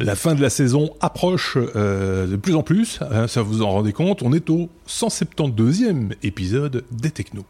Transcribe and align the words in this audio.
La 0.00 0.14
fin 0.14 0.34
de 0.34 0.42
la 0.42 0.50
saison 0.50 0.90
approche 1.00 1.56
euh, 1.56 2.26
de 2.26 2.36
plus 2.36 2.54
en 2.54 2.62
plus, 2.62 3.00
hein, 3.10 3.26
ça 3.26 3.42
vous 3.42 3.62
en 3.62 3.70
rendez 3.70 3.92
compte, 3.92 4.22
on 4.22 4.32
est 4.32 4.48
au 4.48 4.68
172e 4.88 6.12
épisode 6.22 6.84
des 6.92 7.10
Technos. 7.10 7.44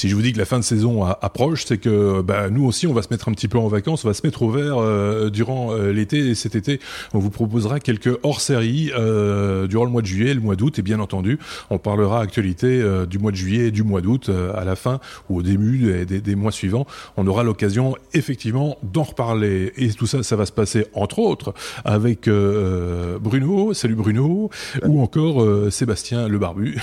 Si 0.00 0.08
je 0.08 0.14
vous 0.16 0.22
dis 0.22 0.32
que 0.32 0.38
la 0.38 0.46
fin 0.46 0.58
de 0.58 0.64
saison 0.64 1.04
approche, 1.04 1.66
c'est 1.66 1.76
que 1.76 2.22
bah, 2.22 2.48
nous 2.48 2.64
aussi, 2.64 2.86
on 2.86 2.94
va 2.94 3.02
se 3.02 3.08
mettre 3.10 3.28
un 3.28 3.32
petit 3.32 3.48
peu 3.48 3.58
en 3.58 3.68
vacances, 3.68 4.02
on 4.02 4.08
va 4.08 4.14
se 4.14 4.26
mettre 4.26 4.40
au 4.40 4.50
vert 4.50 4.78
euh, 4.78 5.28
durant 5.28 5.74
euh, 5.74 5.92
l'été. 5.92 6.20
Et 6.20 6.34
cet 6.34 6.54
été, 6.54 6.80
on 7.12 7.18
vous 7.18 7.28
proposera 7.28 7.80
quelques 7.80 8.16
hors-séries 8.22 8.92
euh, 8.96 9.66
durant 9.66 9.84
le 9.84 9.90
mois 9.90 10.00
de 10.00 10.06
juillet, 10.06 10.32
le 10.32 10.40
mois 10.40 10.56
d'août. 10.56 10.78
Et 10.78 10.82
bien 10.82 11.00
entendu, 11.00 11.38
on 11.68 11.76
parlera 11.76 12.22
actualité 12.22 12.82
du 13.10 13.18
mois 13.18 13.30
de 13.30 13.36
juillet 13.36 13.66
et 13.66 13.70
du 13.70 13.82
mois 13.82 14.00
d'août 14.00 14.30
à 14.54 14.64
la 14.64 14.74
fin 14.74 15.00
ou 15.28 15.40
au 15.40 15.42
début 15.42 16.06
des, 16.06 16.22
des, 16.22 16.34
mois 16.34 16.50
suivants. 16.50 16.86
On 17.18 17.26
aura 17.26 17.42
l'occasion 17.42 17.94
effectivement 18.14 18.78
d'en 18.82 19.02
reparler. 19.02 19.74
Et 19.76 19.90
tout 19.90 20.06
ça, 20.06 20.22
ça 20.22 20.34
va 20.34 20.46
se 20.46 20.52
passer 20.52 20.86
entre 20.94 21.18
autres 21.18 21.52
avec 21.84 22.26
Bruno, 22.26 23.74
salut 23.74 23.96
Bruno, 23.96 24.48
ou 24.82 25.02
encore 25.02 25.70
Sébastien 25.70 26.26
le 26.26 26.38
Barbu. 26.38 26.80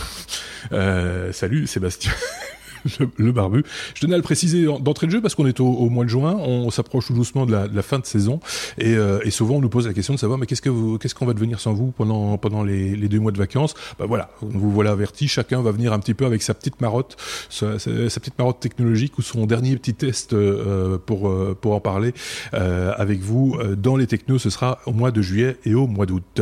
salut 1.31 1.65
Sébastien. 1.65 2.11
le, 3.17 3.31
barbu. 3.31 3.63
Je 3.93 4.01
tenais 4.01 4.13
à 4.13 4.17
le 4.17 4.23
préciser 4.23 4.65
d'entrée 4.65 5.07
de 5.07 5.11
jeu 5.11 5.21
parce 5.21 5.35
qu'on 5.35 5.47
est 5.47 5.59
au, 5.59 5.89
mois 5.89 6.05
de 6.05 6.09
juin, 6.09 6.35
on 6.35 6.69
s'approche 6.71 7.07
tout 7.07 7.13
doucement 7.13 7.45
de 7.45 7.51
la, 7.51 7.81
fin 7.81 7.99
de 7.99 8.05
saison 8.05 8.39
et, 8.77 8.95
euh, 8.95 9.19
et, 9.23 9.31
souvent 9.31 9.55
on 9.55 9.61
nous 9.61 9.69
pose 9.69 9.87
la 9.87 9.93
question 9.93 10.13
de 10.13 10.19
savoir 10.19 10.37
mais 10.39 10.45
qu'est-ce 10.45 10.61
que 10.61 10.97
qu'est-ce 10.97 11.15
qu'on 11.15 11.25
va 11.25 11.33
devenir 11.33 11.59
sans 11.59 11.73
vous 11.73 11.91
pendant 11.91 12.37
pendant 12.37 12.63
les, 12.63 12.95
les, 12.95 13.07
deux 13.07 13.19
mois 13.19 13.31
de 13.31 13.37
vacances? 13.37 13.75
Bah 13.99 14.05
voilà, 14.07 14.31
vous 14.41 14.71
voilà 14.71 14.91
averti, 14.91 15.27
chacun 15.27 15.61
va 15.61 15.71
venir 15.71 15.93
un 15.93 15.99
petit 15.99 16.13
peu 16.13 16.25
avec 16.25 16.41
sa 16.41 16.53
petite 16.53 16.81
marotte, 16.81 17.15
sa, 17.49 17.79
sa, 17.79 18.19
petite 18.19 18.37
marotte 18.37 18.59
technologique 18.59 19.17
ou 19.17 19.21
son 19.21 19.45
dernier 19.45 19.75
petit 19.77 19.93
test 19.93 20.33
euh, 20.33 20.97
pour 20.97 21.29
euh, 21.29 21.57
pour 21.59 21.73
en 21.73 21.79
parler 21.79 22.13
euh, 22.53 22.93
avec 22.97 23.19
vous 23.19 23.57
dans 23.77 23.95
les 23.95 24.07
technos. 24.07 24.39
Ce 24.39 24.49
sera 24.49 24.79
au 24.85 24.91
mois 24.91 25.11
de 25.11 25.21
juillet 25.21 25.57
et 25.65 25.73
au 25.73 25.87
mois 25.87 26.05
d'août. 26.05 26.41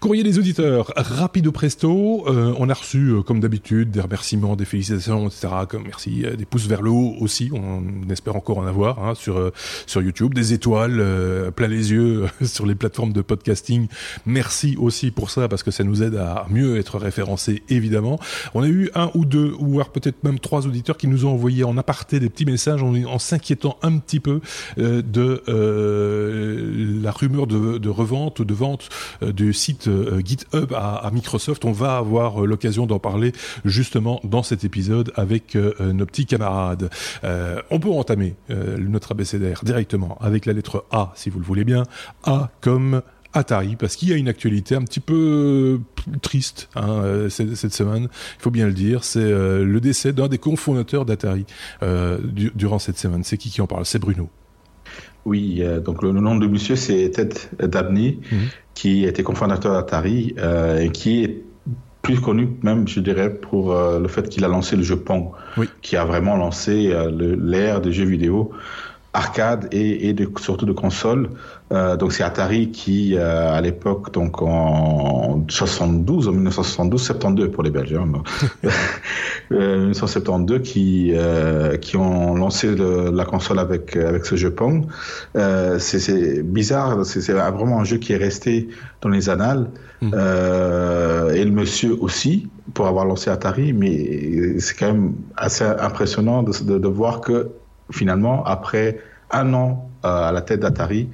courrier 0.00 0.22
des 0.22 0.38
auditeurs, 0.38 0.92
rapide 0.96 1.46
ou 1.46 1.52
presto. 1.52 2.24
on 2.26 2.68
a 2.68 2.74
reçu 2.74 3.14
comme 3.26 3.40
d'habitude 3.40 3.90
des 3.90 4.00
remerciements, 4.00 4.56
des 4.56 4.64
félicitations, 4.64 5.28
etc 5.28 5.48
merci, 5.76 6.24
des 6.36 6.44
pouces 6.44 6.66
vers 6.66 6.82
le 6.82 6.90
haut 6.90 7.14
aussi, 7.20 7.50
on 7.52 8.08
espère 8.10 8.36
encore 8.36 8.58
en 8.58 8.66
avoir 8.66 9.02
hein, 9.02 9.14
sur 9.14 9.38
euh, 9.38 9.52
sur 9.86 10.02
YouTube, 10.02 10.34
des 10.34 10.52
étoiles 10.52 10.98
euh, 11.00 11.50
plein 11.50 11.68
les 11.68 11.92
yeux 11.92 12.26
sur 12.42 12.66
les 12.66 12.74
plateformes 12.74 13.12
de 13.12 13.22
podcasting. 13.22 13.88
Merci 14.26 14.76
aussi 14.78 15.10
pour 15.10 15.30
ça 15.30 15.48
parce 15.48 15.62
que 15.62 15.70
ça 15.70 15.84
nous 15.84 16.02
aide 16.02 16.16
à 16.16 16.46
mieux 16.50 16.78
être 16.78 16.98
référencés 16.98 17.62
évidemment. 17.68 18.18
On 18.54 18.62
a 18.62 18.68
eu 18.68 18.90
un 18.94 19.10
ou 19.14 19.24
deux 19.24 19.54
ou 19.58 19.72
voire 19.72 19.90
peut-être 19.90 20.22
même 20.24 20.38
trois 20.38 20.66
auditeurs 20.66 20.96
qui 20.96 21.06
nous 21.06 21.26
ont 21.26 21.32
envoyé 21.32 21.64
en 21.64 21.76
aparté 21.76 22.20
des 22.20 22.28
petits 22.28 22.46
messages 22.46 22.82
en, 22.82 23.18
s'inquiétant 23.18 23.78
un 23.82 23.98
petit 23.98 24.20
peu 24.20 24.40
euh, 24.78 25.02
de 25.02 25.42
la 27.02 27.10
rumeur 27.10 27.46
de, 27.46 27.78
de 27.78 27.88
revente 27.88 28.40
ou 28.40 28.44
de 28.44 28.54
vente 28.54 28.88
du 29.22 29.52
site 29.52 29.88
GitHub 30.24 30.72
à, 30.74 30.96
à 30.96 31.10
Microsoft. 31.10 31.64
On 31.64 31.72
va 31.72 31.96
avoir 31.96 32.40
l'occasion 32.46 32.86
d'en 32.86 32.98
parler 32.98 33.32
justement 33.64 34.20
dans 34.24 34.42
cet 34.42 34.64
épisode 34.64 35.12
avec 35.16 35.56
euh, 35.60 35.92
nos 35.92 36.06
petits 36.06 36.26
camarades. 36.26 36.90
Euh, 37.24 37.60
on 37.70 37.80
peut 37.80 37.90
entamer 37.90 38.34
euh, 38.50 38.76
notre 38.78 39.12
abécédaire 39.12 39.60
directement 39.64 40.18
avec 40.20 40.46
la 40.46 40.52
lettre 40.52 40.84
A, 40.90 41.12
si 41.14 41.30
vous 41.30 41.38
le 41.38 41.44
voulez 41.44 41.64
bien. 41.64 41.84
A 42.24 42.50
comme 42.60 43.02
Atari, 43.32 43.76
parce 43.76 43.94
qu'il 43.96 44.08
y 44.08 44.12
a 44.12 44.16
une 44.16 44.28
actualité 44.28 44.74
un 44.74 44.82
petit 44.82 45.00
peu 45.00 45.80
triste 46.20 46.68
hein, 46.74 47.28
cette, 47.28 47.72
semaine, 47.72 48.08
il 48.10 48.42
faut 48.42 48.50
bien 48.50 48.66
le 48.66 48.72
dire, 48.72 49.04
c'est 49.04 49.30
le 49.30 49.78
décès 49.80 50.12
d'un 50.12 50.26
des 50.26 50.38
cofondateurs 50.38 51.04
d'Atari 51.04 51.46
durant 52.32 52.80
cette 52.80 52.98
semaine. 52.98 53.22
C'est 53.22 53.36
qui 53.36 53.50
qui 53.50 53.60
en 53.60 53.68
parle? 53.68 53.86
C'est 53.86 54.00
Bruno. 54.00 54.28
Oui, 55.24 55.62
donc 55.84 56.02
le, 56.02 56.10
nom 56.10 56.34
de 56.34 56.46
monsieur 56.48 56.74
c'est 56.74 57.08
Ted 57.10 57.36
Dabney, 57.60 58.18
mhm. 58.32 58.38
qui 58.74 59.04
était 59.04 59.22
cofondateur 59.22 59.74
d'Atari 59.74 60.34
et 60.80 60.90
qui 60.90 61.22
est 61.22 61.44
plus 62.02 62.20
connu 62.20 62.48
même, 62.62 62.88
je 62.88 63.00
dirais, 63.00 63.32
pour 63.32 63.72
euh, 63.72 63.98
le 63.98 64.08
fait 64.08 64.28
qu'il 64.28 64.44
a 64.44 64.48
lancé 64.48 64.76
le 64.76 64.82
jeu 64.82 64.96
Pong, 64.96 65.30
qui 65.82 65.96
a 65.96 66.04
vraiment 66.04 66.36
lancé 66.36 66.90
euh, 66.92 67.36
l'ère 67.38 67.80
des 67.80 67.92
jeux 67.92 68.04
vidéo 68.04 68.52
arcade 69.12 69.68
et, 69.72 70.08
et 70.08 70.12
de, 70.12 70.28
surtout 70.38 70.66
de 70.66 70.72
console. 70.72 71.30
Euh, 71.72 71.96
donc 71.96 72.12
c'est 72.12 72.22
Atari 72.22 72.70
qui, 72.70 73.14
euh, 73.16 73.52
à 73.52 73.60
l'époque, 73.60 74.12
donc 74.12 74.42
en 74.42 75.44
72, 75.48 76.28
en 76.28 76.32
1972, 76.32 77.02
72 77.02 77.50
pour 77.50 77.62
les 77.62 77.70
Belges, 77.70 77.94
hein, 77.94 78.06
1972, 79.50 80.56
euh, 80.58 80.60
qui 80.60 81.12
qui 81.80 81.96
ont 81.96 82.34
lancé 82.34 82.74
le, 82.74 83.10
la 83.10 83.24
console 83.24 83.58
avec 83.58 83.96
avec 83.96 84.26
ce 84.26 84.36
jeu 84.36 84.50
Pong. 84.50 84.86
C'est 85.78 86.42
bizarre, 86.42 87.04
c'est 87.04 87.32
vraiment 87.32 87.80
un 87.80 87.84
jeu 87.84 87.98
qui 87.98 88.12
est 88.12 88.18
resté 88.18 88.68
dans 89.00 89.08
les 89.08 89.28
annales. 89.28 89.70
Mmh. 90.02 90.14
et 91.34 91.44
le 91.44 91.50
monsieur 91.50 91.94
aussi 92.00 92.48
pour 92.72 92.86
avoir 92.86 93.04
lancé 93.04 93.28
Atari, 93.28 93.74
mais 93.74 94.58
c'est 94.58 94.74
quand 94.74 94.86
même 94.86 95.12
assez 95.36 95.62
impressionnant 95.62 96.42
de, 96.42 96.52
de, 96.64 96.78
de 96.78 96.88
voir 96.88 97.20
que 97.20 97.50
finalement, 97.90 98.44
après 98.44 98.98
un 99.30 99.54
an 99.54 99.90
euh, 100.04 100.28
à 100.28 100.32
la 100.32 100.40
tête 100.40 100.60
d'Atari, 100.60 101.08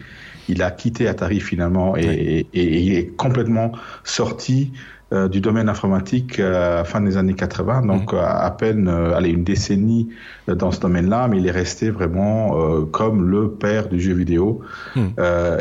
il 0.48 0.62
a 0.62 0.70
quitté 0.70 1.09
Atari 1.09 1.41
finalement 1.41 1.97
et, 1.97 2.47
il 2.53 2.94
est 2.94 3.16
complètement 3.16 3.72
sorti 4.04 4.72
euh, 5.12 5.28
du 5.28 5.41
domaine 5.41 5.69
informatique 5.69 6.38
euh, 6.38 6.84
fin 6.84 7.00
des 7.00 7.16
années 7.16 7.34
80, 7.34 7.82
donc 7.82 8.12
mm. 8.12 8.16
à 8.16 8.50
peine 8.53 8.88
allez, 8.88 9.31
une 9.31 9.44
décennie 9.44 10.09
dans 10.47 10.70
ce 10.70 10.81
domaine-là, 10.81 11.26
mais 11.28 11.38
il 11.38 11.47
est 11.47 11.53
resté 11.53 11.91
vraiment 11.91 12.54
comme 12.93 13.28
le 13.28 13.50
père 13.50 13.88
du 13.88 14.00
jeu 14.00 14.14
vidéo 14.14 14.60
mm. 14.94 15.06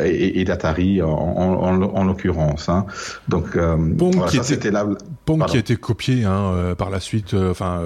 et, 0.04 0.44
d'Atari 0.44 1.02
en, 1.02 2.04
l'occurrence. 2.04 2.68
Hein. 2.68 2.86
Donc 3.28 3.58
Pong, 3.98 4.26
qui, 4.28 4.52
était, 4.52 4.70
là, 4.70 4.86
Pong 5.26 5.44
qui 5.46 5.56
a 5.56 5.60
été 5.60 5.76
copié 5.76 6.24
hein, 6.24 6.74
par 6.78 6.88
la 6.88 7.00
suite, 7.00 7.34
enfin 7.34 7.82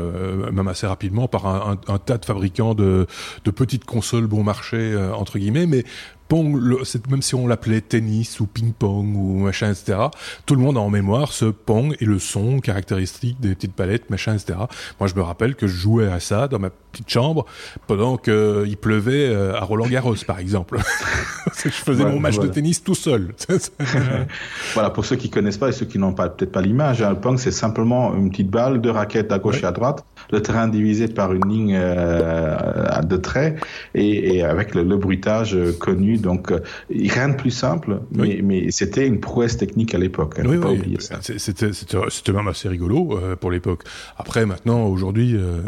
même 0.53 0.69
assez 0.69 0.87
rapidement 0.87 1.27
par 1.27 1.47
un, 1.47 1.99
tas 1.99 2.19
de 2.19 2.25
fabricants 2.25 2.75
de, 2.75 3.07
de 3.45 3.51
petites 3.51 3.85
consoles 3.85 4.27
bon 4.27 4.45
marché 4.45 4.97
entre 5.15 5.39
guillemets, 5.39 5.67
mais 5.67 5.85
Pong, 6.31 6.63
même 7.11 7.23
si 7.23 7.35
on 7.35 7.49
l'appelait 7.49 7.81
tennis 7.81 8.39
ou 8.39 8.47
ping-pong 8.47 9.17
ou 9.17 9.41
machin, 9.41 9.73
etc., 9.73 9.99
tout 10.47 10.55
le 10.55 10.61
monde 10.61 10.77
a 10.77 10.81
en 10.81 10.89
mémoire 10.89 11.33
ce 11.33 11.47
Pong 11.47 11.97
et 11.99 12.05
le 12.05 12.21
son 12.21 12.61
caractéristique 12.61 13.41
des 13.41 13.57
petites 13.57 13.75
palettes, 13.75 14.09
machin, 14.11 14.35
etc. 14.35 14.61
Moi, 15.01 15.09
je 15.09 15.17
me 15.17 15.23
rappelle 15.23 15.57
que 15.57 15.67
je 15.67 15.75
jouais 15.75 16.07
à 16.07 16.21
ça 16.21 16.47
dans 16.47 16.61
ma 16.61 16.71
petite 16.71 17.11
chambre 17.11 17.47
pendant 17.89 18.17
qu'il 18.17 18.77
pleuvait 18.81 19.29
euh, 19.29 19.57
à 19.57 19.65
Roland 19.65 19.89
Garros, 19.89 20.15
par 20.25 20.39
exemple. 20.39 20.79
je 21.65 21.69
faisais 21.69 22.05
mon 22.05 22.21
match 22.21 22.39
de 22.39 22.47
tennis 22.47 22.85
tout 22.85 22.95
seul. 22.95 23.35
voilà, 24.75 24.91
pour 24.91 25.05
ceux 25.05 25.17
qui 25.17 25.31
connaissent 25.31 25.59
pas 25.59 25.71
et 25.71 25.73
ceux 25.73 25.87
qui 25.87 25.99
n'ont 25.99 26.13
pas 26.13 26.29
peut-être 26.29 26.53
pas 26.53 26.63
l'image, 26.63 27.03
hein, 27.03 27.11
le 27.11 27.17
Pong, 27.17 27.39
c'est 27.39 27.51
simplement 27.51 28.15
une 28.15 28.31
petite 28.31 28.51
balle, 28.51 28.81
deux 28.81 28.93
raquettes 28.93 29.33
à 29.33 29.41
gauche 29.41 29.65
et 29.65 29.67
à 29.67 29.73
droite, 29.73 30.05
le 30.33 30.43
terrain 30.43 30.69
divisé 30.69 31.09
par 31.09 31.33
une 31.33 31.49
ligne 31.49 31.77
euh, 31.79 33.01
de 33.03 33.17
traits 33.17 33.57
et, 33.95 34.37
et 34.37 34.43
avec 34.45 34.75
le, 34.75 34.83
le 34.83 34.97
bruitage 34.97 35.57
connu 35.79 36.19
donc, 36.19 36.53
euh, 36.53 36.61
rien 36.91 37.29
de 37.29 37.37
plus 37.37 37.51
simple, 37.51 38.01
mais, 38.13 38.41
mais 38.43 38.71
c'était 38.71 39.07
une 39.07 39.21
prouesse 39.21 39.57
technique 39.57 39.95
à 39.95 39.99
l'époque. 39.99 40.39
Hein, 40.39 40.45
oui, 40.47 40.97
C'était 41.21 42.33
même 42.33 42.49
assez 42.49 42.69
rigolo 42.69 43.19
euh, 43.19 43.37
pour 43.37 43.51
l'époque. 43.51 43.83
Après, 44.17 44.47
maintenant, 44.47 44.87
aujourd'hui, 44.87 45.35
euh, 45.35 45.61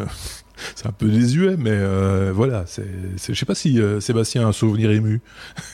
c'est 0.75 0.87
un 0.87 0.93
peu 0.93 1.07
désuet, 1.07 1.57
mais 1.59 1.71
euh, 1.71 2.33
voilà. 2.35 2.65
C'est, 2.67 2.87
je 3.29 3.35
sais 3.35 3.47
pas 3.47 3.55
si 3.55 3.81
euh, 3.81 4.01
Sébastien 4.01 4.45
a 4.45 4.49
un 4.49 4.53
souvenir 4.53 4.91
ému. 4.91 5.21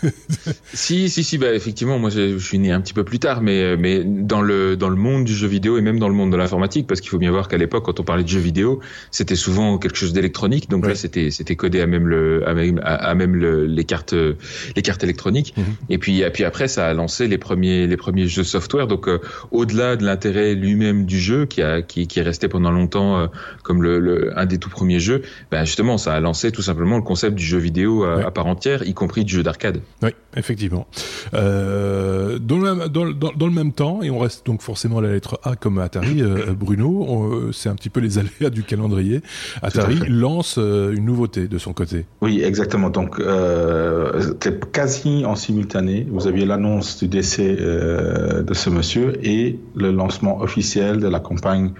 si, 0.72 1.08
si, 1.08 1.24
si. 1.24 1.38
Bah 1.38 1.54
effectivement, 1.54 1.98
moi 1.98 2.10
je, 2.10 2.38
suis 2.38 2.58
né 2.58 2.72
un 2.72 2.80
petit 2.80 2.94
peu 2.94 3.04
plus 3.04 3.18
tard, 3.18 3.42
mais 3.42 3.76
mais 3.76 4.02
dans 4.04 4.40
le 4.40 4.76
dans 4.76 4.88
le 4.88 4.96
monde 4.96 5.24
du 5.24 5.34
jeu 5.34 5.46
vidéo 5.46 5.78
et 5.78 5.80
même 5.80 5.98
dans 5.98 6.08
le 6.08 6.14
monde 6.14 6.32
de 6.32 6.36
l'informatique, 6.36 6.86
parce 6.86 7.00
qu'il 7.00 7.10
faut 7.10 7.18
bien 7.18 7.30
voir 7.30 7.48
qu'à 7.48 7.58
l'époque, 7.58 7.84
quand 7.84 8.00
on 8.00 8.04
parlait 8.04 8.24
de 8.24 8.28
jeux 8.28 8.40
vidéo, 8.40 8.80
c'était 9.10 9.36
souvent 9.36 9.78
quelque 9.78 9.96
chose 9.96 10.12
d'électronique. 10.12 10.68
Donc 10.70 10.86
là, 10.86 10.94
c'était 10.94 11.30
c'était 11.30 11.56
codé 11.56 11.80
à 11.80 11.86
même 11.86 12.08
le 12.08 12.46
à 12.48 12.54
même 12.54 12.80
à, 12.84 13.14
même 13.14 13.34
le, 13.34 13.66
les 13.66 13.84
cartes 13.84 14.14
les 14.14 14.82
cartes 14.82 15.04
électroniques. 15.04 15.54
Mhm. 15.56 15.64
Et 15.90 15.98
puis 15.98 16.22
et 16.22 16.30
puis 16.30 16.44
après, 16.44 16.68
ça 16.68 16.88
a 16.88 16.94
lancé 16.94 17.28
les 17.28 17.38
premiers 17.38 17.86
les 17.86 17.96
premiers 17.96 18.26
jeux 18.26 18.44
software. 18.44 18.86
Donc 18.86 19.08
euh, 19.08 19.18
au-delà 19.50 19.96
de 19.96 20.04
l'intérêt 20.04 20.54
lui-même 20.54 21.06
du 21.06 21.18
jeu, 21.18 21.46
qui 21.46 21.62
a 21.62 21.82
qui 21.82 22.06
qui 22.06 22.18
est 22.20 22.22
resté 22.22 22.48
pendant 22.48 22.70
longtemps 22.70 23.28
comme 23.62 23.82
le, 23.82 23.98
le 23.98 24.38
un 24.38 24.46
des 24.46 24.58
tout 24.58 24.70
premiers 24.70 24.77
jeux, 24.98 25.22
ben 25.50 25.64
justement, 25.64 25.98
ça 25.98 26.14
a 26.14 26.20
lancé 26.20 26.52
tout 26.52 26.62
simplement 26.62 26.96
le 26.96 27.02
concept 27.02 27.34
du 27.34 27.44
jeu 27.44 27.58
vidéo 27.58 28.04
à, 28.04 28.30
part 28.30 28.46
entière, 28.46 28.82
y 28.86 28.94
compris 28.94 29.24
du 29.24 29.34
jeu 29.34 29.42
d'arcade. 29.42 29.80
Oui, 30.02 30.10
effectivement. 30.36 30.86
Euh, 31.34 32.38
dans, 32.38 32.58
le, 32.58 32.88
dans, 32.88 33.04
dans, 33.12 33.46
le 33.46 33.52
même 33.52 33.72
temps, 33.72 34.02
et 34.02 34.10
on 34.10 34.18
reste 34.18 34.46
donc 34.46 34.62
forcément 34.62 34.98
à 34.98 35.02
la 35.02 35.12
lettre 35.12 35.40
A 35.44 35.56
comme 35.56 35.78
Atari, 35.78 36.22
euh, 36.22 36.52
Bruno, 36.58 37.50
c'est 37.52 37.68
un 37.68 37.74
petit 37.74 37.90
peu 37.90 38.00
les 38.00 38.18
aléas 38.18 38.50
du 38.50 38.62
calendrier. 38.62 39.22
Atari 39.62 39.98
lance 40.08 40.56
euh, 40.58 40.94
une 40.94 41.04
nouveauté 41.04 41.48
de 41.48 41.58
son 41.58 41.72
côté. 41.72 42.06
Oui, 42.20 42.42
exactement. 42.42 42.90
Donc, 42.90 43.20
euh, 43.20 44.34
quasi 44.72 45.24
en 45.24 45.34
simultané. 45.34 46.06
Vous 46.10 46.26
aviez 46.26 46.46
l'annonce 46.46 46.98
du 46.98 47.08
décès 47.08 47.56
euh, 47.58 48.42
de 48.42 48.54
ce 48.54 48.70
monsieur 48.70 49.18
et 49.22 49.58
le 49.74 49.90
lancement 49.90 50.40
officiel 50.40 51.00
de 51.00 51.08
la 51.08 51.20
campagne 51.20 51.72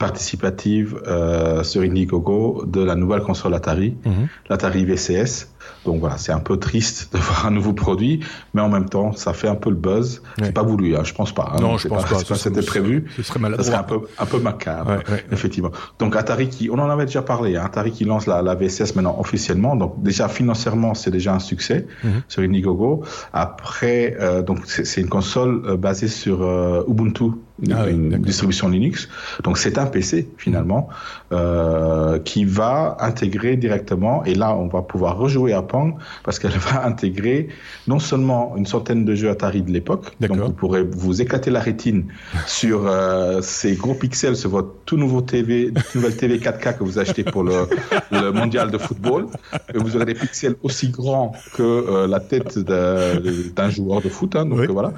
participative 0.00 0.98
euh, 1.06 1.62
sur 1.62 1.82
Indiegogo 1.82 2.64
de 2.66 2.82
la 2.82 2.94
nouvelle 2.94 3.20
console 3.20 3.54
Atari, 3.54 3.96
mhm. 4.04 4.28
l'Atari 4.48 4.86
VCS. 4.86 5.52
Donc 5.84 6.00
voilà, 6.00 6.16
c'est 6.16 6.32
un 6.32 6.40
peu 6.40 6.56
triste 6.56 7.10
de 7.12 7.18
voir 7.18 7.46
un 7.46 7.50
nouveau 7.50 7.74
produit, 7.74 8.20
mais 8.54 8.62
en 8.62 8.70
même 8.70 8.88
temps, 8.88 9.12
ça 9.12 9.34
fait 9.34 9.46
un 9.46 9.54
peu 9.54 9.68
le 9.68 9.76
buzz. 9.76 10.22
C'est 10.38 10.52
pas 10.52 10.62
voulu, 10.62 10.96
hein, 10.96 11.02
je 11.04 11.12
pense 11.12 11.32
pas. 11.32 11.52
Hein, 11.52 11.60
non, 11.60 11.76
je 11.76 11.88
pense 11.88 12.04
pas. 12.04 12.22
pas 12.24 12.34
c'était 12.34 12.62
prévu. 12.62 13.04
Ce 13.14 13.22
serait 13.22 13.40
maladroit. 13.40 13.64
Ça 13.64 13.70
serait 13.70 13.80
un 13.80 13.84
peu, 13.84 14.00
un 14.18 14.26
peu 14.26 14.38
macabre, 14.38 15.00
effectivement. 15.30 15.70
Donc 15.98 16.16
Atari 16.16 16.48
qui, 16.48 16.70
on 16.70 16.78
en 16.78 16.88
avait 16.88 17.04
déjà 17.04 17.20
parlé, 17.20 17.56
hein, 17.56 17.64
Atari 17.66 17.92
qui 17.92 18.06
lance 18.06 18.26
la, 18.26 18.40
la 18.40 18.54
VCS 18.54 18.94
maintenant 18.96 19.16
officiellement. 19.20 19.76
Donc 19.76 20.02
déjà 20.02 20.28
financièrement, 20.28 20.94
c'est 20.94 21.10
déjà 21.10 21.34
un 21.34 21.40
succès 21.40 21.86
mhm. 22.02 22.22
sur 22.26 22.42
Indiegogo. 22.42 23.04
Après, 23.34 24.16
euh, 24.18 24.40
donc 24.40 24.60
c'est 24.66 25.02
une 25.02 25.10
console 25.10 25.62
euh, 25.66 25.76
basée 25.76 26.08
sur 26.08 26.42
euh, 26.42 26.84
Ubuntu 26.88 27.32
ah 27.72 27.88
une, 27.88 28.10
distribution 28.18 28.68
Linux. 28.68 29.08
Donc 29.44 29.58
c'est 29.58 29.78
un 29.78 29.86
PC 29.86 30.28
finalement 30.36 30.88
euh, 31.32 32.18
qui 32.18 32.44
va 32.44 32.96
intégrer 33.00 33.56
directement, 33.56 34.24
et 34.24 34.34
là 34.34 34.54
on 34.56 34.68
va 34.68 34.82
pouvoir 34.82 35.16
rejouer 35.16 35.52
à 35.52 35.62
Pong 35.62 35.94
parce 36.24 36.38
qu'elle 36.38 36.50
va 36.72 36.84
intégrer 36.86 37.48
non 37.86 37.98
seulement 37.98 38.54
une 38.56 38.66
centaine 38.66 39.04
de 39.04 39.14
jeux 39.14 39.30
Atari 39.30 39.62
de 39.62 39.70
l'époque, 39.70 40.16
donc 40.20 40.36
vous 40.36 40.52
pourrez 40.52 40.82
vous 40.82 41.20
éclater 41.22 41.50
la 41.50 41.60
rétine 41.60 42.04
sur 42.46 42.86
euh, 42.86 43.40
ces 43.42 43.74
gros 43.74 43.94
pixels 43.94 44.36
sur 44.36 44.50
votre 44.50 44.74
tout 44.84 44.96
nouveau 44.96 45.20
TV, 45.20 45.72
nouvelle 45.94 46.16
TV 46.16 46.38
4K 46.38 46.78
que 46.78 46.84
vous 46.84 46.98
achetez 46.98 47.24
pour 47.24 47.42
le, 47.42 47.66
le 48.10 48.32
mondial 48.32 48.70
de 48.70 48.78
football, 48.78 49.26
et 49.74 49.78
vous 49.78 49.96
aurez 49.96 50.06
des 50.06 50.14
pixels 50.14 50.56
aussi 50.62 50.88
grands 50.88 51.32
que 51.54 51.62
euh, 51.62 52.06
la 52.06 52.20
tête 52.20 52.58
d'un 52.58 53.70
joueur 53.70 54.00
de 54.00 54.08
foot. 54.08 54.36
Hein, 54.36 54.46
donc 54.46 54.60
voilà, 54.70 54.92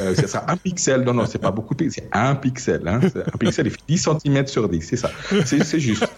euh, 0.00 0.14
c'est 0.14 0.28
ça, 0.28 0.44
un 0.48 0.56
pixel. 0.56 1.02
Non 1.02 1.14
non, 1.14 1.26
c'est 1.26 1.38
pas 1.38 1.50
beaucoup 1.50 1.74
de 1.74 1.84
un 2.12 2.34
pixel. 2.34 2.86
Hein. 2.86 3.00
Un 3.02 3.38
pixel, 3.38 3.66
il 3.66 3.70
fait 3.70 3.78
10 3.88 4.08
cm 4.24 4.46
sur 4.46 4.68
10, 4.68 4.82
c'est 4.82 4.96
ça. 4.96 5.10
C'est 5.44 5.80
juste. 5.80 6.06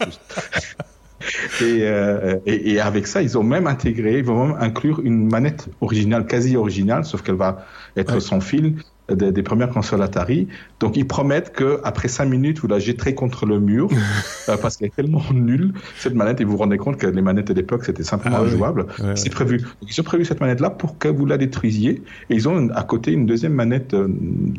Euh, 1.61 2.39
et, 2.47 2.71
et, 2.71 2.79
avec 2.79 3.05
ça, 3.05 3.21
ils 3.21 3.37
ont 3.37 3.43
même 3.43 3.67
intégré, 3.67 4.17
ils 4.17 4.23
vont 4.23 4.47
même 4.47 4.57
inclure 4.59 5.01
une 5.01 5.29
manette 5.29 5.67
originale, 5.79 6.25
quasi 6.25 6.57
originale, 6.57 7.05
sauf 7.05 7.21
qu'elle 7.21 7.35
va 7.35 7.65
être 7.95 8.19
sans 8.19 8.41
fil, 8.41 8.77
des, 9.15 9.43
premières 9.43 9.69
consoles 9.69 10.01
Atari. 10.01 10.47
Donc 10.79 10.97
ils 10.97 11.07
promettent 11.07 11.51
que 11.51 11.79
après 11.83 12.07
cinq 12.07 12.25
minutes, 12.25 12.59
vous 12.59 12.67
la 12.67 12.79
jetterez 12.79 13.15
contre 13.15 13.45
le 13.45 13.59
mur 13.59 13.89
euh, 14.49 14.57
parce 14.57 14.77
qu'elle 14.77 14.87
est 14.87 14.95
tellement 14.95 15.23
nulle 15.33 15.73
cette 15.97 16.13
manette 16.13 16.41
et 16.41 16.43
vous 16.43 16.51
vous 16.51 16.57
rendez 16.57 16.77
compte 16.77 16.97
que 16.97 17.07
les 17.07 17.21
manettes 17.21 17.47
de 17.47 17.53
l'époque 17.53 17.85
c'était 17.85 18.03
simplement 18.03 18.37
ah 18.39 18.43
injouable. 18.43 18.85
C'est 19.15 19.29
prévu. 19.29 19.59
Donc, 19.59 19.89
ils 19.89 19.99
ont 19.99 20.03
prévu 20.03 20.25
cette 20.25 20.41
manette 20.41 20.59
là 20.59 20.69
pour 20.69 20.97
que 20.97 21.07
vous 21.07 21.25
la 21.25 21.37
détruisiez 21.37 22.03
et 22.29 22.35
ils 22.35 22.47
ont 22.47 22.69
à 22.69 22.83
côté 22.83 23.11
une 23.11 23.25
deuxième 23.25 23.53
manette 23.53 23.93
euh, 23.93 24.07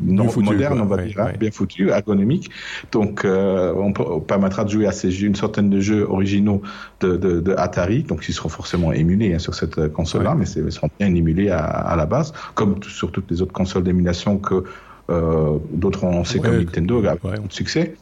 non 0.03 0.27
moderne, 0.37 0.81
on 0.81 0.85
va 0.85 0.97
dire, 0.97 1.19
hein, 1.19 1.31
bien 1.39 1.51
foutue, 1.51 1.89
ergonomique. 1.89 2.49
Donc 2.91 3.25
euh, 3.25 3.73
on, 3.75 3.93
permettra 4.19 4.63
de 4.63 4.69
jouer 4.69 4.87
à 4.87 4.91
ces 4.91 5.11
jeux, 5.11 5.27
une 5.27 5.35
centaine 5.35 5.69
de 5.69 5.79
jeux 5.79 6.05
originaux 6.09 6.61
de, 6.99 7.17
de, 7.17 7.39
de 7.39 7.53
Atari, 7.57 8.03
donc 8.03 8.25
ils 8.27 8.33
seront 8.33 8.49
forcément 8.49 8.91
émulés 8.91 9.33
hein, 9.33 9.39
sur 9.39 9.55
cette 9.55 9.91
console 9.93 10.23
là, 10.23 10.35
mais 10.35 10.45
ils 10.45 10.71
seront 10.71 10.89
bien 10.99 11.13
émulés 11.13 11.49
à, 11.49 11.63
à 11.63 11.95
la 11.95 12.05
base, 12.05 12.33
comme 12.55 12.81
sur 12.83 13.11
toutes 13.11 13.29
les 13.31 13.41
autres 13.41 13.53
consoles 13.53 13.83
d'émulation 13.83 14.37
que 14.43 14.63
euh, 15.09 15.57
d'autres 15.69 16.05
ont 16.05 16.11
lancé 16.11 16.39
comme 16.39 16.57
Nintendo 16.57 16.99
ont 16.99 17.45
de 17.45 17.51
succès. 17.51 17.95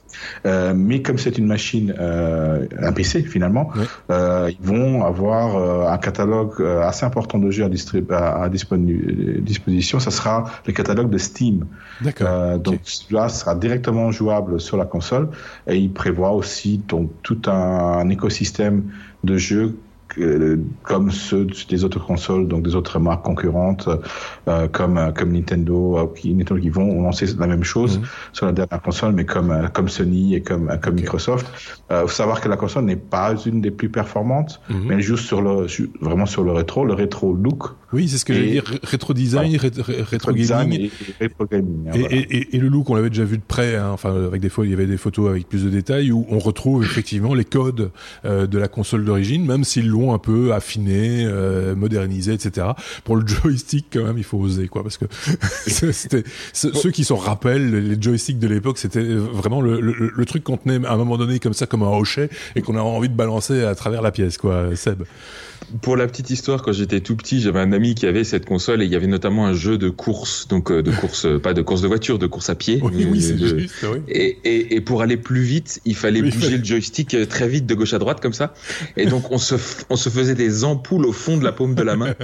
Euh, 0.45 0.73
mais 0.75 1.01
comme 1.01 1.17
c'est 1.17 1.39
une 1.39 1.47
machine, 1.47 1.95
euh, 1.99 2.67
un 2.79 2.91
PC 2.91 3.23
finalement, 3.23 3.71
ils 4.09 4.57
vont 4.61 5.03
avoir 5.03 5.91
un 5.91 5.97
catalogue 5.97 6.61
assez 6.61 7.05
important 7.05 7.39
de 7.39 7.49
jeux 7.49 7.67
à, 8.11 8.43
à, 8.43 8.49
disposition. 8.49 9.99
Ça 9.99 10.11
sera 10.11 10.45
le 10.67 10.73
catalogue 10.73 11.09
de 11.09 11.17
Steam. 11.17 11.65
Donc 12.59 12.79
là, 13.09 13.29
sera 13.29 13.55
directement 13.55 14.11
jouable 14.11 14.59
sur 14.59 14.77
la 14.77 14.85
console 14.85 15.29
et 15.67 15.77
il 15.77 15.91
prévoit 15.91 16.31
aussi 16.31 16.81
donc 16.87 17.09
tout 17.23 17.41
un, 17.47 17.51
un 17.51 18.09
écosystème 18.09 18.83
de 19.23 19.37
jeux 19.37 19.75
comme 20.83 21.11
ceux 21.11 21.47
des 21.69 21.83
autres 21.83 21.99
consoles, 21.99 22.47
donc 22.47 22.63
des 22.63 22.75
autres 22.75 22.99
marques 22.99 23.23
concurrentes, 23.23 23.89
euh, 24.47 24.67
comme 24.67 24.97
euh, 24.97 25.11
comme 25.11 25.31
Nintendo, 25.31 25.97
euh, 25.97 26.07
qui, 26.15 26.33
Nintendo 26.33 26.61
qui 26.61 26.69
vont 26.69 27.01
lancer 27.01 27.25
la 27.37 27.47
même 27.47 27.63
chose 27.63 27.99
mhm. 27.99 28.05
sur 28.33 28.45
la 28.45 28.51
dernière 28.51 28.81
console, 28.81 29.13
mais 29.13 29.25
comme 29.25 29.69
comme 29.73 29.89
Sony 29.89 30.35
et 30.35 30.41
comme 30.41 30.77
comme 30.81 30.95
Microsoft. 30.95 31.47
Il 31.89 31.97
faut 32.01 32.07
savoir 32.07 32.41
que 32.41 32.49
la 32.49 32.57
console 32.57 32.85
n'est 32.85 32.95
pas 32.95 33.35
une 33.45 33.61
des 33.61 33.71
plus 33.71 33.89
performantes, 33.89 34.61
mhm. 34.69 34.83
mais 34.87 34.95
elle 34.95 35.01
joue 35.01 35.17
sur 35.17 35.41
le 35.41 35.67
vraiment 36.01 36.25
sur 36.25 36.43
le 36.43 36.51
rétro, 36.51 36.85
le 36.85 36.93
rétro 36.93 37.33
look. 37.33 37.75
Oui, 37.93 38.07
c'est 38.07 38.17
ce 38.17 38.25
que 38.25 38.33
j'allais 38.33 38.51
dire, 38.51 38.63
rétro 38.83 39.13
design, 39.13 39.57
rétro, 39.57 40.31
gaming. 40.31 40.79
Et, 40.79 40.91
rétro 41.19 41.45
gaming 41.45 41.89
hein, 41.89 41.91
et, 42.09 42.55
et, 42.55 42.57
le 42.57 42.69
look, 42.69 42.89
on 42.89 42.95
l'avait 42.95 43.09
déjà 43.09 43.25
vu 43.25 43.37
de 43.37 43.43
près, 43.45 43.75
hein, 43.75 43.89
enfin 43.91 44.15
avec 44.15 44.41
des 44.41 44.47
fois, 44.47 44.65
il 44.65 44.71
y 44.71 44.73
avait 44.73 44.85
des 44.85 44.95
photos 44.95 45.29
avec 45.29 45.49
plus 45.49 45.65
de 45.65 45.69
détails 45.69 46.11
où 46.11 46.25
on 46.29 46.39
retrouve 46.39 46.83
effectivement 46.83 47.33
les 47.33 47.43
codes 47.43 47.91
de 48.23 48.57
la 48.57 48.67
console 48.67 49.03
d'origine, 49.03 49.45
même 49.45 49.65
s'ils 49.65 49.89
l'ont 49.89 50.00
un 50.09 50.17
peu 50.17 50.53
affiné, 50.53 51.23
euh, 51.25 51.75
modernisé, 51.75 52.33
etc. 52.33 52.67
Pour 53.03 53.15
le 53.15 53.27
joystick, 53.27 53.87
quand 53.93 54.03
même, 54.03 54.17
il 54.17 54.23
faut 54.23 54.37
oser, 54.37 54.67
quoi, 54.67 54.83
parce 54.83 54.97
que 54.97 55.05
c'était 55.67 56.23
ceux 56.53 56.91
qui 56.91 57.03
s'en 57.03 57.17
rappellent, 57.17 57.71
les 57.71 58.01
joysticks 58.01 58.39
de 58.39 58.47
l'époque, 58.47 58.77
c'était 58.77 59.03
vraiment 59.03 59.61
le, 59.61 59.79
le, 59.79 60.25
truc 60.25 60.43
qu'on 60.43 60.57
tenait 60.57 60.85
à 60.85 60.93
un 60.93 60.97
moment 60.97 61.17
donné 61.17 61.39
comme 61.39 61.53
ça, 61.53 61.65
comme 61.65 61.83
un 61.83 61.89
hochet, 61.89 62.29
et 62.55 62.61
qu'on 62.61 62.75
a 62.75 62.81
envie 62.81 63.09
de 63.09 63.15
balancer 63.15 63.63
à 63.63 63.75
travers 63.75 64.01
la 64.01 64.11
pièce, 64.11 64.37
quoi, 64.37 64.75
Seb. 64.75 65.03
Pour 65.81 65.95
la 65.95 66.07
petite 66.07 66.29
histoire, 66.29 66.61
quand 66.61 66.71
j'étais 66.71 66.99
tout 66.99 67.15
petit, 67.15 67.39
j'avais 67.41 67.59
un 67.59 67.71
ami 67.71 67.95
qui 67.95 68.05
avait 68.05 68.23
cette 68.23 68.45
console 68.45 68.81
et 68.81 68.85
il 68.85 68.91
y 68.91 68.95
avait 68.95 69.07
notamment 69.07 69.45
un 69.45 69.53
jeu 69.53 69.77
de 69.77 69.89
course, 69.89 70.47
donc 70.47 70.71
euh, 70.71 70.81
de 70.81 70.91
course, 70.91 71.25
euh, 71.25 71.39
pas 71.39 71.53
de 71.53 71.61
course 71.61 71.81
de 71.81 71.87
voiture, 71.87 72.19
de 72.19 72.27
course 72.27 72.49
à 72.49 72.55
pied. 72.55 72.79
Oui, 72.81 73.07
oui, 73.09 73.21
c'est 73.21 73.37
juste, 73.37 73.73
oui. 73.83 74.01
Et, 74.07 74.37
et, 74.43 74.75
et, 74.75 74.81
pour 74.81 75.01
aller 75.01 75.17
plus 75.17 75.41
vite, 75.41 75.81
il 75.85 75.95
fallait 75.95 76.21
bouger 76.21 76.57
le 76.57 76.63
joystick 76.63 77.15
très 77.29 77.47
vite 77.47 77.65
de 77.65 77.75
gauche 77.75 77.93
à 77.93 77.99
droite 77.99 78.19
comme 78.21 78.33
ça. 78.33 78.53
Et 78.97 79.05
donc 79.05 79.31
on 79.31 79.37
se, 79.37 79.55
on 79.89 79.95
se 79.95 80.09
faisait 80.09 80.35
des 80.35 80.63
ampoules 80.63 81.05
au 81.05 81.11
fond 81.11 81.37
de 81.37 81.43
la 81.43 81.51
paume 81.51 81.75
de 81.75 81.83
la 81.83 81.95
main 81.95 82.15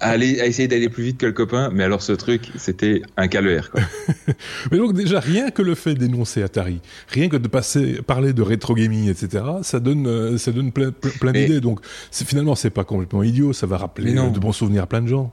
à, 0.00 0.10
aller, 0.10 0.40
à 0.40 0.46
essayer 0.46 0.68
d'aller 0.68 0.88
plus 0.88 1.02
vite 1.02 1.18
que 1.18 1.26
le 1.26 1.32
copain. 1.32 1.70
Mais 1.72 1.84
alors 1.84 2.02
ce 2.02 2.12
truc, 2.12 2.50
c'était 2.56 3.02
un 3.16 3.28
calvaire. 3.28 3.70
Quoi. 3.70 3.82
mais 4.72 4.78
donc 4.78 4.94
déjà, 4.94 5.20
rien 5.20 5.50
que 5.50 5.62
le 5.62 5.74
fait 5.74 5.94
d'énoncer 5.94 6.42
Atari, 6.42 6.80
rien 7.08 7.28
que 7.28 7.36
de 7.36 7.48
passer, 7.48 8.00
parler 8.06 8.32
de 8.32 8.42
rétro 8.42 8.74
gaming, 8.74 9.08
etc., 9.08 9.44
ça 9.62 9.80
donne, 9.80 10.06
euh, 10.06 10.38
ça 10.38 10.52
donne 10.52 10.72
plein, 10.72 10.90
plein 10.92 11.32
d'idées. 11.32 11.60
Donc 11.60 11.80
finalement, 12.10 12.54
c'est 12.54 12.70
pas 12.70 12.84
complètement 12.94 13.22
idiot, 13.22 13.52
ça 13.52 13.66
va 13.66 13.76
rappeler 13.76 14.12
de 14.12 14.38
bons 14.38 14.52
souvenirs 14.52 14.84
à 14.84 14.86
plein 14.86 15.02
de 15.02 15.08
gens. 15.08 15.32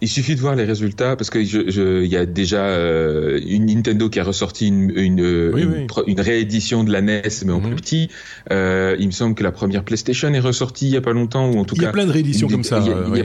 Il 0.00 0.08
suffit 0.08 0.36
de 0.36 0.40
voir 0.40 0.54
les 0.54 0.64
résultats 0.64 1.16
parce 1.16 1.28
que 1.28 1.38
il 1.40 2.06
y 2.06 2.16
a 2.16 2.24
déjà 2.24 2.66
euh, 2.66 3.40
une 3.44 3.66
Nintendo 3.66 4.08
qui 4.08 4.20
a 4.20 4.24
ressorti 4.24 4.68
une 4.68 4.92
une, 4.96 5.88
une, 6.06 6.20
réédition 6.20 6.84
de 6.84 6.92
la 6.92 7.00
NES 7.00 7.22
mais 7.44 7.52
en 7.52 7.60
plus 7.60 7.70
mhm. 7.70 7.76
petit. 7.76 8.08
Euh, 8.52 8.94
il 9.00 9.06
me 9.06 9.12
semble 9.12 9.34
que 9.34 9.42
la 9.42 9.50
première 9.50 9.82
PlayStation 9.82 10.32
est 10.32 10.38
ressortie 10.38 10.86
il 10.86 10.92
y 10.92 10.96
a 10.96 11.00
pas 11.00 11.12
longtemps 11.12 11.50
ou 11.50 11.58
en 11.58 11.64
tout 11.64 11.74
cas. 11.74 11.82
Il 11.82 11.84
y 11.84 11.88
a 11.88 11.92
plein 11.92 12.06
de 12.06 12.12
rééditions 12.12 12.46
comme 12.46 12.62
ça. 12.62 12.80
Il 12.80 13.16
y 13.16 13.20
a 13.20 13.24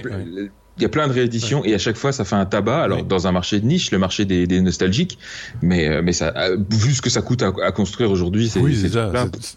plein 0.92 1.08
de 1.08 1.13
rééditions 1.13 1.63
et 1.63 1.74
à 1.74 1.77
chaque 1.77 1.98
fois 1.98 2.12
ça 2.12 2.25
fait 2.25 2.36
un 2.36 2.46
tabac. 2.46 2.84
Alors 2.84 3.03
dans 3.03 3.27
un 3.27 3.32
marché 3.32 3.60
de 3.60 3.65
niche, 3.65 3.92
le 3.92 4.00
marché 4.00 4.25
des, 4.25 4.48
des 4.48 4.62
nostalgiques, 4.62 5.18
mais 5.62 5.88
euh, 5.88 6.01
mais 6.03 6.13
ça, 6.13 6.34
euh, 6.36 6.58
vu 6.70 6.94
ce 6.94 7.01
que 7.01 7.10
ça 7.10 7.22
coûte 7.22 7.44
à, 7.44 7.51
à 7.63 7.72
construire 7.72 8.12
aujourd'hui, 8.12 8.50
c'est 8.50 8.60
oui, 8.60 8.75
ça, 8.75 9.12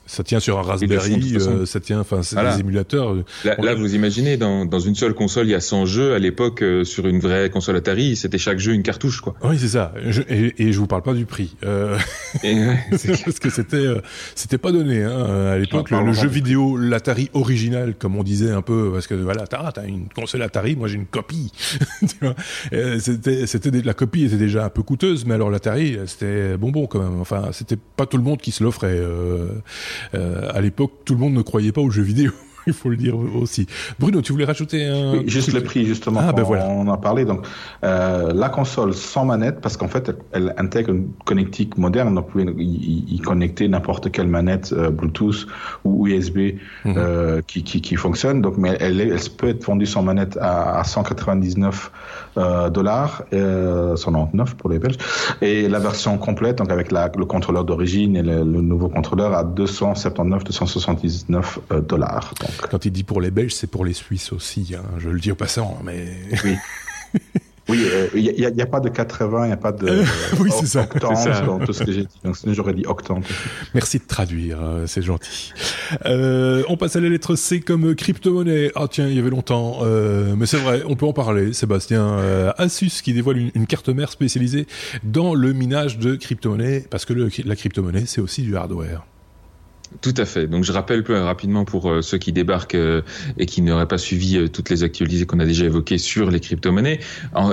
ça, 0.07 0.25
tient 0.25 0.41
sur 0.41 0.59
un 0.59 0.63
Raspberry, 0.63 1.37
euh, 1.37 1.67
ça 1.67 1.81
tient, 1.81 2.01
enfin 2.01 2.23
c'est 2.23 2.37
des 2.37 2.61
émulateurs. 2.61 3.17
Là, 3.45 3.75
vous 3.75 3.95
imaginez 3.95 4.37
dans, 4.37 4.65
dans 4.65 4.81
une 4.81 4.95
seule 4.95 5.15
console, 5.15 5.47
il 5.47 5.51
y 5.51 5.55
a 5.55 5.61
100 5.61 5.87
jeux. 5.87 6.15
À 6.15 6.19
l'époque, 6.19 6.63
sur 6.85 7.07
une 7.07 7.21
vraie 7.21 7.51
console 7.51 7.77
Atari, 7.77 8.17
c'était 8.17 8.39
chaque 8.39 8.59
jeu 8.59 8.73
une 8.73 8.83
cartouche, 8.83 9.21
quoi. 9.21 9.35
Oui, 9.43 9.59
c'est 9.59 9.69
ça. 9.69 9.93
et, 10.29 10.55
et, 10.59 10.73
je 10.73 10.79
vous 10.79 10.87
parle 10.87 11.03
pas 11.03 11.15
du 11.15 11.27
prix, 11.27 11.57
euh, 11.65 11.97
parce 12.91 13.39
que 13.39 13.51
c'était 13.51 13.87
c'était 14.35 14.59
pas 14.59 14.73
donné 14.73 15.03
hein, 15.03 15.53
à 15.53 15.59
l'époque. 15.59 15.91
Le, 15.91 16.13
jeu 16.13 16.29
vidéo, 16.29 16.77
l'Atari 16.77 17.31
original, 17.35 17.95
comme 17.99 18.17
on 18.17 18.23
disait 18.23 18.51
un 18.51 18.63
peu, 18.63 18.91
parce 18.93 19.07
que 19.07 19.15
voilà, 19.15 19.47
t'as 19.47 19.59
as 19.77 19.87
une 19.87 20.09
console 20.09 20.43
Atari, 20.43 20.77
moi 20.77 20.89
j'ai 20.89 20.97
une 20.97 21.06
copie. 21.07 21.53
c'était, 22.99 23.47
c'était 23.47 23.71
la 23.71 23.95
copie 23.95 24.25
était 24.25 24.37
déjà 24.37 24.65
un 24.65 24.71
peu 24.71 24.83
coûteuse, 24.83 25.25
mais 25.25 25.35
alors 25.35 25.51
l'Atari, 25.51 25.99
c'était 26.07 26.57
bonbon 26.57 26.87
quand 26.87 27.01
même. 27.01 27.21
Enfin, 27.21 27.51
c'était 27.53 27.77
pas 27.77 28.07
tout 28.07 28.17
le 28.17 28.23
monde 28.23 28.41
qui 28.41 28.53
se 28.53 28.63
l'offrait. 28.63 28.89
Euh, 28.89 29.49
euh, 30.15 30.51
à 30.53 30.61
l'époque, 30.61 30.93
tout 31.05 31.15
le 31.15 31.21
monde 31.21 31.35
ne 31.35 31.43
croyait 31.43 31.73
pas 31.73 31.81
aux 31.81 31.91
jeux 31.91 32.03
vidéo. 32.03 32.33
il 32.69 32.73
faut 32.73 32.89
le 32.89 32.97
dire 32.97 33.17
aussi. 33.17 33.67
Bruno, 33.99 34.23
tu 34.23 34.33
voulais 34.33 34.45
rajouter 34.45 34.87
un 34.87 35.13
oui, 35.13 35.25
juste 35.27 35.53
le 35.53 35.63
prix 35.63 35.87
justement. 35.87 36.21
Ah, 36.23 36.33
ben 36.33 36.43
voilà. 36.43 36.69
On 36.69 36.89
en 36.89 36.93
a 36.93 36.97
parlé. 36.97 37.25
Donc 37.25 37.47
euh, 37.85 38.33
la 38.33 38.49
console 38.49 38.95
sans 38.95 39.25
manette, 39.25 39.61
parce 39.61 39.77
qu'en 39.77 39.89
fait 39.89 40.13
elle, 40.33 40.55
intègre 40.59 40.91
une 40.91 41.09
connectique 41.25 41.79
moderne, 41.79 42.15
donc 42.15 42.27
vous 42.27 42.45
pouvez 42.45 42.55
y, 42.59 43.21
connecter 43.21 43.69
n'importe 43.69 44.11
quelle 44.11 44.29
manette 44.29 44.73
euh, 44.73 44.91
Bluetooth 44.91 45.47
ou 45.85 46.07
USB 46.07 46.39
mhm. 46.85 46.95
euh, 46.97 47.41
qui, 47.47 47.63
qui, 47.63 47.81
qui, 47.81 47.97
fonctionne. 47.97 48.43
Donc 48.43 48.57
mais 48.57 48.77
elle, 48.81 49.01
elle, 49.01 49.17
peut 49.37 49.49
être 49.49 49.65
vendue 49.65 49.87
sans 49.87 50.03
manette 50.03 50.37
à, 50.41 50.79
à 50.79 50.85
199 50.85 51.91
euh, 52.39 52.71
dollars, 52.71 53.25
199 53.31 54.55
pour 54.55 54.71
les 54.71 54.79
Belges, 54.79 54.97
et 55.41 55.69
la 55.69 55.79
version 55.79 56.19
complète 56.19 56.59
donc 56.59 56.71
avec 56.71 56.93
la, 56.93 57.11
le 57.17 57.25
contrôleur 57.25 57.65
d'origine 57.65 58.17
et 58.17 58.23
le, 58.23 58.39
le, 58.39 58.61
nouveau 58.61 58.89
contrôleur 58.89 59.35
à 59.35 59.45
279, 59.45 60.45
279 60.45 61.59
dollars. 61.87 62.35
Quand 62.71 62.85
il 62.85 62.93
dit 62.93 63.05
pour 63.05 63.21
les 63.21 63.31
Belges, 63.31 63.55
c'est 63.55 63.71
pour 63.71 63.85
les 63.85 63.93
Suisses 63.93 64.33
aussi. 64.33 64.75
Hein, 64.77 64.83
je 64.99 65.09
le 65.11 65.21
dis 65.21 65.31
au 65.31 65.37
passant, 65.37 65.79
mais. 65.85 66.07
Oui. 66.45 66.57
Oui, 67.69 67.85
il 68.15 68.23
n'y 68.23 68.45
a, 68.45 68.65
a, 68.65 68.67
pas 68.67 68.81
de 68.81 68.89
80, 68.89 69.45
il 69.45 69.47
n'y 69.49 69.53
a 69.53 69.57
pas 69.57 69.73
de 69.73 69.87
oui, 70.41 70.51
c'est 70.53 70.67
ça. 70.67 70.87
dans 71.01 71.59
tout 71.59 71.73
ce 71.73 71.83
que 71.83 71.91
j'ai 71.91 72.03
dit. 72.03 72.21
Donc 72.25 72.37
j'aurais 72.47 72.75
dit 72.75 72.87
octante. 72.87 73.25
Merci 73.75 73.99
de 73.99 74.05
traduire, 74.07 74.59
euh, 74.63 74.87
c'est 74.87 75.03
gentil. 75.03 75.53
Euh, 76.07 76.63
on 76.69 76.77
passe 76.77 76.95
à 76.97 77.01
la 77.01 77.09
lettre 77.09 77.35
C 77.35 77.61
comme 77.61 77.95
crypto-monnaie. 77.95 78.71
Ah 78.77 78.87
tiens, 78.89 79.09
il 79.09 79.17
y 79.17 79.19
avait 79.19 79.31
longtemps. 79.31 79.79
Euh, 79.83 80.35
mais 80.37 80.47
c'est 80.47 80.59
vrai, 80.59 80.83
on 80.87 80.95
peut 80.95 81.07
en 81.07 81.13
parler. 81.13 81.53
Sébastien, 81.53 82.05
euh, 82.05 82.53
Asus 82.57 83.03
qui 83.03 83.13
dévoile 83.13 83.39
une, 83.39 83.51
une, 83.55 83.67
carte 83.67 83.89
mère 83.89 84.11
spécialisée 84.11 84.67
dans 85.03 85.35
le 85.35 85.53
minage 85.53 85.99
de 85.99 86.15
crypto-monnaie, 86.15 86.85
parce 86.89 87.05
que 87.05 87.13
le, 87.13 87.29
la 87.45 87.57
crypto-monnaie, 87.57 88.05
c'est 88.07 88.21
aussi 88.21 88.43
du 88.43 88.57
hardware. 88.57 89.05
Tout 90.01 90.15
à 90.17 90.25
fait. 90.25 90.47
Donc 90.47 90.65
je 90.65 90.73
rappelle 90.73 91.03
plus 91.03 91.15
rapidement 91.15 91.65
pour 91.65 91.91
euh, 91.91 92.03
ceux 92.03 92.19
qui 92.19 92.33
débarquent 92.33 92.75
euh, 92.75 93.03
et 93.39 93.47
qui 93.47 93.63
n'auraient 93.63 93.89
pas 93.89 93.99
suivi 93.99 94.37
euh, 94.37 94.49
toutes 94.49 94.69
les 94.69 94.83
actualités 94.83 95.27
qu'on 95.27 95.39
a 95.39 95.45
déjà 95.45 95.65
évoquées 95.65 95.99
sur 95.99 96.31
les 96.31 96.41
crypto-monnaies. 96.41 97.01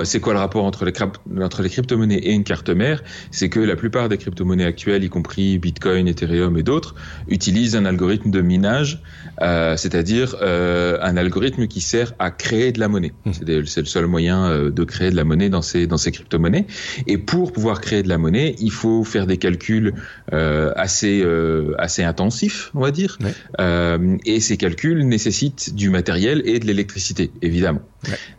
C'est 0.04 0.20
quoi 0.20 0.32
le 0.34 0.38
rapport 0.38 0.64
entre 0.64 0.84
les, 0.84 0.92
entre 1.40 1.62
les 1.62 1.68
crypto-monnaies 1.68 2.18
et 2.18 2.32
une 2.32 2.44
carte 2.44 2.70
mère? 2.70 3.02
C'est 3.30 3.48
que 3.48 3.60
la 3.60 3.76
plupart 3.76 4.08
des 4.08 4.18
crypto-monnaies 4.18 4.64
actuelles, 4.64 5.04
y 5.04 5.08
compris 5.08 5.58
Bitcoin, 5.58 6.08
Ethereum 6.08 6.56
et 6.58 6.62
d'autres, 6.62 6.94
utilisent 7.28 7.76
un 7.76 7.84
algorithme 7.84 8.30
de 8.30 8.40
minage, 8.40 9.02
c'est-à-dire 9.76 10.36
un 10.42 11.16
algorithme 11.16 11.66
qui 11.66 11.80
sert 11.80 12.12
à 12.18 12.30
créer 12.30 12.72
de 12.72 12.80
la 12.80 12.88
monnaie. 12.88 13.12
Mmh. 13.24 13.32
C'est 13.66 13.80
le 13.80 13.86
seul 13.86 14.06
moyen 14.06 14.70
de 14.70 14.84
créer 14.84 15.10
de 15.10 15.16
la 15.16 15.24
monnaie 15.24 15.48
dans 15.48 15.62
ces, 15.62 15.86
dans 15.86 15.96
ces 15.96 16.12
crypto-monnaies. 16.12 16.66
Et 17.06 17.18
pour 17.18 17.52
pouvoir 17.52 17.80
créer 17.80 18.02
de 18.02 18.08
la 18.08 18.18
monnaie, 18.18 18.56
il 18.58 18.72
faut 18.72 19.04
faire 19.04 19.26
des 19.26 19.36
calculs 19.36 19.94
assez, 20.32 21.24
assez 21.78 22.02
intenses 22.02 22.24
on 22.74 22.80
va 22.80 22.90
dire. 22.90 23.18
Euh, 23.60 24.16
et 24.24 24.40
ces 24.40 24.56
calculs 24.56 25.06
nécessitent 25.06 25.74
du 25.74 25.90
matériel 25.90 26.42
et 26.44 26.58
de 26.58 26.66
l'électricité, 26.66 27.30
évidemment. 27.42 27.80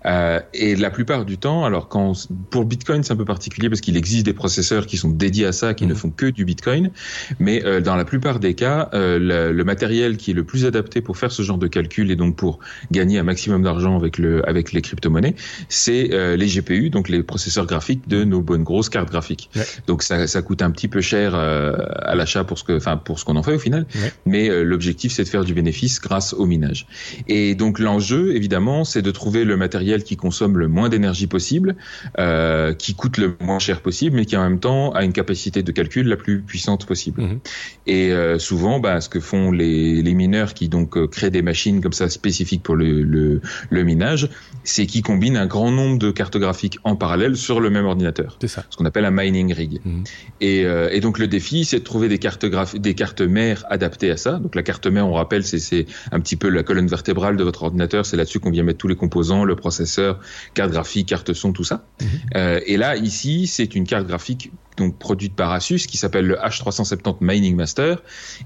Euh, 0.05 0.39
et 0.53 0.75
la 0.75 0.89
plupart 0.89 1.25
du 1.25 1.37
temps, 1.37 1.65
alors 1.65 1.87
quand 1.87 2.13
pour 2.49 2.65
Bitcoin 2.65 3.03
c'est 3.03 3.13
un 3.13 3.17
peu 3.17 3.25
particulier 3.25 3.69
parce 3.69 3.81
qu'il 3.81 3.97
existe 3.97 4.25
des 4.25 4.33
processeurs 4.33 4.85
qui 4.85 4.97
sont 4.97 5.09
dédiés 5.09 5.45
à 5.45 5.51
ça, 5.51 5.73
qui 5.73 5.85
ne 5.85 5.93
mhm. 5.93 5.95
font 5.95 6.09
que 6.09 6.25
du 6.27 6.45
Bitcoin, 6.45 6.91
mais 7.39 7.65
euh, 7.65 7.81
dans 7.81 7.95
la 7.95 8.05
plupart 8.05 8.39
des 8.39 8.53
cas, 8.53 8.89
le, 8.93 9.63
matériel 9.65 10.17
qui 10.17 10.29
est 10.29 10.35
le 10.35 10.43
plus 10.43 10.65
adapté 10.65 11.01
pour 11.01 11.17
faire 11.17 11.31
ce 11.31 11.41
genre 11.41 11.57
de 11.57 11.65
calcul 11.65 12.11
et 12.11 12.15
donc 12.15 12.35
pour 12.35 12.59
gagner 12.91 13.17
un 13.17 13.23
maximum 13.23 13.63
d'argent 13.63 13.97
avec 13.97 14.19
le 14.19 14.47
avec 14.47 14.73
les 14.73 14.81
crypto-monnaies, 14.81 15.33
c'est 15.69 16.09
les 16.37 16.47
GPU, 16.47 16.91
donc 16.91 17.09
les 17.09 17.23
processeurs 17.23 17.65
graphiques 17.65 18.07
de 18.07 18.23
nos 18.23 18.41
bonnes 18.41 18.63
grosses 18.63 18.89
cartes 18.89 19.09
graphiques. 19.09 19.49
Donc 19.87 20.03
ça, 20.03 20.27
ça 20.27 20.43
coûte 20.43 20.61
un 20.61 20.69
petit 20.69 20.87
peu 20.87 21.01
cher 21.01 21.33
à 21.33 22.13
l'achat 22.15 22.43
pour 22.43 22.59
ce 22.59 22.63
que, 22.63 22.77
enfin 22.77 22.97
pour 22.97 23.19
ce 23.19 23.25
qu'on 23.25 23.35
en 23.37 23.43
fait 23.43 23.55
au 23.55 23.59
final 23.59 23.87
mais 24.25 24.49
euh, 24.49 24.63
l'objectif 24.63 25.13
c'est 25.13 25.23
de 25.23 25.29
faire 25.29 25.43
du 25.43 25.53
bénéfice 25.53 25.99
grâce 26.01 26.33
au 26.33 26.45
minage. 26.45 26.87
Et 27.27 27.55
donc 27.55 27.79
l'enjeu, 27.79 28.35
évidemment, 28.35 28.83
c'est 28.83 29.01
de 29.01 29.11
trouver 29.11 29.45
le 29.45 29.54
matériel 29.57 30.03
qui 30.03 30.17
consomme 30.17 30.57
le 30.57 30.67
moins 30.67 30.89
d'énergie 30.89 31.27
possible, 31.27 31.75
euh, 32.19 32.73
qui 32.73 32.95
coûte 32.95 33.17
le 33.17 33.35
moins 33.39 33.59
cher 33.59 33.81
possible, 33.81 34.15
mais 34.15 34.25
qui 34.25 34.35
en 34.37 34.43
même 34.43 34.59
temps 34.59 34.91
a 34.91 35.03
une 35.03 35.13
capacité 35.13 35.63
de 35.63 35.71
calcul 35.71 36.07
la 36.07 36.17
plus 36.17 36.41
puissante 36.41 36.85
possible. 36.85 37.21
Mhm. 37.21 37.39
Et 37.87 38.11
euh, 38.11 38.39
souvent, 38.39 38.79
bah, 38.79 39.01
ce 39.01 39.09
que 39.09 39.19
font 39.19 39.51
les, 39.51 40.01
les 40.01 40.13
mineurs 40.13 40.53
qui 40.53 40.69
donc 40.69 40.97
euh, 40.97 41.07
créent 41.07 41.31
des 41.31 41.41
machines 41.41 41.81
comme 41.81 41.93
ça 41.93 42.09
spécifiques 42.09 42.63
pour 42.63 42.75
le, 42.75 43.03
le, 43.03 43.41
le 43.69 43.83
minage, 43.83 44.29
c'est 44.63 44.85
qu'ils 44.85 45.03
combinent 45.03 45.37
un 45.37 45.47
grand 45.47 45.71
nombre 45.71 45.99
de 45.99 46.11
cartes 46.11 46.37
graphiques 46.37 46.77
en 46.83 46.95
parallèle 46.95 47.35
sur 47.35 47.59
le 47.59 47.69
même 47.69 47.85
ordinateur. 47.85 48.37
C'est 48.41 48.47
ça. 48.47 48.65
Ce 48.69 48.77
qu'on 48.77 48.85
appelle 48.85 49.05
un 49.05 49.11
mining 49.11 49.53
rig. 49.53 49.81
Mhm. 49.83 50.03
Et, 50.41 50.61
et, 50.61 50.99
donc 50.99 51.19
le 51.19 51.27
défi, 51.27 51.65
c'est 51.65 51.79
de 51.79 51.83
trouver 51.83 52.09
des 52.09 52.19
cartes 52.19 52.45
des 52.45 52.93
cartes 52.93 53.21
mères 53.21 53.63
adapté 53.69 54.11
à 54.11 54.17
ça. 54.17 54.33
Donc 54.33 54.55
la 54.55 54.63
carte 54.63 54.87
mère, 54.87 55.07
on 55.07 55.13
rappelle, 55.13 55.43
c'est 55.43 55.85
un 56.11 56.19
petit 56.19 56.35
peu 56.35 56.49
la 56.49 56.63
colonne 56.63 56.87
vertébrale 56.87 57.37
de 57.37 57.43
votre 57.43 57.63
ordinateur. 57.63 58.05
C'est 58.05 58.17
là-dessus 58.17 58.39
qu'on 58.39 58.51
vient 58.51 58.63
mettre 58.63 58.79
tous 58.79 58.87
les 58.87 58.95
composants, 58.95 59.44
le 59.45 59.55
processeur, 59.55 60.19
carte 60.53 60.71
graphique, 60.71 61.07
carte 61.07 61.33
son, 61.33 61.53
tout 61.53 61.63
ça. 61.63 61.85
Mhm. 62.01 62.07
Euh, 62.35 62.59
et 62.65 62.77
là, 62.77 62.95
ici, 62.95 63.47
c'est 63.47 63.75
une 63.75 63.85
carte 63.85 64.07
graphique 64.07 64.51
donc 64.77 64.97
produite 64.97 65.35
par 65.35 65.51
Asus 65.51 65.87
qui 65.87 65.97
s'appelle 65.97 66.25
le 66.25 66.35
H370 66.35 67.17
Mining 67.21 67.55
Master 67.55 68.01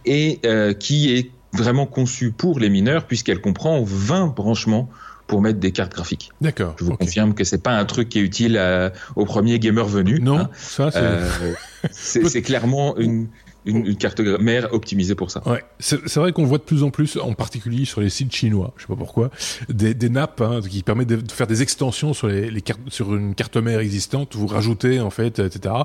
et 0.06 0.40
euh, 0.46 0.74
qui 0.74 1.14
est 1.16 1.32
vraiment 1.54 1.88
conçue 1.88 2.32
pour 2.32 2.60
les 2.60 2.70
mineurs 2.70 3.06
puisqu'elle 3.06 3.42
comprend 3.42 3.82
20 3.84 4.28
branchements 4.28 4.90
pour 5.26 5.42
mettre 5.42 5.60
des 5.60 5.72
cartes 5.72 5.94
graphiques. 5.94 6.32
D'accord. 6.42 6.76
Je 6.80 6.84
vous 6.84 6.98
confirme 6.98 7.36
que 7.36 7.44
c'est 7.44 7.62
pas 7.62 7.78
un 7.78 7.86
truc 7.86 8.10
qui 8.10 8.20
est 8.20 8.24
utile 8.24 8.58
à, 8.58 8.92
au 9.16 9.26
premier 9.26 9.60
gamer 9.60 9.86
venu. 9.86 10.20
Non, 10.20 10.40
hein. 10.40 10.50
ça 10.56 10.90
c'est. 10.92 11.00
Euh, 11.02 11.30
c'est 11.92 12.42
clairement 12.42 12.98
une, 12.98 13.28
une, 13.66 13.96
carte 13.96 14.20
mère 14.20 14.74
optimisée 14.74 15.16
pour 15.16 15.32
ça. 15.32 15.42
Ouais, 15.48 15.64
c'est 15.80 16.16
vrai 16.16 16.32
qu'on 16.32 16.46
voit 16.46 16.58
de 16.58 16.64
plus 16.64 16.84
en 16.84 16.90
plus, 16.90 17.18
en 17.18 17.34
particulier 17.34 17.86
sur 17.86 18.02
les 18.02 18.10
sites 18.10 18.34
chinois, 18.34 18.74
je 18.78 18.84
sais 18.84 18.88
pas 18.88 18.96
pourquoi, 18.96 19.30
des, 19.70 19.94
des 19.94 20.10
nappes 20.10 20.42
hein, 20.42 20.62
qui 20.68 20.84
permettent 20.84 21.10
de 21.10 21.32
faire 21.32 21.48
des 21.48 21.62
extensions 21.62 22.14
sur 22.14 22.28
les, 22.28 22.50
les 22.50 22.62
cartes, 22.62 22.82
sur 22.90 23.16
une 23.16 23.36
carte 23.36 23.58
mère 23.58 23.80
existante. 23.80 24.36
Vous 24.36 24.48
rajoutez 24.48 25.00
en 25.00 25.10
fait, 25.10 25.40
etc. 25.40 25.76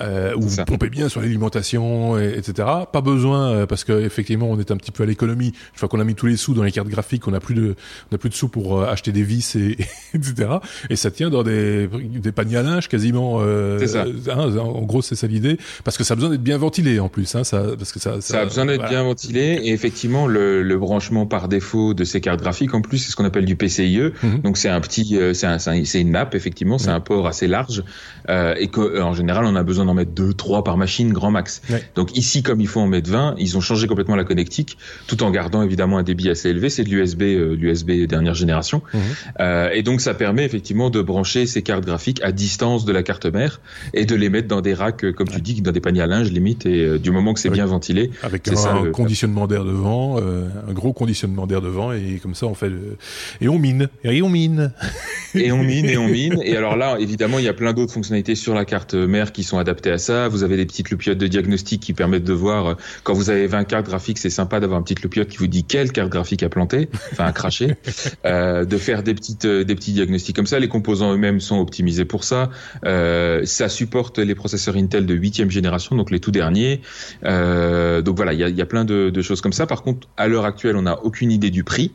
Euh, 0.00 0.34
ou 0.36 0.42
vous 0.42 0.64
pompez 0.64 0.90
bien 0.90 1.08
sur 1.08 1.20
l'alimentation, 1.20 2.18
etc. 2.18 2.68
Pas 2.92 3.00
besoin 3.00 3.52
euh, 3.52 3.66
parce 3.66 3.84
que 3.84 4.04
effectivement 4.04 4.50
on 4.50 4.58
est 4.58 4.70
un 4.70 4.76
petit 4.76 4.90
peu 4.90 5.02
à 5.02 5.06
l'économie. 5.06 5.48
Une 5.48 5.78
fois 5.78 5.88
qu'on 5.88 6.00
a 6.00 6.04
mis 6.04 6.14
tous 6.14 6.26
les 6.26 6.36
sous 6.36 6.54
dans 6.54 6.62
les 6.62 6.72
cartes 6.72 6.88
graphiques, 6.88 7.26
on 7.28 7.34
a 7.34 7.40
plus 7.40 7.54
de, 7.54 7.74
on 8.10 8.14
a 8.14 8.18
plus 8.18 8.28
de 8.28 8.34
sous 8.34 8.48
pour 8.48 8.78
euh, 8.78 8.86
acheter 8.86 9.12
des 9.12 9.22
vis 9.22 9.56
et, 9.56 9.76
etc. 10.14 10.50
Et 10.90 10.96
ça 10.96 11.10
tient 11.10 11.30
dans 11.30 11.42
des, 11.42 11.88
des 11.88 12.32
paniers 12.32 12.56
à 12.56 12.62
linge 12.62 12.88
quasiment. 12.88 13.38
Euh, 13.40 13.86
ça. 13.86 14.04
Hein, 14.28 14.58
en 14.58 14.82
gros, 14.82 15.02
c'est 15.02 15.14
ça 15.14 15.26
l'idée, 15.26 15.58
parce 15.84 15.96
que 15.96 16.04
ça 16.04 16.12
a 16.12 16.14
besoin 16.14 16.30
d'être 16.30 16.42
bien 16.42 16.58
ventilé 16.58 17.00
en 17.00 17.08
plus. 17.08 17.21
Hein, 17.34 17.44
ça, 17.44 17.64
parce 17.76 17.92
que 17.92 18.00
ça, 18.00 18.20
ça, 18.20 18.40
a 18.40 18.44
besoin 18.44 18.66
d'être 18.66 18.88
bien 18.88 19.02
ventilé. 19.02 19.60
Et 19.64 19.72
effectivement, 19.72 20.26
le, 20.26 20.62
le, 20.62 20.78
branchement 20.78 21.26
par 21.26 21.48
défaut 21.48 21.94
de 21.94 22.04
ces 22.04 22.20
cartes 22.20 22.40
graphiques, 22.40 22.74
en 22.74 22.80
plus, 22.80 22.98
c'est 22.98 23.10
ce 23.10 23.16
qu'on 23.16 23.24
appelle 23.24 23.44
du 23.44 23.56
PCIe. 23.56 24.12
Mhm. 24.22 24.40
Donc 24.42 24.56
c'est 24.56 24.68
un 24.68 24.80
petit, 24.80 25.16
euh, 25.16 25.34
c'est 25.34 25.46
un, 25.46 25.58
une 25.74 26.10
nappe 26.10 26.34
effectivement, 26.34 26.78
c'est 26.78 26.90
un 26.90 27.00
port 27.00 27.26
assez 27.26 27.46
large 27.46 27.84
euh, 28.28 28.54
et 28.58 28.68
qu'en 28.68 28.82
euh, 28.82 29.14
général, 29.14 29.44
on 29.44 29.56
a 29.56 29.62
besoin 29.62 29.84
d'en 29.84 29.94
mettre 29.94 30.12
deux, 30.12 30.32
trois 30.32 30.64
par 30.64 30.76
machine, 30.76 31.12
grand 31.12 31.30
max. 31.30 31.62
Donc 31.94 32.16
ici, 32.16 32.42
comme 32.42 32.60
il 32.60 32.68
faut 32.68 32.80
en 32.80 32.86
mettre 32.86 33.10
20, 33.10 33.36
ils 33.38 33.56
ont 33.56 33.60
changé 33.60 33.86
complètement 33.86 34.16
la 34.16 34.24
connectique, 34.24 34.78
tout 35.06 35.22
en 35.22 35.30
gardant 35.30 35.62
évidemment 35.62 35.98
un 35.98 36.02
débit 36.02 36.28
assez 36.28 36.48
élevé. 36.50 36.68
C'est 36.70 36.84
de 36.84 36.90
l'USB, 36.90 37.22
euh, 37.22 37.56
l'USB 37.56 38.06
dernière 38.06 38.34
génération. 38.34 38.82
Mhm. 38.92 39.00
Euh, 39.40 39.70
et 39.72 39.82
donc 39.82 40.00
ça 40.00 40.14
permet 40.14 40.44
effectivement 40.44 40.90
de 40.90 41.00
brancher 41.00 41.46
ces 41.46 41.62
cartes 41.62 41.84
graphiques 41.84 42.22
à 42.22 42.32
distance 42.32 42.84
de 42.84 42.92
la 42.92 43.02
carte 43.02 43.26
mère 43.26 43.60
et 43.94 44.04
de 44.04 44.14
les 44.14 44.28
mettre 44.28 44.48
dans 44.48 44.60
des 44.60 44.74
racks, 44.74 45.10
comme 45.12 45.28
tu 45.28 45.40
dis, 45.40 45.60
dans 45.62 45.72
des 45.72 45.80
paniers 45.80 46.02
à 46.02 46.06
linge 46.06 46.30
limite. 46.30 46.66
Et 46.66 46.98
du 46.98 47.10
moment 47.12 47.34
que 47.34 47.40
c'est 47.40 47.50
bien 47.50 47.66
ventilé. 47.66 48.10
Avec 48.22 48.48
un, 48.48 48.90
conditionnement 48.90 49.46
d'air 49.46 49.64
devant, 49.64 50.18
euh, 50.18 50.48
un 50.68 50.72
gros 50.72 50.92
conditionnement 50.92 51.46
d'air 51.46 51.60
devant, 51.60 51.92
et 51.92 52.18
comme 52.22 52.34
ça 52.34 52.46
on 52.46 52.54
fait 52.54 52.68
le... 52.68 52.96
et 53.40 53.48
on 53.48 53.58
mine, 53.58 53.88
et 54.04 54.22
on 54.22 54.28
mine, 54.28 54.72
et 55.34 55.52
on 55.52 55.62
mine, 55.62 55.86
et 55.86 55.96
on 55.96 56.08
mine. 56.08 56.40
Et 56.44 56.56
alors 56.56 56.76
là, 56.76 56.96
évidemment, 56.98 57.38
il 57.38 57.44
y 57.44 57.48
a 57.48 57.54
plein 57.54 57.72
d'autres 57.72 57.92
fonctionnalités 57.92 58.34
sur 58.34 58.54
la 58.54 58.64
carte 58.64 58.94
mère 58.94 59.32
qui 59.32 59.44
sont 59.44 59.58
adaptées 59.58 59.90
à 59.90 59.98
ça. 59.98 60.28
Vous 60.28 60.42
avez 60.42 60.56
des 60.56 60.66
petites 60.66 60.90
loupiottes 60.90 61.18
de 61.18 61.26
diagnostic 61.26 61.80
qui 61.80 61.92
permettent 61.92 62.24
de 62.24 62.32
voir 62.32 62.66
euh, 62.66 62.74
quand 63.02 63.14
vous 63.14 63.30
avez 63.30 63.46
20 63.46 63.64
cartes 63.64 63.86
graphiques, 63.86 64.18
c'est 64.18 64.30
sympa 64.30 64.60
d'avoir 64.60 64.78
une 64.78 64.84
petite 64.84 65.02
loupiote 65.02 65.28
qui 65.28 65.38
vous 65.38 65.46
dit 65.46 65.64
quelle 65.64 65.92
carte 65.92 66.10
graphique 66.10 66.42
à 66.42 66.48
planter, 66.48 66.88
enfin 67.12 67.26
à 67.26 67.32
cracher, 67.32 67.74
euh, 68.24 68.64
de 68.64 68.76
faire 68.76 69.02
des 69.02 69.14
petites 69.14 69.46
des 69.46 69.74
petits 69.74 69.92
diagnostics 69.92 70.36
comme 70.36 70.46
ça. 70.46 70.58
Les 70.58 70.68
composants 70.68 71.12
eux-mêmes 71.12 71.40
sont 71.40 71.58
optimisés 71.58 72.04
pour 72.04 72.24
ça. 72.24 72.50
ça 72.84 73.68
supporte 73.68 74.18
les 74.18 74.34
processeurs 74.34 74.76
Intel 74.76 75.06
de 75.06 75.14
huitième 75.14 75.50
génération, 75.50 75.96
donc 75.96 76.10
les 76.10 76.20
tout 76.20 76.30
derniers. 76.30 76.80
Euh, 77.24 78.02
donc 78.02 78.16
voilà, 78.16 78.32
il 78.32 78.40
y 78.40 78.44
a, 78.44 78.48
y 78.48 78.60
a, 78.60 78.66
plein 78.66 78.84
de, 78.84 79.10
de, 79.10 79.22
choses 79.22 79.40
comme 79.40 79.52
ça. 79.52 79.66
Par 79.66 79.82
contre, 79.82 80.08
à 80.16 80.28
l'heure 80.28 80.44
actuelle, 80.44 80.76
on 80.76 80.82
n'a 80.82 81.02
aucune 81.02 81.30
idée 81.30 81.50
du 81.50 81.64
prix, 81.64 81.92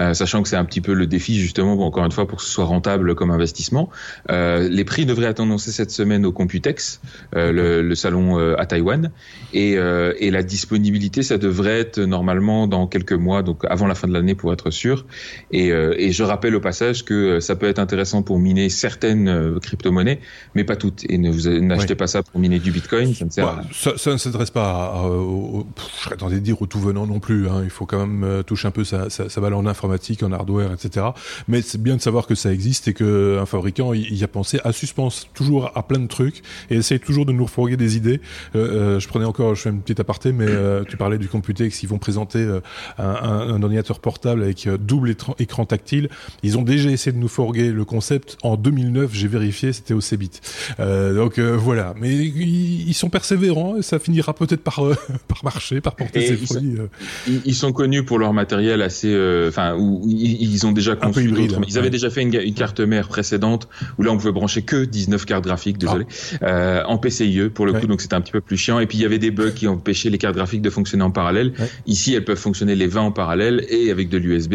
euh, 0.00 0.14
sachant 0.14 0.42
que 0.42 0.48
c'est 0.48 0.56
un 0.56 0.64
petit 0.64 0.80
peu 0.80 0.92
le 0.92 1.06
défi 1.06 1.38
justement, 1.38 1.76
bon, 1.76 1.84
encore 1.84 2.04
une 2.04 2.12
fois, 2.12 2.26
pour 2.26 2.38
que 2.38 2.44
ce 2.44 2.50
soit 2.50 2.64
rentable 2.64 3.14
comme 3.14 3.30
investissement. 3.30 3.90
Euh, 4.30 4.68
les 4.68 4.84
prix 4.84 5.06
devraient 5.06 5.26
être 5.26 5.40
annoncés 5.40 5.72
cette 5.72 5.90
semaine 5.90 6.26
au 6.26 6.32
Computex, 6.32 7.00
euh, 7.34 7.52
le, 7.52 7.82
le, 7.82 7.94
salon 7.94 8.38
euh, 8.38 8.54
à 8.58 8.66
Taïwan, 8.66 9.10
et, 9.52 9.76
euh, 9.76 10.12
et, 10.18 10.30
la 10.30 10.42
disponibilité, 10.42 11.22
ça 11.22 11.38
devrait 11.38 11.78
être 11.80 12.00
normalement 12.00 12.66
dans 12.66 12.86
quelques 12.86 13.12
mois, 13.12 13.42
donc 13.42 13.64
avant 13.68 13.86
la 13.86 13.94
fin 13.94 14.08
de 14.08 14.12
l'année 14.12 14.34
pour 14.34 14.52
être 14.52 14.70
sûr. 14.70 15.06
Et, 15.50 15.68
et, 15.68 16.12
je 16.12 16.22
rappelle 16.22 16.54
au 16.54 16.60
passage 16.60 17.04
que 17.04 17.40
ça 17.40 17.56
peut 17.56 17.66
être 17.66 17.78
intéressant 17.78 18.22
pour 18.22 18.38
miner 18.38 18.68
certaines 18.68 19.58
crypto-monnaies, 19.60 20.20
mais 20.54 20.64
pas 20.64 20.76
toutes. 20.76 21.04
Et 21.08 21.18
ne 21.18 21.30
vous 21.30 21.48
n'achetez 21.60 21.94
pas 21.94 22.06
ça 22.06 22.22
pour 22.22 22.40
miner 22.40 22.58
du 22.58 22.70
Bitcoin, 22.70 23.14
ça 23.14 23.24
ne 23.24 23.30
sert 23.30 23.62
ça, 23.72 23.96
ça 23.96 24.12
ne 24.12 24.43
pas, 24.50 24.86
à, 24.86 25.04
je 25.04 26.02
serais 26.04 26.16
tenté 26.16 26.36
de 26.36 26.40
dire 26.40 26.60
au 26.60 26.66
tout 26.66 26.80
venant 26.80 27.06
non 27.06 27.20
plus. 27.20 27.48
Hein. 27.48 27.62
Il 27.64 27.70
faut 27.70 27.86
quand 27.86 27.98
même 27.98 28.24
euh, 28.24 28.42
toucher 28.42 28.68
un 28.68 28.70
peu 28.70 28.84
sa, 28.84 29.10
sa, 29.10 29.28
sa 29.28 29.40
valeur 29.40 29.58
en 29.58 29.66
informatique, 29.66 30.22
en 30.22 30.32
hardware, 30.32 30.72
etc. 30.72 31.06
Mais 31.48 31.62
c'est 31.62 31.80
bien 31.80 31.96
de 31.96 32.00
savoir 32.00 32.26
que 32.26 32.34
ça 32.34 32.52
existe 32.52 32.88
et 32.88 32.94
que 32.94 33.38
un 33.40 33.46
fabricant 33.46 33.92
il, 33.92 34.14
y 34.14 34.24
a 34.24 34.28
pensé 34.28 34.60
à 34.64 34.72
suspens 34.72 35.26
toujours 35.34 35.70
à 35.74 35.82
plein 35.82 35.98
de 35.98 36.06
trucs 36.06 36.42
et 36.70 36.76
essaye 36.76 37.00
toujours 37.00 37.26
de 37.26 37.32
nous 37.32 37.44
refourguer 37.44 37.76
des 37.76 37.96
idées. 37.96 38.20
Euh, 38.54 38.94
euh, 38.94 39.00
je 39.00 39.08
prenais 39.08 39.24
encore, 39.24 39.54
je 39.54 39.62
fais 39.62 39.70
une 39.70 39.80
petite 39.80 40.00
aparté, 40.00 40.32
mais 40.32 40.46
euh, 40.48 40.84
tu 40.84 40.96
parlais 40.96 41.18
du 41.18 41.28
Computex, 41.28 41.82
ils 41.82 41.88
vont 41.88 41.98
présenter 41.98 42.38
euh, 42.38 42.60
un, 42.98 43.04
un, 43.04 43.62
ordinateur 43.62 44.00
portable 44.00 44.42
avec 44.42 44.68
double 44.68 45.10
écran, 45.10 45.34
écran, 45.38 45.64
tactile. 45.64 46.08
Ils 46.42 46.58
ont 46.58 46.62
déjà 46.62 46.90
essayé 46.90 47.12
de 47.12 47.18
nous 47.18 47.28
fourguer 47.28 47.70
le 47.70 47.84
concept 47.84 48.36
en 48.42 48.56
2009. 48.56 49.10
J'ai 49.12 49.28
vérifié, 49.28 49.72
c'était 49.72 49.94
au 49.94 50.00
Cebit. 50.00 50.40
donc 50.78 51.38
voilà, 51.38 51.94
mais 52.00 52.14
ils, 52.14 52.88
ils, 52.88 52.94
sont 52.94 53.10
persévérants 53.10 53.76
et 53.76 53.82
ça 53.82 53.98
finira 53.98 54.33
peut-être 54.34 54.62
par 54.62 54.80
par 55.28 55.44
marcher, 55.44 55.80
par 55.80 55.96
porter 55.96 56.26
ses 56.26 56.36
fruits. 56.36 56.76
Ils, 57.44 57.54
sont 57.54 57.72
connus 57.72 58.04
pour 58.04 58.18
leur 58.18 58.32
matériel 58.32 58.82
assez, 58.82 59.14
enfin, 59.48 59.76
où 59.76 60.02
ils 60.06 60.66
ont 60.66 60.72
déjà 60.72 60.96
conçu 60.96 61.24
hybride, 61.24 61.58
Ils 61.68 61.78
avaient 61.78 61.90
déjà 61.90 62.10
fait 62.10 62.22
une, 62.22 62.34
une, 62.34 62.54
carte 62.54 62.80
mère 62.80 63.08
précédente 63.08 63.68
où 63.98 64.02
là 64.02 64.10
on 64.10 64.16
pouvait 64.16 64.32
brancher 64.32 64.62
que 64.62 64.84
19 64.84 65.24
cartes 65.24 65.44
graphiques, 65.44 65.78
désolé, 65.78 66.06
ah. 66.40 66.46
euh, 66.46 66.82
en 66.86 66.98
PCIe 66.98 67.48
pour 67.52 67.66
le 67.66 67.72
coup, 67.72 67.86
donc 67.86 68.00
c'était 68.00 68.14
un 68.14 68.20
petit 68.20 68.32
peu 68.32 68.40
plus 68.40 68.56
chiant. 68.56 68.78
Et 68.80 68.86
puis 68.86 68.98
il 68.98 69.02
y 69.02 69.04
avait 69.04 69.18
des 69.18 69.30
bugs 69.30 69.50
qui 69.50 69.66
empêchaient 69.66 70.10
les 70.10 70.18
cartes 70.18 70.34
graphiques 70.34 70.62
de 70.62 70.70
fonctionner 70.70 71.04
en 71.04 71.10
parallèle. 71.10 71.52
Ici, 71.86 72.14
elles 72.14 72.24
peuvent 72.24 72.38
fonctionner 72.38 72.74
les 72.74 72.86
20 72.86 73.00
en 73.00 73.12
parallèle 73.12 73.64
et 73.68 73.90
avec 73.90 74.08
de 74.08 74.18
l'USB. 74.18 74.54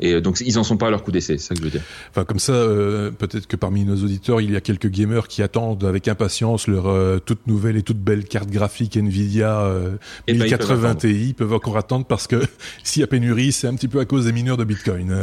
Et 0.00 0.14
euh, 0.14 0.20
donc 0.20 0.40
ils 0.40 0.58
en 0.58 0.64
sont 0.64 0.76
pas 0.76 0.88
à 0.88 0.90
leur 0.90 1.02
coup 1.02 1.12
d'essai, 1.12 1.38
c'est 1.38 1.48
ça 1.48 1.54
que 1.54 1.60
je 1.60 1.64
veux 1.64 1.70
dire. 1.70 1.82
Enfin 2.10 2.24
comme 2.24 2.38
ça, 2.38 2.52
euh, 2.52 3.10
peut-être 3.10 3.46
que 3.46 3.56
parmi 3.56 3.84
nos 3.84 3.96
auditeurs, 3.96 4.40
il 4.40 4.52
y 4.52 4.56
a 4.56 4.60
quelques 4.60 4.88
gamers 4.88 5.28
qui 5.28 5.42
attendent 5.42 5.84
avec 5.84 6.08
impatience 6.08 6.66
leur 6.66 6.86
euh, 6.86 7.18
toute 7.18 7.46
nouvelle 7.46 7.76
et 7.76 7.82
toute 7.82 7.98
belle 7.98 8.24
carte 8.24 8.50
graphique 8.50 8.96
Nvidia 8.96 9.19
1080 9.28 10.82
ben, 10.82 10.94
Ti. 10.94 11.28
Ils 11.28 11.34
peuvent 11.34 11.52
encore 11.52 11.76
attendre 11.76 12.06
parce 12.06 12.26
que 12.26 12.42
s'il 12.82 13.00
y 13.00 13.04
a 13.04 13.06
pénurie, 13.06 13.52
c'est 13.52 13.66
un 13.66 13.74
petit 13.74 13.88
peu 13.88 14.00
à 14.00 14.04
cause 14.04 14.26
des 14.26 14.32
mineurs 14.32 14.56
de 14.56 14.64
Bitcoin. 14.64 15.14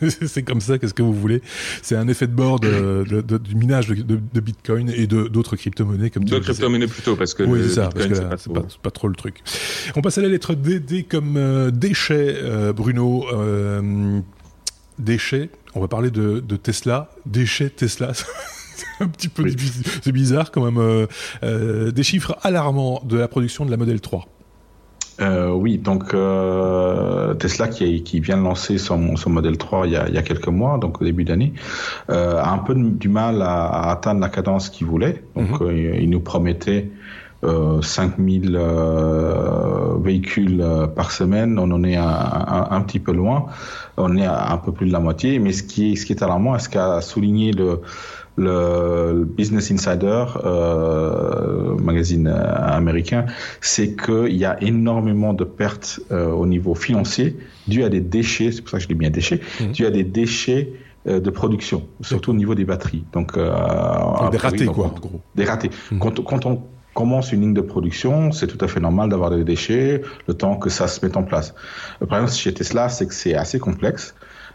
c'est 0.26 0.42
comme 0.42 0.60
ça. 0.60 0.78
Qu'est-ce 0.78 0.94
que 0.94 1.02
vous 1.02 1.14
voulez? 1.14 1.42
C'est 1.82 1.96
un 1.96 2.08
effet 2.08 2.26
de 2.26 2.32
bord 2.32 2.60
de, 2.60 3.04
de, 3.08 3.20
de, 3.20 3.38
du 3.38 3.54
minage 3.54 3.88
de, 3.88 4.40
Bitcoin 4.40 4.90
et 4.90 5.06
d'autres 5.06 5.56
crypto-monnaies 5.56 6.10
comme 6.10 6.24
D'autres 6.24 6.44
crypto-monnaies 6.44 6.86
plutôt 6.86 7.16
parce 7.16 7.34
que 7.34 7.42
oui, 7.42 7.60
c'est 7.62 7.74
ça, 7.74 7.88
pas, 7.88 8.62
pas, 8.82 8.90
trop 8.90 9.08
le 9.08 9.14
truc. 9.14 9.42
On 9.96 10.02
passe 10.02 10.18
à 10.18 10.22
la 10.22 10.28
lettre 10.28 10.54
D, 10.54 10.80
D 10.80 11.04
comme 11.04 11.36
euh, 11.36 11.70
déchet, 11.70 12.36
euh, 12.42 12.72
Bruno. 12.72 13.26
Euh, 13.32 14.20
déchets. 14.98 15.50
On 15.74 15.80
va 15.80 15.88
parler 15.88 16.10
de, 16.10 16.40
de 16.40 16.56
Tesla. 16.56 17.10
Déchets 17.26 17.70
Tesla. 17.70 18.12
c'est 18.74 19.04
un 19.04 19.08
petit 19.08 19.28
peu 19.28 19.44
c'est 20.02 20.12
bizarre 20.12 20.50
quand 20.50 20.64
même. 20.64 20.78
Euh, 20.78 21.06
euh, 21.42 21.90
des 21.90 22.02
chiffres 22.02 22.36
alarmants 22.42 23.02
de 23.04 23.18
la 23.18 23.28
production 23.28 23.64
de 23.64 23.70
la 23.70 23.76
Model 23.76 24.00
3. 24.00 24.26
Euh, 25.20 25.50
oui, 25.50 25.78
donc 25.78 26.12
euh, 26.12 27.34
Tesla 27.34 27.68
qui, 27.68 28.02
qui, 28.02 28.18
vient 28.18 28.36
de 28.36 28.42
lancer 28.42 28.78
son, 28.78 29.14
son 29.14 29.30
modèle 29.30 29.56
3 29.56 29.86
il 29.86 29.92
y, 29.92 29.96
a, 29.96 30.08
il 30.08 30.14
y, 30.14 30.18
a, 30.18 30.22
quelques 30.22 30.48
mois, 30.48 30.78
donc 30.78 31.00
au 31.00 31.04
début 31.04 31.22
d'année, 31.22 31.52
euh, 32.10 32.40
a 32.40 32.50
un 32.50 32.58
peu 32.58 32.74
du 32.74 33.08
mal 33.08 33.40
à, 33.42 33.66
à 33.66 33.92
atteindre 33.92 34.20
la 34.20 34.28
cadence 34.28 34.70
qu'il 34.70 34.88
voulait. 34.88 35.22
Donc 35.36 35.60
mhm. 35.60 35.94
il 36.00 36.10
nous 36.10 36.20
promettait 36.20 36.90
euh, 37.44 37.80
5000 37.80 38.56
euh, 38.56 39.98
véhicules 40.02 40.64
par 40.96 41.12
semaine. 41.12 41.60
On 41.60 41.70
en 41.70 41.84
est 41.84 41.96
un, 41.96 42.08
un, 42.08 42.68
un, 42.70 42.80
petit 42.80 42.98
peu 42.98 43.12
loin. 43.12 43.46
On 43.96 44.16
est 44.16 44.26
à 44.26 44.52
un 44.52 44.56
peu 44.56 44.72
plus 44.72 44.86
de 44.86 44.92
la 44.92 45.00
moitié. 45.00 45.38
Mais 45.38 45.52
ce 45.52 45.62
qui 45.62 45.92
est, 45.92 45.96
ce 45.96 46.06
qui 46.06 46.12
est 46.12 46.22
alarmant, 46.24 46.58
ce 46.58 46.68
qu'a 46.68 47.00
souligné 47.00 47.52
le 47.52 47.82
le 48.36 49.24
Business 49.24 49.70
Insider, 49.70 50.24
euh, 50.44 51.76
magazine 51.76 52.26
euh, 52.26 52.54
américain, 52.56 53.26
c'est 53.60 53.94
qu'il 53.94 54.36
y 54.36 54.44
a 54.44 54.60
énormément 54.62 55.34
de 55.34 55.44
pertes 55.44 56.00
euh, 56.10 56.30
au 56.30 56.46
niveau 56.46 56.74
financier 56.74 57.36
dues 57.68 57.84
à 57.84 57.88
des 57.88 58.00
déchets, 58.00 58.52
c'est 58.52 58.60
pour 58.60 58.70
ça 58.70 58.78
que 58.78 58.82
je 58.82 58.88
dis 58.88 58.94
bien 58.94 59.10
déchets, 59.10 59.40
mmh. 59.60 59.72
dues 59.72 59.86
à 59.86 59.90
des 59.90 60.04
déchets 60.04 60.72
euh, 61.06 61.20
de 61.20 61.30
production, 61.30 61.86
surtout 62.00 62.30
au 62.32 62.34
niveau 62.34 62.54
des 62.54 62.64
batteries. 62.64 63.04
Donc, 63.12 63.36
euh, 63.36 63.50
des 64.30 64.38
ratés, 64.38 64.66
quoi, 64.66 64.86
en 64.86 64.98
gros. 64.98 65.20
Des 65.34 65.44
ratés. 65.44 65.70
Mmh. 65.90 65.98
Quand, 65.98 66.24
quand 66.24 66.46
on 66.46 66.62
commence 66.94 67.32
une 67.32 67.40
ligne 67.40 67.54
de 67.54 67.60
production, 67.60 68.32
c'est 68.32 68.46
tout 68.46 68.62
à 68.64 68.68
fait 68.68 68.80
normal 68.80 69.10
d'avoir 69.10 69.30
des 69.30 69.44
déchets 69.44 70.02
le 70.28 70.34
temps 70.34 70.56
que 70.56 70.70
ça 70.70 70.86
se 70.86 71.04
mette 71.04 71.16
en 71.16 71.24
place. 71.24 71.54
Le 72.00 72.06
problème 72.06 72.28
chez 72.28 72.54
Tesla, 72.54 72.88
c'est 72.88 73.06
que 73.06 73.14
c'est 73.14 73.34
assez 73.34 73.58
complexe 73.58 74.14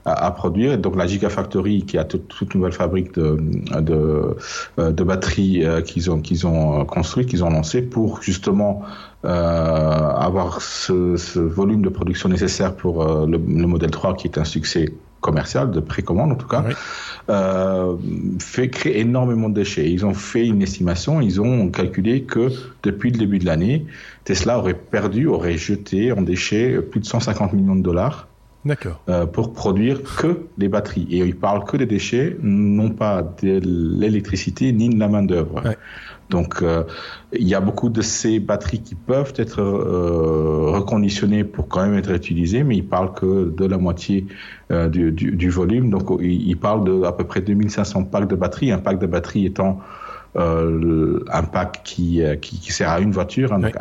à, 0.09 0.25
à, 0.25 0.31
produire. 0.31 0.77
Donc 0.77 0.95
la 0.95 1.05
Gigafactory, 1.07 1.83
qui 1.85 1.97
a 1.97 2.03
toute, 2.03 2.27
toute 2.27 2.55
nouvelle 2.55 2.73
fabrique 2.73 3.13
de, 3.13 3.37
de, 3.79 4.35
euh, 4.79 4.91
de 4.91 5.03
batteries 5.03 5.65
euh, 5.65 5.81
qu'ils 5.81 6.09
ont, 6.11 6.19
qu'ils 6.21 6.47
ont 6.47 6.85
construit, 6.85 7.25
qu'ils 7.25 7.43
ont 7.43 7.49
lancé 7.49 7.81
pour 7.81 8.21
justement 8.21 8.83
euh, 9.25 9.29
avoir 9.29 10.61
ce, 10.61 11.17
ce, 11.17 11.39
volume 11.39 11.81
de 11.81 11.89
production 11.89 12.29
nécessaire 12.29 12.73
pour 12.75 13.01
euh, 13.01 13.25
le, 13.25 13.37
le, 13.37 13.67
modèle 13.67 13.91
3 13.91 14.15
qui 14.15 14.27
est 14.27 14.37
un 14.37 14.45
succès 14.45 14.93
commercial, 15.19 15.71
de 15.71 15.81
précommande 15.81 16.31
en 16.31 16.35
tout 16.35 16.47
cas, 16.47 16.63
oui. 16.65 16.73
euh, 17.29 17.95
fait 18.39 18.69
créer 18.69 18.99
énormément 19.01 19.49
de 19.49 19.55
déchets. 19.55 19.91
Ils 19.91 20.05
ont 20.05 20.13
fait 20.13 20.47
une 20.47 20.61
estimation, 20.61 21.19
ils 21.19 21.41
ont 21.41 21.69
calculé 21.69 22.23
que 22.23 22.49
depuis 22.83 23.11
le 23.11 23.17
début 23.17 23.39
de 23.39 23.45
l'année, 23.45 23.85
Tesla 24.23 24.57
aurait 24.57 24.73
perdu, 24.73 25.27
aurait 25.27 25.57
jeté 25.57 26.13
en 26.13 26.21
déchets 26.21 26.79
plus 26.81 27.01
de 27.01 27.05
150 27.05 27.51
millions 27.51 27.75
de 27.75 27.83
dollars. 27.83 28.29
Euh, 29.07 29.25
pour 29.25 29.53
produire 29.53 30.03
que 30.03 30.47
des 30.57 30.67
batteries. 30.67 31.07
Et 31.09 31.19
ils 31.19 31.35
parlent 31.35 31.63
que 31.63 31.77
des 31.77 31.85
déchets, 31.85 32.37
non 32.41 32.89
pas 32.89 33.23
de 33.41 33.59
l'électricité 33.63 34.71
ni 34.73 34.89
de 34.89 34.99
la 34.99 35.07
main 35.07 35.23
d'œuvre. 35.23 35.63
Ouais. 35.63 35.77
Donc, 36.29 36.61
euh, 36.61 36.83
il 37.33 37.47
y 37.47 37.55
a 37.55 37.59
beaucoup 37.59 37.89
de 37.89 38.01
ces 38.01 38.39
batteries 38.39 38.81
qui 38.81 38.95
peuvent 38.95 39.33
être 39.37 39.61
euh, 39.61 40.71
reconditionnées 40.71 41.43
pour 41.43 41.67
quand 41.67 41.81
même 41.81 41.95
être 41.95 42.11
utilisées, 42.11 42.63
mais 42.63 42.77
ils 42.77 42.87
parlent 42.87 43.13
que 43.13 43.49
de 43.49 43.65
la 43.65 43.77
moitié 43.77 44.27
euh, 44.71 44.87
du, 44.87 45.11
du, 45.11 45.31
du, 45.31 45.49
volume. 45.49 45.89
Donc, 45.89 46.09
ils, 46.21 46.55
parlent 46.55 46.83
de 46.83 47.03
à 47.03 47.11
peu 47.11 47.23
près 47.23 47.41
2500 47.41 48.03
packs 48.05 48.27
de 48.27 48.35
batteries. 48.35 48.71
Un 48.71 48.77
pack 48.77 48.99
de 48.99 49.07
batterie 49.07 49.47
étant 49.47 49.79
euh, 50.35 51.23
un 51.31 51.43
pack 51.43 51.81
qui, 51.83 52.21
euh, 52.21 52.35
qui, 52.35 52.59
qui, 52.59 52.71
sert 52.71 52.89
à 52.89 52.99
une 52.99 53.11
voiture, 53.11 53.57
oui. 53.61 53.71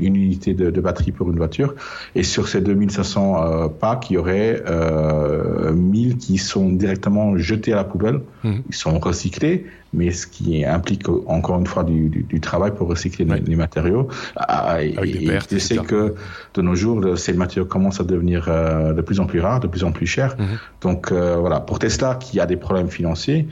une 0.00 0.16
unité 0.16 0.54
de, 0.54 0.70
de, 0.70 0.80
batterie 0.80 1.12
pour 1.12 1.30
une 1.30 1.36
voiture. 1.36 1.74
Et 2.14 2.22
sur 2.22 2.48
ces 2.48 2.60
2500 2.60 3.44
euh, 3.44 3.68
packs, 3.68 4.10
il 4.10 4.14
y 4.14 4.16
aurait 4.16 4.62
euh, 4.66 5.72
1000 5.72 6.16
qui 6.16 6.38
sont 6.38 6.70
directement 6.70 7.36
jetés 7.36 7.72
à 7.72 7.76
la 7.76 7.84
poubelle. 7.84 8.20
Mmh. 8.44 8.52
Ils 8.68 8.74
sont 8.74 8.98
recyclés, 8.98 9.66
mais 9.92 10.10
ce 10.10 10.26
qui 10.26 10.64
implique 10.64 11.08
encore 11.26 11.58
une 11.58 11.66
fois 11.66 11.84
du, 11.84 12.08
du, 12.08 12.22
du 12.22 12.40
travail 12.40 12.72
pour 12.74 12.88
recycler 12.88 13.26
oui. 13.28 13.42
les, 13.46 13.56
matériaux. 13.56 14.08
Ah, 14.36 14.82
et, 14.82 15.26
pertes, 15.26 15.52
je 15.52 15.58
sais 15.58 15.76
que 15.76 16.14
de 16.54 16.62
nos 16.62 16.74
jours, 16.74 17.18
ces 17.18 17.34
matériaux 17.34 17.66
commencent 17.66 18.00
à 18.00 18.04
devenir 18.04 18.46
euh, 18.48 18.92
de 18.92 19.02
plus 19.02 19.20
en 19.20 19.26
plus 19.26 19.40
rares, 19.40 19.60
de 19.60 19.66
plus 19.66 19.84
en 19.84 19.92
plus 19.92 20.06
chers. 20.06 20.36
Mmh. 20.36 20.44
Donc 20.80 21.12
euh, 21.12 21.36
voilà, 21.36 21.60
pour 21.60 21.78
Tesla 21.78 22.14
qui 22.14 22.40
a 22.40 22.46
des 22.46 22.56
problèmes 22.56 22.88
financiers, 22.88 23.46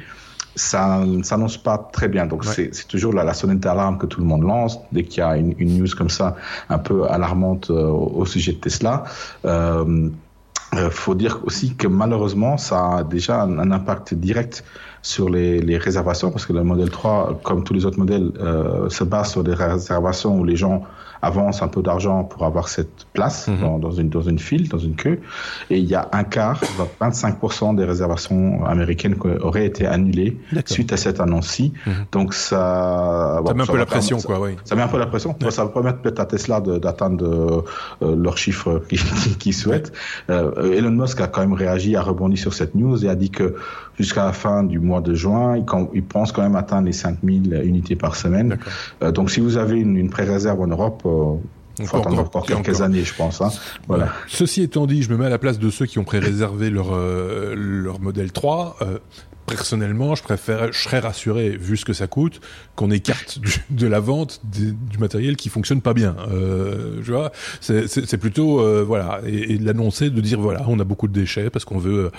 ça 0.54 1.00
ne 1.04 1.22
s'annonce 1.22 1.56
pas 1.56 1.78
très 1.92 2.08
bien. 2.08 2.26
Donc 2.26 2.44
ouais. 2.44 2.70
c'est 2.72 2.88
toujours 2.88 3.12
la, 3.12 3.24
la 3.24 3.34
sonnette 3.34 3.60
d'alarme 3.60 3.98
que 3.98 4.06
tout 4.06 4.20
le 4.20 4.26
monde 4.26 4.42
lance 4.42 4.78
dès 4.92 5.04
qu'il 5.04 5.20
y 5.20 5.22
a 5.22 5.36
une, 5.36 5.54
une, 5.58 5.78
news 5.78 5.88
comme 5.96 6.10
ça 6.10 6.36
un 6.68 6.78
peu 6.78 7.06
alarmante 7.08 7.70
euh, 7.70 7.86
au, 7.86 8.24
sujet 8.26 8.52
de 8.52 8.58
Tesla. 8.58 9.04
Euh, 9.44 10.10
euh, 10.76 10.88
faut 10.90 11.16
dire 11.16 11.40
aussi 11.44 11.74
que 11.74 11.88
malheureusement, 11.88 12.56
ça 12.56 12.98
a 12.98 13.02
déjà 13.02 13.42
un, 13.42 13.58
un 13.58 13.72
impact 13.72 14.14
direct 14.14 14.64
sur 15.02 15.28
les, 15.28 15.60
les, 15.60 15.78
réservations, 15.78 16.30
parce 16.30 16.46
que 16.46 16.52
le 16.52 16.62
modèle 16.62 16.90
3, 16.90 17.40
comme 17.42 17.64
tous 17.64 17.74
les 17.74 17.86
autres 17.86 17.98
modèles, 17.98 18.30
euh, 18.38 18.88
se 18.88 19.02
base 19.02 19.32
sur 19.32 19.42
des 19.42 19.54
réservations 19.54 20.38
où 20.38 20.44
les 20.44 20.56
gens 20.56 20.84
avance 21.22 21.62
un 21.62 21.68
peu 21.68 21.83
d'argent 21.83 22.24
pour 22.24 22.44
avoir 22.44 22.68
cette 22.68 23.06
place 23.12 23.48
mmh. 23.48 23.61
dans, 23.61 23.78
dans, 23.78 23.90
une, 23.90 24.09
dans 24.09 24.22
une 24.22 24.38
file, 24.38 24.68
dans 24.68 24.78
une 24.78 24.94
queue. 24.94 25.20
Et 25.70 25.78
il 25.78 25.85
y 25.85 25.94
a 25.94 26.09
un 26.12 26.24
quart, 26.24 26.61
25% 27.00 27.76
des 27.76 27.85
réservations 27.85 28.64
américaines 28.64 29.18
qui 29.18 29.28
auraient 29.28 29.66
été 29.66 29.87
annulées 29.87 30.38
suite 30.66 30.92
à 30.92 30.96
cette 30.96 31.20
annonce-ci. 31.20 31.72
Mmh. 31.87 31.90
Donc 32.12 32.35
ça... 32.35 33.37
Ça 33.37 33.42
bon, 33.42 33.54
met 33.54 33.62
un 33.62 33.66
peu 33.66 33.76
la 33.76 33.87
pression, 33.87 34.18
ça, 34.18 34.26
quoi, 34.26 34.40
oui. 34.40 34.56
Ça 34.64 34.74
met 34.74 34.83
un 34.83 34.88
peu 34.88 34.98
la 34.98 35.06
pression. 35.06 35.37
Ouais. 35.42 35.50
Ça 35.50 35.64
va 35.64 35.70
permettre 35.70 35.98
peut-être 36.00 36.20
à 36.20 36.26
Tesla 36.26 36.61
d'atteindre 36.61 37.64
euh, 38.02 38.16
leurs 38.16 38.38
chiffres 38.38 38.83
qu'ils 38.88 39.38
qu 39.38 39.52
souhaitent. 39.52 39.92
Euh, 40.30 40.72
Elon 40.72 40.90
Musk 40.90 41.20
a 41.20 41.26
quand 41.26 41.40
même 41.40 41.52
réagi, 41.52 41.96
a 41.96 42.02
rebondi 42.02 42.37
sur 42.37 42.54
cette 42.54 42.74
news 42.74 43.04
et 43.04 43.09
a 43.09 43.14
dit 43.14 43.30
que 43.30 43.56
jusqu'à 44.02 44.24
la 44.24 44.32
fin 44.32 44.62
du 44.62 44.78
mois 44.78 45.00
de 45.00 45.14
juin, 45.14 45.56
il, 45.56 45.64
il 45.94 46.02
pense 46.02 46.32
quand 46.32 46.42
même 46.42 46.56
atteindre 46.56 46.86
les 46.86 46.92
5000 46.92 47.62
unités 47.64 47.96
par 47.96 48.16
semaine. 48.16 48.58
Euh, 49.02 49.12
donc 49.12 49.30
si 49.30 49.40
vous 49.40 49.56
avez 49.56 49.78
une, 49.78 49.96
une 49.96 50.10
pré-réserve 50.10 50.60
en 50.60 50.66
Europe, 50.66 51.06
il 51.78 51.86
faut 51.86 51.96
attendre 51.96 52.20
encore, 52.20 52.44
quelques 52.46 52.68
encore. 52.68 52.82
années, 52.82 53.04
je 53.04 53.14
pense. 53.14 53.40
Hein. 53.40 53.50
Voilà. 53.88 54.08
Ceci 54.28 54.62
étant 54.62 54.86
dit, 54.86 55.02
je 55.02 55.10
me 55.10 55.16
mets 55.16 55.26
à 55.26 55.30
la 55.30 55.38
place 55.38 55.58
de 55.58 55.70
ceux 55.70 55.86
qui 55.86 55.98
ont 55.98 56.04
pré-réservé 56.04 56.70
leur, 56.70 56.92
euh, 56.92 57.54
leur 57.56 58.00
modèle 58.00 58.32
3. 58.32 58.76
Personnellement, 59.50 60.14
je 60.14 60.22
préfère, 60.22 60.72
je 60.72 60.80
serais 60.80 61.00
rassuré 61.00 61.50
vu 61.50 61.76
ce 61.76 61.84
que 61.84 61.92
ça 61.92 62.06
coûte 62.06 62.40
qu'on 62.76 62.90
écarte 62.90 63.40
de 63.70 63.86
la 63.86 64.00
vente 64.00 64.40
du 64.44 64.98
matériel 64.98 65.36
qui 65.36 65.48
fonctionne 65.48 65.82
pas 65.82 65.94
bien. 65.94 66.16
Euh, 66.30 67.02
tu 67.04 67.10
vois, 67.10 67.32
c'est 67.60 68.18
plutôt 68.18 68.60
euh, 68.60 68.84
voilà 68.86 69.20
et, 69.26 69.58
de 69.58 69.64
l'annoncer, 69.64 70.10
de 70.10 70.20
dire 70.20 70.40
voilà, 70.40 70.64
on 70.68 70.78
a 70.78 70.84
beaucoup 70.84 71.08
de 71.08 71.12
déchets 71.12 71.50
parce 71.50 71.64
qu'on 71.64 71.78
veut, 71.78 72.10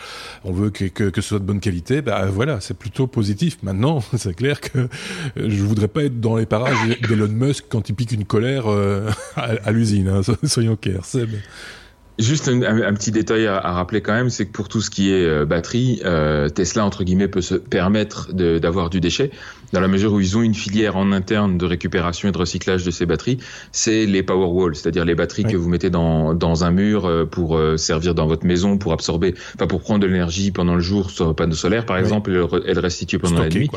on 0.44 0.52
veut 0.52 0.70
que, 0.70 0.86
que, 0.86 1.06
que, 1.06 1.22
ce 1.22 1.30
soit 1.30 1.40
de 1.40 1.46
bonne 1.46 1.60
qualité. 1.60 2.02
Bah 2.02 2.26
voilà, 2.26 2.62
c'est 2.62 2.78
plutôt 2.78 3.08
positif. 3.08 3.58
Maintenant, 3.64 4.04
c'est 4.18 4.36
clair 4.36 4.62
que 4.62 4.88
je 5.36 5.64
voudrais 5.64 5.88
pas 5.88 6.04
être 6.04 6.20
dans 6.20 6.36
les 6.36 6.46
parages 6.46 6.78
d'Elon 7.08 7.28
Musk 7.28 7.66
quand 7.70 7.90
il 7.90 7.96
pique 7.96 8.12
une 8.12 8.26
colère 8.26 8.66
euh, 8.68 9.10
à, 9.36 9.72
l'usine. 9.72 10.08
Hein, 10.08 10.22
soyons 10.44 10.76
clairs. 10.76 11.06
Juste 12.22 12.48
un, 12.50 12.94
petit 12.94 13.12
détail 13.12 13.48
à, 13.48 13.58
à 13.58 13.72
rappeler 13.72 14.02
quand 14.02 14.14
même, 14.14 14.30
c'est 14.30 14.46
que 14.46 14.52
pour 14.52 14.70
tout 14.70 14.80
ce 14.80 14.92
qui 14.92 15.12
est 15.12 15.26
euh, 15.26 15.46
batterie, 15.46 16.02
euh, 16.06 16.50
Tesla 16.50 16.86
entre 16.86 17.04
guillemets 17.04 17.28
peut 17.28 17.42
se 17.42 17.56
permettre 17.56 18.32
d'avoir 18.32 18.92
du 18.92 19.02
déchet 19.02 19.32
dans 19.74 19.80
la 19.80 19.88
mesure 19.88 20.14
où 20.14 20.20
ils 20.20 20.38
ont 20.38 20.42
une 20.42 20.54
filière 20.54 20.98
en 20.98 21.12
interne 21.12 21.58
de 21.58 21.66
récupération 21.66 22.30
et 22.30 22.32
de 22.32 22.38
recyclage 22.38 22.84
de 22.84 22.92
ces 22.92 23.06
batteries. 23.06 23.38
C'est 23.72 24.06
les 24.06 24.24
Powerwall, 24.24 24.76
c'est-à-dire 24.76 25.06
les 25.06 25.16
batteries 25.16 25.44
que 25.44 25.58
vous 25.58 25.70
mettez 25.70 25.90
dans, 25.90 26.34
dans 26.34 26.64
un 26.64 26.72
mur 26.72 27.06
euh, 27.06 27.26
pour 27.26 27.58
euh, 27.58 27.78
servir 27.78 28.16
dans 28.16 28.28
votre 28.28 28.46
maison, 28.46 28.78
pour 28.78 28.94
absorber, 28.94 29.34
enfin 29.56 29.68
pour 29.68 29.82
prendre 29.82 30.00
de 30.00 30.08
l'énergie 30.08 30.52
pendant 30.52 30.76
le 30.76 30.82
jour 30.82 31.10
sur 31.10 31.28
un 31.28 31.34
panneau 31.34 31.56
solaire 31.56 31.86
par 31.86 31.98
exemple, 31.98 32.32
et 32.32 32.74
le 32.74 32.80
restituer 32.80 33.18
pendant 33.18 33.40
la 33.40 33.50
nuit. 33.50 33.70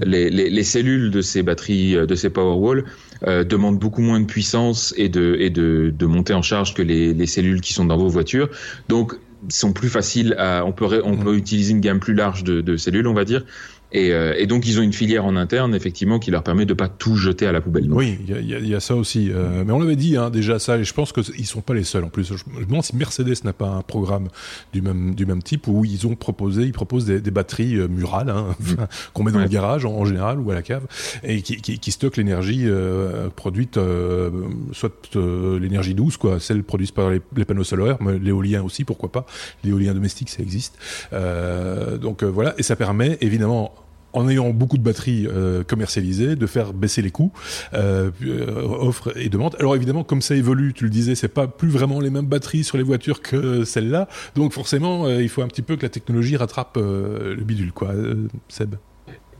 Les, 0.00 0.30
les, 0.30 0.50
les, 0.50 0.64
cellules 0.64 1.10
de 1.10 1.20
ces 1.20 1.42
batteries, 1.42 1.94
de 2.06 2.14
ces 2.14 2.30
Powerwall 2.30 2.84
euh, 3.26 3.44
demandent 3.44 3.78
beaucoup 3.78 4.02
moins 4.02 4.20
de 4.20 4.26
puissance 4.26 4.94
et 4.96 5.08
de, 5.08 5.36
et 5.38 5.50
de, 5.50 5.92
de 5.96 6.06
montée 6.06 6.34
en 6.34 6.42
charge 6.42 6.74
que 6.74 6.82
les, 6.82 7.14
les 7.14 7.26
cellules 7.26 7.60
qui 7.60 7.72
sont 7.72 7.84
dans 7.84 7.96
vos 7.96 8.08
voitures. 8.08 8.48
Donc, 8.88 9.14
sont 9.48 9.72
plus 9.72 9.88
faciles 9.88 10.34
à, 10.38 10.64
on 10.64 10.72
peut, 10.72 11.02
on 11.04 11.16
peut 11.16 11.36
utiliser 11.36 11.72
une 11.72 11.80
gamme 11.80 12.00
plus 12.00 12.14
large 12.14 12.44
de, 12.44 12.60
de 12.60 12.76
cellules, 12.76 13.06
on 13.06 13.14
va 13.14 13.24
dire, 13.24 13.44
et, 13.92 14.12
euh, 14.12 14.34
et, 14.38 14.46
donc 14.46 14.66
ils 14.66 14.78
ont 14.78 14.82
une 14.82 14.92
filière 14.92 15.24
en 15.26 15.36
interne 15.36 15.74
effectivement 15.74 16.18
qui 16.18 16.30
leur 16.30 16.42
permet 16.42 16.64
de 16.64 16.72
pas 16.72 16.88
tout 16.88 17.16
jeter 17.16 17.46
à 17.46 17.52
la 17.52 17.60
poubelle. 17.60 17.92
Oui, 17.92 18.18
il 18.26 18.48
y 18.48 18.54
a, 18.54 18.58
y 18.58 18.74
a, 18.74 18.80
ça 18.80 18.96
aussi. 18.96 19.30
Euh, 19.30 19.64
mais 19.66 19.72
on 19.72 19.78
l'avait 19.78 19.96
dit 19.96 20.16
hein, 20.16 20.30
déjà 20.30 20.58
ça, 20.58 20.78
et 20.78 20.84
je 20.84 20.94
pense 20.94 21.12
qu'ils 21.12 21.46
sont 21.46 21.60
pas 21.60 21.74
les 21.74 21.84
seuls. 21.84 22.04
En 22.04 22.08
plus, 22.08 22.34
je 22.34 22.58
me 22.58 22.64
demande 22.64 22.82
si 22.82 22.96
Mercedes 22.96 23.44
n'a 23.44 23.52
pas 23.52 23.68
un 23.68 23.82
programme 23.82 24.28
du 24.72 24.80
même 24.80 25.14
du 25.14 25.26
même 25.26 25.42
type 25.42 25.68
où 25.68 25.84
ils 25.84 26.06
ont 26.06 26.14
proposé, 26.14 26.62
ils 26.62 26.72
proposent 26.72 27.04
des, 27.04 27.20
des 27.20 27.30
batteries 27.30 27.76
euh, 27.76 27.86
murales 27.86 28.30
hein, 28.30 28.56
mm. 28.60 28.74
qu'on 29.12 29.24
met 29.24 29.32
dans 29.32 29.40
le 29.40 29.48
garage 29.48 29.84
en, 29.84 30.04
général 30.04 30.40
ou 30.40 30.50
à 30.50 30.54
la 30.54 30.62
cave 30.62 30.86
et 31.22 31.42
qui, 31.42 31.56
qui, 31.58 31.78
qui 31.78 31.92
stockent 31.92 32.16
l'énergie 32.16 32.64
euh, 32.64 33.28
produite, 33.28 33.78
soit 34.72 35.14
l'énergie 35.14 35.94
douce, 35.94 36.16
quoi, 36.16 36.40
celle 36.40 36.64
produite 36.64 36.92
par 36.92 37.10
les, 37.10 37.20
les 37.36 37.44
panneaux 37.44 37.64
solaires, 37.64 37.98
mais 38.00 38.18
l'éolien 38.18 38.62
aussi, 38.62 38.84
pourquoi 38.84 39.12
pas. 39.12 39.26
L'éolien 39.64 39.94
domestique, 39.94 40.30
ça 40.30 40.42
existe. 40.42 40.78
donc 42.00 42.24
voilà, 42.24 42.54
et 42.58 42.62
ça 42.62 42.76
permet 42.76 43.18
évidemment 43.20 43.74
en 44.12 44.28
ayant 44.28 44.50
beaucoup 44.50 44.78
de 44.78 44.82
batteries 44.82 45.26
euh, 45.26 45.64
commercialisées, 45.64 46.36
de 46.36 46.46
faire 46.46 46.72
baisser 46.72 47.02
les 47.02 47.10
coûts, 47.10 47.32
euh, 47.74 48.10
euh, 48.24 48.62
offre 48.62 49.16
et 49.16 49.28
demande. 49.28 49.56
Alors 49.58 49.74
évidemment, 49.76 50.04
comme 50.04 50.22
ça 50.22 50.34
évolue, 50.34 50.72
tu 50.74 50.84
le 50.84 50.90
disais, 50.90 51.14
c'est 51.14 51.28
pas 51.28 51.46
plus 51.46 51.68
vraiment 51.68 52.00
les 52.00 52.10
mêmes 52.10 52.26
batteries 52.26 52.64
sur 52.64 52.76
les 52.76 52.82
voitures 52.82 53.22
que 53.22 53.64
celles-là, 53.64 54.08
donc 54.34 54.52
forcément, 54.52 55.08
il 55.08 55.28
faut 55.28 55.42
un 55.42 55.48
petit 55.48 55.62
peu 55.62 55.76
que 55.76 55.82
la 55.82 55.88
technologie 55.88 56.36
rattrape 56.36 56.76
le 56.76 57.42
bidule, 57.42 57.72
quoi, 57.72 57.92
Seb. 58.48 58.74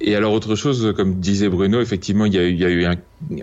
Et 0.05 0.17
alors 0.17 0.33
autre 0.33 0.57
chose, 0.57 0.93
comme 0.97 1.21
disait 1.21 1.49
Bruno, 1.49 1.81
effectivement, 1.81 2.27
il 2.27 2.35
y 2.35 2.39
a, 2.39 2.49
il 2.49 2.59
y 2.59 2.65
a 2.65 2.71
eu 2.71 2.85
un, 2.85 2.97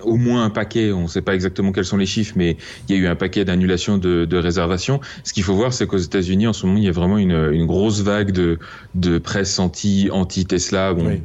au 0.03 0.17
moins 0.17 0.43
un 0.43 0.49
paquet, 0.49 0.91
on 0.91 1.03
ne 1.03 1.07
sait 1.07 1.21
pas 1.21 1.33
exactement 1.33 1.71
quels 1.71 1.85
sont 1.85 1.97
les 1.97 2.05
chiffres, 2.05 2.33
mais 2.35 2.57
il 2.87 2.95
y 2.95 2.99
a 2.99 3.01
eu 3.01 3.07
un 3.07 3.15
paquet 3.15 3.45
d'annulations 3.45 3.97
de, 3.97 4.25
de 4.25 4.37
réservations. 4.37 4.99
Ce 5.23 5.31
qu'il 5.31 5.43
faut 5.43 5.55
voir, 5.55 5.71
c'est 5.71 5.87
qu'aux 5.87 5.97
États-Unis, 5.97 6.47
en 6.47 6.53
ce 6.53 6.65
moment, 6.65 6.77
il 6.77 6.83
y 6.83 6.89
a 6.89 6.91
vraiment 6.91 7.17
une, 7.17 7.49
une 7.53 7.65
grosse 7.65 8.01
vague 8.01 8.31
de, 8.31 8.59
de 8.93 9.19
presse 9.19 9.57
anti, 9.57 10.09
anti-Tesla. 10.11 10.93
Bon, 10.93 11.07
oui 11.07 11.21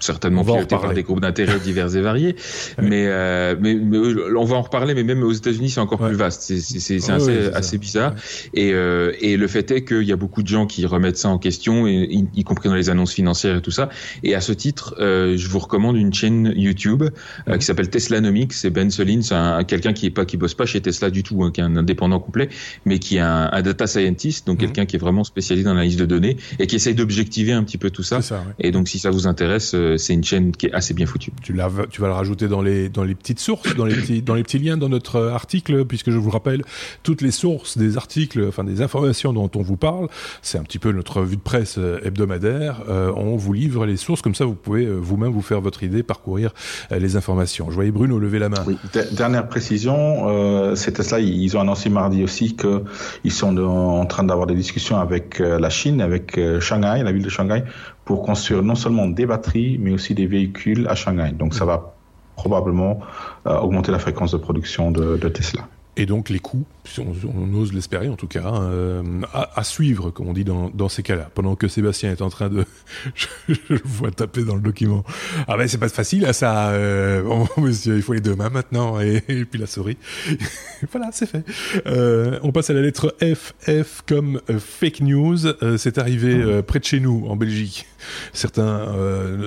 certainement 0.00 0.44
piloté 0.44 0.76
par 0.76 0.94
des 0.94 1.02
groupes 1.02 1.20
d'intérêt 1.20 1.58
divers 1.58 1.94
et 1.96 2.00
variés. 2.00 2.36
mais, 2.82 3.06
euh, 3.06 3.56
mais, 3.60 3.74
mais, 3.74 3.98
on 4.36 4.44
va 4.44 4.56
en 4.56 4.62
reparler, 4.62 4.94
mais 4.94 5.04
même 5.04 5.22
aux 5.22 5.32
États-Unis, 5.32 5.70
c'est 5.70 5.80
encore 5.80 5.98
plus 5.98 6.16
vaste. 6.16 6.42
C'est 6.42 7.10
assez, 7.10 7.50
assez 7.52 7.78
bizarre. 7.78 8.14
Et, 8.54 8.72
euh, 8.72 9.12
et 9.20 9.36
le 9.36 9.46
fait 9.46 9.70
est 9.70 9.84
qu'il 9.84 10.02
y 10.02 10.12
a 10.12 10.16
beaucoup 10.16 10.42
de 10.42 10.48
gens 10.48 10.66
qui 10.66 10.86
remettent 10.86 11.16
ça 11.16 11.28
en 11.28 11.38
question, 11.38 11.86
et, 11.86 12.24
y, 12.34 12.44
compris 12.44 12.68
dans 12.68 12.74
les 12.74 12.90
annonces 12.90 13.12
financières 13.12 13.56
et 13.56 13.62
tout 13.62 13.70
ça. 13.70 13.88
Et 14.22 14.34
à 14.34 14.40
ce 14.40 14.52
titre, 14.52 14.94
euh, 14.98 15.36
je 15.36 15.48
vous 15.48 15.58
recommande 15.58 15.96
une 15.96 16.12
chaîne 16.12 16.52
YouTube 16.56 17.04
euh, 17.48 17.58
qui 17.58 17.64
s'appelle 17.64 17.90
Teslanomics. 17.90 18.52
C'est 18.52 18.70
Ben 18.70 18.90
Solin, 18.90 19.22
c'est 19.22 19.66
quelqu'un 19.66 19.92
qui 19.92 20.06
est 20.06 20.10
pas 20.10 20.24
qui 20.24 20.36
bosse 20.36 20.54
pas 20.54 20.66
chez 20.66 20.80
Tesla 20.80 21.10
du 21.10 21.22
tout, 21.22 21.42
hein, 21.42 21.50
qui 21.52 21.60
est 21.60 21.64
un 21.64 21.76
indépendant 21.76 22.20
complet, 22.20 22.48
mais 22.84 22.98
qui 22.98 23.16
est 23.16 23.20
un, 23.20 23.48
un 23.52 23.62
data 23.62 23.86
scientist, 23.86 24.46
donc 24.46 24.56
mhm. 24.58 24.66
quelqu'un 24.66 24.86
qui 24.86 24.96
est 24.96 24.98
vraiment 24.98 25.24
spécialisé 25.24 25.64
dans 25.64 25.74
l'analyse 25.74 25.96
de 25.96 26.06
données 26.06 26.36
et 26.58 26.66
qui 26.66 26.76
essaye 26.76 26.94
d'objectiver 26.94 27.52
un 27.52 27.62
petit 27.64 27.78
peu 27.78 27.90
tout 27.90 28.02
ça. 28.02 28.22
ça 28.22 28.44
Et 28.58 28.70
donc, 28.70 28.88
si 28.88 28.98
ça 28.98 29.10
vous 29.10 29.26
intéresse 29.26 29.67
euh, 29.74 29.96
c'est 29.96 30.14
une 30.14 30.24
chaîne 30.24 30.52
qui 30.52 30.66
est 30.66 30.72
assez 30.72 30.94
bien 30.94 31.06
foutue. 31.06 31.32
Tu, 31.42 31.54
tu 31.90 32.00
vas 32.00 32.06
le 32.06 32.12
rajouter 32.12 32.48
dans 32.48 32.62
les, 32.62 32.88
dans 32.88 33.04
les 33.04 33.14
petites 33.14 33.40
sources, 33.40 33.74
dans 33.74 33.84
les 33.84 33.94
petits, 33.94 34.22
dans 34.22 34.34
les 34.34 34.42
petits 34.42 34.58
liens 34.58 34.76
dans 34.76 34.88
notre 34.88 35.16
euh, 35.16 35.32
article, 35.32 35.84
puisque 35.84 36.10
je 36.10 36.18
vous 36.18 36.30
rappelle, 36.30 36.62
toutes 37.02 37.22
les 37.22 37.30
sources 37.30 37.78
des 37.78 37.96
articles, 37.96 38.44
enfin 38.48 38.64
des 38.64 38.82
informations 38.82 39.32
dont 39.32 39.50
on 39.54 39.62
vous 39.62 39.76
parle, 39.76 40.08
c'est 40.42 40.58
un 40.58 40.62
petit 40.62 40.78
peu 40.78 40.92
notre 40.92 41.20
revue 41.20 41.36
de 41.36 41.42
presse 41.42 41.76
euh, 41.78 42.00
hebdomadaire. 42.04 42.82
on 42.88 43.36
vous 43.36 43.52
livre 43.52 43.86
les 43.86 43.96
sources, 43.96 44.22
comme 44.22 44.34
ça 44.34 44.44
vous 44.44 44.54
pouvez 44.54 44.86
vous-même 44.86 45.32
vous 45.32 45.42
faire 45.42 45.60
votre 45.60 45.82
idée, 45.82 46.02
parcourir 46.02 46.52
les 46.90 47.16
informations. 47.16 47.70
Je 47.70 47.74
voyais 47.74 47.90
Bruno 47.90 48.18
lever 48.18 48.38
la 48.38 48.48
main. 48.48 48.62
Oui. 48.66 48.76
Dernière 49.12 49.48
précision, 49.48 50.28
euh, 50.28 50.74
c'est 50.74 50.92
Tesla, 50.92 51.20
ils 51.20 51.56
ont 51.56 51.60
annoncé 51.60 51.88
mardi 51.88 52.22
aussi 52.22 52.56
qu'ils 52.56 53.32
sont 53.32 53.56
en 53.58 54.06
train 54.06 54.24
d'avoir 54.24 54.46
des 54.46 54.54
discussions 54.54 54.98
avec 54.98 55.38
la 55.38 55.70
Chine, 55.70 56.00
avec 56.00 56.38
Shanghai, 56.60 57.02
la 57.02 57.12
ville 57.12 57.24
de 57.24 57.28
Shanghai, 57.28 57.64
pour 58.08 58.22
construire 58.22 58.62
non 58.62 58.74
seulement 58.74 59.06
des 59.06 59.26
batteries, 59.26 59.76
mais 59.78 59.90
aussi 59.90 60.14
des 60.14 60.24
véhicules 60.24 60.88
à 60.88 60.94
Shanghai. 60.94 61.30
Donc 61.32 61.52
ça 61.52 61.66
va 61.66 61.92
probablement 62.36 63.00
euh, 63.46 63.58
augmenter 63.58 63.92
la 63.92 63.98
fréquence 63.98 64.32
de 64.32 64.38
production 64.38 64.90
de, 64.90 65.18
de 65.18 65.28
Tesla 65.28 65.68
et 65.98 66.06
donc 66.06 66.30
les 66.30 66.38
coûts, 66.38 66.64
on, 66.98 67.54
ose 67.54 67.72
l'espérer 67.72 68.08
en 68.08 68.14
tout 68.14 68.28
cas, 68.28 68.54
euh, 68.54 69.02
à, 69.32 69.64
suivre, 69.64 70.10
comme 70.10 70.28
on 70.28 70.32
dit 70.32 70.44
dans, 70.44 70.88
ces 70.88 71.02
cas-là. 71.02 71.28
Pendant 71.34 71.56
que 71.56 71.66
Sébastien 71.66 72.12
est 72.12 72.22
en 72.22 72.30
train 72.30 72.48
de, 72.48 72.64
je, 73.14 73.26
le 73.68 73.80
vois 73.84 74.12
taper 74.12 74.44
dans 74.44 74.54
le 74.54 74.60
document. 74.60 75.04
Ah 75.48 75.56
ben 75.56 75.66
c'est 75.66 75.78
pas 75.78 75.88
facile 75.88 76.24
hein, 76.24 76.32
ça, 76.32 76.70
euh, 76.70 77.22
oh, 77.28 77.60
monsieur, 77.60 77.96
il 77.96 78.02
faut 78.02 78.12
les 78.12 78.20
deux 78.20 78.36
mains 78.36 78.48
maintenant 78.48 79.00
et, 79.00 79.20
puis 79.20 79.58
la 79.58 79.66
souris. 79.66 79.98
voilà, 80.92 81.10
c'est 81.12 81.26
fait. 81.26 81.44
Euh, 81.86 82.38
on 82.42 82.52
passe 82.52 82.70
à 82.70 82.74
la 82.74 82.80
lettre 82.80 83.16
F, 83.20 83.54
F 83.68 84.02
comme 84.06 84.40
fake 84.46 85.00
news. 85.00 85.38
C'est 85.78 85.98
arrivé 85.98 86.62
près 86.62 86.78
de 86.78 86.84
chez 86.84 87.00
nous, 87.00 87.26
en 87.28 87.34
Belgique. 87.34 87.86
Certains, 88.32 88.86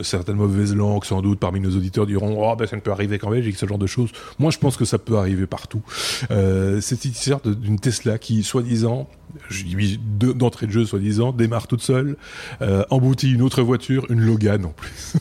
certaines 0.04 0.36
mauvaises 0.36 0.76
langues, 0.76 1.06
sans 1.06 1.22
doute, 1.22 1.40
parmi 1.40 1.62
nos 1.62 1.76
auditeurs 1.76 2.06
diront, 2.06 2.36
oh 2.38 2.56
ben 2.58 2.68
ça 2.68 2.76
ne 2.76 2.82
peut 2.82 2.92
arriver 2.92 3.20
qu'en 3.20 3.32
Belgique, 3.32 3.56
ce 3.56 3.66
genre 3.66 3.78
de 3.78 3.88
choses. 3.88 4.12
Moi, 4.38 4.52
je 4.52 4.58
pense 4.58 4.76
que 4.76 4.86
ça 4.86 5.00
peut 5.00 5.18
arriver 5.18 5.48
partout. 5.48 5.82
Cette 6.82 7.06
histoire 7.06 7.42
d'une 7.42 7.80
Tesla 7.80 8.18
qui, 8.18 8.44
soi-disant, 8.44 9.08
d'entrée 10.20 10.68
de 10.68 10.72
jeu, 10.72 10.86
soi-disant, 10.86 11.32
démarre 11.32 11.68
toute 11.68 11.82
seule, 11.82 12.18
euh, 12.62 12.84
emboutit 12.90 13.32
une 13.32 13.42
autre 13.42 13.62
voiture, 13.62 14.06
une 14.10 14.22
Logan 14.22 14.66
en 14.66 14.70
plus. 14.70 15.14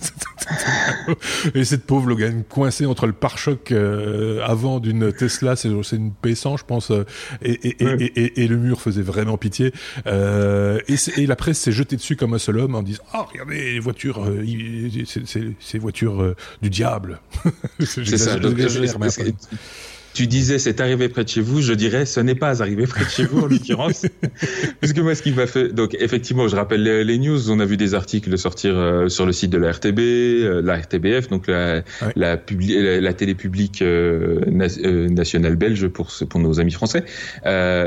et 1.55 1.65
cette 1.65 1.85
pauvre 1.85 2.09
Logan 2.09 2.45
coincée 2.49 2.87
entre 2.87 3.07
le 3.07 3.13
pare-choc 3.13 3.73
euh, 3.73 4.41
avant 4.45 4.81
d'une 4.81 5.13
Tesla, 5.13 5.57
c'est 5.57 5.69
une 5.69 6.13
P100, 6.23 6.59
je 6.59 6.65
pense, 6.65 6.91
euh, 6.91 7.05
et, 7.43 7.53
et, 7.53 7.77
et, 7.81 8.45
et, 8.45 8.49
le 8.49 8.57
mur 8.57 8.81
faisait 8.81 9.03
vraiment 9.03 9.37
pitié. 9.37 9.73
Euh, 10.07 10.81
et, 10.89 11.27
la 11.27 11.37
presse 11.37 11.59
s'est 11.59 11.73
jetée 11.73 11.97
dessus 11.97 12.17
comme 12.17 12.35
un 12.35 12.39
seul 12.39 12.59
homme 12.59 12.75
en 12.75 12.83
disant 12.83 13.03
«Ah, 13.13 13.21
oh, 13.23 13.29
regardez, 13.33 13.73
les 13.73 13.81
voitures, 13.81 14.27
c'est 15.07 15.55
ces 15.61 15.79
voitures 15.79 16.35
du 16.63 16.71
diable.» 16.71 17.21
C'est 17.81 18.17
ça. 18.17 18.39
Tu 20.13 20.27
disais 20.27 20.59
c'est 20.59 20.81
arrivé 20.81 21.09
près 21.09 21.25
de 21.25 21.29
chez 21.29 21.41
vous, 21.41 21.63
je 21.63 21.73
dirais 21.73 22.05
ce 22.05 22.21
n'est 22.21 22.35
pas 22.35 22.63
arrivé 22.63 22.87
près 22.87 23.05
de 23.05 23.11
chez 23.11 23.25
vous 23.25 23.41
en 23.41 23.47
l'occurrence. 23.49 24.07
Puisque 24.81 24.99
moi 24.99 25.15
ce 25.15 25.23
qui 25.23 25.33
m'a 25.33 25.47
fait 25.47 25.69
donc 25.73 25.97
effectivement 25.99 26.49
je 26.49 26.57
rappelle 26.57 26.83
les, 26.83 27.19
news, 27.19 27.51
on 27.51 27.61
a 27.61 27.65
vu 27.65 27.77
des 27.77 27.95
articles 27.95 28.37
sortir 28.37 28.77
euh, 28.77 29.09
sur 29.09 29.27
le 29.27 29.33
site 29.33 29.51
de 29.51 29.59
la 29.59 29.71
RTB, 29.71 29.99
euh, 29.99 30.63
la 30.63 30.77
RTBF 30.77 31.29
donc 31.29 31.47
la 31.47 31.83
la, 32.17 32.39
la, 32.47 33.13
télé 33.13 33.35
publique 33.35 33.83
euh, 33.83 34.41
nationale 34.47 35.57
belge 35.57 35.87
pour 35.89 36.11
pour 36.29 36.41
nos 36.41 36.61
amis 36.61 36.73
français. 36.73 37.05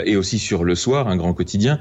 Et 0.05 0.15
aussi 0.15 0.39
sur 0.39 0.63
le 0.63 0.75
soir 0.75 1.07
un 1.07 1.17
grand 1.17 1.33
quotidien 1.33 1.79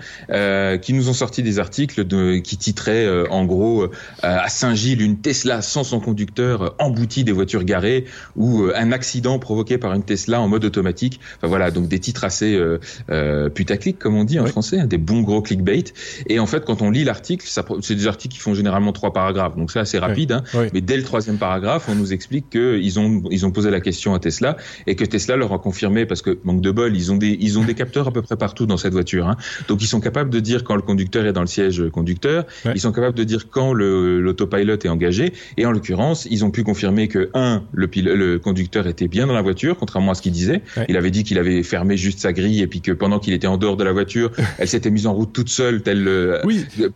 qui 0.81 0.93
nous 0.93 1.09
ont 1.09 1.15
sorti 1.15 1.43
des 1.43 1.59
articles 1.59 2.05
de 2.05 2.39
qui 2.39 2.57
titraient 2.57 3.09
en 3.29 3.45
gros 3.45 3.89
à 4.23 4.49
Saint-Gilles 4.49 5.03
une 5.03 5.19
Tesla 5.19 5.63
sans 5.63 5.85
son 5.85 6.01
conducteur 6.01 6.75
emboutie 6.79 7.25
des 7.25 7.33
voitures 7.33 7.65
garées 7.65 8.05
ou 8.37 8.69
un 8.75 8.93
accident 8.93 9.39
provoqué 9.39 9.79
par 9.79 9.93
une 9.95 10.03
Tesla 10.03 10.32
Tesla 10.33 10.41
en 10.41 10.49
mode 10.49 10.65
automatique. 10.65 11.21
Enfin 11.37 11.49
voilà, 11.49 11.71
donc 11.71 11.89
des 11.89 11.99
titres 11.99 12.25
assez 12.25 12.55
euh, 12.55 12.79
euh, 13.11 13.49
putaclic 13.49 13.99
comme 13.99 14.17
on 14.17 14.25
dit 14.25 14.41
en 14.41 14.47
français, 14.47 14.81
hein, 14.81 14.87
des 14.87 14.99
bons 14.99 15.21
gros 15.21 15.43
clickbait. 15.43 15.85
Et 16.27 16.39
en 16.39 16.47
fait, 16.47 16.65
quand 16.65 16.83
on 16.83 16.91
lit 16.91 17.05
l'article, 17.05 17.47
c'est 17.47 17.95
des 17.95 18.07
articles 18.07 18.35
qui 18.35 18.41
font 18.41 18.55
généralement 18.55 18.93
trois 18.93 19.13
paragraphes, 19.13 19.57
donc 19.57 19.71
c'est 19.71 19.81
assez 19.81 19.99
rapide. 19.99 20.33
Hein, 20.33 20.43
mais 20.73 20.81
dès 20.81 20.97
le 20.97 21.03
troisième 21.03 21.39
paragraphe, 21.39 21.89
on 21.89 21.95
nous 21.95 22.13
explique 22.13 22.51
que 22.51 22.79
ils 22.79 22.99
ont 22.99 23.23
ils 23.31 23.45
ont 23.45 23.51
posé 23.51 23.71
la 23.71 23.81
question 23.81 24.15
à 24.15 24.19
Tesla 24.19 24.57
et 24.87 24.95
que 24.97 25.05
Tesla 25.05 25.37
leur 25.37 25.53
a 25.53 25.59
confirmé 25.59 26.07
parce 26.07 26.23
que 26.23 26.39
manque 26.45 26.61
de 26.61 26.71
bol, 26.71 26.97
ils 26.97 27.13
ont 27.13 27.17
des 27.17 27.37
ils 27.41 27.59
ont 27.59 27.65
des 27.65 27.75
capteurs 27.75 28.09
à 28.09 28.13
peu 28.13 28.23
près 28.23 28.37
partout 28.37 28.67
dans 28.67 28.77
cette 28.77 28.93
voiture. 28.93 29.29
Hein. 29.29 29.37
Donc 29.69 29.83
ils 29.83 29.87
sont 29.87 30.01
capables 30.01 30.31
de 30.31 30.41
dire 30.41 30.65
quand 30.65 30.77
le 30.77 30.83
conducteur 30.83 31.27
est 31.27 31.33
dans 31.33 31.41
le 31.41 31.47
siège 31.47 31.89
conducteur, 31.91 32.45
ils 32.75 32.81
sont 32.81 32.93
capables 32.93 33.17
de 33.17 33.25
dire 33.25 33.51
quand 33.51 33.73
l'autopilot 33.73 34.79
est 34.85 34.89
engagé. 34.89 35.33
Et 35.57 35.67
en 35.67 35.73
l'occurrence, 35.73 36.27
ils 36.31 36.45
ont 36.45 36.51
pu 36.51 36.63
confirmer 36.63 37.09
que 37.09 37.31
un 37.35 37.63
le, 37.73 37.89
le 38.15 38.39
conducteur 38.39 38.87
était 38.87 39.09
bien 39.09 39.27
dans 39.27 39.35
la 39.35 39.43
voiture, 39.43 39.77
contrairement 39.77 40.13
à 40.13 40.15
ce 40.15 40.22
qu'il 40.23 40.33
disait. 40.33 40.63
Il 40.89 40.97
avait 40.97 41.11
dit 41.11 41.25
qu'il 41.25 41.39
avait 41.39 41.63
fermé 41.63 41.97
juste 41.97 42.21
sa 42.21 42.33
grille 42.33 42.63
et 42.63 42.67
puis 42.67 42.81
que 42.81 42.93
pendant 42.93 43.19
qu'il 43.19 43.35
était 43.35 43.47
en 43.47 43.59
dehors 43.59 43.77
de 43.77 43.85
la 43.85 43.93
voiture, 43.93 44.31
elle 44.59 44.69
s'était 44.69 44.91
mise 44.91 45.07
en 45.07 45.13
route 45.13 45.33
toute 45.33 45.51
seule, 45.51 45.83
telle 45.83 46.07
euh, 46.09 46.41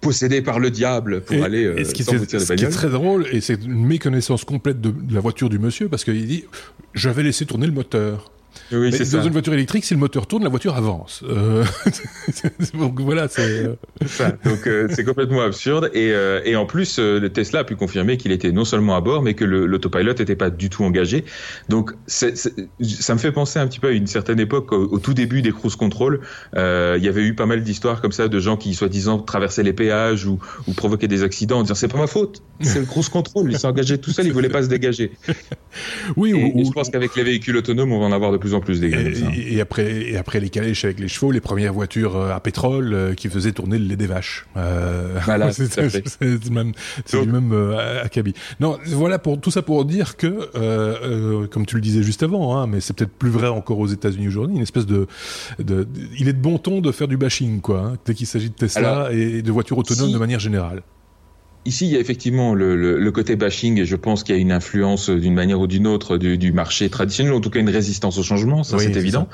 possédée 0.00 0.40
par 0.40 0.58
le 0.58 0.70
diable 0.70 1.20
pour 1.20 1.42
aller 1.44 1.64
euh, 1.64 1.84
ce 1.84 1.92
qui, 1.92 2.04
ce 2.04 2.52
qui 2.54 2.64
est 2.64 2.68
très 2.68 2.88
drôle 2.88 3.26
et 3.32 3.40
c'est 3.40 3.64
une 3.64 3.86
méconnaissance 3.86 4.44
complète 4.44 4.80
de, 4.80 4.90
de 4.90 5.14
la 5.14 5.20
voiture 5.20 5.48
du 5.48 5.58
monsieur 5.58 5.88
parce 5.88 6.04
qu'il 6.04 6.26
dit 6.26 6.44
j'avais 6.94 7.22
laissé 7.22 7.44
tourner 7.46 7.66
le 7.66 7.72
moteur. 7.72 8.30
Oui, 8.72 8.90
dans 8.90 9.22
une 9.22 9.32
voiture 9.32 9.54
électrique, 9.54 9.84
si 9.84 9.94
le 9.94 10.00
moteur 10.00 10.26
tourne, 10.26 10.42
la 10.42 10.48
voiture 10.48 10.74
avance. 10.74 11.22
Euh... 11.28 11.64
donc 12.74 13.00
voilà, 13.00 13.28
c'est. 13.28 13.64
Euh, 13.64 13.76
donc 14.44 14.66
euh, 14.66 14.88
c'est 14.90 15.04
complètement 15.04 15.42
absurde. 15.42 15.90
Et, 15.94 16.10
euh, 16.12 16.40
et 16.44 16.56
en 16.56 16.66
plus, 16.66 17.00
Tesla 17.32 17.60
a 17.60 17.64
pu 17.64 17.76
confirmer 17.76 18.16
qu'il 18.16 18.32
était 18.32 18.52
non 18.52 18.64
seulement 18.64 18.96
à 18.96 19.00
bord, 19.00 19.22
mais 19.22 19.34
que 19.34 19.44
l'autopilot 19.44 20.14
n'était 20.14 20.36
pas 20.36 20.50
du 20.50 20.68
tout 20.68 20.84
engagé. 20.84 21.24
Donc 21.68 21.92
ça 22.06 23.14
me 23.14 23.18
fait 23.18 23.32
penser 23.32 23.58
un 23.58 23.66
petit 23.66 23.80
peu 23.80 23.88
à 23.88 23.92
une 23.92 24.06
certaine 24.06 24.40
époque, 24.40 24.72
au, 24.72 24.98
tout 24.98 25.14
début 25.14 25.42
des 25.42 25.52
cruise 25.52 25.76
control, 25.76 26.20
il 26.54 27.02
y 27.02 27.08
avait 27.08 27.22
eu 27.22 27.34
pas 27.34 27.46
mal 27.46 27.62
d'histoires 27.62 28.00
comme 28.00 28.12
ça 28.12 28.28
de 28.28 28.40
gens 28.40 28.56
qui 28.56 28.74
soi-disant 28.74 29.18
traversaient 29.18 29.62
les 29.62 29.72
péages 29.72 30.26
ou, 30.26 30.38
ou 30.66 30.72
provoquaient 30.72 31.08
des 31.08 31.22
accidents 31.22 31.58
en 31.58 31.62
disant 31.62 31.74
c'est 31.74 31.88
pas 31.88 31.98
ma 31.98 32.06
faute, 32.06 32.42
c'est 32.60 32.80
le 32.80 32.86
cruise 32.86 33.08
control, 33.08 33.50
il 33.52 33.58
s'est 33.58 33.66
engagé 33.66 33.98
tout 33.98 34.10
seul, 34.10 34.26
il 34.26 34.32
voulait 34.32 34.48
pas 34.48 34.62
se 34.62 34.68
dégager. 34.68 35.12
Oui. 36.16 36.32
Et, 36.34 36.64
je 36.64 36.70
pense 36.70 36.90
qu'avec 36.90 37.14
les 37.16 37.22
véhicules 37.22 37.56
autonomes, 37.56 37.92
on 37.92 38.00
va 38.00 38.06
en 38.06 38.12
avoir 38.12 38.32
de 38.32 38.36
plus 38.36 38.54
en 38.54 38.55
plus 38.60 38.80
des 38.80 38.88
et, 38.88 39.54
et, 39.54 39.60
après, 39.60 40.10
et 40.10 40.16
après 40.16 40.40
les 40.40 40.48
calèches 40.48 40.84
avec 40.84 41.00
les 41.00 41.08
chevaux, 41.08 41.30
les 41.30 41.40
premières 41.40 41.72
voitures 41.72 42.16
euh, 42.16 42.34
à 42.34 42.40
pétrole 42.40 42.92
euh, 42.94 43.14
qui 43.14 43.28
faisaient 43.28 43.52
tourner 43.52 43.78
le 43.78 43.86
lait 43.86 43.96
des 43.96 44.06
vaches. 44.06 44.46
Euh, 44.56 45.18
voilà, 45.24 45.52
c'est 45.52 45.76
le 46.20 46.50
même, 46.50 46.72
même 47.26 47.52
euh, 47.52 48.02
acabit. 48.02 48.34
Non, 48.60 48.78
voilà 48.86 49.18
pour 49.18 49.40
tout 49.40 49.50
ça 49.50 49.62
pour 49.62 49.84
dire 49.84 50.16
que, 50.16 50.50
euh, 50.54 51.46
comme 51.46 51.66
tu 51.66 51.76
le 51.76 51.82
disais 51.82 52.02
juste 52.02 52.22
avant, 52.22 52.56
hein, 52.56 52.66
mais 52.66 52.80
c'est 52.80 52.94
peut-être 52.94 53.12
plus 53.12 53.30
vrai 53.30 53.48
encore 53.48 53.78
aux 53.78 53.86
États-Unis 53.86 54.28
aujourd'hui, 54.28 54.56
une 54.56 54.62
espèce 54.62 54.86
de, 54.86 55.06
de, 55.58 55.86
il 56.18 56.28
est 56.28 56.32
de 56.32 56.40
bon 56.40 56.58
ton 56.58 56.80
de 56.80 56.92
faire 56.92 57.08
du 57.08 57.16
bashing, 57.16 57.60
quoi, 57.60 57.80
hein, 57.80 57.96
dès 58.04 58.14
qu'il 58.14 58.26
s'agit 58.26 58.50
de 58.50 58.54
Tesla 58.54 59.08
et 59.12 59.42
de 59.42 59.52
voitures 59.52 59.78
autonomes 59.78 60.12
de 60.12 60.18
manière 60.18 60.40
générale. 60.40 60.82
Ici, 61.66 61.86
il 61.86 61.92
y 61.92 61.96
a 61.96 62.00
effectivement 62.00 62.54
le, 62.54 62.76
le, 62.76 62.98
le 62.98 63.12
côté 63.12 63.34
bashing, 63.34 63.80
et 63.80 63.84
je 63.84 63.96
pense 63.96 64.22
qu'il 64.22 64.34
y 64.36 64.38
a 64.38 64.40
une 64.40 64.52
influence 64.52 65.10
d'une 65.10 65.34
manière 65.34 65.60
ou 65.60 65.66
d'une 65.66 65.88
autre 65.88 66.16
du, 66.16 66.38
du, 66.38 66.52
marché 66.52 66.88
traditionnel, 66.88 67.32
en 67.32 67.40
tout 67.40 67.50
cas 67.50 67.58
une 67.58 67.68
résistance 67.68 68.18
au 68.18 68.22
changement, 68.22 68.62
ça 68.62 68.78
c'est 68.78 68.94
évident. 68.94 69.28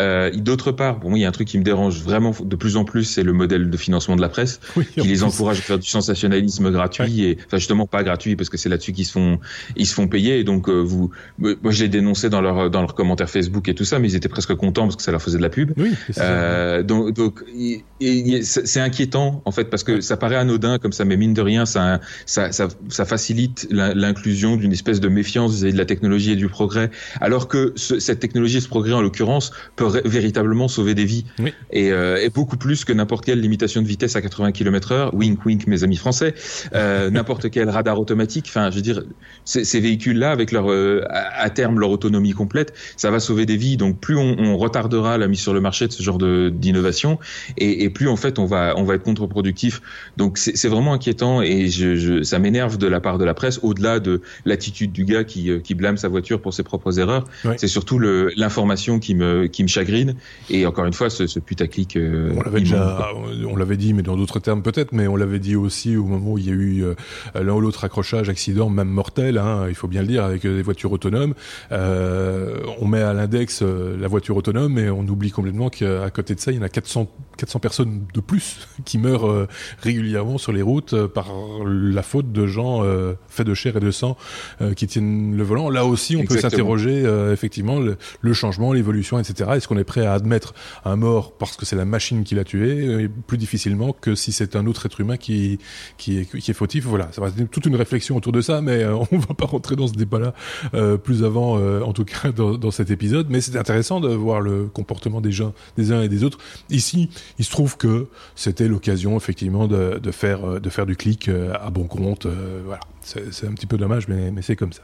Euh, 0.00 0.30
D'autre 0.30 0.70
part, 0.70 1.00
bon, 1.00 1.16
il 1.16 1.20
y 1.20 1.24
a 1.24 1.28
un 1.28 1.32
truc 1.32 1.48
qui 1.48 1.58
me 1.58 1.64
dérange 1.64 2.02
vraiment 2.02 2.34
de 2.38 2.56
plus 2.56 2.76
en 2.76 2.84
plus, 2.84 3.04
c'est 3.04 3.22
le 3.22 3.32
modèle 3.32 3.70
de 3.70 3.76
financement 3.78 4.16
de 4.16 4.20
la 4.20 4.28
presse, 4.28 4.60
qui 4.94 5.08
les 5.08 5.22
encourage 5.22 5.58
à 5.58 5.62
faire 5.62 5.78
du 5.78 5.88
sensationnalisme 5.88 6.70
gratuit, 6.70 7.24
et 7.24 7.38
enfin 7.46 7.56
justement 7.56 7.86
pas 7.86 8.02
gratuit, 8.02 8.36
parce 8.36 8.50
que 8.50 8.58
c'est 8.58 8.68
là-dessus 8.68 8.92
qu'ils 8.92 9.06
se 9.06 9.12
font 9.12 9.38
ils 9.76 9.86
se 9.86 9.94
font 9.94 10.08
payer. 10.08 10.38
Et 10.38 10.44
donc 10.44 10.68
euh, 10.68 10.80
vous, 10.80 11.10
moi 11.38 11.56
je 11.70 11.82
l'ai 11.82 11.88
dénoncé 11.88 12.28
dans 12.28 12.42
leur 12.42 12.70
dans 12.70 12.80
leurs 12.80 12.94
commentaires 12.94 13.30
Facebook 13.30 13.66
et 13.68 13.74
tout 13.74 13.84
ça, 13.84 13.98
mais 13.98 14.10
ils 14.10 14.16
étaient 14.16 14.28
presque 14.28 14.54
contents 14.54 14.84
parce 14.84 14.96
que 14.96 15.02
ça 15.02 15.10
leur 15.10 15.22
faisait 15.22 15.38
de 15.38 15.42
la 15.42 15.48
pub. 15.48 15.72
Oui, 15.78 15.94
euh, 16.18 16.82
donc 16.82 17.14
donc 17.14 17.42
c'est 18.42 18.80
inquiétant 18.80 19.42
en 19.46 19.52
fait 19.52 19.64
parce 19.64 19.84
que 19.84 20.00
ça 20.02 20.16
paraît 20.18 20.36
anodin 20.36 20.78
comme 20.78 20.92
ça, 20.92 21.06
mais 21.06 21.16
mine 21.16 21.34
de 21.34 21.42
rien, 21.42 21.64
ça 21.64 21.77
ça, 22.26 22.52
ça, 22.52 23.04
facilite 23.04 23.66
l'inclusion 23.70 24.56
d'une 24.56 24.72
espèce 24.72 25.00
de 25.00 25.08
méfiance 25.08 25.52
vis-à-vis 25.54 25.72
de 25.72 25.78
la 25.78 25.84
technologie 25.84 26.32
et 26.32 26.36
du 26.36 26.48
progrès, 26.48 26.90
alors 27.20 27.48
que 27.48 27.72
cette 27.76 28.20
technologie 28.20 28.58
et 28.58 28.60
ce 28.60 28.68
progrès, 28.68 28.92
en 28.92 29.00
l'occurrence, 29.00 29.52
peut 29.76 30.00
véritablement 30.04 30.68
sauver 30.68 30.94
des 30.94 31.04
vies. 31.04 31.24
Euh, 31.74 32.16
et, 32.16 32.28
beaucoup 32.30 32.56
plus 32.56 32.84
que 32.84 32.92
n'importe 32.92 33.24
quelle 33.24 33.40
limitation 33.40 33.82
de 33.82 33.86
vitesse 33.86 34.14
à 34.16 34.22
80 34.22 34.52
km 34.52 34.92
heure, 34.92 35.14
wink 35.14 35.44
wink 35.44 35.66
mes 35.66 35.82
amis 35.84 35.96
français, 35.96 36.34
euh, 36.74 37.10
n'importe 37.18 37.50
quel 37.50 37.68
radar 37.68 37.98
automatique, 37.98 38.46
enfin 38.48 38.70
je 38.70 38.76
veux 38.76 38.82
dire, 38.82 39.02
ces, 39.44 39.80
véhicules-là, 39.80 40.30
avec 40.30 40.52
leur 40.52 40.70
euh, 40.70 41.04
à 41.08 41.50
terme 41.50 41.80
leur 41.80 41.90
autonomie 41.90 42.32
complète, 42.32 42.74
ça 42.96 43.10
va 43.10 43.20
sauver 43.20 43.46
des 43.46 43.56
vies. 43.56 43.76
Donc 43.76 43.98
plus 44.00 44.16
on, 44.16 44.56
retardera 44.58 45.18
la 45.18 45.28
mise 45.28 45.40
sur 45.40 45.54
le 45.54 45.60
marché 45.60 45.86
de 45.86 45.92
ce 45.92 46.02
genre 46.02 46.18
d'innovation, 46.18 47.18
et, 47.56 47.84
et, 47.84 47.90
plus 47.90 48.08
en 48.08 48.16
fait 48.16 48.38
on 48.38 48.44
va, 48.44 48.74
on 48.76 48.84
va 48.84 48.94
être 48.94 49.04
contre-productif. 49.04 49.80
Donc 50.16 50.38
c'est 50.38 50.68
vraiment 50.68 50.92
inquiétant 50.92 51.42
et 51.42 51.67
je, 51.70 51.96
je, 51.96 52.22
ça 52.22 52.38
m'énerve 52.38 52.78
de 52.78 52.86
la 52.86 53.00
part 53.00 53.18
de 53.18 53.24
la 53.24 53.34
presse, 53.34 53.60
au-delà 53.62 54.00
de 54.00 54.20
l'attitude 54.44 54.92
du 54.92 55.04
gars 55.04 55.24
qui, 55.24 55.50
euh, 55.50 55.60
qui, 55.60 55.74
blâme 55.74 55.96
sa 55.96 56.08
voiture 56.08 56.40
pour 56.40 56.54
ses 56.54 56.62
propres 56.62 56.98
erreurs. 56.98 57.24
C'est 57.56 57.68
surtout 57.68 57.98
l'information 57.98 58.98
qui 58.98 59.14
me, 59.14 59.46
qui 59.46 59.62
me 59.62 59.68
chagrine. 59.68 60.14
Et 60.50 60.66
encore 60.66 60.86
une 60.86 60.92
fois, 60.92 61.10
ce, 61.10 61.26
ce 61.26 61.38
putaclic. 61.38 61.96
Euh, 61.96 62.32
on 62.36 62.42
l'avait 62.42 62.60
déjà, 62.60 63.10
on 63.48 63.56
l'avait 63.56 63.76
dit, 63.76 63.94
mais 63.94 64.02
dans 64.02 64.16
d'autres 64.16 64.40
termes 64.40 64.62
peut-être, 64.62 64.92
mais 64.92 65.06
on 65.06 65.16
l'avait 65.16 65.38
dit 65.38 65.56
aussi 65.56 65.96
au 65.96 66.04
moment 66.04 66.32
où 66.32 66.38
il 66.38 66.46
y 66.46 66.50
a 66.50 66.54
eu 66.54 66.84
euh, 66.84 66.94
l'un 67.34 67.54
ou 67.54 67.60
l'autre 67.60 67.84
accrochage, 67.84 68.28
accident, 68.28 68.68
même 68.68 68.88
mortel, 68.88 69.38
hein, 69.38 69.66
il 69.68 69.74
faut 69.74 69.88
bien 69.88 70.02
le 70.02 70.08
dire, 70.08 70.24
avec 70.24 70.42
des 70.42 70.62
voitures 70.62 70.92
autonomes. 70.92 71.34
Euh, 71.72 72.58
on 72.80 72.86
met 72.86 73.02
à 73.02 73.12
l'index 73.12 73.62
la 73.62 74.08
voiture 74.08 74.36
autonome 74.36 74.78
et 74.78 74.90
on 74.90 75.02
oublie 75.02 75.30
complètement 75.30 75.70
qu'à 75.70 76.10
côté 76.10 76.34
de 76.34 76.40
ça, 76.40 76.50
il 76.50 76.58
y 76.58 76.60
en 76.60 76.62
a 76.62 76.68
400, 76.68 77.08
400 77.38 77.58
personnes 77.60 78.06
de 78.12 78.20
plus 78.20 78.68
qui 78.84 78.98
meurent 78.98 79.46
régulièrement 79.80 80.38
sur 80.38 80.52
les 80.52 80.62
routes 80.62 81.06
par 81.06 81.28
la 81.64 82.02
faute 82.02 82.32
de 82.32 82.46
gens 82.46 82.84
euh, 82.84 83.14
faits 83.28 83.46
de 83.46 83.54
chair 83.54 83.76
et 83.76 83.80
de 83.80 83.90
sang 83.90 84.16
euh, 84.60 84.74
qui 84.74 84.86
tiennent 84.86 85.36
le 85.36 85.42
volant. 85.42 85.70
Là 85.70 85.84
aussi, 85.84 86.16
on 86.16 86.24
peut 86.24 86.38
s'interroger 86.38 87.02
euh, 87.04 87.32
effectivement 87.32 87.78
le, 87.80 88.32
changement, 88.32 88.72
l'évolution, 88.72 89.18
etc. 89.18 89.50
Est-ce 89.54 89.68
qu'on 89.68 89.78
est 89.78 89.84
prêt 89.84 90.04
à 90.04 90.12
admettre 90.12 90.54
un 90.84 90.96
mort 90.96 91.32
parce 91.32 91.56
que 91.56 91.64
c'est 91.66 91.76
la 91.76 91.84
machine 91.84 92.24
qui 92.24 92.34
l'a 92.34 92.44
tué 92.44 93.08
plus 93.26 93.38
difficilement 93.38 93.92
que 93.92 94.14
si 94.14 94.32
c'est 94.32 94.56
un 94.56 94.66
autre 94.66 94.86
être 94.86 95.00
humain 95.00 95.16
qui 95.16 95.58
qui 95.96 96.18
est, 96.18 96.38
qui 96.38 96.50
est 96.50 96.54
fautif? 96.54 96.84
Voilà, 96.84 97.08
ça 97.12 97.20
va 97.20 97.28
être 97.28 97.50
toute 97.50 97.66
une 97.66 97.76
réflexion 97.76 98.16
autour 98.16 98.32
de 98.32 98.40
ça, 98.40 98.60
mais 98.60 98.84
on 99.10 99.18
va 99.18 99.34
pas 99.34 99.46
rentrer 99.46 99.76
dans 99.76 99.86
ce 99.86 99.94
débat-là 99.94 100.34
plus 100.98 101.24
avant, 101.24 101.58
en 101.82 101.92
tout 101.92 102.04
cas 102.04 102.32
dans, 102.32 102.56
dans 102.56 102.70
cet 102.70 102.90
épisode. 102.90 103.28
Mais 103.30 103.40
c'est 103.40 103.56
intéressant 103.56 104.00
de 104.00 104.08
voir 104.08 104.40
le 104.40 104.66
comportement 104.66 105.20
des 105.20 105.32
gens, 105.32 105.52
des 105.76 105.92
uns 105.92 106.02
et 106.02 106.08
des 106.08 106.24
autres. 106.24 106.38
Ici, 106.70 107.10
il 107.38 107.44
se 107.44 107.50
trouve 107.50 107.76
que 107.76 108.06
c'était 108.34 108.68
l'occasion 108.68 109.16
effectivement 109.16 109.66
de, 109.66 110.00
faire 110.10 110.60
de 110.60 110.70
faire 110.70 110.86
du 110.86 110.96
clic 110.96 111.28
à 111.28 111.70
bon 111.70 111.84
compte. 111.84 112.26
Euh, 112.26 112.60
voilà, 112.64 112.80
c'est 113.02 113.46
un 113.46 113.52
petit 113.52 113.66
peu 113.66 113.76
dommage, 113.76 114.08
mais, 114.08 114.32
c'est 114.42 114.56
comme 114.56 114.72
ça. 114.72 114.82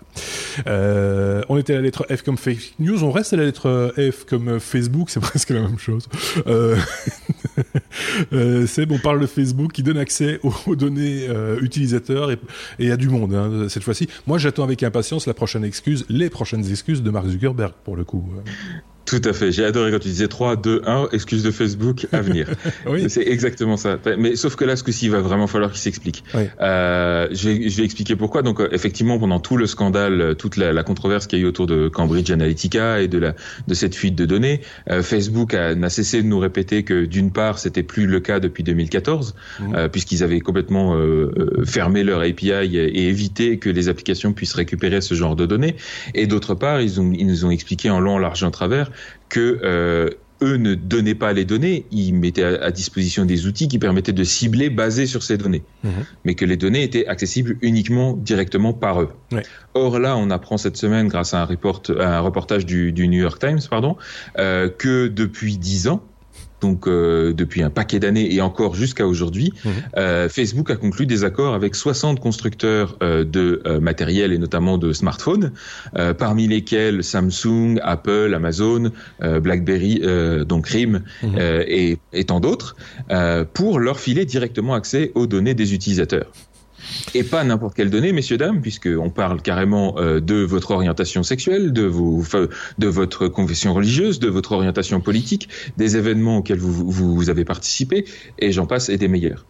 Euh, 0.66 1.42
on 1.48 1.58
était 1.58 1.74
à 1.74 1.76
la 1.76 1.82
lettre 1.82 2.06
F 2.14 2.22
comme 2.22 2.36
fake 2.36 2.74
news, 2.78 3.04
on 3.04 3.10
reste 3.10 3.32
à 3.32 3.36
la 3.36 3.44
lettre 3.44 3.94
F 3.96 4.24
comme 4.24 4.60
Facebook, 4.60 5.10
c'est 5.10 5.20
presque 5.20 5.50
la 5.50 5.60
même 5.60 5.78
chose. 5.78 6.08
Euh, 6.46 6.76
on 8.90 8.98
parle 8.98 9.20
de 9.20 9.26
Facebook 9.26 9.72
qui 9.72 9.82
donne 9.82 9.98
accès 9.98 10.40
aux, 10.66 10.76
données 10.76 11.28
utilisateurs 11.60 12.30
et, 12.30 12.38
et, 12.78 12.90
à 12.90 12.96
du 12.96 13.08
monde 13.08 13.34
hein, 13.34 13.68
cette 13.68 13.82
fois-ci. 13.82 14.08
Moi, 14.26 14.38
j'attends 14.38 14.64
avec 14.64 14.82
impatience 14.82 15.26
la 15.26 15.34
prochaine 15.34 15.64
excuse, 15.64 16.04
les 16.08 16.30
prochaines 16.30 16.68
excuses 16.70 17.02
de 17.02 17.10
Mark 17.10 17.26
Zuckerberg 17.26 17.72
pour 17.84 17.96
le 17.96 18.04
coup. 18.04 18.24
Tout 19.14 19.28
à 19.28 19.32
fait. 19.32 19.52
J'ai 19.52 19.64
adoré 19.64 19.92
quand 19.92 20.00
tu 20.00 20.08
disais 20.08 20.26
3, 20.26 20.56
2, 20.56 20.82
1, 20.86 21.08
excuse 21.12 21.44
de 21.44 21.52
Facebook 21.52 22.08
à 22.10 22.20
venir. 22.20 22.48
oui. 22.86 23.04
C'est 23.08 23.22
exactement 23.22 23.76
ça. 23.76 23.96
Mais 24.18 24.34
sauf 24.34 24.56
que 24.56 24.64
là, 24.64 24.74
ce 24.74 24.82
coup-ci, 24.82 25.06
il 25.06 25.12
va 25.12 25.20
vraiment 25.20 25.46
falloir 25.46 25.70
qu'il 25.70 25.80
s'explique. 25.80 26.24
Oui. 26.34 26.44
Euh, 26.60 27.28
je, 27.30 27.48
vais, 27.48 27.68
je 27.68 27.76
vais 27.76 27.84
expliquer 27.84 28.16
pourquoi. 28.16 28.42
Donc, 28.42 28.60
euh, 28.60 28.68
effectivement, 28.72 29.18
pendant 29.18 29.38
tout 29.38 29.56
le 29.56 29.66
scandale, 29.66 30.20
euh, 30.20 30.34
toute 30.34 30.56
la, 30.56 30.72
la 30.72 30.82
controverse 30.82 31.28
qu'il 31.28 31.38
y 31.38 31.42
a 31.42 31.44
eu 31.44 31.48
autour 31.48 31.66
de 31.66 31.88
Cambridge 31.88 32.30
Analytica 32.32 33.00
et 33.00 33.06
de, 33.06 33.18
la, 33.18 33.34
de 33.68 33.74
cette 33.74 33.94
fuite 33.94 34.16
de 34.16 34.26
données, 34.26 34.62
euh, 34.90 35.02
Facebook 35.02 35.54
n'a 35.54 35.90
cessé 35.90 36.20
de 36.20 36.26
nous 36.26 36.40
répéter 36.40 36.82
que 36.82 37.04
d'une 37.04 37.30
part, 37.30 37.60
c'était 37.60 37.84
plus 37.84 38.06
le 38.06 38.18
cas 38.18 38.40
depuis 38.40 38.64
2014, 38.64 39.34
mmh. 39.60 39.74
euh, 39.74 39.88
puisqu'ils 39.88 40.24
avaient 40.24 40.40
complètement 40.40 40.98
fermé 41.64 42.02
leur 42.02 42.20
API 42.20 42.50
et, 42.50 43.08
évité 43.08 43.58
que 43.58 43.70
les 43.70 43.88
applications 43.88 44.32
puissent 44.32 44.54
récupérer 44.54 45.00
ce 45.00 45.14
genre 45.14 45.36
de 45.36 45.46
données. 45.46 45.76
Et 46.14 46.26
d'autre 46.26 46.54
part, 46.54 46.80
ils, 46.80 47.00
ont, 47.00 47.12
ils 47.12 47.26
nous 47.26 47.44
ont 47.44 47.50
expliqué 47.50 47.90
en 47.90 48.00
long, 48.00 48.14
en 48.14 48.18
large 48.18 48.42
en 48.42 48.50
travers 48.50 48.90
que 49.28 49.60
euh, 49.62 50.10
eux 50.42 50.56
ne 50.56 50.74
donnaient 50.74 51.14
pas 51.14 51.32
les 51.32 51.44
données, 51.44 51.86
ils 51.90 52.12
mettaient 52.12 52.44
à, 52.44 52.70
disposition 52.70 53.24
des 53.24 53.46
outils 53.46 53.68
qui 53.68 53.78
permettaient 53.78 54.12
de 54.12 54.24
cibler 54.24 54.68
basés 54.70 55.06
sur 55.06 55.22
ces 55.22 55.38
données, 55.38 55.62
mhm. 55.82 55.92
mais 56.24 56.34
que 56.34 56.44
les 56.44 56.56
données 56.56 56.82
étaient 56.82 57.06
accessibles 57.06 57.56
uniquement 57.62 58.14
directement 58.14 58.72
par 58.72 59.02
eux. 59.02 59.10
Or 59.74 59.98
là, 59.98 60.16
on 60.16 60.30
apprend 60.30 60.56
cette 60.56 60.76
semaine, 60.76 61.08
grâce 61.08 61.34
à 61.34 61.42
un, 61.42 61.44
report, 61.44 61.82
un 61.98 62.20
reportage 62.20 62.66
du, 62.66 62.92
New 62.92 63.20
York 63.20 63.38
Times, 63.38 63.60
pardon, 63.68 63.96
euh, 64.38 64.68
que 64.68 65.08
depuis 65.08 65.56
dix 65.56 65.88
ans, 65.88 66.02
donc 66.64 66.88
depuis 66.88 67.62
un 67.62 67.68
paquet 67.68 67.98
d'années 67.98 68.34
et 68.34 68.40
encore 68.40 68.74
jusqu'à 68.74 69.06
aujourd'hui, 69.06 69.52
mhm. 69.64 70.28
Facebook 70.28 70.70
a 70.70 70.76
conclu 70.76 71.04
des 71.04 71.24
accords 71.24 71.54
avec 71.54 71.74
60 71.74 72.20
constructeurs 72.20 72.96
de 73.00 73.62
matériel 73.80 74.32
et 74.32 74.38
notamment 74.38 74.78
de 74.78 74.92
smartphones, 74.92 75.52
parmi 76.18 76.48
lesquels 76.48 77.04
Samsung, 77.04 77.78
Apple, 77.82 78.32
Amazon, 78.34 78.90
BlackBerry, 79.20 80.00
donc 80.46 80.68
RIM 80.68 81.02
mhm. 81.22 81.38
et, 81.66 81.98
et, 82.12 82.24
tant 82.24 82.40
d'autres, 82.40 82.76
pour 83.52 83.78
leur 83.78 84.00
filer 84.00 84.24
directement 84.24 84.74
accès 84.74 85.12
aux 85.14 85.26
données 85.26 85.54
des 85.54 85.74
utilisateurs. 85.74 86.30
Et 87.14 87.22
pas 87.22 87.44
n'importe 87.44 87.74
quelle 87.74 87.90
donnée, 87.90 88.12
messieurs, 88.12 88.36
dames, 88.36 88.60
puisqu'on 88.60 89.10
parle 89.10 89.42
carrément 89.42 89.98
euh, 89.98 90.20
de 90.20 90.36
votre 90.36 90.72
orientation 90.72 91.22
sexuelle, 91.22 91.72
de, 91.72 91.84
vos, 91.84 92.22
de 92.78 92.86
votre 92.86 93.28
confession 93.28 93.74
religieuse, 93.74 94.18
de 94.18 94.28
votre 94.28 94.52
orientation 94.52 95.00
politique, 95.00 95.48
des 95.76 95.96
événements 95.96 96.38
auxquels 96.38 96.58
vous, 96.58 96.90
vous, 96.90 97.30
avez 97.30 97.44
participé, 97.44 98.04
et 98.38 98.52
j'en 98.52 98.66
passe, 98.66 98.88
et 98.88 98.98
des 98.98 99.08
meilleurs. 99.08 99.44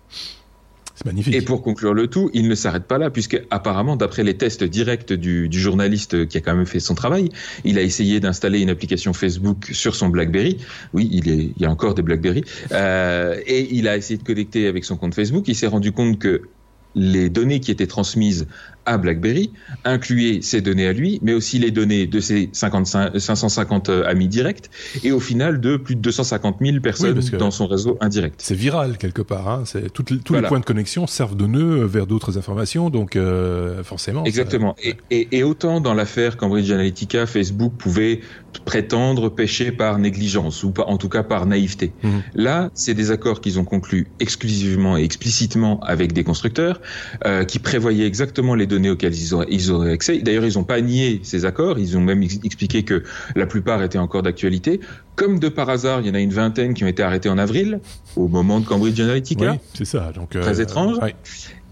C'est 0.94 1.06
magnifique. 1.06 1.34
Et 1.34 1.42
pour 1.42 1.62
conclure 1.62 1.92
le 1.92 2.06
tout, 2.06 2.30
il 2.34 2.46
ne 2.46 2.54
s'arrête 2.54 2.84
pas 2.84 2.98
là, 2.98 3.10
puisque 3.10 3.42
apparemment, 3.50 3.96
d'après 3.96 4.22
les 4.22 4.36
tests 4.36 4.62
directs 4.62 5.12
du, 5.12 5.48
du, 5.48 5.58
journaliste 5.58 6.28
qui 6.28 6.38
a 6.38 6.40
quand 6.40 6.54
même 6.54 6.66
fait 6.66 6.78
son 6.78 6.94
travail, 6.94 7.30
il 7.64 7.78
a 7.78 7.82
essayé 7.82 8.20
d'installer 8.20 8.60
une 8.60 8.70
application 8.70 9.12
Facebook 9.12 9.70
sur 9.72 9.96
son 9.96 10.08
BlackBerry. 10.08 10.58
Oui, 10.92 11.08
il, 11.10 11.28
est, 11.28 11.52
il 11.56 11.62
y 11.62 11.64
a 11.64 11.70
encore 11.70 11.94
des 11.94 12.02
BlackBerry. 12.02 12.44
Euh, 12.70 13.40
et 13.44 13.74
il 13.74 13.88
a 13.88 13.96
essayé 13.96 14.18
de 14.18 14.22
connecter 14.22 14.68
avec 14.68 14.84
son 14.84 14.96
compte 14.96 15.14
Facebook. 15.14 15.48
Il 15.48 15.56
s'est 15.56 15.66
rendu 15.66 15.90
compte 15.90 16.20
que 16.20 16.42
les 16.94 17.28
données 17.28 17.61
qui 17.61 17.70
étaient 17.70 17.87
transmises 17.87 18.46
à 18.86 18.98
BlackBerry 18.98 19.50
incluaient 19.84 20.40
ces 20.42 20.60
données 20.60 20.86
à 20.86 20.92
lui, 20.92 21.18
mais 21.22 21.32
aussi 21.32 21.58
les 21.58 21.70
données 21.70 22.06
de 22.06 22.20
ses 22.20 22.50
55, 22.52 23.18
550 23.18 23.88
euh, 23.88 24.06
amis 24.06 24.28
directs, 24.28 24.70
et 25.02 25.12
au 25.12 25.20
final 25.20 25.60
de 25.60 25.76
plus 25.76 25.96
de 25.96 26.00
250 26.00 26.56
000 26.60 26.80
personnes 26.80 27.20
dans 27.38 27.50
son 27.50 27.66
réseau 27.66 27.96
indirect. 28.00 28.40
C'est 28.42 28.54
viral 28.54 28.98
quelque 28.98 29.22
part. 29.22 29.48
Hein. 29.48 29.64
Tous 29.92 30.34
les 30.34 30.42
points 30.42 30.60
de 30.60 30.64
connexion 30.64 31.06
servent 31.06 31.36
de 31.36 31.46
nœud 31.46 31.84
vers 31.84 32.06
d'autres 32.06 32.38
informations, 32.38 32.90
donc 32.90 33.16
euh, 33.16 33.82
forcément. 33.82 34.24
Exactement. 34.24 34.76
Et, 34.82 34.96
et, 35.10 35.42
autant 35.42 35.80
dans 35.80 35.94
l'affaire 35.94 36.36
Cambridge 36.36 36.70
Analytica, 36.70 37.26
Facebook 37.26 37.74
pouvait 37.76 38.20
prétendre 38.64 39.28
pêcher 39.28 39.72
par 39.72 39.98
négligence 39.98 40.62
ou 40.62 40.70
pas, 40.70 40.84
en 40.84 40.96
tout 40.96 41.08
cas 41.08 41.22
par 41.22 41.46
naïveté. 41.46 41.92
Mhm. 42.02 42.22
Là, 42.34 42.70
c'est 42.74 42.94
des 42.94 43.10
accords 43.10 43.40
qu'ils 43.40 43.58
ont 43.58 43.64
conclus 43.64 44.06
exclusivement 44.20 44.96
et 44.96 45.02
explicitement 45.02 45.80
avec 45.80 46.12
des 46.12 46.24
constructeurs 46.24 46.80
euh, 47.26 47.44
qui 47.44 47.58
prévoyaient 47.58 48.06
exactement 48.06 48.54
les 48.54 48.66
données 48.66 48.73
auxquelles 48.90 49.14
ils 49.14 49.34
auraient, 49.34 49.46
ils 49.50 49.70
auraient 49.70 49.92
accès. 49.92 50.18
D'ailleurs, 50.18 50.44
ils 50.44 50.54
n'ont 50.54 50.64
pas 50.64 50.80
nié 50.80 51.20
ces 51.22 51.44
accords. 51.44 51.78
Ils 51.78 51.96
ont 51.96 52.00
même 52.00 52.22
expliqué 52.22 52.82
que 52.82 53.02
la 53.37 53.46
plupart 53.46 53.82
étaient 53.82 53.98
encore 53.98 54.22
d'actualité. 54.22 54.80
Comme 55.16 55.38
de 55.38 55.48
par 55.48 55.70
hasard, 55.70 56.00
il 56.00 56.06
y 56.06 56.10
en 56.10 56.14
a 56.14 56.20
une 56.20 56.32
vingtaine 56.32 56.74
qui 56.74 56.84
ont 56.84 56.88
été 56.88 57.02
arrêtés 57.02 57.28
en 57.28 57.38
avril, 57.38 57.80
au 58.16 58.28
moment 58.28 58.60
de 58.60 58.66
Cambridge 58.66 58.98
Analytica. 59.00 59.52
Oui, 59.52 59.58
c'est 59.74 59.84
ça. 59.84 60.12
Donc, 60.12 60.30
Très 60.30 60.60
euh, 60.60 60.62
étrange. 60.62 60.98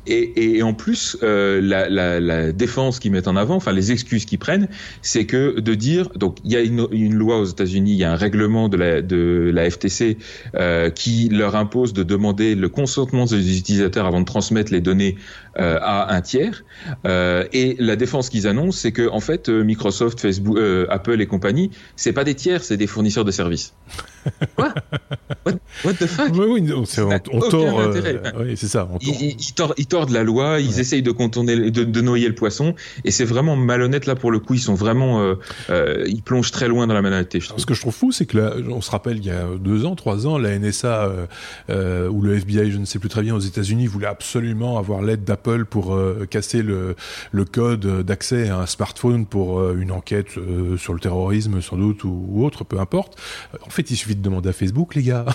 Et, 0.07 0.57
et, 0.57 0.63
en 0.65 0.75
plus, 0.75 1.17
euh, 1.23 1.61
la, 1.63 1.89
la, 1.89 2.19
la, 2.19 2.51
défense 2.51 2.99
qu'ils 2.99 3.13
mettent 3.13 3.29
en 3.29 3.37
avant, 3.37 3.55
enfin 3.55 3.71
les 3.71 3.93
excuses 3.93 4.25
qu'ils 4.25 4.41
prennent, 4.41 4.67
c'est 5.01 5.27
que 5.27 5.61
de 5.61 5.75
dire, 5.77 6.09
donc 6.17 6.39
il 6.43 6.51
y 6.51 6.57
a 6.57 6.61
une, 6.61 6.89
une 6.91 7.15
loi 7.15 7.39
aux 7.39 7.45
États-Unis, 7.45 7.93
il 7.93 7.99
y 7.99 8.05
a 8.05 8.11
un 8.11 8.17
règlement 8.17 8.69
de 8.69 8.77
la, 8.77 9.01
de 9.01 9.53
la 9.55 9.71
FTC 9.71 10.19
euh, 10.57 10.91
qui 10.91 11.29
leur 11.29 11.55
impose 11.55 11.93
de 11.93 12.03
demander 12.03 12.57
le 12.57 12.69
consentement 12.69 13.27
des 13.27 13.57
utilisateurs 13.57 14.07
avant 14.07 14.21
de 14.21 14.25
transmettre 14.25 14.73
les 14.73 14.81
données 14.81 15.17
euh, 15.59 15.79
à 15.81 16.15
un 16.15 16.21
tiers. 16.21 16.65
Euh, 17.07 17.45
et 17.53 17.77
la 17.79 17.97
défense 17.97 18.29
qu'ils 18.29 18.47
annoncent, 18.47 18.79
c'est 18.79 18.93
que 18.93 19.09
en 19.09 19.21
fait, 19.21 19.49
Microsoft, 19.49 20.21
Facebook, 20.21 20.57
euh, 20.57 20.87
Apple 20.91 21.21
et 21.21 21.27
compagnie, 21.27 21.71
c'est 21.97 22.13
pas 22.13 22.25
des 22.25 22.35
tiers, 22.35 22.63
c'est 22.65 22.77
des 22.77 22.87
fournisseurs 22.87 23.25
de 23.25 23.31
services. 23.31 23.75
Quoi? 24.57 24.73
What, 25.45 25.55
what, 25.85 25.95
the 25.95 26.07
fuck? 26.07 26.31
Oui, 26.35 26.47
oui 26.49 26.73
on, 26.73 26.83
on, 26.83 27.41
tord. 27.41 27.81
Euh, 27.81 28.21
oui, 28.39 28.57
c'est 28.57 28.69
ça. 28.69 28.89
On 28.93 28.99
tord. 28.99 29.15
Ils, 29.21 29.37
ils, 29.77 29.87
tordent, 29.87 30.11
la 30.11 30.23
loi, 30.23 30.61
ils 30.61 30.79
essayent 30.79 31.03
de 31.03 31.11
contourner, 31.11 31.71
de, 31.71 31.85
de, 31.85 32.01
noyer 32.01 32.29
le 32.29 32.35
poisson, 32.35 32.75
et 33.05 33.11
c'est 33.11 33.25
vraiment 33.25 33.57
malhonnête 33.57 34.07
là 34.07 34.15
pour 34.15 34.31
le 34.31 34.39
coup. 34.39 34.55
Ils 34.55 34.61
sont 34.61 34.75
vraiment, 34.75 35.23
euh, 35.23 35.35
euh, 35.71 36.05
ils 36.07 36.23
plongent 36.23 36.53
très 36.53 36.69
loin 36.69 36.87
dans 36.87 36.95
la 36.95 37.03
banalité. 37.03 37.41
Ce 37.57 37.67
que 37.67 37.75
je 37.75 37.81
trouve 37.81 37.95
fou, 37.95 38.13
c'est 38.13 38.27
que 38.27 38.39
là, 38.39 38.55
on 38.71 38.81
se 38.81 38.91
rappelle 38.91 39.17
il 39.17 39.27
y 39.27 39.31
a 39.31 39.47
deux 39.59 39.85
ans, 39.85 39.97
trois 39.97 40.27
ans, 40.27 40.39
la 40.39 40.57
NSA 40.59 41.05
euh, 41.05 41.27
euh, 41.71 42.09
ou 42.09 42.23
le 42.23 42.37
FBI, 42.37 42.71
je 42.71 42.79
ne 42.79 42.85
sais 42.85 42.99
plus 42.99 43.09
très 43.09 43.23
bien, 43.23 43.35
aux 43.35 43.41
États-Unis, 43.41 43.87
voulait 43.87 44.07
absolument 44.07 44.79
avoir 44.79 45.03
l'aide 45.03 45.25
d'Apple 45.25 45.42
pour 45.69 45.95
euh, 45.95 46.27
casser 46.29 46.63
le, 46.63 46.95
le 47.33 47.45
code 47.45 48.05
d'accès 48.05 48.49
à 48.49 48.59
un 48.59 48.67
smartphone 48.67 49.27
pour 49.27 49.73
une 49.73 49.93
enquête 49.93 50.39
sur 50.79 50.95
le 50.95 51.01
terrorisme, 51.01 51.61
sans 51.61 51.77
doute, 51.77 52.05
ou, 52.05 52.27
ou 52.29 52.45
autre, 52.45 52.65
peu 52.65 52.79
importe. 52.81 53.19
En 53.67 53.71
fait, 53.71 53.91
il 53.91 53.97
suffit 53.97 54.17
de 54.17 54.23
demander 54.23 54.49
à 54.49 54.53
Facebook, 54.53 54.95
les 54.95 55.03
gars. 55.03 55.27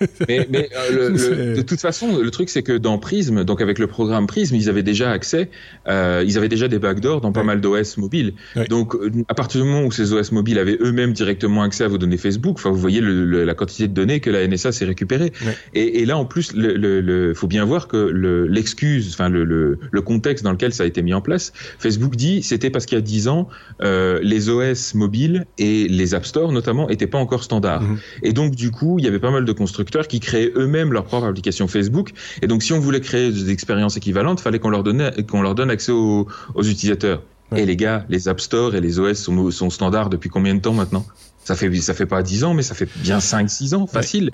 mais, 0.28 0.46
mais 0.50 0.68
euh, 0.76 1.10
le, 1.10 1.56
de 1.56 1.62
toute 1.62 1.80
façon, 1.80 2.18
le 2.18 2.30
truc 2.30 2.48
c'est 2.48 2.62
que 2.62 2.72
dans 2.72 2.98
Prism, 2.98 3.44
donc 3.44 3.60
avec 3.60 3.78
le 3.78 3.86
programme 3.86 4.26
Prism, 4.26 4.54
ils 4.54 4.68
avaient 4.68 4.82
déjà 4.82 5.10
accès, 5.10 5.50
euh, 5.88 6.24
ils 6.26 6.38
avaient 6.38 6.48
déjà 6.48 6.68
des 6.68 6.78
backdoors 6.78 7.20
dans 7.20 7.32
pas 7.32 7.42
mal 7.42 7.60
d'OS 7.60 7.96
mobiles. 7.96 8.34
Donc 8.68 8.96
à 9.28 9.34
partir 9.34 9.62
du 9.62 9.68
moment 9.68 9.84
où 9.84 9.92
ces 9.92 10.12
OS 10.12 10.32
mobiles 10.32 10.58
avaient 10.58 10.78
eux-mêmes 10.80 11.12
directement 11.12 11.62
accès 11.62 11.84
à 11.84 11.88
vos 11.88 11.98
données 11.98 12.16
Facebook, 12.16 12.56
enfin 12.58 12.70
vous 12.70 12.78
voyez 12.78 13.00
le, 13.00 13.44
la 13.44 13.54
quantité 13.54 13.88
de 13.88 13.94
données 13.94 14.20
que 14.20 14.30
la 14.30 14.46
NSA 14.46 14.72
s'est 14.72 14.84
récupérée. 14.84 15.32
Et, 15.74 16.00
et, 16.00 16.06
là 16.06 16.16
en 16.16 16.24
plus, 16.24 16.52
le, 16.54 17.32
faut 17.34 17.46
bien 17.46 17.64
voir 17.64 17.88
que 17.88 17.96
l'excuse, 17.96 19.07
enfin 19.12 19.28
le, 19.28 19.44
le, 19.44 20.02
contexte 20.02 20.44
dans 20.44 20.52
lequel 20.52 20.72
ça 20.72 20.84
a 20.84 20.86
été 20.86 21.02
mis 21.02 21.12
en 21.12 21.20
place, 21.20 21.52
Facebook 21.78 22.16
dit 22.16 22.42
c'était 22.42 22.70
parce 22.70 22.86
qu'il 22.86 22.96
y 22.96 22.98
a 22.98 23.02
10 23.02 23.28
ans, 23.28 23.48
euh, 23.82 24.18
les 24.22 24.48
OS 24.48 24.94
mobiles 24.94 25.46
et 25.58 25.88
les 25.88 26.14
App 26.14 26.24
Store 26.24 26.52
notamment 26.52 26.88
étaient 26.88 27.06
pas 27.06 27.18
encore 27.18 27.42
standards. 27.42 27.82
Mhm. 27.82 27.98
Et 28.22 28.32
donc 28.32 28.54
du 28.54 28.70
coup, 28.70 28.98
il 28.98 29.04
y 29.04 29.08
avait 29.08 29.18
pas 29.18 29.30
mal 29.30 29.44
de 29.44 29.52
constructeurs 29.52 30.08
qui 30.08 30.20
créaient 30.20 30.52
eux-mêmes 30.56 30.92
leur 30.92 31.04
propre 31.04 31.26
application 31.26 31.68
Facebook. 31.68 32.12
Et 32.42 32.46
donc, 32.46 32.62
si 32.62 32.72
on 32.72 32.80
voulait 32.80 33.00
créer 33.00 33.30
des 33.30 33.50
expériences 33.50 33.96
équivalentes, 33.96 34.40
il 34.40 34.42
fallait 34.42 34.58
qu'on 34.58 34.70
leur, 34.70 34.84
qu'on 35.28 35.42
leur 35.42 35.54
donne 35.54 35.70
accès 35.70 35.92
aux, 35.92 36.26
utilisateurs. 36.56 37.22
Et 37.56 37.64
les 37.64 37.76
gars, 37.76 38.04
les 38.10 38.28
App 38.28 38.40
Store 38.40 38.74
et 38.74 38.80
les 38.80 38.98
OS 38.98 39.16
sont, 39.16 39.50
sont 39.50 39.70
standards 39.70 40.10
depuis 40.10 40.28
combien 40.28 40.54
de 40.54 40.60
temps 40.60 40.74
maintenant? 40.74 41.06
Ça 41.44 41.54
fait 41.54 41.74
ça 41.76 41.94
fait 41.94 42.04
pas 42.04 42.22
10 42.22 42.44
ans, 42.44 42.52
mais 42.52 42.62
ça 42.62 42.74
fait 42.74 42.88
bien 42.96 43.18
5-6 43.18 43.74
ans, 43.74 43.86
facile. 43.86 44.32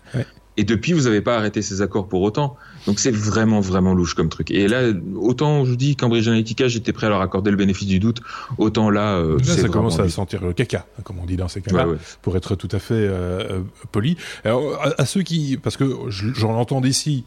Et 0.56 0.64
depuis, 0.64 0.92
vous 0.92 1.02
n'avez 1.02 1.20
pas 1.20 1.37
arrêté 1.37 1.62
ces 1.62 1.80
accords 1.80 2.08
pour 2.08 2.22
autant. 2.22 2.56
Donc 2.87 2.99
c'est 2.99 3.11
vraiment, 3.11 3.61
vraiment 3.61 3.94
louche 3.94 4.14
comme 4.14 4.29
truc. 4.29 4.51
Et 4.51 4.68
là, 4.68 4.92
autant 5.16 5.64
je 5.64 5.75
dis, 5.75 5.97
Cambridge 5.97 6.29
Analytica, 6.29 6.68
j'étais 6.68 6.92
prêt 6.92 7.07
à 7.07 7.11
leur 7.11 7.20
accorder 7.20 7.51
le 7.51 7.57
bénéfice 7.57 7.88
du 7.88 7.99
doute, 7.99 8.20
autant 8.59 8.90
là, 8.90 9.16
euh, 9.16 9.38
ça 9.42 9.68
commence 9.68 9.99
à 9.99 10.09
sentir 10.09 10.42
le 10.42 10.53
caca, 10.53 10.87
comme 11.03 11.18
on 11.18 11.27
dit 11.27 11.37
dans 11.37 11.49
ces 11.49 11.61
cas-là, 11.61 11.87
pour 12.23 12.37
être 12.37 12.55
tout 12.55 12.68
à 12.73 12.79
fait 12.79 12.94
euh, 12.94 13.61
poli. 13.92 14.16
Alors, 14.44 14.79
à, 14.99 15.07
ceux 15.07 15.23
qui, 15.23 15.59
parce 15.62 15.77
que 15.77 15.85
j'en 16.09 16.55
entends 16.57 16.81
d'ici, 16.81 17.25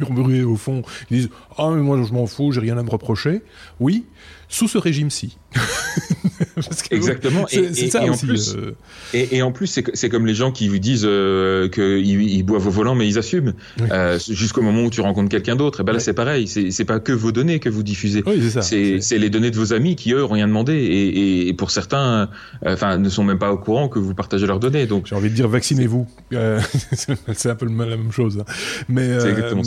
murmurer 0.00 0.42
au 0.44 0.56
fond, 0.56 0.82
ils 1.10 1.18
disent 1.18 1.30
«Ah, 1.58 1.70
mais 1.70 1.82
moi 1.82 2.02
je 2.06 2.12
m'en 2.12 2.26
fous, 2.26 2.52
j'ai 2.52 2.60
rien 2.60 2.76
à 2.78 2.82
me 2.82 2.90
reprocher». 2.90 3.42
Oui, 3.80 4.04
sous 4.48 4.68
ce 4.68 4.78
régime-ci. 4.78 5.38
Exactement. 6.90 7.46
Et, 7.50 7.90
ça 7.90 8.02
en 8.02 8.16
plus, 8.16 8.56
euh. 8.56 8.74
et, 9.12 9.42
en 9.42 9.52
plus, 9.52 9.80
c'est 9.92 10.08
comme 10.08 10.26
les 10.26 10.34
gens 10.34 10.52
qui 10.52 10.68
vous 10.68 10.78
disent 10.78 11.04
euh, 11.04 11.68
qu'ils 11.68 12.06
ils 12.06 12.42
boivent 12.42 12.66
au 12.66 12.70
volant, 12.70 12.94
mais 12.94 13.06
ils 13.06 13.18
assument 13.18 13.54
euh, 13.90 14.18
jusqu'au 14.28 14.62
moment 14.62 14.82
où 14.82 14.90
tu 14.90 15.00
rencontres 15.00 15.28
quelqu'un 15.28 15.56
d'autre. 15.56 15.80
Et 15.80 15.84
ben 15.84 15.92
là, 15.92 15.98
c'est 15.98 16.14
pareil. 16.14 16.46
C'est 16.46 16.84
pas 16.84 17.00
que 17.00 17.12
vos 17.12 17.32
données 17.32 17.58
que 17.58 17.68
vous 17.68 17.82
diffusez. 17.82 18.22
c'est 18.60 19.18
les 19.18 19.30
données 19.30 19.50
de 19.50 19.56
vos 19.56 19.72
amis 19.72 19.96
qui 19.96 20.12
eux 20.12 20.24
ont 20.24 20.28
rien 20.28 20.46
demandé 20.46 20.74
et, 20.74 21.52
pour 21.54 21.70
certains, 21.70 22.28
euh, 22.64 22.74
enfin, 22.74 22.98
ne 22.98 23.08
sont 23.08 23.24
même 23.24 23.38
pas 23.38 23.52
au 23.52 23.58
courant 23.58 23.88
que 23.88 23.98
vous 23.98 24.14
partagez 24.14 24.46
leurs 24.46 24.60
données. 24.60 24.86
Donc, 24.86 25.06
j'ai 25.06 25.14
envie 25.14 25.30
de 25.30 25.34
dire 25.34 25.48
vaccinez-vous. 25.48 26.06
Euh, 26.32 26.60
c'est 26.92 27.50
un 27.50 27.54
peu 27.54 27.66
la 27.66 27.96
même 27.96 28.12
chose. 28.12 28.38
Hein. 28.40 28.52
Mais, 28.88 29.08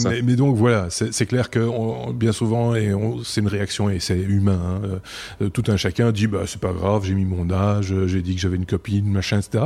mais, 0.05 0.21
mais, 0.23 0.35
donc 0.35 0.55
voilà, 0.55 0.87
c'est 0.89 1.25
clair 1.25 1.49
que 1.49 2.11
bien 2.13 2.31
souvent, 2.31 2.75
et 2.75 2.93
c'est 3.23 3.41
une 3.41 3.47
réaction 3.47 3.89
et 3.89 3.99
c'est 3.99 4.17
humain. 4.17 4.59
Hein, 4.67 5.47
tout 5.53 5.63
un 5.67 5.77
chacun 5.77 6.11
dit 6.11 6.27
bah 6.27 6.43
c'est 6.45 6.59
pas 6.59 6.73
grave, 6.73 7.03
j'ai 7.05 7.13
mis 7.13 7.25
mon 7.25 7.51
âge, 7.51 7.93
j'ai 8.07 8.21
dit 8.21 8.35
que 8.35 8.41
j'avais 8.41 8.55
une 8.55 8.65
copine, 8.65 9.09
machin, 9.09 9.39
etc. 9.39 9.65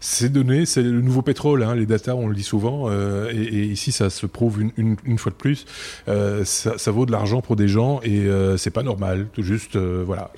Ces 0.00 0.28
données, 0.28 0.66
c'est 0.66 0.82
le 0.82 1.00
nouveau 1.00 1.22
pétrole, 1.22 1.62
hein, 1.62 1.74
les 1.74 1.86
data, 1.86 2.16
on 2.16 2.26
le 2.26 2.34
dit 2.34 2.42
souvent, 2.42 2.86
euh, 2.88 3.30
et, 3.30 3.42
et, 3.42 3.64
ici 3.66 3.92
ça 3.92 4.10
se 4.10 4.26
prouve 4.26 4.62
une, 4.62 4.72
une, 4.76 4.96
une 5.04 5.18
fois 5.18 5.30
de 5.30 5.36
plus, 5.36 5.66
euh, 6.08 6.44
ça, 6.44 6.78
ça, 6.78 6.90
vaut 6.90 7.06
de 7.06 7.12
l'argent 7.12 7.42
pour 7.42 7.56
des 7.56 7.68
gens 7.68 8.00
et 8.02 8.20
euh, 8.20 8.56
c'est 8.56 8.70
pas 8.70 8.82
normal, 8.82 9.26
tout 9.32 9.42
juste, 9.42 9.76
euh, 9.76 10.02
voilà. 10.06 10.30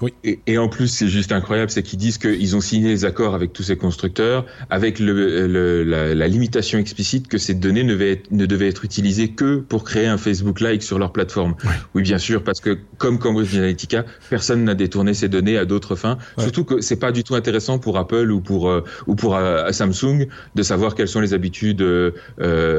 Oui. 0.00 0.14
Et, 0.24 0.40
et, 0.46 0.58
en 0.58 0.68
plus, 0.68 0.88
c'est 0.88 1.08
juste 1.08 1.32
incroyable, 1.32 1.70
c'est 1.70 1.82
qu'ils 1.82 1.98
disent 1.98 2.18
qu'ils 2.18 2.56
ont 2.56 2.60
signé 2.60 2.88
les 2.88 3.04
accords 3.04 3.34
avec 3.34 3.52
tous 3.52 3.62
ces 3.62 3.76
constructeurs, 3.76 4.46
avec 4.70 4.98
le, 4.98 5.46
le 5.46 5.84
la, 5.84 6.14
la, 6.14 6.28
limitation 6.28 6.78
explicite 6.78 7.28
que 7.28 7.38
ces 7.38 7.54
données 7.54 7.84
ne 7.84 7.92
devaient 7.92 8.12
être, 8.12 8.30
ne 8.30 8.46
devaient 8.46 8.68
être 8.68 8.78
être 8.78 8.84
utilisé 8.84 9.28
que 9.28 9.56
pour 9.56 9.84
créer 9.84 10.06
un 10.06 10.18
Facebook 10.18 10.60
Like 10.60 10.82
sur 10.82 10.98
leur 10.98 11.12
plateforme. 11.12 11.54
Oui, 11.94 12.02
bien 12.02 12.18
sûr, 12.18 12.42
parce 12.42 12.60
que 12.60 12.78
comme 12.96 13.18
Cambridge 13.28 13.54
Analytica, 13.54 14.06
personne 14.30 14.64
n'a 14.64 14.74
détourné 14.74 15.12
ces 15.12 15.28
données 15.28 15.58
à 15.58 15.66
d'autres 15.66 15.96
fins. 15.96 16.16
Surtout 16.38 16.64
que 16.64 16.80
c'est 16.80 16.96
pas 16.96 17.12
du 17.12 17.24
tout 17.24 17.34
intéressant 17.34 17.78
pour 17.78 17.98
Apple 17.98 18.30
ou 18.30 18.40
pour 18.40 18.70
euh, 18.70 18.82
ou 19.06 19.16
pour 19.16 19.36
euh, 19.36 19.70
Samsung 19.70 20.28
de 20.54 20.62
savoir 20.62 20.94
quelles 20.94 21.08
sont 21.08 21.20
les 21.20 21.34
habitudes, 21.34 21.82
euh, 21.82 22.12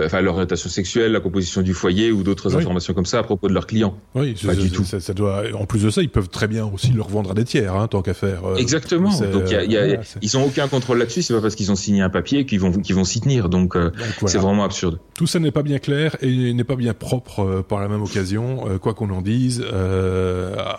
enfin 0.05 0.21
l'orientation 0.21 0.69
sexuelle, 0.69 1.11
la 1.11 1.19
composition 1.19 1.61
du 1.61 1.75
foyer 1.75 2.11
ou 2.11 2.23
d'autres 2.23 2.55
informations 2.55 2.95
comme 2.95 3.05
ça 3.05 3.19
à 3.19 3.23
propos 3.23 3.47
de 3.47 3.53
leurs 3.53 3.67
clients. 3.67 3.95
Oui, 4.15 4.35
pas 4.43 4.55
du 4.55 4.71
tout. 4.71 4.83
Ça, 4.83 5.13
doit. 5.13 5.43
En 5.53 5.65
plus 5.65 5.83
de 5.83 5.91
ça, 5.91 6.01
ils 6.01 6.09
peuvent 6.09 6.29
très 6.29 6.47
bien 6.47 6.65
aussi 6.65 6.91
le 6.91 7.01
revendre 7.03 7.31
à 7.31 7.33
des 7.35 7.43
tiers, 7.43 7.75
hein, 7.75 7.87
tant 7.87 8.01
qu'à 8.01 8.15
faire. 8.15 8.41
Exactement. 8.57 9.11
Donc 9.19 9.51
y 9.51 9.77
a, 9.77 9.99
ils 10.21 10.37
ont 10.37 10.45
aucun 10.45 10.67
contrôle 10.67 10.97
là-dessus. 10.97 11.21
C'est 11.21 11.35
pas 11.35 11.41
parce 11.41 11.53
qu'ils 11.53 11.71
ont 11.71 11.75
signé 11.75 12.01
un 12.01 12.09
papier 12.09 12.47
qu'ils 12.47 12.59
vont 12.59 12.71
qu'ils 12.71 12.95
vont 12.95 13.03
s'y 13.03 13.21
tenir. 13.21 13.49
Donc, 13.49 13.77
c'est 14.25 14.39
vraiment 14.39 14.63
absurde. 14.63 14.99
Tout 15.13 15.27
ça 15.27 15.37
n'est 15.39 15.51
pas 15.51 15.63
bien 15.63 15.77
clair 15.77 16.15
et 16.21 16.53
n'est 16.53 16.63
pas 16.63 16.75
bien 16.75 16.95
propre 16.95 17.63
par 17.67 17.79
la 17.81 17.87
même 17.87 18.01
occasion, 18.01 18.79
quoi 18.81 18.95
qu'on 18.95 19.11
en 19.11 19.21
dise, 19.21 19.63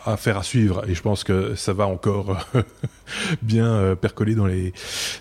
à 0.05 0.17
faire 0.17 0.39
à 0.39 0.43
suivre. 0.43 0.85
Et 0.89 0.95
je 0.95 1.03
pense 1.03 1.25
que 1.25 1.55
ça 1.55 1.73
va 1.73 1.87
encore 1.87 2.47
bien 3.43 3.97
percoler 4.01 4.35
dans 4.35 4.47
les 4.47 4.73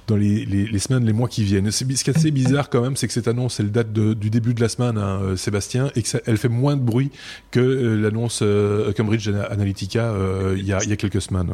dans 0.08 0.16
les, 0.16 0.46
les, 0.46 0.80
semaines, 0.80 1.06
les 1.06 1.14
mois 1.14 1.28
qui 1.28 1.44
viennent. 1.44 1.72
Ce 1.72 1.84
qui 1.84 2.10
est 2.10 2.18
assez 2.18 2.32
bizarre 2.32 2.70
quand 2.70 2.82
même, 2.82 2.96
c'est 2.96 3.08
que 3.08 3.14
cette 3.14 3.28
annonce, 3.28 3.60
elle 3.60 3.72
date 3.72 3.92
du 3.94 4.30
début 4.30 4.54
de 4.54 4.62
la 4.62 4.70
semaine, 4.70 4.98
hein, 4.98 5.20
euh, 5.22 5.36
Sébastien, 5.36 5.92
et 5.96 6.04
qu'elle 6.04 6.38
fait 6.38 6.50
moins 6.50 6.76
de 6.76 6.82
bruit 6.82 7.12
que 7.52 7.60
euh, 7.60 7.96
l'annonce 7.96 8.40
euh, 8.42 8.92
Cambridge 8.94 9.28
Analytica 9.28 10.14
il 10.56 10.66
y 10.66 10.74
a 10.74 10.96
quelques 10.96 11.22
semaines. 11.22 11.54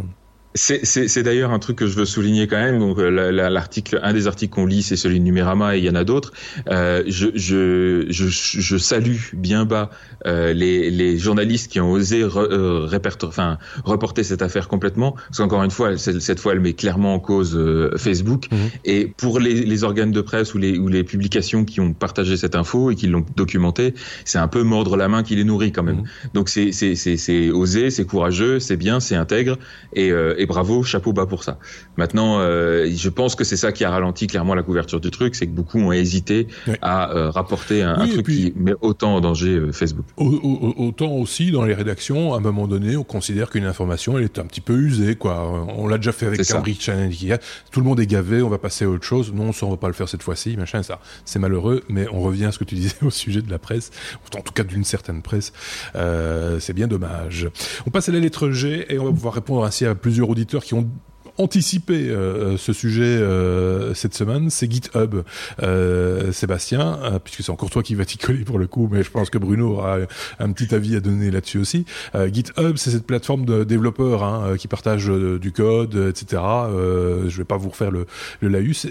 C'est 0.56 1.24
d'ailleurs 1.24 1.52
un 1.52 1.60
truc 1.60 1.78
que 1.78 1.86
je 1.86 1.96
veux 1.96 2.06
souligner 2.06 2.48
quand 2.48 2.58
même. 2.58 2.80
Donc 2.80 2.98
l'article, 2.98 4.00
un 4.02 4.14
des 4.14 4.28
articles 4.28 4.54
qu'on 4.54 4.66
lit, 4.66 4.84
c'est 4.84 4.96
celui 4.96 5.20
de 5.20 5.26
Numérama 5.26 5.76
et 5.76 5.80
il 5.80 5.86
y 5.86 5.90
en 5.90 5.96
a 5.96 6.06
d'autres. 6.06 6.32
Euh, 6.70 7.04
je, 7.08 7.28
je, 7.36 8.06
je, 8.10 8.28
je, 8.30 8.78
salue 8.78 9.18
bien 9.34 9.66
bas 9.66 9.90
euh, 10.26 10.54
les, 10.54 10.90
les, 10.90 11.18
journalistes 11.18 11.72
qui 11.72 11.80
ont 11.80 11.92
osé 11.92 12.24
re, 12.24 12.38
euh, 12.38 13.00
enfin, 13.24 13.58
reporter 13.84 14.24
cette 14.24 14.42
affaire 14.42 14.68
complètement, 14.68 15.12
parce 15.12 15.38
qu'encore 15.38 15.64
une 15.64 15.72
fois, 15.72 15.98
cette 15.98 16.40
fois, 16.40 16.54
elle 16.54 16.62
met 16.62 16.74
clairement 16.74 17.14
en 17.14 17.20
cause 17.20 17.56
euh, 17.56 17.92
Facebook. 17.98 18.48
Mhm. 18.52 18.58
Et 18.86 19.14
pour 19.18 19.40
les, 19.40 19.54
les, 19.54 19.84
organes 19.84 20.12
de 20.12 20.22
presse 20.22 20.54
ou 20.54 20.58
les, 20.58 20.78
ou 20.78 20.88
les 20.88 21.04
publications 21.04 21.66
qui 21.66 21.82
ont 21.82 21.94
partagé 21.94 22.38
cette 22.38 22.56
info 22.56 22.92
et 22.92 22.96
qui 22.96 23.08
l'ont 23.08 23.26
documenté, 23.36 23.94
c'est 24.24 24.40
un 24.40 24.48
peu 24.48 24.64
mordre 24.64 24.96
la 24.96 25.10
main 25.10 25.22
qui 25.22 25.36
les 25.36 25.44
nourrit 25.44 25.72
quand 25.72 25.84
même. 25.84 25.98
Mhm. 25.98 26.30
Donc 26.34 26.50
c'est 26.50 27.52
osé, 27.52 27.90
c'est 27.90 28.06
courageux, 28.06 28.60
c'est 28.60 28.78
bien, 28.78 29.00
c'est 29.00 29.16
intègre 29.16 29.58
et, 29.94 30.12
et 30.46 30.48
bravo, 30.48 30.84
chapeau 30.84 31.12
bas 31.12 31.26
pour 31.26 31.44
ça. 31.44 31.58
Maintenant, 31.98 32.38
euh, 32.40 32.88
je 32.96 33.10
pense 33.10 33.36
que 33.36 33.44
c'est 33.44 33.58
ça 33.58 33.72
qui 33.72 33.84
a 33.84 33.90
ralenti 33.90 34.28
clairement 34.28 34.54
la 34.54 34.62
couverture 34.62 35.00
du 35.00 35.10
truc, 35.10 35.34
c'est 35.34 35.48
que 35.48 35.52
beaucoup 35.52 35.80
ont 35.80 35.92
hésité 35.92 36.48
à 36.84 37.12
euh, 37.12 37.32
rapporter 37.32 37.82
un, 37.82 38.08
truc 38.08 38.28
qui 38.28 38.54
met 38.56 38.74
autant 38.82 39.16
en 39.16 39.22
danger 39.22 39.56
euh, 39.56 39.72
Facebook. 39.72 40.06
autant 40.18 41.14
aussi 41.14 41.52
dans 41.52 41.66
les 41.66 41.74
rédactions, 41.74 42.36
à 42.36 42.38
un 42.38 42.42
moment 42.42 42.68
donné, 42.68 42.96
on 42.96 43.04
considère 43.04 43.50
qu'une 43.50 43.66
information 43.66 44.18
elle 44.18 44.26
est 44.26 44.38
un 44.38 44.46
petit 44.46 44.62
peu 44.62 44.76
usée, 44.76 45.16
quoi. 45.16 45.66
On 45.76 45.88
l'a 45.88 45.98
déjà 45.98 46.12
fait 46.12 46.28
avec 46.28 46.46
Cambridge 46.48 46.88
Analytica. 46.90 47.40
Tout 47.72 47.80
le 47.80 47.86
monde 47.86 48.00
est 48.00 48.06
gavé, 48.06 48.44
on 48.44 48.50
va 48.50 48.60
passer 48.60 48.86
à 48.86 48.90
autre 48.90 49.04
chose. 49.04 49.34
Non, 49.34 49.52
ça 49.52 49.66
on 49.66 49.72
va 49.72 49.78
pas 49.78 49.88
le 49.88 49.94
faire 49.94 50.08
cette 50.08 50.24
fois-ci, 50.24 50.58
machin, 50.58 50.84
ça. 50.84 51.00
C'est 51.26 51.40
malheureux, 51.40 51.82
mais 51.90 52.08
on 52.12 52.22
revient 52.22 52.46
à 52.46 52.52
ce 52.52 52.60
que 52.60 52.66
tu 52.66 52.76
disais 52.76 52.98
au 53.02 53.10
sujet 53.10 53.42
de 53.42 53.50
la 53.50 53.58
presse, 53.58 53.90
en 54.38 54.42
tout 54.42 54.54
cas 54.54 54.64
d'une 54.64 54.84
certaine 54.84 55.24
presse. 55.24 55.54
c'est 55.96 56.74
bien 56.74 56.88
dommage. 56.88 57.50
On 57.88 57.90
passe 57.90 58.10
à 58.10 58.12
la 58.12 58.20
lettre 58.20 58.52
G 58.52 58.86
et 58.90 59.00
on 59.00 59.06
va 59.06 59.12
pouvoir 59.12 59.34
répondre 59.34 59.64
ainsi 59.64 59.86
à 59.86 59.96
plusieurs 59.96 60.30
auditeurs 60.36 60.64
qui 60.64 60.74
ont 60.74 60.90
anticiper 61.38 62.10
euh, 62.10 62.58
ce 62.58 62.74
sujet 62.74 63.04
euh, 63.04 63.94
cette 63.94 64.14
semaine, 64.14 64.50
c'est 64.50 64.72
GitHub, 64.72 65.24
euh, 65.62 66.32
Sébastien, 66.32 67.20
puisque 67.24 67.44
c'est 67.44 67.52
encore 67.52 67.70
toi 67.70 67.84
qui 67.84 67.96
vas 67.96 68.06
t'y 68.06 68.18
coller 68.18 68.44
pour 68.44 68.60
le 68.60 68.68
coup, 68.68 68.88
mais 68.92 69.04
je 69.04 69.12
pense 69.12 69.30
que 69.30 69.38
Bruno 69.38 69.74
aura 69.74 69.98
un 70.40 70.52
petit 70.52 70.74
avis 70.74 70.96
à 70.96 71.00
donner 71.00 71.32
là-dessus 71.32 71.58
aussi. 71.58 71.86
GitHub, 72.32 72.78
c'est 72.78 72.92
cette 72.92 73.06
plateforme 73.06 73.46
de 73.46 73.64
développeurs 73.64 74.24
hein, 74.24 74.56
qui 74.58 74.68
partagent 74.68 75.10
du 75.10 75.52
code, 75.52 75.96
etc. 75.96 76.42
je 76.72 77.38
vais 77.38 77.44
pas 77.44 77.58
vous 77.58 77.70
refaire 77.70 77.92
le, 77.92 78.06
le 78.42 78.48
laïus. 78.48 78.88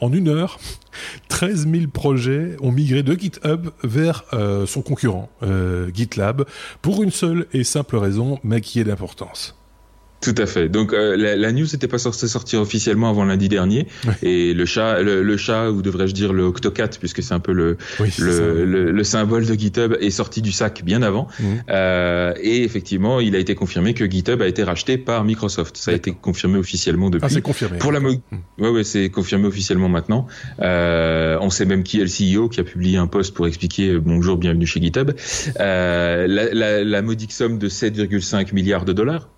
en 0.00 0.12
une 0.12 0.28
heure, 0.28 0.58
13 1.28 1.68
000 1.70 1.86
projets 1.92 2.56
ont 2.60 2.72
migré 2.72 3.02
de 3.02 3.14
GitHub 3.14 3.68
vers 3.82 4.24
son 4.66 4.82
concurrent, 4.82 5.28
GitLab, 5.92 6.44
pour 6.82 7.02
une 7.02 7.10
seule 7.10 7.46
et 7.52 7.64
simple 7.64 7.96
raison, 7.96 8.38
mais 8.42 8.60
qui 8.60 8.80
est 8.80 8.84
d'importance. 8.84 9.57
Tout 10.20 10.34
à 10.36 10.46
fait. 10.46 10.68
Donc 10.68 10.92
euh, 10.92 11.16
la, 11.16 11.36
la, 11.36 11.52
news 11.52 11.66
n'était 11.72 11.86
pas 11.86 11.98
censée 11.98 12.26
sortir 12.26 12.60
officiellement 12.60 13.08
avant 13.08 13.24
lundi 13.24 13.48
dernier, 13.48 13.86
et 14.22 14.52
le 14.52 14.64
chat, 14.66 15.00
le, 15.00 15.36
chat 15.36 15.70
ou 15.70 15.80
devrais-je 15.80 16.12
dire 16.12 16.32
le 16.32 16.42
Octocat, 16.42 16.88
puisque 16.98 17.22
c'est 17.22 17.34
un 17.34 17.40
peu 17.40 17.52
le, 17.52 17.76
le, 18.18 18.90
le, 18.90 19.04
symbole 19.04 19.46
de 19.46 19.54
GitHub, 19.54 19.96
est 20.00 20.10
sorti 20.10 20.42
du 20.42 20.50
sac 20.50 20.82
bien 20.84 21.02
avant. 21.02 21.28
Mhm. 21.38 21.62
Euh, 21.70 22.34
et 22.42 22.64
effectivement, 22.64 23.20
il 23.20 23.36
a 23.36 23.38
été 23.38 23.54
confirmé 23.54 23.94
que 23.94 24.10
GitHub 24.10 24.42
a 24.42 24.48
été 24.48 24.64
racheté 24.64 24.98
par 24.98 25.24
Microsoft. 25.24 25.76
Ça 25.76 25.92
a 25.92 25.94
été 25.94 26.12
confirmé 26.12 26.58
officiellement 26.58 27.10
depuis. 27.10 27.26
Ah, 27.26 27.28
c'est 27.28 27.40
confirmé. 27.42 27.78
Pour 27.78 27.92
la, 27.92 28.00
mhm. 28.00 28.18
ouais, 28.58 28.70
ouais, 28.70 28.84
c'est 28.84 29.10
confirmé 29.10 29.46
officiellement 29.46 29.88
maintenant. 29.88 30.26
Euh, 30.60 31.38
on 31.40 31.50
sait 31.50 31.64
même 31.64 31.84
qui 31.84 32.00
est 32.00 32.04
le 32.04 32.40
CEO 32.40 32.48
qui 32.48 32.58
a 32.58 32.64
publié 32.64 32.98
un 32.98 33.06
post 33.06 33.34
pour 33.34 33.46
expliquer 33.46 33.90
euh, 33.90 34.00
bonjour, 34.00 34.36
bienvenue 34.36 34.66
chez 34.66 34.80
GitHub. 34.80 35.12
Euh, 35.60 36.26
la, 36.26 36.52
la, 36.52 36.82
la 36.82 37.02
modique 37.02 37.32
somme 37.32 37.58
de 37.58 37.68
7,5 37.68 38.52
milliards 38.52 38.84
de 38.84 38.92
dollars 38.92 39.28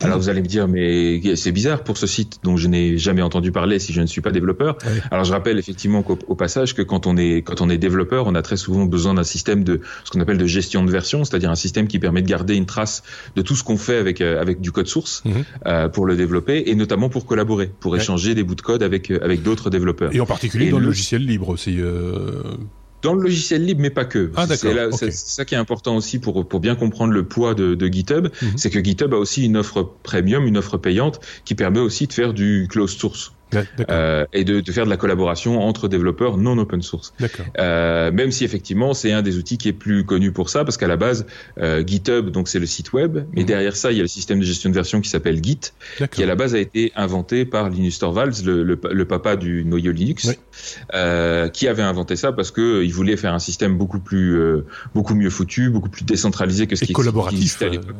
alors 0.00 0.18
vous 0.18 0.28
allez 0.28 0.42
me 0.42 0.46
dire, 0.46 0.68
mais 0.68 1.20
c'est 1.36 1.52
bizarre 1.52 1.82
pour 1.84 1.96
ce 1.96 2.06
site 2.06 2.40
dont 2.42 2.56
je 2.56 2.68
n'ai 2.68 2.98
jamais 2.98 3.22
entendu 3.22 3.52
parler 3.52 3.78
si 3.78 3.92
je 3.92 4.00
ne 4.00 4.06
suis 4.06 4.20
pas 4.20 4.30
développeur. 4.30 4.78
Alors 5.10 5.24
je 5.24 5.32
rappelle 5.32 5.58
effectivement 5.58 6.02
qu'au 6.02 6.34
passage 6.34 6.74
que 6.74 6.82
quand 6.82 7.06
on 7.06 7.16
est 7.16 7.42
quand 7.42 7.60
on 7.60 7.70
est 7.70 7.78
développeur, 7.78 8.26
on 8.26 8.34
a 8.34 8.42
très 8.42 8.56
souvent 8.56 8.84
besoin 8.84 9.14
d'un 9.14 9.24
système 9.24 9.64
de 9.64 9.80
ce 10.04 10.10
qu'on 10.10 10.20
appelle 10.20 10.38
de 10.38 10.46
gestion 10.46 10.84
de 10.84 10.90
version, 10.90 11.24
c'est-à-dire 11.24 11.50
un 11.50 11.56
système 11.56 11.88
qui 11.88 11.98
permet 11.98 12.22
de 12.22 12.28
garder 12.28 12.54
une 12.54 12.66
trace 12.66 13.02
de 13.36 13.42
tout 13.42 13.56
ce 13.56 13.64
qu'on 13.64 13.76
fait 13.76 13.96
avec 13.96 14.20
euh, 14.20 14.40
avec 14.40 14.60
du 14.60 14.72
code 14.72 14.86
source 14.86 15.22
mhm. 15.24 15.44
euh, 15.66 15.88
pour 15.88 16.06
le 16.06 16.16
développer 16.16 16.64
et 16.66 16.74
notamment 16.74 17.08
pour 17.08 17.26
collaborer, 17.26 17.70
pour 17.80 17.96
échanger 17.96 18.34
des 18.34 18.42
bouts 18.42 18.54
de 18.54 18.62
code 18.62 18.82
avec 18.82 19.10
euh, 19.10 19.18
avec 19.22 19.42
d'autres 19.42 19.70
développeurs. 19.70 20.14
Et 20.14 20.20
en 20.20 20.26
particulier 20.26 20.70
dans 20.70 20.78
le 20.78 20.86
logiciel 20.86 21.24
libre 21.24 21.48
aussi. 21.48 21.78
Dans 23.02 23.14
le 23.14 23.22
logiciel 23.22 23.64
libre, 23.64 23.80
mais 23.80 23.90
pas 23.90 24.04
que. 24.04 24.30
Ah, 24.36 24.46
c'est 24.46 25.12
ça 25.12 25.44
qui 25.44 25.54
est 25.54 25.58
important 25.58 25.96
aussi 25.96 26.18
pour, 26.18 26.46
pour 26.46 26.60
bien 26.60 26.74
comprendre 26.74 27.12
le 27.12 27.24
poids 27.24 27.54
de, 27.54 27.74
de 27.74 27.86
GitHub. 27.86 28.28
Mhm. 28.42 28.52
C'est 28.56 28.70
que 28.70 28.82
GitHub 28.82 29.14
a 29.14 29.16
aussi 29.16 29.44
une 29.44 29.56
offre 29.56 29.82
premium, 30.02 30.46
une 30.46 30.58
offre 30.58 30.76
payante, 30.76 31.20
qui 31.44 31.54
permet 31.54 31.80
aussi 31.80 32.06
de 32.06 32.12
faire 32.12 32.34
du 32.34 32.68
closed 32.70 32.98
source 32.98 33.32
euh, 33.90 34.24
et 34.32 34.44
de, 34.44 34.60
de, 34.60 34.72
faire 34.72 34.84
de 34.84 34.90
la 34.90 34.96
collaboration 34.96 35.60
entre 35.60 35.88
développeurs 35.88 36.36
non 36.36 36.58
open 36.58 36.82
source. 36.82 37.12
Euh, 37.58 38.10
même 38.12 38.30
si 38.30 38.44
effectivement 38.44 38.94
c'est 38.94 39.12
un 39.12 39.22
des 39.22 39.38
outils 39.38 39.58
qui 39.58 39.68
est 39.68 39.72
plus 39.72 40.04
connu 40.04 40.32
pour 40.32 40.50
ça, 40.50 40.64
parce 40.64 40.76
qu'à 40.76 40.88
la 40.88 40.96
base 40.96 41.26
euh, 41.58 41.84
GitHub 41.86 42.30
donc 42.30 42.48
c'est 42.48 42.58
le 42.58 42.66
site 42.66 42.92
web, 42.92 43.18
mais 43.32 43.42
mhm. 43.42 43.46
derrière 43.46 43.76
ça 43.76 43.90
il 43.90 43.96
y 43.96 44.00
a 44.00 44.02
le 44.02 44.08
système 44.08 44.40
de 44.40 44.44
gestion 44.44 44.70
de 44.70 44.74
version 44.74 45.00
qui 45.00 45.08
s'appelle 45.08 45.42
Git, 45.42 45.72
qui 46.10 46.22
à 46.22 46.26
la 46.26 46.34
base 46.34 46.54
a 46.54 46.58
été 46.58 46.92
inventé 46.96 47.44
par 47.44 47.68
Linus 47.68 47.98
Torvalds, 47.98 48.44
le, 48.44 48.62
le, 48.62 49.04
papa 49.04 49.36
du 49.36 49.64
noyau 49.64 49.92
Linux, 49.92 50.30
euh, 50.94 51.48
qui 51.48 51.68
avait 51.68 51.82
inventé 51.82 52.16
ça 52.16 52.32
parce 52.32 52.50
que 52.50 52.82
il 52.84 52.92
voulait 52.92 53.16
faire 53.16 53.34
un 53.34 53.38
système 53.38 53.76
beaucoup 53.76 54.00
plus 54.00 54.40
beaucoup 54.94 55.14
mieux 55.14 55.30
foutu, 55.30 55.70
beaucoup 55.70 55.88
plus 55.88 56.04
décentralisé 56.04 56.66
que 56.66 56.76
ce 56.76 56.84
qui 56.84 56.94
existait 57.32 57.66
à 57.66 57.68
l'époque 57.68 57.94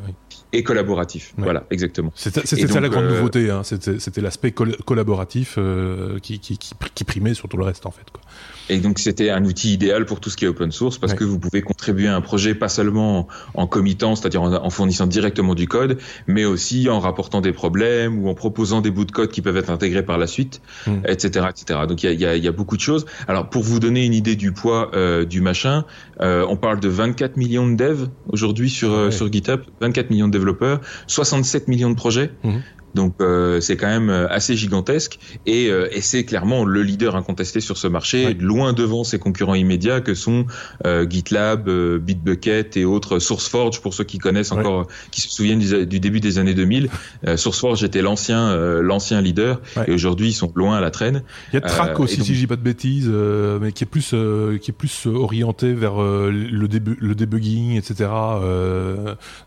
et 0.52 0.62
collaboratif. 0.62 1.32
Voilà, 1.36 1.64
exactement. 1.70 2.12
C'était 2.14 2.44
ça 2.44 2.80
la 2.80 2.88
grande 2.88 3.06
nouveauté. 3.06 3.50
Hein. 3.50 3.62
C'était 3.64 4.20
l'aspect 4.20 4.52
collaboratif 4.52 5.39
euh, 5.58 6.18
qui, 6.20 6.38
qui, 6.38 6.58
qui, 6.58 6.74
qui, 6.94 7.04
primait 7.04 7.34
sur 7.34 7.48
tout 7.48 7.56
le 7.56 7.64
reste 7.64 7.86
en 7.86 7.90
fait. 7.90 8.08
Quoi. 8.12 8.20
Et 8.68 8.78
donc 8.78 8.98
c'était 9.00 9.30
un 9.30 9.44
outil 9.44 9.72
idéal 9.74 10.06
pour 10.06 10.20
tout 10.20 10.30
ce 10.30 10.36
qui 10.36 10.44
est 10.44 10.48
open 10.48 10.70
source 10.70 10.98
parce 10.98 11.14
que 11.14 11.24
vous 11.24 11.38
pouvez 11.40 11.60
contribuer 11.60 12.06
à 12.06 12.14
un 12.14 12.20
projet 12.20 12.54
pas 12.54 12.68
seulement 12.68 13.26
en 13.54 13.66
committant, 13.66 14.14
c'est-à-dire 14.14 14.42
en, 14.42 14.70
fournissant 14.70 15.08
directement 15.08 15.56
du 15.56 15.66
code, 15.66 15.98
mais 16.28 16.44
aussi 16.44 16.88
en 16.88 17.00
rapportant 17.00 17.40
des 17.40 17.52
problèmes 17.52 18.22
ou 18.22 18.28
en 18.28 18.34
proposant 18.34 18.80
des 18.80 18.92
bouts 18.92 19.04
de 19.04 19.10
code 19.10 19.30
qui 19.30 19.42
peuvent 19.42 19.56
être 19.56 19.70
intégrés 19.70 20.04
par 20.04 20.18
la 20.18 20.28
suite, 20.28 20.62
etc., 21.04 21.46
hmm. 21.46 21.50
etc. 21.50 21.80
Donc 21.88 22.04
il 22.04 22.12
y 22.12 22.26
a, 22.26 22.36
y 22.36 22.48
a, 22.48 22.52
beaucoup 22.52 22.76
de 22.76 22.82
choses. 22.82 23.06
Alors 23.26 23.50
pour 23.50 23.62
vous 23.62 23.80
donner 23.80 24.06
une 24.06 24.14
idée 24.14 24.36
du 24.36 24.52
poids 24.52 24.92
euh, 24.94 25.24
du 25.24 25.40
machin, 25.40 25.84
euh, 26.20 26.46
on 26.48 26.56
parle 26.56 26.78
de 26.78 26.88
24 26.88 27.36
millions 27.36 27.68
de 27.68 27.74
devs 27.74 28.08
aujourd'hui 28.28 28.70
sur 28.70 29.12
sur 29.12 29.32
GitHub, 29.32 29.62
24 29.80 30.10
millions 30.10 30.28
de 30.28 30.32
développeurs, 30.32 30.80
67 31.08 31.66
millions 31.66 31.90
de 31.90 31.96
projets. 31.96 32.30
Hmm. 32.44 32.58
Donc 32.94 33.14
euh, 33.20 33.60
c'est 33.60 33.76
quand 33.76 33.86
même 33.86 34.10
euh, 34.10 34.28
assez 34.28 34.56
gigantesque 34.56 35.18
et, 35.46 35.68
euh, 35.68 35.88
et 35.92 36.00
c'est 36.00 36.24
clairement 36.24 36.64
le 36.64 36.82
leader 36.82 37.14
incontesté 37.14 37.60
sur 37.60 37.76
ce 37.76 37.86
marché, 37.86 38.34
loin 38.34 38.72
devant 38.72 39.04
ses 39.04 39.18
concurrents 39.18 39.54
immédiats 39.54 40.00
que 40.00 40.14
sont 40.14 40.46
GitLab, 40.84 41.68
Bitbucket 41.98 42.76
et 42.76 42.84
autres 42.84 43.18
SourceForge 43.18 43.80
pour 43.80 43.94
ceux 43.94 44.04
qui 44.04 44.18
connaissent 44.18 44.52
encore, 44.52 44.86
qui 45.10 45.20
se 45.20 45.28
souviennent 45.28 45.58
du, 45.58 46.00
début 46.00 46.20
des 46.20 46.38
années 46.38 46.54
2000. 46.54 46.88
SourceForge 47.36 47.84
était 47.84 48.02
l'ancien 48.02 48.54
l'ancien 48.80 49.20
leader 49.20 49.60
et 49.86 49.92
aujourd'hui 49.92 50.28
ils 50.28 50.34
sont 50.34 50.52
loin 50.54 50.76
à 50.76 50.80
la 50.80 50.90
traîne. 50.90 51.22
Il 51.52 51.56
y 51.56 51.58
a 51.58 51.60
Track 51.60 52.00
aussi 52.00 52.22
si 52.22 52.34
je 52.34 52.40
dis 52.40 52.46
pas 52.46 52.56
de 52.56 52.62
bêtises, 52.62 53.08
mais 53.08 53.72
qui 53.72 53.84
est 53.84 53.86
plus 53.86 54.14
qui 54.60 54.70
est 54.70 54.76
plus 54.76 55.06
orienté 55.06 55.72
vers 55.72 56.00
le 56.00 56.66
début 56.66 56.96
le 57.00 57.14
debugging 57.14 57.76
etc. 57.76 58.10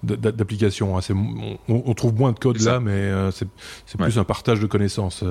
d'applications. 0.03 0.97
Hein. 0.97 1.01
On, 1.67 1.83
on, 1.85 1.93
trouve 1.93 2.15
moins 2.15 2.31
de 2.31 2.39
code 2.39 2.61
là, 2.61 2.79
mais 2.79 3.11
c'est 3.34 3.97
plus 3.97 4.17
un 4.17 4.23
partage 4.23 4.59
de 4.59 4.67
connaissances. 4.67 5.23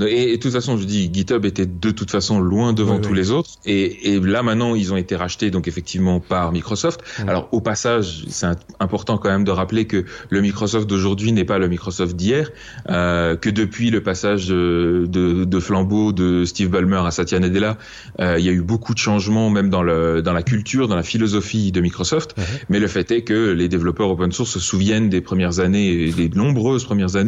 Et, 0.00 0.36
de 0.36 0.40
toute 0.40 0.52
façon, 0.52 0.76
je 0.76 0.84
dis, 0.84 1.10
GitHub 1.12 1.44
était 1.44 1.66
de 1.66 1.90
toute 1.90 2.10
façon 2.10 2.40
loin 2.40 2.72
devant 2.72 2.98
tous 2.98 3.14
les 3.14 3.30
autres. 3.30 3.50
Et, 3.64 4.14
et, 4.14 4.20
là, 4.20 4.42
maintenant, 4.42 4.74
ils 4.74 4.92
ont 4.92 4.96
été 4.96 5.16
rachetés, 5.16 5.50
donc 5.50 5.68
effectivement, 5.68 6.20
par 6.20 6.52
Microsoft. 6.52 7.00
Alors, 7.26 7.48
au 7.52 7.60
passage, 7.60 8.24
c'est 8.28 8.46
important 8.80 9.18
quand 9.18 9.28
même 9.28 9.44
de 9.44 9.50
rappeler 9.50 9.86
que 9.86 10.04
le 10.30 10.40
Microsoft 10.40 10.88
d'aujourd'hui 10.88 11.32
n'est 11.32 11.44
pas 11.44 11.58
le 11.58 11.68
Microsoft 11.68 12.16
d'hier, 12.16 12.50
euh, 12.88 13.36
que 13.36 13.50
depuis 13.50 13.90
le 13.90 14.02
passage 14.02 14.46
de, 14.48 15.06
de, 15.08 15.44
de, 15.44 15.60
flambeau 15.60 16.12
de 16.12 16.44
Steve 16.44 16.70
Ballmer 16.70 17.02
à 17.04 17.10
Satya 17.10 17.38
Nadella, 17.38 17.78
euh, 18.20 18.36
il 18.38 18.44
y 18.44 18.48
a 18.48 18.52
eu 18.52 18.62
beaucoup 18.62 18.94
de 18.94 18.98
changements, 18.98 19.50
même 19.50 19.70
dans, 19.70 19.82
le, 19.82 20.22
dans 20.22 20.32
la 20.32 20.42
culture, 20.42 20.88
dans 20.88 20.96
la 20.96 21.02
philosophie 21.02 21.72
de 21.72 21.80
Microsoft. 21.80 22.34
Mais 22.68 22.78
le 22.78 22.86
fait 22.86 23.10
est 23.10 23.22
que 23.22 23.52
les 23.52 23.68
développeurs 23.68 24.08
open 24.10 24.32
source 24.32 24.50
se 24.50 24.60
souviennent 24.60 25.08
des 25.08 25.20
premières 25.20 25.60
années, 25.60 26.10
des 26.10 26.28
nombreuses 26.30 26.84
premières 26.84 27.16
années 27.16 27.27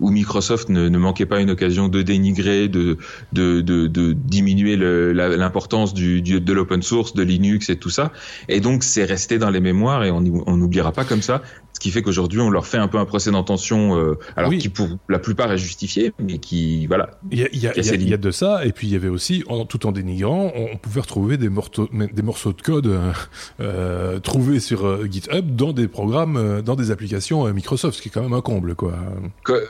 où 0.00 0.10
Microsoft 0.10 0.68
ne, 0.68 0.88
ne 0.88 0.98
manquait 0.98 1.26
pas 1.26 1.40
une 1.40 1.50
occasion 1.50 1.88
de 1.88 2.02
dénigrer, 2.02 2.68
de, 2.68 2.98
de, 3.32 3.60
de, 3.60 3.86
de 3.86 4.12
diminuer 4.12 4.76
l'importance 4.76 5.94
du, 5.94 6.22
du, 6.22 6.40
de 6.40 6.52
l'open 6.52 6.82
source, 6.82 7.14
de 7.14 7.22
Linux 7.22 7.70
et 7.70 7.76
tout 7.76 7.90
ça. 7.90 8.12
Et 8.48 8.60
donc 8.60 8.82
c'est 8.82 9.04
resté 9.04 9.38
dans 9.38 9.50
les 9.50 9.60
mémoires 9.60 10.04
et 10.04 10.10
on 10.10 10.20
n'oubliera 10.20 10.92
pas 10.92 11.04
comme 11.04 11.22
ça 11.22 11.42
ce 11.80 11.84
qui 11.84 11.90
fait 11.90 12.02
qu'aujourd'hui 12.02 12.40
on 12.40 12.50
leur 12.50 12.66
fait 12.66 12.78
un 12.78 12.88
peu 12.88 12.98
un 12.98 13.06
procès 13.06 13.30
d'intention, 13.30 13.96
euh, 13.96 14.18
alors 14.36 14.52
qui 14.52 14.68
pour 14.68 14.88
la 15.08 15.18
plupart 15.18 15.50
est 15.50 15.58
justifié, 15.58 16.12
mais 16.18 16.38
qui 16.38 16.86
voilà. 16.86 17.18
Il 17.30 17.38
y 17.38 17.44
a, 17.44 17.48
il 17.52 17.62
y 17.62 17.66
a, 17.66 17.72
il 17.74 18.08
y 18.08 18.12
a 18.12 18.18
de 18.18 18.30
ça, 18.30 18.66
et 18.66 18.72
puis 18.72 18.88
il 18.88 18.92
y 18.92 18.96
avait 18.96 19.08
aussi, 19.08 19.44
en, 19.48 19.64
tout 19.64 19.86
en 19.86 19.92
dénigrant, 19.92 20.52
on 20.54 20.76
pouvait 20.76 21.00
retrouver 21.00 21.38
des 21.38 21.48
morceaux, 21.48 21.88
des 21.92 22.22
morceaux 22.22 22.52
de 22.52 22.60
code 22.60 22.86
euh, 22.86 23.12
euh 23.60 24.20
trouvés 24.20 24.60
sur 24.60 24.84
euh, 24.84 25.06
GitHub 25.10 25.56
dans 25.56 25.72
des 25.72 25.88
programmes, 25.88 26.36
euh, 26.36 26.60
dans 26.60 26.76
des 26.76 26.90
applications 26.90 27.50
Microsoft, 27.52 27.96
ce 27.96 28.02
qui 28.02 28.08
est 28.08 28.12
quand 28.12 28.22
même 28.22 28.34
un 28.34 28.42
comble, 28.42 28.74
quoi. 28.74 28.94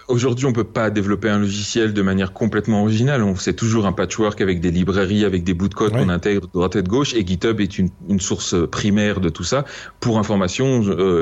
Aujourd'hui, 0.08 0.46
on 0.46 0.52
peut 0.52 0.64
pas 0.64 0.90
développer 0.90 1.28
un 1.28 1.38
logiciel 1.38 1.92
de 1.92 2.02
manière 2.02 2.32
complètement 2.32 2.82
originale. 2.82 3.22
On 3.22 3.34
fait 3.34 3.52
toujours 3.52 3.86
un 3.86 3.92
patchwork 3.92 4.40
avec 4.40 4.60
des 4.60 4.70
librairies, 4.70 5.24
avec 5.24 5.44
des 5.44 5.54
bouts 5.54 5.68
de 5.68 5.74
code 5.74 5.92
qu'on 5.92 6.08
intègre 6.08 6.46
de 6.46 6.52
droite 6.52 6.76
et 6.76 6.82
de 6.82 6.88
gauche, 6.88 7.14
et 7.14 7.26
GitHub 7.26 7.60
est 7.60 7.78
une, 7.78 7.88
une 8.08 8.20
source 8.20 8.54
primaire 8.70 9.20
de 9.20 9.28
tout 9.28 9.44
ça. 9.44 9.64
Pour 10.00 10.18
information, 10.18 10.80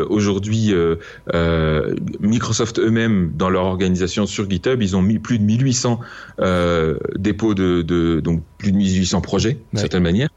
aujourd'hui 0.08 0.72
euh, 0.72 0.96
euh, 1.34 1.94
Microsoft 2.20 2.78
eux-mêmes, 2.78 3.32
dans 3.34 3.50
leur 3.50 3.64
organisation 3.64 4.26
sur 4.26 4.48
GitHub, 4.48 4.80
ils 4.82 4.96
ont 4.96 5.02
mis 5.02 5.18
plus 5.18 5.38
de 5.38 5.44
1800 5.44 6.00
euh, 6.40 6.98
dépôts 7.16 7.54
de, 7.54 7.82
de, 7.82 8.20
donc 8.20 8.42
plus 8.58 8.72
de 8.72 8.76
1800 8.76 9.20
projets, 9.20 9.58
d'une 9.72 9.80
certaine 9.80 10.02
manière, 10.02 10.28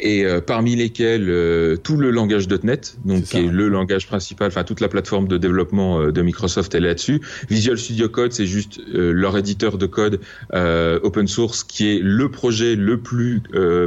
et 0.00 0.24
parmi 0.46 0.74
lesquels 0.74 1.78
tout 1.84 1.96
le 1.96 2.10
langage 2.10 2.48
.NET, 2.48 2.98
donc 3.04 3.24
qui 3.24 3.36
est 3.36 3.46
le 3.46 3.68
langage 3.68 4.08
principal, 4.08 4.48
enfin 4.48 4.64
toute 4.64 4.80
la 4.80 4.88
plateforme 4.88 5.28
de 5.28 5.36
développement 5.36 6.10
de 6.10 6.22
Microsoft, 6.22 6.74
elle 6.74 6.84
est 6.84 6.88
là-dessus. 6.88 7.20
Visual 7.58 7.78
Studio 7.78 8.08
Code, 8.08 8.32
c'est 8.32 8.46
juste 8.46 8.80
leur 8.86 9.36
éditeur 9.36 9.78
de 9.78 9.86
code 9.86 10.20
open 10.52 11.26
source 11.26 11.64
qui 11.64 11.88
est 11.88 12.00
le 12.00 12.30
projet 12.30 12.76
le 12.76 12.98
plus 12.98 13.42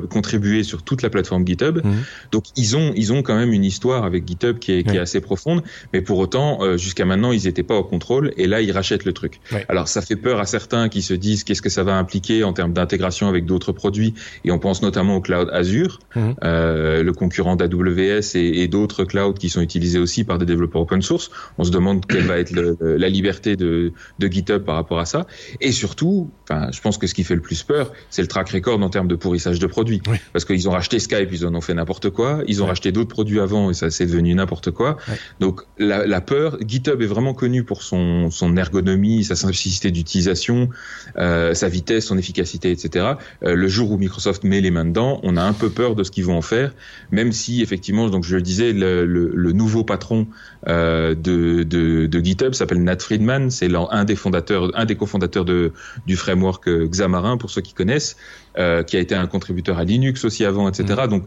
contribué 0.09 0.63
sur 0.63 0.83
toute 0.83 1.01
la 1.01 1.09
plateforme 1.09 1.45
GitHub. 1.47 1.79
Mhm. 1.83 2.03
Donc 2.31 2.45
ils 2.57 2.75
ont 2.75 2.91
ils 2.95 3.13
ont 3.13 3.21
quand 3.21 3.35
même 3.35 3.53
une 3.53 3.65
histoire 3.65 4.03
avec 4.03 4.27
GitHub 4.27 4.59
qui 4.59 4.73
est, 4.73 4.83
qui 4.83 4.95
est 4.95 4.99
assez 4.99 5.21
profonde, 5.21 5.63
mais 5.93 6.01
pour 6.01 6.19
autant, 6.19 6.59
euh, 6.61 6.77
jusqu'à 6.77 7.05
maintenant, 7.05 7.31
ils 7.31 7.45
n'étaient 7.45 7.63
pas 7.63 7.75
au 7.75 7.83
contrôle 7.83 8.33
et 8.37 8.47
là, 8.47 8.61
ils 8.61 8.71
rachètent 8.71 9.05
le 9.05 9.13
truc. 9.13 9.39
Alors, 9.69 9.87
ça 9.87 10.01
fait 10.01 10.15
peur 10.15 10.39
à 10.39 10.45
certains 10.45 10.89
qui 10.89 11.01
se 11.01 11.13
disent 11.13 11.43
qu'est-ce 11.43 11.61
que 11.61 11.69
ça 11.69 11.83
va 11.83 11.97
impliquer 11.97 12.43
en 12.43 12.53
termes 12.53 12.73
d'intégration 12.73 13.27
avec 13.27 13.45
d'autres 13.45 13.71
produits 13.71 14.13
et 14.45 14.51
on 14.51 14.59
pense 14.59 14.81
notamment 14.81 15.15
au 15.15 15.21
cloud 15.21 15.49
Azure, 15.51 15.99
mhm. 16.15 16.35
euh, 16.43 17.03
le 17.03 17.13
concurrent 17.13 17.55
d'AWS 17.55 18.35
et, 18.35 18.61
et 18.61 18.67
d'autres 18.67 19.03
clouds 19.03 19.33
qui 19.33 19.49
sont 19.49 19.61
utilisés 19.61 19.99
aussi 19.99 20.23
par 20.23 20.37
des 20.37 20.45
développeurs 20.45 20.81
open 20.81 21.01
source. 21.01 21.31
On 21.57 21.63
se 21.63 21.71
demande 21.71 22.05
quelle 22.05 22.23
va 22.23 22.37
être 22.37 22.51
la 22.81 23.09
liberté 23.09 23.55
de, 23.61 23.93
de, 24.19 24.27
GitHub 24.27 24.63
par 24.63 24.75
rapport 24.75 24.99
à 24.99 25.05
ça. 25.05 25.27
Et 25.59 25.71
surtout, 25.71 26.29
enfin, 26.43 26.69
je 26.71 26.81
pense 26.81 26.97
que 26.97 27.07
ce 27.07 27.13
qui 27.13 27.23
fait 27.23 27.35
le 27.35 27.41
plus 27.41 27.63
peur, 27.63 27.91
c'est 28.09 28.21
le 28.21 28.27
track 28.27 28.49
record 28.49 28.81
en 28.81 28.89
termes 28.89 29.07
de 29.07 29.15
pourrissage 29.15 29.59
de 29.59 29.67
produits. 29.67 30.01
Parce 30.33 30.45
qu'ils 30.45 30.67
ont 30.67 30.71
racheté 30.71 30.99
Skype, 30.99 31.29
ils 31.31 31.45
en 31.45 31.53
ont 31.55 31.61
fait 31.61 31.73
n'importe 31.73 32.09
quoi. 32.09 32.41
Ils 32.47 32.63
ont 32.63 32.65
racheté 32.65 32.91
d'autres 32.91 33.09
produits 33.09 33.39
avant 33.39 33.69
et 33.69 33.73
ça 33.73 33.89
c'est 33.89 34.05
devenu 34.05 34.33
n'importe 34.33 34.71
quoi. 34.71 34.97
Donc 35.39 35.61
la, 35.77 36.21
peur. 36.21 36.57
GitHub 36.65 37.01
est 37.01 37.07
vraiment 37.07 37.33
connu 37.33 37.63
pour 37.63 37.83
son, 37.83 38.29
son 38.29 38.55
ergonomie, 38.55 39.23
sa 39.23 39.35
simplicité 39.35 39.91
d'utilisation, 39.91 40.69
euh, 41.17 41.53
sa 41.53 41.67
vitesse, 41.67 42.05
son 42.05 42.17
efficacité, 42.17 42.71
etc. 42.71 43.13
Euh, 43.43 43.55
le 43.55 43.67
jour 43.67 43.91
où 43.91 43.97
Microsoft 43.97 44.43
met 44.43 44.61
les 44.61 44.71
mains 44.71 44.85
dedans, 44.85 45.19
on 45.23 45.37
a 45.37 45.43
un 45.43 45.53
peu 45.53 45.69
peur 45.69 45.95
de 45.95 46.03
ce 46.03 46.11
qu'ils 46.11 46.25
vont 46.25 46.37
en 46.37 46.41
faire, 46.41 46.73
même 47.11 47.31
si 47.31 47.61
effectivement, 47.61 48.09
donc 48.09 48.23
je 48.23 48.35
le 48.35 48.41
disais, 48.41 48.73
le, 48.73 49.05
le, 49.05 49.51
nouveau 49.51 49.83
patron 49.83 50.27
euh, 50.67 51.13
de, 51.13 51.63
de, 51.63 52.07
de, 52.07 52.19
GitHub 52.19 52.53
s'appelle 52.53 52.83
Nat 52.83 52.99
Friedman, 52.99 53.49
c'est 53.51 53.69
un 53.91 54.03
des 54.05 54.15
fondateurs, 54.15 54.71
un 54.73 54.85
des 54.85 54.95
cofondateurs 54.95 55.45
de, 55.45 55.73
du 56.07 56.15
framework 56.15 56.69
Xamarin 56.69 57.37
pour 57.37 57.49
ceux 57.49 57.61
qui 57.61 57.73
connaissent, 57.73 58.17
euh, 58.57 58.83
qui 58.83 58.97
a 58.97 58.99
été 58.99 59.15
un 59.15 59.27
contributeur 59.27 59.77
à 59.77 59.83
Linux 59.83 60.25
aussi 60.25 60.45
avant, 60.45 60.67
etc. 60.67 61.01
Mmh. 61.03 61.07
Donc 61.07 61.23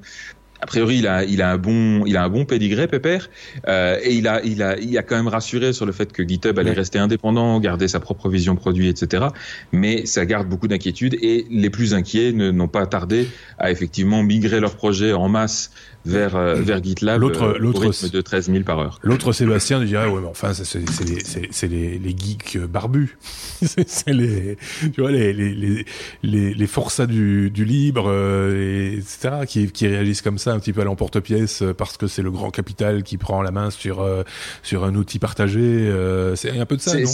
a 0.64 0.66
priori, 0.66 0.96
il 0.96 1.06
a, 1.06 1.24
il 1.24 1.42
a 1.42 1.50
un 1.50 1.58
bon, 1.58 2.06
il 2.06 2.16
a 2.16 2.24
un 2.24 2.30
bon 2.30 2.46
pédigré, 2.46 2.88
Pépère, 2.88 3.28
euh, 3.68 3.98
et 4.02 4.14
il 4.14 4.26
a, 4.26 4.42
il 4.44 4.62
a, 4.62 4.78
il 4.78 4.96
a 4.96 5.02
quand 5.02 5.14
même 5.14 5.28
rassuré 5.28 5.74
sur 5.74 5.84
le 5.84 5.92
fait 5.92 6.10
que 6.10 6.26
GitHub 6.26 6.58
allait 6.58 6.72
rester 6.72 6.98
indépendant, 6.98 7.60
garder 7.60 7.86
sa 7.86 8.00
propre 8.00 8.30
vision 8.30 8.56
produit, 8.56 8.88
etc. 8.88 9.26
Mais 9.72 10.06
ça 10.06 10.24
garde 10.24 10.48
beaucoup 10.48 10.66
d'inquiétudes 10.66 11.18
et 11.20 11.46
les 11.50 11.68
plus 11.68 11.92
inquiets 11.92 12.32
n'ont 12.32 12.68
pas 12.68 12.86
tardé 12.86 13.28
à 13.58 13.70
effectivement 13.70 14.22
migrer 14.22 14.58
leur 14.58 14.74
projet 14.76 15.12
en 15.12 15.28
masse 15.28 15.70
vers 16.04 16.36
euh, 16.36 16.54
vers 16.54 16.82
GitLab 16.82 17.20
l'autre 17.20 17.42
euh, 17.42 17.58
l'autre 17.58 18.08
de 18.08 18.20
13 18.20 18.50
000 18.50 18.64
par 18.64 18.78
heure. 18.78 18.98
L'autre 19.02 19.32
Sébastien 19.32 19.82
dirait 19.82 20.06
ouais 20.06 20.20
mais 20.20 20.26
enfin 20.26 20.52
c'est 20.54 20.78
les 21.04 21.20
c'est 21.50 21.68
les, 21.68 21.98
les 21.98 22.16
geeks 22.16 22.58
barbus 22.58 23.16
c'est 23.86 24.12
les 24.12 24.56
tu 24.92 25.00
vois 25.00 25.10
les 25.10 25.32
les 25.32 25.84
les 26.22 26.54
les 26.54 26.66
forçats 26.66 27.06
du 27.06 27.50
du 27.50 27.64
libre 27.64 28.12
et, 28.12 28.94
etc 28.94 29.46
qui 29.46 29.70
qui 29.70 29.86
réalisent 29.86 30.22
comme 30.22 30.38
ça 30.38 30.52
un 30.52 30.58
petit 30.58 30.72
peu 30.72 30.82
à 30.82 30.84
l'emporte-pièce 30.84 31.64
parce 31.76 31.96
que 31.96 32.06
c'est 32.06 32.22
le 32.22 32.30
grand 32.30 32.50
capital 32.50 33.02
qui 33.02 33.16
prend 33.16 33.42
la 33.42 33.50
main 33.50 33.70
sur 33.70 34.06
sur 34.62 34.84
un 34.84 34.94
outil 34.94 35.18
partagé 35.18 35.92
c'est 36.36 36.58
un 36.58 36.66
peu 36.66 36.76
de 36.76 36.82
ça 36.82 36.98
non? 36.98 37.10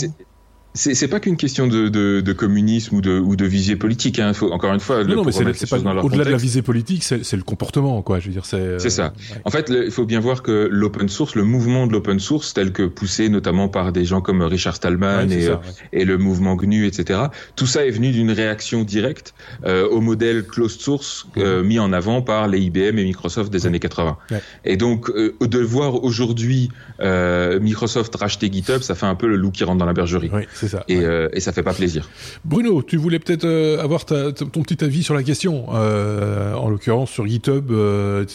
C'est 0.73 1.07
pas 1.07 1.19
qu'une 1.19 1.37
question 1.37 1.67
de, 1.67 1.89
de, 1.89 2.21
de, 2.21 2.33
communisme 2.33 2.95
ou 2.95 3.01
de, 3.01 3.19
ou 3.19 3.35
de 3.35 3.45
visée 3.45 3.75
politique. 3.75 4.19
Hein. 4.19 4.33
Faut, 4.33 4.51
encore 4.51 4.73
une 4.73 4.79
fois, 4.79 5.03
non, 5.03 5.17
non 5.17 5.23
mais 5.23 5.31
c'est 5.31 5.69
pas 5.69 5.77
au-delà 5.77 6.25
de 6.25 6.29
la 6.29 6.37
visée 6.37 6.61
politique, 6.61 7.03
c'est 7.03 7.33
le 7.33 7.43
comportement, 7.43 8.01
quoi. 8.01 8.19
Je 8.19 8.27
veux 8.27 8.33
dire, 8.33 8.45
c'est. 8.45 8.79
C'est 8.79 8.89
ça. 8.89 9.13
Euh, 9.31 9.35
en 9.45 9.49
fait, 9.49 9.69
il 9.69 9.91
faut 9.91 10.05
bien 10.05 10.19
voir 10.19 10.43
que 10.43 10.67
l'open 10.71 11.09
source, 11.09 11.35
le 11.35 11.43
mouvement 11.43 11.87
de 11.87 11.91
l'open 11.91 12.19
source, 12.19 12.53
tel 12.53 12.71
que 12.71 12.83
poussé 12.83 13.29
notamment 13.29 13.67
par 13.67 13.91
des 13.91 14.05
gens 14.05 14.21
comme 14.21 14.41
Richard 14.41 14.75
Stallman 14.75 15.29
et, 15.29 15.47
euh, 15.47 15.55
et 15.93 16.05
le 16.05 16.17
mouvement 16.17 16.55
GNU, 16.55 16.85
etc. 16.85 17.19
Tout 17.55 17.67
ça 17.67 17.85
est 17.85 17.91
venu 17.91 18.11
d'une 18.11 18.31
réaction 18.31 18.83
directe 18.83 19.33
euh, 19.65 19.87
au 19.89 20.01
modèle 20.01 20.45
closed 20.45 20.79
source 20.79 21.27
euh, 21.37 21.63
mis 21.63 21.79
en 21.79 21.93
avant 21.93 22.21
par 22.21 22.47
les 22.47 22.59
IBM 22.59 22.97
et 22.97 23.03
Microsoft 23.03 23.51
des 23.51 23.65
années 23.65 23.79
80. 23.79 24.17
Et 24.65 24.77
donc, 24.77 25.11
de 25.11 25.59
voir 25.59 26.03
aujourd'hui 26.03 26.69
Microsoft 26.99 28.15
racheter 28.15 28.51
GitHub, 28.51 28.81
ça 28.81 28.95
fait 28.95 29.05
un 29.05 29.15
peu 29.15 29.27
le 29.27 29.35
loup 29.35 29.51
qui 29.51 29.63
rentre 29.63 29.79
dans 29.79 29.85
la 29.85 29.93
bergerie. 29.93 30.31
C'est 30.61 30.67
ça. 30.67 30.83
Et, 30.87 30.97
euh, 30.97 31.27
et, 31.33 31.39
ça 31.39 31.51
fait 31.51 31.63
pas 31.63 31.73
plaisir. 31.73 32.07
Bruno, 32.45 32.83
tu 32.83 32.95
voulais 32.97 33.17
peut-être 33.17 33.45
euh, 33.45 33.81
avoir 33.81 34.05
ta, 34.05 34.31
ton 34.31 34.61
petit 34.61 34.83
avis 34.83 35.01
sur 35.01 35.15
la 35.15 35.23
question, 35.23 35.65
euh, 35.73 36.53
en 36.53 36.69
l'occurrence 36.69 37.09
sur 37.09 37.25
GitHub. 37.25 37.71
Euh, 37.71 38.25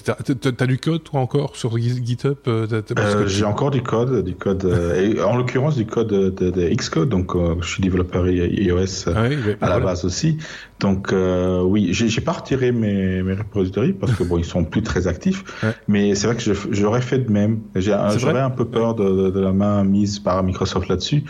T'as 0.57 0.67
du 0.67 0.79
code 0.79 1.05
toi 1.05 1.21
encore 1.21 1.55
sur 1.55 1.79
GitHub 1.79 2.37
euh, 2.49 2.67
J'ai 3.27 3.45
encore 3.45 3.71
du 3.71 3.81
code, 3.83 4.25
du 4.25 4.35
code, 4.35 4.65
et 4.97 5.21
en 5.23 5.37
l'occurrence 5.37 5.77
du 5.77 5.87
code 5.87 6.09
de, 6.09 6.51
de, 6.51 6.69
Xcode. 6.75 7.11
Donc, 7.11 7.35
je 7.61 7.69
suis 7.69 7.81
développeur 7.81 8.29
iOS 8.29 9.09
ah 9.15 9.27
à 9.61 9.69
la 9.69 9.79
base 9.79 10.05
aussi. 10.05 10.39
Donc 10.81 11.13
oui, 11.13 11.89
j'ai 11.93 12.21
pas 12.21 12.33
retiré 12.33 12.73
mes, 12.73 13.23
mes 13.23 13.35
repositories 13.35 13.93
parce 13.93 14.13
que 14.13 14.25
bon, 14.25 14.39
ils 14.39 14.45
sont 14.45 14.65
plus 14.65 14.83
très 14.83 15.07
actifs. 15.07 15.45
Mais 15.89 16.15
c'est 16.15 16.27
vrai 16.27 16.37
que 16.37 16.53
j'aurais 16.71 17.01
fait 17.01 17.19
de 17.19 17.31
même. 17.31 17.61
J'aurais 17.75 18.41
un 18.41 18.51
peu 18.51 18.67
peur 18.67 18.95
de, 18.95 19.31
de, 19.31 19.41
la 19.41 19.53
main 19.53 19.85
mise 19.85 20.19
par 20.19 20.43
Microsoft 20.43 20.89
là-dessus. 20.89 21.25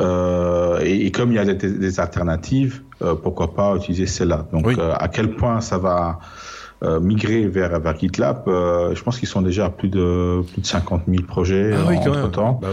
Euh, 0.00 0.80
et, 0.82 1.06
et, 1.06 1.10
comme 1.10 1.30
il 1.30 1.36
y 1.36 1.38
a 1.38 1.44
des, 1.44 1.54
des 1.54 2.00
alternatives, 2.00 2.82
euh, 3.02 3.14
pourquoi 3.14 3.54
pas 3.54 3.76
utiliser 3.76 4.06
celle-là. 4.06 4.46
Donc, 4.52 4.66
euh, 4.66 4.94
à 4.98 5.08
quel 5.08 5.30
point 5.30 5.60
ça 5.60 5.78
va 5.78 6.18
euh, 6.84 7.00
migrer 7.00 7.48
vers, 7.48 7.80
vers 7.80 7.98
GitLab, 7.98 8.44
euh, 8.46 8.94
je 8.94 9.02
pense 9.02 9.18
qu'ils 9.18 9.28
sont 9.28 9.42
déjà 9.42 9.66
à 9.66 9.70
plus 9.70 9.88
de 9.88 10.42
plus 10.52 10.60
de 10.60 10.66
50 10.66 11.02
000 11.08 11.24
projets 11.24 11.72
ah, 11.74 11.86
oui, 11.88 11.96
entre 11.96 12.30
temps. 12.30 12.60
Bah, 12.62 12.68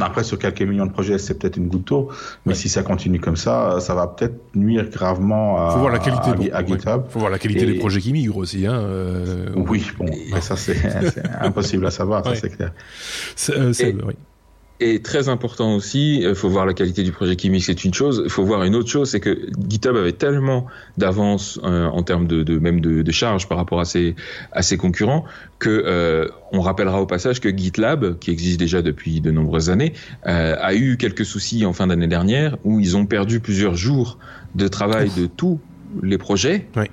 Après, 0.00 0.24
sur 0.24 0.38
quelques 0.38 0.62
millions 0.62 0.86
de 0.86 0.92
projets, 0.92 1.18
c'est 1.18 1.38
peut-être 1.38 1.56
une 1.56 1.68
goutte 1.68 1.86
d'eau, 1.86 2.08
mais 2.46 2.54
si 2.54 2.68
ça 2.68 2.82
continue 2.82 3.20
comme 3.20 3.36
ça, 3.36 3.78
ça 3.80 3.94
va 3.94 4.08
peut-être 4.08 4.34
nuire 4.56 4.88
gravement 4.90 5.64
à, 5.64 5.70
Faut 5.70 5.78
voir 5.78 5.92
la 5.92 6.00
qualité, 6.00 6.52
à, 6.52 6.64
GitHub. 6.64 7.02
Faut 7.10 7.20
voir 7.20 7.30
la 7.30 7.38
qualité 7.38 7.64
des 7.64 7.78
projets 7.78 8.00
qui 8.00 8.12
migrent 8.12 8.38
aussi. 8.38 8.66
Hein, 8.66 8.84
oui, 9.54 9.86
bon, 9.98 10.06
mais 10.32 10.40
ça 10.40 10.56
c'est 10.56 10.76
impossible 11.40 11.86
à 11.86 11.90
savoir, 11.90 12.24
ça 12.24 12.34
c'est 12.34 12.50
clair. 12.50 12.72
C'est, 13.36 13.94
oui. 13.94 14.14
Et 14.82 15.00
très 15.00 15.28
important 15.28 15.76
aussi, 15.76 16.22
il 16.22 16.34
faut 16.34 16.48
voir 16.48 16.66
la 16.66 16.74
qualité 16.74 17.04
du 17.04 17.12
projet 17.12 17.36
Kimi, 17.36 17.60
c'est 17.60 17.84
une 17.84 17.94
chose. 17.94 18.22
Il 18.24 18.30
faut 18.30 18.44
voir 18.44 18.64
une 18.64 18.74
autre 18.74 18.88
chose, 18.88 19.10
c'est 19.10 19.20
que 19.20 19.46
GitHub 19.68 19.96
avait 19.96 20.12
tellement 20.12 20.66
d'avance 20.98 21.60
en 21.62 22.02
termes 22.02 22.26
de, 22.26 22.42
de 22.42 22.58
même 22.58 22.80
de, 22.80 23.02
de, 23.02 23.12
charge 23.12 23.48
par 23.48 23.58
rapport 23.58 23.78
à 23.78 23.84
ses 23.84 24.16
à 24.50 24.62
ses 24.62 24.76
concurrents 24.76 25.24
que 25.60 26.28
on 26.52 26.60
rappellera 26.60 27.00
au 27.00 27.06
passage 27.06 27.40
que 27.40 27.48
GitLab, 27.48 28.18
qui 28.18 28.30
existe 28.32 28.58
déjà 28.58 28.82
depuis 28.82 29.20
de 29.20 29.30
nombreuses 29.30 29.70
années, 29.70 29.92
a 30.24 30.74
eu 30.74 30.96
quelques 30.96 31.24
soucis 31.24 31.64
en 31.64 31.72
fin 31.72 31.86
d'année 31.86 32.08
dernière 32.08 32.56
où 32.64 32.80
ils 32.80 32.96
ont 32.96 33.06
perdu 33.06 33.38
plusieurs 33.40 33.76
jours 33.76 34.18
de 34.54 34.66
travail 34.68 35.10
de 35.16 35.26
tous 35.26 35.60
les 36.02 36.18
projets. 36.18 36.66
Oui. 36.76 36.86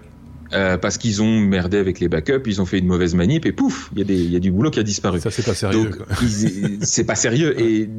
Euh, 0.54 0.78
parce 0.78 0.98
qu'ils 0.98 1.22
ont 1.22 1.40
merdé 1.40 1.78
avec 1.78 2.00
les 2.00 2.08
backups, 2.08 2.48
ils 2.48 2.62
ont 2.62 2.66
fait 2.66 2.80
une 2.80 2.88
mauvaise 2.88 3.14
manip 3.14 3.46
et 3.46 3.52
pouf, 3.52 3.92
il 3.96 4.10
y, 4.10 4.30
y 4.30 4.36
a 4.36 4.40
du 4.40 4.52
boulot 4.52 4.72
qui 4.72 4.80
a 4.80 4.84
disparu. 4.84 5.20
Ça 5.20 5.30
c'est 5.30 5.46
pas 5.46 5.54
sérieux. 5.54 5.92
C'est 6.82 7.04
pas 7.04 7.16
sérieux 7.16 7.60
et 7.60 7.90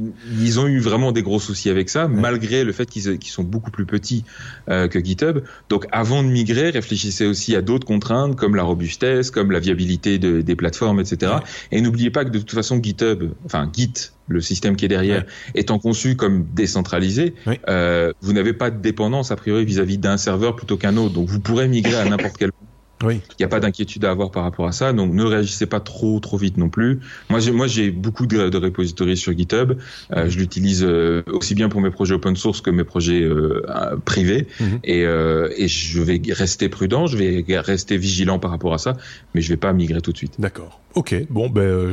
ils 0.40 0.61
ont 0.61 0.66
eu 0.66 0.80
vraiment 0.80 1.12
des 1.12 1.22
gros 1.22 1.38
soucis 1.38 1.70
avec 1.70 1.88
ça, 1.88 2.09
malgré 2.09 2.64
le 2.64 2.72
fait 2.72 2.88
qu'ils 2.88 3.18
sont 3.24 3.44
beaucoup 3.44 3.70
plus 3.70 3.86
petits 3.86 4.24
euh, 4.68 4.88
que 4.88 4.98
GitHub. 5.03 5.40
Donc 5.68 5.86
avant 5.92 6.22
de 6.22 6.28
migrer, 6.28 6.70
réfléchissez 6.70 7.26
aussi 7.26 7.55
à 7.55 7.62
d'autres 7.62 7.86
contraintes 7.86 8.36
comme 8.36 8.57
la 8.57 8.62
robustesse, 8.62 9.30
comme 9.30 9.53
la 9.53 9.61
viabilité 9.61 10.18
de, 10.18 10.40
des 10.40 10.57
plateformes, 10.57 11.01
etc. 11.01 11.32
Et 11.70 11.80
n'oubliez 11.80 12.11
pas 12.11 12.24
que 12.24 12.30
de 12.30 12.38
toute 12.38 12.53
façon 12.53 12.82
GitHub, 12.82 13.30
enfin 13.44 13.70
Git 13.72 14.12
le 14.31 14.41
système 14.41 14.76
qui 14.76 14.85
est 14.85 14.89
derrière, 14.89 15.24
étant 15.55 15.78
conçu 15.78 16.16
comme 16.16 16.47
décentralisé, 16.55 17.35
euh, 17.68 18.12
vous 18.22 18.33
n'avez 18.33 18.53
pas 18.53 18.70
de 18.70 18.81
dépendance 18.81 19.31
a 19.31 19.37
priori 19.37 19.64
vis-à-vis 19.64 19.99
d'un 19.99 20.16
serveur 20.16 20.57
plutôt 20.57 20.76
qu'un 20.76 20.97
autre. 20.97 21.14
Donc 21.14 21.28
vous 21.28 21.41
pourrez 21.41 21.68
migrer 21.68 21.97
à 21.97 22.05
n'importe 22.09 22.37
quel 22.39 22.51
oui. 23.05 23.20
Il 23.31 23.35
n'y 23.41 23.45
a 23.45 23.49
pas 23.49 23.61
d'inquiétude 23.61 24.05
à 24.05 24.11
avoir 24.11 24.31
par 24.31 24.45
rapport 24.45 24.66
à 24.66 24.72
ça, 24.72 24.93
donc 24.93 25.12
ne 25.12 25.24
réagissez 25.24 25.66
pas 25.66 25.81
trop 25.81 26.20
trop 26.20 26.37
vite 26.37 26.57
non 26.59 26.68
plus. 26.68 27.01
Moi 27.28 27.41
j'ai 27.41 27.51
moi 27.51 27.66
j'ai 27.66 27.91
beaucoup 27.91 28.26
de, 28.26 28.49
de 28.49 28.57
repositories 28.59 29.16
sur 29.16 29.37
GitHub. 29.37 29.78
Euh, 30.12 30.28
je 30.28 30.39
l'utilise 30.39 30.85
euh, 30.85 31.22
aussi 31.26 31.55
bien 31.55 31.68
pour 31.68 31.81
mes 31.81 31.91
projets 31.91 32.14
open 32.14 32.37
source 32.37 32.61
que 32.61 32.70
mes 32.70 32.85
projets 32.85 33.22
euh, 33.22 33.62
privés, 34.05 34.47
mhm. 34.61 34.81
et, 34.85 35.01
et 35.03 35.68
je 35.68 36.03
vais 36.03 36.20
rester 36.31 36.68
prudent, 36.68 37.07
je 37.07 37.16
vais 37.16 37.45
rester 37.59 37.97
vigilant 37.97 38.39
par 38.39 38.51
rapport 38.51 38.74
à 38.74 38.78
ça, 38.78 38.97
mais 39.35 39.41
je 39.41 39.49
vais 39.49 39.57
pas 39.57 39.72
migrer 39.72 40.01
tout 40.01 40.12
de 40.12 40.16
suite. 40.16 40.35
D'accord. 40.39 40.81
Ok. 40.95 41.14
Bon 41.31 41.49
ben 41.49 41.93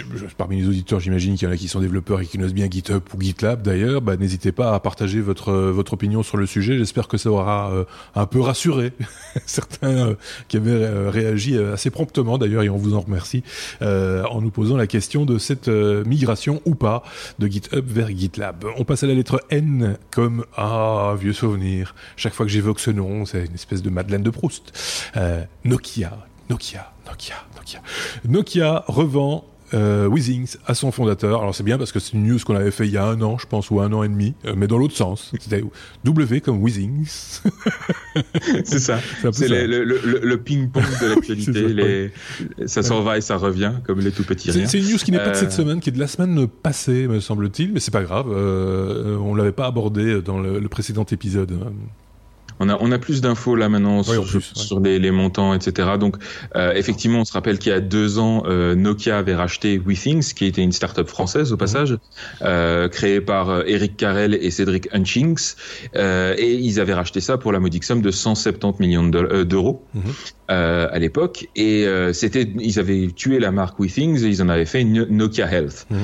euh, 0.00 0.28
parmi 0.36 0.60
les 0.60 0.68
auditeurs, 0.68 1.00
j'imagine 1.00 1.36
qu'il 1.36 1.48
y 1.48 1.50
en 1.50 1.54
a 1.54 1.56
qui 1.56 1.68
sont 1.68 1.80
développeurs 1.80 2.20
et 2.20 2.26
qui 2.26 2.36
connaissent 2.36 2.54
bien 2.54 2.68
GitHub 2.70 3.02
ou 3.14 3.20
GitLab 3.20 3.62
d'ailleurs. 3.62 4.02
Bah, 4.02 4.16
n'hésitez 4.16 4.52
pas 4.52 4.74
à 4.74 4.80
partager 4.80 5.20
votre 5.20 5.52
votre 5.52 5.94
opinion 5.94 6.22
sur 6.22 6.36
le 6.36 6.46
sujet. 6.46 6.78
J'espère 6.78 7.08
que 7.08 7.16
ça 7.16 7.30
aura 7.30 7.70
euh, 7.72 7.84
un 8.14 8.26
peu 8.26 8.40
rassuré 8.40 8.92
certains 9.46 10.08
euh, 10.08 10.14
qui 10.48 10.56
avaient 10.56 10.70
euh, 10.70 11.10
réagi 11.10 11.58
assez 11.58 11.90
promptement 11.90 12.38
d'ailleurs 12.38 12.62
et 12.62 12.68
on 12.68 12.76
vous 12.76 12.94
en 12.94 13.00
remercie 13.00 13.42
en 13.80 14.40
nous 14.40 14.50
posant 14.50 14.76
la 14.76 14.86
question 14.86 15.24
de 15.24 15.38
cette 15.38 15.68
migration 15.68 16.60
ou 16.64 16.74
pas 16.74 17.02
de 17.38 17.46
GitHub 17.46 17.86
vers 17.86 18.08
GitLab. 18.10 18.64
On 18.76 18.84
passe 18.84 19.02
à 19.02 19.06
la 19.06 19.14
lettre 19.14 19.42
N 19.50 19.96
comme 20.10 20.44
ah 20.56 21.14
vieux 21.18 21.32
souvenir. 21.32 21.94
Chaque 22.16 22.34
fois 22.34 22.46
que 22.46 22.52
j'évoque 22.52 22.80
ce 22.80 22.90
nom, 22.90 23.24
c'est 23.24 23.46
une 23.46 23.54
espèce 23.54 23.82
de 23.82 23.90
Madeleine 23.90 24.22
de 24.22 24.30
Proust. 24.30 24.72
Nokia, 25.64 26.26
Nokia, 26.50 26.92
Nokia, 27.06 27.46
Nokia. 27.56 27.82
Nokia 28.26 28.84
revend 28.86 29.44
euh, 29.74 30.08
à 30.66 30.74
son 30.74 30.90
fondateur. 30.92 31.40
Alors 31.40 31.54
c'est 31.54 31.62
bien 31.62 31.78
parce 31.78 31.92
que 31.92 32.00
c'est 32.00 32.14
une 32.14 32.26
news 32.26 32.38
qu'on 32.44 32.56
avait 32.56 32.70
fait 32.70 32.86
il 32.86 32.92
y 32.92 32.96
a 32.96 33.04
un 33.04 33.20
an, 33.22 33.38
je 33.38 33.46
pense, 33.46 33.70
ou 33.70 33.80
un 33.80 33.92
an 33.92 34.02
et 34.02 34.08
demi, 34.08 34.34
euh, 34.44 34.54
mais 34.56 34.66
dans 34.66 34.78
l'autre 34.78 34.96
sens. 34.96 35.32
C'était 35.40 35.62
W 36.04 36.40
comme 36.40 36.62
Weezings. 36.62 37.40
c'est 38.64 38.78
ça. 38.78 38.98
C'est 39.32 39.48
le, 39.48 39.84
le, 39.84 40.20
le, 40.22 40.36
ping-pong 40.38 40.84
de 41.00 41.06
l'actualité. 41.14 42.12
ça 42.66 42.82
s'en 42.82 43.02
va 43.02 43.18
et 43.18 43.20
ça 43.20 43.36
revient, 43.36 43.72
comme 43.84 44.00
les 44.00 44.12
tout 44.12 44.24
petits 44.24 44.50
riens. 44.50 44.66
C'est 44.66 44.78
une 44.78 44.90
news 44.90 44.98
qui 44.98 45.12
n'est 45.12 45.18
pas 45.18 45.30
de 45.30 45.36
cette 45.36 45.48
euh, 45.48 45.50
semaine, 45.50 45.80
qui 45.80 45.90
est 45.90 45.92
de 45.92 45.98
la 46.00 46.06
semaine 46.06 46.46
passée, 46.46 47.06
me 47.06 47.20
semble-t-il, 47.20 47.72
mais 47.72 47.80
c'est 47.80 47.90
pas 47.90 48.02
grave. 48.02 48.26
Euh, 48.30 49.16
on 49.18 49.34
l'avait 49.34 49.52
pas 49.52 49.66
abordé 49.66 50.22
dans 50.22 50.38
le, 50.38 50.68
précédent 50.68 51.04
épisode. 51.04 51.58
On 52.60 52.68
a, 52.68 52.76
on 52.80 52.90
a 52.92 52.98
plus 52.98 53.20
d'infos 53.20 53.54
là 53.54 53.68
maintenant 53.68 54.02
sur, 54.02 54.26
sur 54.26 54.80
les, 54.80 54.98
les, 54.98 55.10
montants, 55.10 55.54
etc. 55.54 55.90
Donc 55.98 56.16
euh, 56.56 56.72
effectivement, 56.74 57.20
on 57.20 57.24
se 57.24 57.32
rappelle 57.32 57.58
qu'il 57.58 57.72
y 57.72 57.74
a 57.74 57.80
deux 57.80 58.18
ans, 58.18 58.42
euh, 58.46 58.74
Nokia 58.74 59.18
avait 59.18 59.34
racheté 59.34 59.78
WeThings, 59.78 60.34
qui 60.34 60.46
était 60.46 60.62
une 60.62 60.72
start-up 60.72 61.08
française 61.08 61.52
au 61.52 61.56
passage, 61.56 61.96
euh, 62.42 62.88
créée 62.88 63.20
par 63.20 63.66
Eric 63.66 63.96
Carrel 63.96 64.34
et 64.34 64.50
Cédric 64.50 64.88
Hutchings, 64.92 65.54
euh, 65.96 66.34
et 66.36 66.54
ils 66.54 66.80
avaient 66.80 66.94
racheté 66.94 67.20
ça 67.20 67.38
pour 67.38 67.52
la 67.52 67.60
modique 67.60 67.84
somme 67.84 68.02
de 68.02 68.10
170 68.10 68.80
millions 68.80 69.06
d'euros. 69.06 69.84
Mhm. 69.94 70.02
À 70.50 70.98
l'époque 70.98 71.46
et 71.56 71.86
c'était 72.14 72.50
ils 72.58 72.78
avaient 72.78 73.08
tué 73.14 73.38
la 73.38 73.50
marque 73.50 73.78
WeThings 73.78 74.24
et 74.24 74.28
ils 74.28 74.42
en 74.42 74.48
avaient 74.48 74.64
fait 74.64 74.80
une 74.80 75.04
Nokia 75.10 75.46
Health. 75.46 75.86
Mhm. 75.90 75.98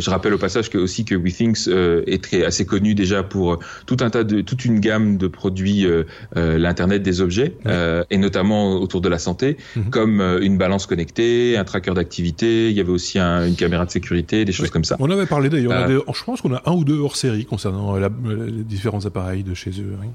Je 0.00 0.10
rappelle 0.10 0.34
au 0.34 0.38
passage 0.38 0.70
que 0.70 0.78
aussi 0.78 1.04
que 1.04 1.14
WeThings 1.14 1.68
est 2.08 2.24
très 2.24 2.44
assez 2.44 2.66
connu 2.66 2.96
déjà 2.96 3.22
pour 3.22 3.60
tout 3.86 3.98
un 4.00 4.10
tas 4.10 4.24
de 4.24 4.40
toute 4.40 4.64
une 4.64 4.80
gamme 4.80 5.18
de 5.18 5.28
produits 5.28 5.53
l'internet 6.34 7.02
des 7.02 7.20
objets 7.20 7.54
et 8.10 8.18
notamment 8.18 8.74
autour 8.74 9.00
de 9.00 9.08
la 9.08 9.18
santé 9.18 9.56
mhm. 9.76 9.90
comme 9.90 10.20
une 10.40 10.58
balance 10.58 10.86
connectée, 10.86 11.56
un 11.56 11.64
tracker 11.64 11.94
d'activité, 11.94 12.70
il 12.70 12.76
y 12.76 12.80
avait 12.80 12.90
aussi 12.90 13.18
un, 13.18 13.46
une 13.46 13.56
caméra 13.56 13.84
de 13.84 13.90
sécurité, 13.90 14.44
des 14.44 14.52
choses 14.52 14.70
comme 14.70 14.84
ça. 14.84 14.96
On 14.98 15.10
avait 15.10 15.26
parlé 15.26 15.48
d'ailleurs, 15.48 15.72
je 16.14 16.24
pense 16.24 16.40
qu'on 16.40 16.54
a 16.54 16.62
un 16.66 16.72
ou 16.72 16.84
deux 16.84 16.98
hors 16.98 17.16
série 17.16 17.44
concernant 17.44 17.96
les 17.96 18.64
différents 18.64 19.04
appareils 19.06 19.42
de 19.42 19.54
chez 19.54 19.70
eux. 19.70 19.96
Oui. 20.00 20.08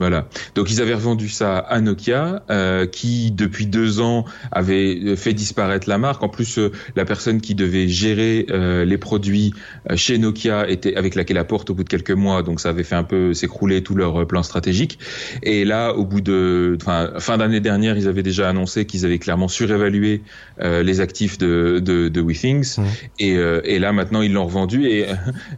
Voilà. 0.00 0.26
Donc 0.56 0.72
ils 0.72 0.80
avaient 0.80 0.94
revendu 0.94 1.28
ça 1.28 1.56
à 1.56 1.80
Nokia, 1.80 2.42
euh, 2.50 2.84
qui 2.84 3.30
depuis 3.30 3.66
deux 3.66 4.00
ans 4.00 4.24
avait 4.50 5.14
fait 5.14 5.34
disparaître 5.34 5.88
la 5.88 5.98
marque. 5.98 6.22
En 6.24 6.28
plus, 6.28 6.58
euh, 6.58 6.72
la 6.96 7.04
personne 7.04 7.40
qui 7.40 7.54
devait 7.54 7.86
gérer 7.86 8.46
euh, 8.50 8.84
les 8.84 8.98
produits 8.98 9.54
euh, 9.88 9.96
chez 9.96 10.18
Nokia 10.18 10.68
était 10.68 10.96
avec 10.96 11.14
laquelle 11.14 11.36
la 11.36 11.44
porte 11.44 11.70
au 11.70 11.74
bout 11.74 11.84
de 11.84 11.88
quelques 11.88 12.10
mois, 12.10 12.42
donc 12.42 12.58
ça 12.58 12.70
avait 12.70 12.82
fait 12.82 12.96
un 12.96 13.04
peu 13.04 13.34
s'écrouler 13.34 13.82
tout 13.82 13.94
leur 13.94 14.26
plan 14.26 14.42
stratégique. 14.42 14.98
Et 15.44 15.64
là, 15.64 15.92
au 15.92 16.04
bout 16.04 16.20
de, 16.20 16.76
enfin, 16.80 17.12
fin 17.18 17.38
d'année 17.38 17.60
dernière, 17.60 17.96
ils 17.96 18.08
avaient 18.08 18.24
déjà 18.24 18.48
annoncé 18.48 18.86
qu'ils 18.86 19.04
avaient 19.06 19.20
clairement 19.20 19.48
surévalué 19.48 20.22
les 20.60 21.00
actifs 21.00 21.38
de 21.38 21.78
de, 21.78 22.08
de 22.08 22.20
WeThings. 22.20 22.78
Mmh. 22.78 22.82
Et, 23.20 23.32
et 23.32 23.78
là 23.78 23.92
maintenant, 23.92 24.22
ils 24.22 24.32
l'ont 24.32 24.46
revendu. 24.46 24.86
Et 24.86 25.06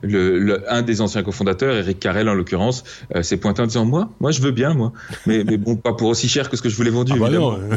le, 0.03 0.39
le, 0.39 0.73
un 0.73 0.83
des 0.83 1.01
anciens 1.01 1.23
cofondateurs, 1.23 1.75
Eric 1.75 2.01
Carrel 2.01 2.29
en 2.29 2.35
l'occurrence, 2.35 2.85
s'est 3.23 3.37
pointé 3.37 3.63
en 3.63 3.67
disant 3.67 3.85
moi 3.85 4.11
moi, 4.27 4.33
je 4.37 4.43
veux 4.43 4.53
bien, 4.53 4.75
moi. 4.75 4.93
Mais, 5.27 5.45
mais 5.45 5.57
bon, 5.57 5.77
pas 5.77 5.95
pour 5.95 6.09
aussi 6.09 6.29
cher 6.29 6.51
que 6.51 6.57
ce 6.57 6.63
que 6.63 6.69
je 6.69 6.77
voulais 6.77 6.91
vendu. 6.91 7.13
Ah 7.17 7.29
bah 7.29 7.69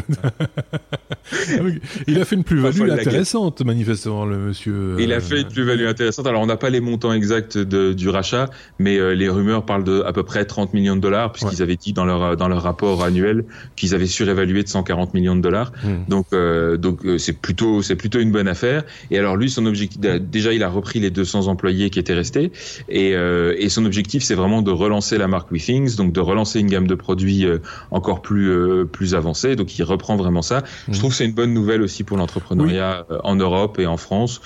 il 2.07 2.19
a 2.19 2.25
fait 2.25 2.35
une 2.35 2.43
plus-value 2.43 2.89
intéressante, 2.89 3.61
manifestement, 3.63 4.25
le 4.25 4.37
monsieur. 4.37 4.95
Il 4.99 5.13
a 5.13 5.19
fait 5.19 5.41
une 5.41 5.47
plus-value 5.47 5.85
intéressante. 5.85 6.27
Alors, 6.27 6.41
on 6.41 6.45
n'a 6.45 6.57
pas 6.57 6.69
les 6.69 6.79
montants 6.79 7.13
exacts 7.13 7.57
de, 7.57 7.93
du 7.93 8.09
rachat, 8.09 8.49
mais 8.79 8.97
euh, 8.97 9.13
les 9.13 9.29
rumeurs 9.29 9.65
parlent 9.65 9.83
de 9.83 10.01
à 10.01 10.13
peu 10.13 10.23
près 10.23 10.45
30 10.45 10.73
millions 10.73 10.95
de 10.95 11.01
dollars, 11.01 11.31
puisqu'ils 11.31 11.61
avaient 11.61 11.75
dit 11.75 11.93
dans 11.93 12.05
leur, 12.05 12.35
dans 12.37 12.47
leur 12.47 12.63
rapport 12.63 13.03
annuel 13.03 13.45
qu'ils 13.75 13.95
avaient 13.95 14.07
surévalué 14.07 14.63
de 14.63 14.69
140 14.69 15.13
millions 15.13 15.35
de 15.35 15.41
dollars. 15.41 15.71
Hmm. 15.83 16.09
Donc, 16.09 16.27
euh, 16.33 16.77
donc 16.77 17.05
euh, 17.05 17.17
c'est 17.17 17.33
plutôt, 17.33 17.81
c'est 17.81 17.95
plutôt 17.95 18.19
une 18.19 18.31
bonne 18.31 18.47
affaire. 18.47 18.83
Et 19.11 19.19
alors, 19.19 19.35
lui, 19.35 19.49
son 19.49 19.65
objectif, 19.65 19.99
déjà, 19.99 20.53
il 20.53 20.63
a 20.63 20.69
repris 20.69 20.99
les 20.99 21.11
200 21.11 21.47
employés 21.47 21.89
qui 21.89 21.99
étaient 21.99 22.13
restés. 22.13 22.51
Et, 22.89 23.11
et 23.11 23.69
son 23.69 23.85
objectif, 23.85 24.23
c'est 24.23 24.35
vraiment 24.35 24.61
de 24.61 24.71
relancer 24.71 25.17
la 25.17 25.27
marque 25.27 25.51
WeThings, 25.51 25.95
donc 25.95 26.13
de 26.13 26.19
relancer 26.19 26.38
lancer 26.39 26.59
une 26.59 26.67
gamme 26.67 26.87
de 26.87 26.95
produits 26.95 27.45
euh, 27.45 27.59
encore 27.91 28.21
plus 28.21 28.49
euh, 28.49 28.85
plus 28.85 29.13
avancée. 29.13 29.55
Donc 29.55 29.77
il 29.77 29.83
reprend 29.83 30.15
vraiment 30.15 30.41
ça. 30.41 30.63
Je 30.87 30.91
mmh. 30.91 30.95
trouve 30.95 31.11
que 31.11 31.17
c'est 31.17 31.25
une 31.25 31.33
bonne 31.33 31.53
nouvelle 31.53 31.81
aussi 31.81 32.03
pour 32.03 32.17
l'entrepreneuriat 32.17 33.05
euh, 33.11 33.19
en 33.23 33.35
Europe 33.35 33.77
et 33.79 33.85
en 33.85 33.97
France 33.97 34.41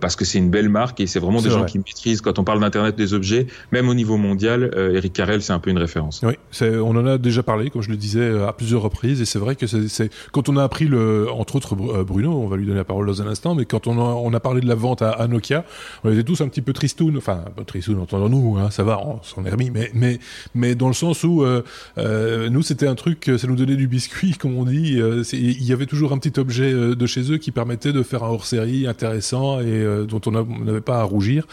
parce 0.00 0.16
que 0.16 0.24
c'est 0.24 0.38
une 0.38 0.50
belle 0.50 0.68
marque 0.68 1.00
et 1.00 1.06
c'est 1.06 1.20
vraiment 1.20 1.42
des 1.42 1.50
gens 1.50 1.64
qui 1.64 1.78
maîtrisent. 1.78 2.20
Quand 2.20 2.38
on 2.38 2.44
parle 2.44 2.60
d'internet 2.60 2.96
des 2.96 3.14
objets, 3.14 3.46
même 3.72 3.88
au 3.88 3.94
niveau 3.94 4.16
mondial, 4.16 4.70
Eric 4.94 5.12
Carrel 5.12 5.42
c'est 5.42 5.52
un 5.52 5.58
peu 5.58 5.70
une 5.70 5.78
référence. 5.78 6.22
Oui, 6.22 6.34
on 6.62 6.96
en 6.96 7.06
a 7.06 7.18
déjà 7.18 7.42
parlé, 7.42 7.70
comme 7.70 7.82
je 7.82 7.90
le 7.90 7.96
disais 7.96 8.42
à 8.42 8.52
plusieurs 8.52 8.82
reprises, 8.82 9.20
et 9.20 9.24
c'est 9.24 9.38
vrai 9.38 9.56
que 9.56 9.66
c'est 9.66 10.10
quand 10.32 10.48
on 10.48 10.56
a 10.56 10.64
appris 10.64 10.86
le, 10.86 11.30
entre 11.30 11.56
autres 11.56 11.74
Bruno, 12.04 12.32
on 12.32 12.48
va 12.48 12.56
lui 12.56 12.66
donner 12.66 12.78
la 12.78 12.84
parole 12.84 13.06
dans 13.06 13.20
un 13.20 13.26
instant, 13.26 13.54
mais 13.54 13.64
quand 13.66 13.86
on 13.86 13.98
a, 13.98 14.14
on 14.14 14.32
a 14.32 14.40
parlé 14.40 14.60
de 14.60 14.68
la 14.68 14.74
vente 14.74 15.02
à, 15.02 15.26
Nokia, 15.26 15.64
on 16.02 16.10
était 16.10 16.24
tous 16.24 16.40
un 16.40 16.48
petit 16.48 16.62
peu 16.62 16.72
tristoun, 16.72 17.16
enfin 17.16 17.44
tristoun 17.66 18.00
entendons-nous, 18.00 18.58
hein, 18.58 18.70
ça 18.70 18.84
va, 18.84 19.00
on 19.04 19.22
s'en 19.22 19.44
est 19.44 19.50
remis, 19.50 19.70
mais 19.70 19.90
mais 19.94 20.18
mais 20.54 20.74
dans 20.74 20.88
le 20.88 20.94
sens 20.94 21.24
où 21.24 21.33
euh, 21.42 21.64
euh, 21.98 22.48
nous, 22.50 22.62
c'était 22.62 22.86
un 22.86 22.94
truc, 22.94 23.30
ça 23.38 23.46
nous 23.46 23.56
donnait 23.56 23.76
du 23.76 23.86
biscuit, 23.86 24.32
comme 24.38 24.56
on 24.56 24.64
dit. 24.64 25.00
Euh, 25.00 25.22
il 25.32 25.64
y 25.64 25.72
avait 25.72 25.86
toujours 25.86 26.12
un 26.12 26.18
petit 26.18 26.38
objet 26.38 26.72
de 26.72 27.06
chez 27.06 27.32
eux 27.32 27.38
qui 27.38 27.50
permettait 27.50 27.92
de 27.92 28.02
faire 28.02 28.24
un 28.24 28.28
hors-série 28.28 28.86
intéressant 28.86 29.60
et 29.60 29.84
dont 30.08 30.20
on 30.26 30.30
n'avait 30.64 30.80
pas 30.80 31.00
à 31.00 31.02
rougir. 31.02 31.46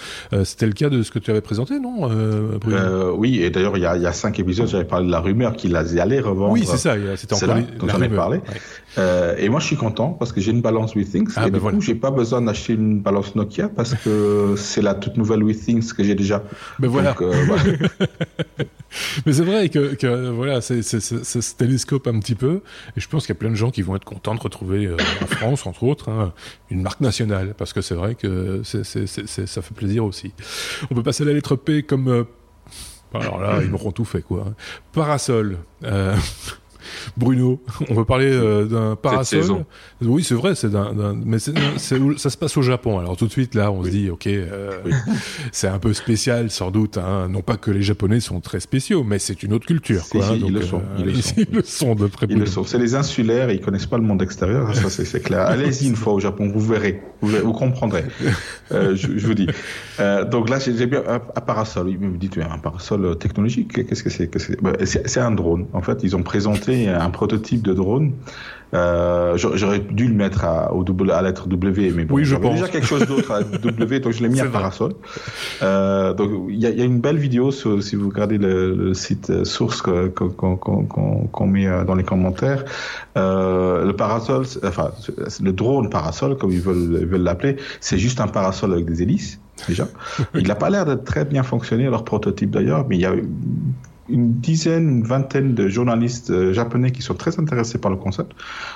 c'était 0.44 0.66
le 0.66 0.74
cas 0.74 0.90
de 0.90 1.04
ce 1.04 1.12
que 1.12 1.20
tu 1.20 1.32
avais 1.32 1.42
présenté, 1.42 1.80
non 1.80 2.10
Oui, 3.16 3.42
et 3.42 3.50
d'ailleurs, 3.50 3.78
il 3.78 3.84
y 3.84 3.86
a, 3.86 4.12
cinq 4.14 4.40
épisodes, 4.40 4.68
j'avais 4.68 4.86
parlé 4.86 5.08
de 5.08 5.12
la 5.12 5.20
rumeur 5.20 5.56
qu'il 5.56 5.76
allait 5.76 6.20
revendre. 6.20 6.52
Oui, 6.52 6.64
c'est 6.66 6.78
ça, 6.78 6.96
c'était 7.16 7.34
encore 7.34 7.56
là, 7.56 7.62
dont 7.80 7.88
j'en 7.88 8.02
ai 8.02 8.10
parlé. 8.10 8.42
Et 8.98 9.50
moi, 9.50 9.60
je 9.60 9.66
suis 9.66 9.78
content 9.78 10.10
parce 10.10 10.32
que 10.32 10.42
j'ai 10.42 10.52
une 10.52 10.62
balance 10.62 10.96
WeThings 10.96 11.32
ah, 11.36 11.48
et 11.48 11.52
ben 11.52 11.60
du 11.60 11.76
coup, 11.76 11.82
j'ai 11.82 11.96
pas 11.96 12.12
besoin 12.12 12.42
d'acheter 12.42 12.74
une 12.74 13.00
balance 13.00 13.36
Nokia 13.36 13.70
parce 13.70 13.94
que 13.96 14.56
c'est 14.58 14.82
la 14.82 14.94
toute 14.94 15.18
nouvelle 15.18 15.44
WeThings 15.44 15.94
que 15.94 16.04
j'ai 16.04 16.16
déjà. 16.16 16.44
Ben 16.80 16.88
voilà. 16.88 17.16
voilà. 17.18 17.64
Mais 19.26 19.34
c'est 19.34 19.44
vrai 19.44 19.70
que, 19.70 19.96
que 19.96 20.30
voilà, 20.30 20.62
c'est 20.62 20.82
ce 20.82 21.56
télescope 21.56 22.08
un 22.08 22.20
petit 22.20 22.36
peu. 22.36 22.62
Et 22.98 23.00
je 23.00 23.08
pense 23.08 23.26
qu'il 23.26 23.34
y 23.34 23.38
a 23.38 23.40
plein 23.40 23.50
de 23.50 23.56
gens 23.56 23.72
qui 23.72 23.82
vont 23.82 23.96
être 23.96 24.06
contents 24.06 24.36
de 24.36 24.40
retrouver 24.40 24.86
euh, 24.86 24.98
en 25.22 25.26
France, 25.28 25.66
entre 25.66 25.84
autres, 25.84 26.10
hein, 26.10 26.34
une 26.70 26.82
marque 26.82 27.02
nationale, 27.02 27.54
parce 27.58 27.74
que 27.74 27.82
c'est 27.82 27.96
vrai 27.96 28.16
que 28.16 28.62
ça 28.64 29.62
fait 29.62 29.74
plaisir 29.74 30.06
aussi. 30.06 30.34
On 30.90 30.96
peut 30.96 31.04
passer 31.04 31.24
à 31.24 31.28
la 31.28 31.34
lettre 31.34 31.56
P 31.56 31.84
comme 31.84 32.08
euh, 32.10 32.24
alors 33.14 33.42
là, 33.42 33.60
ils 33.62 33.70
m'auront 33.70 33.92
tout 33.92 34.06
fait, 34.06 34.22
quoi. 34.22 34.46
Parasol. 34.94 35.58
Euh, 35.84 36.16
Bruno, 37.18 37.62
on 37.90 37.94
veut 37.94 38.06
parler 38.06 38.32
euh, 38.32 38.66
d'un 38.66 38.96
parasol. 38.96 39.66
Oui, 40.02 40.24
c'est 40.24 40.36
vrai, 40.36 40.56
c'est 40.56 40.70
d'un, 40.70 41.16
mais 41.26 41.40
ça 41.40 42.30
se 42.30 42.38
passe 42.38 42.58
au 42.58 42.62
Japon. 42.62 43.00
Alors 43.00 43.18
tout 43.18 43.28
de 43.28 43.32
suite 43.32 43.56
là, 43.56 43.72
on 43.72 43.84
se 43.84 43.90
dit, 43.90 44.10
ok, 44.10 44.28
euh, 44.28 44.72
c'est 45.52 45.68
un 45.68 45.80
peu 45.80 45.94
spécial, 45.94 46.50
sans 46.50 46.72
doute. 46.72 46.98
Hein. 46.98 47.28
Non 47.30 47.42
pas 47.42 47.58
que 47.58 47.72
les 47.72 47.82
Japonais 47.82 48.20
sont 48.20 48.40
très 48.40 48.60
spéciaux, 48.60 49.04
mais 49.04 49.20
c'est 49.20 49.44
une 49.44 49.54
autre 49.54 49.66
culture. 49.66 50.04
Quoi, 50.10 50.26
hein. 50.26 50.36
ils, 50.36 50.54
le 50.54 50.62
sont, 50.64 50.82
ils, 50.98 51.06
le 51.06 51.64
sont. 51.64 51.96
de 51.96 52.08
très 52.08 52.28
Ils 52.30 52.38
le 52.38 52.46
sont. 52.46 52.64
C'est 52.64 52.80
les 52.80 52.96
insulaires, 52.96 53.52
ils 53.52 53.62
connaissent 53.62 53.86
pas 53.86 53.98
le 53.98 54.04
monde 54.04 54.22
extérieur. 54.22 54.76
Ça, 54.76 54.90
c'est, 54.90 55.22
clair. 55.22 55.42
Allez-y 55.42 55.88
une 55.88 55.96
fois 55.96 56.14
au 56.14 56.20
Japon, 56.20 56.52
vous 56.54 56.66
verrez, 56.66 57.02
vous, 57.22 57.54
comprendrez. 57.54 58.06
je, 58.72 58.96
je, 58.96 59.28
vous 59.28 59.34
dis. 59.34 59.48
donc 60.32 60.50
là, 60.50 60.60
j'ai 60.60 60.88
bien 60.88 61.04
un, 61.08 61.20
parasol. 61.20 61.90
Il 61.90 62.00
me 62.00 62.18
dit, 62.18 62.30
tu 62.30 62.42
as 62.42 62.52
un 62.52 62.58
parasol 62.58 63.18
technologique. 63.18 63.88
Qu'est-ce 63.88 64.04
que 64.04 64.10
c'est, 64.10 64.28
que 64.28 64.40
c'est, 64.40 64.62
bah, 64.62 64.74
c'est, 64.86 65.08
c'est 65.08 65.20
un 65.20 65.32
drone. 65.32 65.68
En 65.74 65.82
fait, 65.82 66.00
ils 66.04 66.16
ont 66.16 66.24
présenté 66.24 66.81
un 66.88 67.10
prototype 67.10 67.62
de 67.62 67.74
drone. 67.74 68.14
Euh, 68.74 69.36
j'aurais 69.36 69.80
dû 69.80 70.08
le 70.08 70.14
mettre 70.14 70.46
à, 70.46 70.74
au 70.74 70.84
double, 70.84 71.12
à 71.12 71.22
lettre 71.22 71.48
W, 71.48 71.92
mais 71.94 72.06
bon, 72.06 72.16
oui, 72.16 72.24
je 72.24 72.36
pense. 72.36 72.54
déjà 72.54 72.70
quelque 72.70 72.88
chose 72.88 73.06
d'autre 73.06 73.32
à 73.32 73.44
W, 73.64 74.00
donc 74.00 74.14
je 74.14 74.24
l'ai 74.24 74.30
mis 74.30 74.40
à 74.40 74.46
parasol. 74.46 74.94
Euh, 75.62 76.14
donc 76.14 76.32
il 76.50 76.58
y 76.58 76.66
a, 76.66 76.70
y 76.70 76.82
a, 76.82 76.86
une 76.86 77.02
belle 77.02 77.18
vidéo 77.18 77.52
si 77.52 77.96
vous 77.96 78.10
regardez 78.10 78.38
le, 78.38 78.94
site 78.94 79.44
source 79.44 79.82
qu'on 79.82 81.48
met 81.48 81.68
euh, 81.68 81.84
dans 81.84 81.96
les 81.96 82.04
commentaires. 82.04 82.64
Euh, 83.18 83.86
le 83.86 83.94
parasol, 83.94 84.46
enfin 84.64 84.92
le 85.42 85.52
drone 85.52 85.90
parasol, 85.90 86.38
comme 86.38 86.52
ils 86.52 86.62
veulent 86.62 87.06
veulent 87.06 87.24
l'appeler, 87.24 87.58
c'est 87.82 87.98
juste 87.98 88.22
un 88.22 88.28
parasol 88.28 88.74
avec 88.74 88.86
des 88.86 89.04
hélices 89.04 89.40
déjà. 89.68 89.88
il 90.34 90.48
n'a 90.48 90.56
pas 90.56 90.70
l'air 90.70 90.86
de 90.86 90.96
très 90.96 91.26
bien 91.26 91.44
fonctionner 91.44 91.90
leur 91.90 92.06
prototype 92.06 92.52
d'ailleurs, 92.52 92.86
mais 92.88 92.96
il 92.96 93.02
y 93.02 93.06
a 93.06 93.14
une 94.12 94.34
dizaine, 94.34 94.90
une 94.90 95.04
vingtaine 95.04 95.54
de 95.54 95.68
journalistes 95.68 96.32
euh, 96.32 96.54
japonais 96.54 96.92
qui 96.92 97.02
sont 97.02 97.14
très 97.14 97.40
intéressés 97.40 97.78
par 97.78 97.92
le 97.92 97.98
concept. 97.98 98.34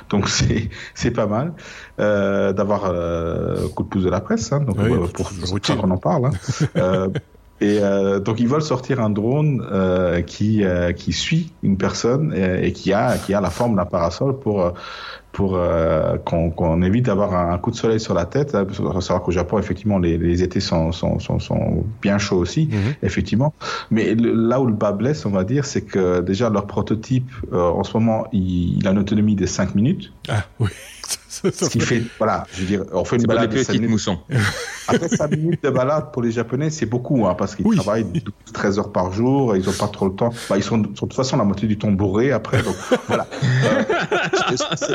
Donc 0.10 0.30
c'est 0.36 0.70
c'est 0.94 1.12
pas 1.12 1.28
mal 1.28 1.54
euh, 2.00 2.54
d'avoir 2.54 2.86
euh, 2.86 3.68
coup 3.70 3.84
de 3.84 3.90
pouce 3.90 4.04
de 4.04 4.10
la 4.10 4.22
presse. 4.22 4.52
Hein, 4.52 4.62
donc 4.62 4.80
euh, 4.80 5.08
pour, 5.08 5.32
ça 5.64 5.76
qu'on 5.76 5.92
en 5.92 5.98
parle. 5.98 6.32
Hein. 6.76 7.08
euh, 7.62 7.66
et 7.66 7.80
euh, 7.82 8.20
donc 8.20 8.40
ils 8.40 8.48
veulent 8.48 8.62
sortir 8.62 9.00
un 9.00 9.10
drone 9.10 9.66
euh, 9.72 10.22
qui 10.22 10.64
qui 10.96 11.14
suit 11.14 11.52
une 11.64 11.78
personne 11.78 12.34
et, 12.36 12.68
et, 12.68 12.74
qui 12.74 12.94
a 12.94 13.18
qui 13.18 13.34
a 13.34 13.42
la 13.42 13.50
forme 13.50 13.76
d'un 13.76 13.86
parasol 13.86 14.40
pour 14.40 14.74
pour 15.36 15.58
euh, 15.58 16.18
qu'on 16.18 16.82
évite 16.82 17.08
d'avoir 17.08 17.36
un, 17.36 17.58
coup 17.58 17.70
de 17.70 17.76
soleil 17.76 18.00
sur 18.00 18.14
la 18.14 18.24
tête. 18.24 18.56
Il 18.58 18.74
faut 18.74 19.02
savoir 19.02 19.22
qu'au 19.22 19.32
Japon, 19.32 19.60
effectivement, 19.60 20.00
les, 20.00 20.18
les 20.18 20.44
étés 20.44 20.62
sont, 20.62 20.94
sont, 20.94 21.20
sont, 21.20 21.40
sont, 21.40 21.84
bien 22.02 22.18
chauds 22.18 22.38
aussi, 22.38 22.70
mhm. 22.72 22.94
effectivement. 23.04 23.54
Mais 23.92 24.16
là 24.16 24.62
où 24.62 24.66
le 24.66 24.74
bas 24.74 24.94
blesse, 24.94 25.26
on 25.26 25.32
va 25.32 25.44
dire, 25.44 25.66
c'est 25.66 25.82
que 25.82 26.22
déjà 26.22 26.50
leur 26.50 26.68
prototype, 26.68 27.30
euh, 27.52 27.60
en 27.60 27.84
ce 27.84 27.98
moment, 27.98 28.28
il, 28.32 28.78
il, 28.78 28.88
a 28.88 28.92
une 28.92 29.00
autonomie 29.00 29.36
de 29.36 29.46
5 29.46 29.76
minutes. 29.76 30.14
Ah 30.30 30.46
oui. 30.58 30.70
Ce 31.28 31.70
qui 31.70 31.82
fait, 31.82 32.02
voilà, 32.18 32.46
je 32.54 32.62
veux 32.62 32.68
dire, 32.68 32.86
on 32.94 33.04
fait 33.04 33.18
une 33.18 33.24
balade 33.24 33.52
de 33.52 33.62
5 33.62 33.74
minutes. 33.74 34.10
Après 34.88 35.10
5 35.10 35.32
minutes 35.32 35.64
de 35.64 35.70
balade 35.70 36.12
pour 36.12 36.22
les 36.22 36.32
Japonais, 36.32 36.70
c'est 36.70 36.86
beaucoup, 36.86 37.26
hein, 37.26 37.36
parce 37.38 37.56
qu'ils 37.56 37.66
travaillent 37.76 38.06
12, 38.06 38.24
13 38.54 38.80
heures 38.80 38.92
par 38.92 39.12
jour, 39.12 39.56
ils 39.56 39.68
ont 39.70 39.74
pas 39.74 39.88
trop 39.88 40.08
le 40.08 40.14
temps. 40.14 40.32
Bah, 40.50 40.58
ils 40.58 40.64
sont, 40.64 40.78
de 40.78 40.88
toute 40.88 41.14
façon 41.14 41.38
la 41.38 41.44
moitié 41.44 41.68
du 41.68 41.78
temps 41.78 41.92
bourrés 41.92 42.32
après, 42.32 42.62
donc 42.62 42.76
voilà. 43.08 43.28
Euh, 43.44 43.84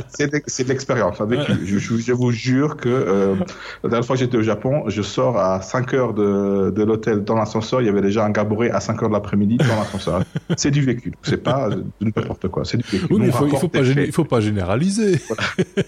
c'est 0.06 0.64
de 0.64 0.68
l'expérience. 0.68 1.16
Je, 1.64 1.78
je, 1.78 1.96
je, 1.96 2.12
vous 2.12 2.30
jure 2.30 2.76
que 2.76 2.88
euh, 2.88 3.34
la 3.82 3.90
dernière 3.90 4.06
fois 4.06 4.16
que 4.16 4.20
j'étais 4.20 4.36
au 4.36 4.42
Japon, 4.42 4.84
je 4.86 5.02
sors 5.02 5.38
à 5.38 5.60
5 5.62 5.94
heures 5.94 6.14
de, 6.14 6.72
de 6.74 6.82
l'hôtel 6.82 7.24
dans 7.24 7.34
l'ascenseur, 7.34 7.80
il 7.80 7.86
y 7.86 7.88
avait 7.88 8.02
déjà 8.02 8.24
un 8.24 8.30
gars 8.30 8.44
bourré 8.44 8.70
à 8.70 8.80
5 8.80 9.02
heures 9.02 9.08
de 9.08 9.14
l'après-midi 9.14 9.56
dans 9.56 9.76
l'ascenseur. 9.76 10.22
C'est 10.56 10.70
du 10.70 10.82
vécu, 10.82 11.12
c'est 11.22 11.42
pas 11.42 11.70
n'importe 12.00 12.48
quoi, 12.48 12.64
c'est 12.64 12.76
du 12.76 12.84
vécu. 12.84 13.12
Oui, 13.12 13.22
il 13.24 13.32
faut, 13.32 13.46
il 13.46 13.56
faut 13.56 13.68
pas, 13.68 13.80
il 13.80 14.12
faut 14.12 14.24
pas 14.24 14.40
généraliser. 14.40 15.20
Voilà. 15.28 15.42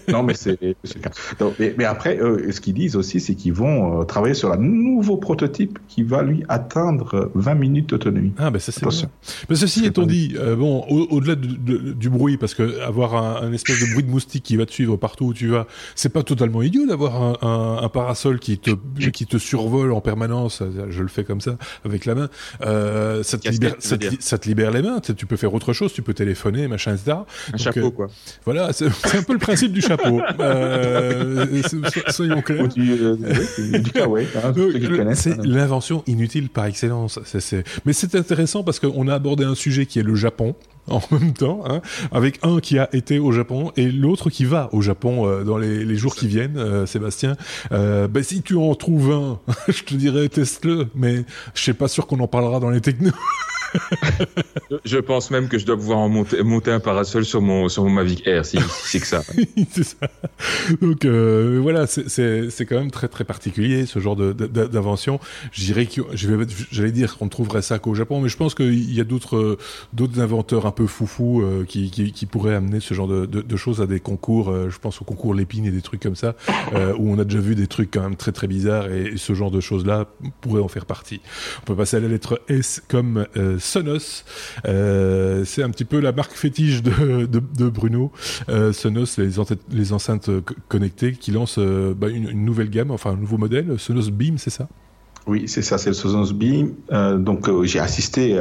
Non, 0.09 0.23
mais 0.23 0.33
c'est 0.33 0.59
mais, 1.59 1.75
mais, 1.77 1.85
après, 1.85 2.17
ce 2.17 2.59
qu'ils 2.61 2.73
disent 2.73 2.95
aussi, 2.95 3.19
c'est 3.19 3.35
qu'ils 3.35 3.53
vont 3.53 3.92
euh, 3.99 4.03
travailler 4.03 4.33
sur 4.33 4.51
un 4.51 4.57
nouveau 4.57 5.17
prototype 5.17 5.79
qui 5.87 6.03
va 6.03 6.23
lui 6.23 6.43
atteindre 6.49 7.31
20 7.35 7.55
minutes 7.55 7.89
d'autonomie. 7.89 8.33
Ah, 8.37 8.51
ben 8.51 8.59
ça 8.59 8.71
c'est 8.71 8.85
Mais 9.49 9.55
ceci 9.55 9.85
étant 9.85 10.05
dit, 10.05 10.35
euh, 10.37 10.55
bon, 10.55 10.85
au-delà 10.87 11.35
du 11.35 12.09
bruit, 12.09 12.37
parce 12.37 12.53
que 12.53 12.81
avoir 12.81 13.15
un, 13.15 13.47
un, 13.47 13.53
espèce 13.53 13.79
de 13.79 13.91
bruit 13.93 14.03
de 14.03 14.09
moustique 14.09 14.43
qui 14.43 14.57
va 14.57 14.65
te 14.65 14.71
suivre 14.71 14.97
partout 14.97 15.25
où 15.25 15.33
tu 15.33 15.47
vas, 15.47 15.67
c'est 15.95 16.09
pas 16.09 16.23
totalement 16.23 16.61
idiot 16.61 16.85
d'avoir 16.85 17.21
un, 17.21 17.37
un, 17.41 17.83
un, 17.83 17.89
parasol 17.89 18.39
qui 18.39 18.57
te 18.57 18.71
qui 19.11 19.25
te 19.25 19.37
survole 19.37 19.91
en 19.91 20.01
permanence. 20.01 20.63
Je 20.89 21.01
le 21.01 21.07
fais 21.07 21.23
comme 21.23 21.41
ça 21.41 21.57
avec 21.85 22.05
la 22.05 22.15
main. 22.15 22.29
Euh, 22.61 23.23
ça, 23.23 23.37
te 23.37 23.49
libère, 23.49 23.75
ça, 23.79 23.97
te, 23.97 24.05
ça, 24.19 24.37
te 24.37 24.47
libère, 24.47 24.71
les 24.71 24.81
mains. 24.81 24.99
Tu 24.99 25.25
peux 25.25 25.37
faire 25.37 25.53
autre 25.53 25.73
chose. 25.73 25.93
Tu 25.93 26.01
peux 26.01 26.13
téléphoner, 26.13 26.67
machin, 26.67 26.93
etc. 26.93 27.17
Un 27.53 27.57
chapeau, 27.57 27.87
euh, 27.87 27.91
quoi. 27.91 28.07
Voilà, 28.45 28.73
c'est 28.73 28.87
un 28.87 29.23
peu 29.23 29.33
le 29.33 29.39
principe 29.39 29.71
du 29.71 29.81
chapeau. 29.81 30.21
Euh, 30.39 31.61
soyons 32.09 32.41
clairs. 32.41 32.67
C'est 35.15 35.37
l'invention 35.45 36.03
inutile 36.07 36.49
par 36.49 36.65
excellence. 36.65 37.19
Mais 37.85 37.93
c'est 37.93 38.15
intéressant 38.15 38.63
parce 38.63 38.79
qu'on 38.79 39.07
a 39.07 39.13
abordé 39.13 39.43
un 39.43 39.55
sujet 39.55 39.85
qui 39.85 39.99
est 39.99 40.03
le 40.03 40.15
Japon 40.15 40.55
en 40.89 41.01
même 41.11 41.33
temps, 41.33 41.63
hein, 41.67 41.81
avec 42.11 42.39
un 42.43 42.59
qui 42.59 42.77
a 42.77 42.89
été 42.93 43.19
au 43.19 43.31
Japon 43.31 43.71
et 43.77 43.89
l'autre 43.89 44.29
qui 44.29 44.43
va 44.43 44.69
au 44.73 44.81
Japon 44.81 45.27
euh, 45.27 45.43
dans 45.43 45.57
les, 45.57 45.85
les, 45.85 45.95
jours 45.95 46.15
qui 46.15 46.27
viennent, 46.27 46.57
euh, 46.57 46.85
Sébastien. 46.85 47.37
Euh, 47.71 48.07
ben, 48.07 48.21
si 48.21 48.41
tu 48.41 48.57
en 48.57 48.75
trouves 48.75 49.11
un, 49.11 49.39
je 49.69 49.83
te 49.83 49.95
dirais 49.95 50.27
teste-le, 50.27 50.87
mais 50.95 51.23
je 51.53 51.61
suis 51.61 51.73
pas 51.73 51.87
sûr 51.87 52.05
qu'on 52.05 52.19
en 52.19 52.27
parlera 52.27 52.59
dans 52.59 52.69
les 52.69 52.81
technos. 52.81 53.11
je 54.85 54.97
pense 54.97 55.31
même 55.31 55.47
que 55.47 55.57
je 55.57 55.65
dois 55.65 55.75
pouvoir 55.75 55.99
en 55.99 56.09
monter, 56.09 56.41
monter 56.43 56.71
un 56.71 56.79
parasol 56.79 57.25
sur 57.25 57.41
mon 57.41 57.69
sur 57.69 57.83
mon 57.83 57.89
Mavic 57.89 58.25
Air 58.27 58.45
si, 58.45 58.57
c'est 58.69 58.99
que 58.99 59.07
ça. 59.07 59.21
c'est 59.71 59.83
ça. 59.83 59.97
Donc 60.81 61.05
euh, 61.05 61.59
voilà, 61.61 61.87
c'est 61.87 62.65
quand 62.67 62.77
même 62.77 62.91
très 62.91 63.07
très 63.07 63.23
particulier 63.23 63.85
ce 63.85 63.99
genre 63.99 64.15
d'invention. 64.15 65.19
Je 65.51 65.63
dirais 65.63 65.85
que 65.85 66.01
j'allais 66.13 66.91
dire 66.91 67.17
qu'on 67.17 67.25
ne 67.25 67.29
trouverait 67.29 67.61
ça 67.61 67.79
qu'au 67.79 67.95
Japon, 67.95 68.21
mais 68.21 68.29
je 68.29 68.37
pense 68.37 68.55
qu'il 68.55 68.93
y 68.93 69.01
a 69.01 69.03
d'autres 69.03 69.57
d'autres 69.93 70.19
inventeurs 70.19 70.65
peu 70.73 70.87
foufou 70.87 71.41
euh, 71.41 71.65
qui, 71.65 72.25
pourraient 72.25 72.55
amener 72.55 72.79
ce 72.79 72.93
genre 72.93 73.07
de, 73.07 73.55
choses 73.55 73.81
à 73.81 73.87
des 73.87 73.99
concours. 73.99 74.49
Euh, 74.49 74.69
je 74.69 74.79
pense 74.79 75.01
au 75.01 75.05
concours 75.05 75.33
Lépine 75.33 75.65
et 75.65 75.71
des 75.71 75.81
trucs 75.81 76.01
comme 76.01 76.15
ça, 76.15 76.35
euh, 76.73 76.93
où 76.97 77.09
on 77.09 77.19
a 77.19 77.23
déjà 77.23 77.39
vu 77.39 77.55
des 77.55 77.67
trucs 77.67 77.91
quand 77.91 78.01
même 78.01 78.15
très 78.15 78.31
très 78.31 78.47
bizarres 78.47 78.91
et, 78.91 79.13
ce 79.17 79.33
genre 79.33 79.51
de 79.51 79.61
choses 79.61 79.85
là 79.85 80.07
pourrait 80.41 80.61
en 80.61 80.67
faire 80.67 80.85
partie. 80.85 81.21
On 81.61 81.65
peut 81.65 81.75
passer 81.75 81.97
à 81.97 81.99
la 81.99 82.07
lettre 82.07 82.41
S 82.49 82.83
comme 82.87 83.25
Sonos. 83.59 84.25
C'est 84.65 85.63
un 85.63 85.69
petit 85.69 85.85
peu 85.85 85.99
la 85.99 86.11
marque 86.11 86.33
fétiche 86.33 86.81
de, 86.81 87.69
Bruno. 87.69 88.11
Sonos, 88.71 89.17
les, 89.17 89.93
enceintes 89.93 90.29
connectées 90.67 91.13
qui 91.13 91.31
lancent 91.31 91.59
euh, 91.59 91.93
bah, 91.93 92.09
une, 92.09 92.29
une, 92.29 92.45
nouvelle 92.45 92.69
gamme, 92.69 92.91
enfin 92.91 93.11
un 93.11 93.17
nouveau 93.17 93.37
modèle, 93.37 93.77
Sonos 93.77 94.09
Beam, 94.11 94.37
c'est 94.37 94.49
ça? 94.49 94.67
Oui, 95.27 95.47
c'est 95.47 95.61
ça, 95.61 95.77
c'est 95.77 95.89
le 95.89 95.95
Sonos 95.95 96.33
Beam. 96.33 96.73
Euh, 96.91 97.17
donc 97.17 97.49
j'ai 97.63 97.79
assisté 97.79 98.39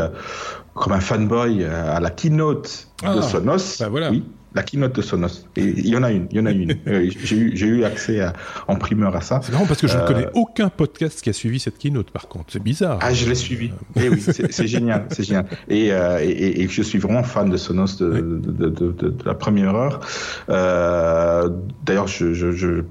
comme 0.74 0.92
un 0.92 1.00
fanboy 1.00 1.64
à 1.64 2.00
la 2.00 2.10
keynote 2.10 2.88
ah, 3.02 3.16
de 3.16 3.20
Sonos. 3.20 3.78
Bah 3.78 3.88
voilà. 3.88 4.10
Oui 4.10 4.24
la 4.54 4.62
keynote 4.62 4.94
de 4.94 5.02
Sonos. 5.02 5.46
Et 5.56 5.64
il 5.64 5.88
y 5.88 5.96
en 5.96 6.02
a 6.02 6.10
une, 6.10 6.26
il 6.30 6.36
y 6.36 6.40
en 6.40 6.46
a 6.46 6.50
une. 6.50 6.72
Euh, 6.86 7.08
j'ai 7.22 7.36
eu, 7.36 7.84
accès 7.84 8.20
à, 8.20 8.32
en 8.66 8.76
primeur 8.76 9.14
à 9.14 9.20
ça. 9.20 9.40
C'est 9.42 9.52
marrant 9.52 9.66
parce 9.66 9.80
que 9.80 9.86
je 9.86 9.96
ne 9.96 10.06
connais 10.06 10.26
euh, 10.26 10.32
aucun 10.34 10.68
podcast 10.68 11.20
qui 11.22 11.30
a 11.30 11.32
suivi 11.32 11.60
cette 11.60 11.78
keynote. 11.78 12.10
Par 12.10 12.28
contre, 12.28 12.46
c'est 12.52 12.62
bizarre. 12.62 12.98
Ah, 13.00 13.14
je 13.14 13.28
l'ai 13.28 13.34
suivi. 13.34 13.66
Et 13.96 14.02
eh 14.04 14.08
oui, 14.08 14.20
c'est 14.20 14.66
génial, 14.66 15.06
c'est 15.10 15.22
génial. 15.22 15.46
Et, 15.68 15.92
euh, 15.92 16.18
et, 16.20 16.62
et, 16.62 16.68
je 16.68 16.82
suis 16.82 16.98
vraiment 16.98 17.22
fan 17.22 17.50
de 17.50 17.56
Sonos 17.56 17.98
de, 17.98 18.10
oui. 18.10 18.20
de, 18.20 18.50
de, 18.50 18.68
de, 18.68 19.10
de, 19.10 19.24
la 19.24 19.34
première 19.34 19.74
heure. 19.74 20.00
Euh, 20.48 21.48
D'ailleurs, 21.84 22.08
je, 22.08 22.32
je, 22.32 22.50
je 22.50 22.82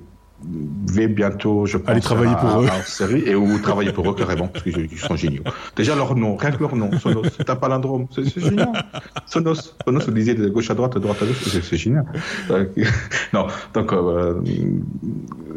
vais 0.43 1.07
bientôt, 1.07 1.65
je 1.65 1.77
pense, 1.77 1.89
aller 1.89 2.01
travailler 2.01 2.35
pour 2.39 2.61
eux, 2.61 2.67
série 2.85 3.23
et 3.25 3.35
ou 3.35 3.59
travailler 3.59 3.91
pour 3.91 4.09
eux 4.09 4.15
carrément 4.15 4.47
parce 4.47 4.63
qu'ils 4.63 4.97
sont 4.97 5.15
géniaux. 5.15 5.43
Déjà 5.75 5.95
leur 5.95 6.15
nom, 6.15 6.35
rien 6.35 6.51
que 6.51 6.59
leur 6.59 6.75
nom, 6.75 6.89
Sonos, 6.99 7.23
c'est 7.37 7.49
un 7.49 7.55
palindrome, 7.55 8.07
c'est 8.11 8.39
génial. 8.39 8.71
Sonos, 9.25 9.75
Sonos, 9.85 10.05
vous 10.05 10.11
disiez 10.11 10.33
de 10.33 10.49
gauche 10.49 10.69
à 10.69 10.73
droite, 10.73 10.93
de 10.95 10.99
droite 10.99 11.17
à 11.21 11.25
gauche, 11.25 11.43
c'est 11.43 11.77
génial. 11.77 12.05
non, 13.33 13.47
donc 13.73 13.93
euh, 13.93 14.41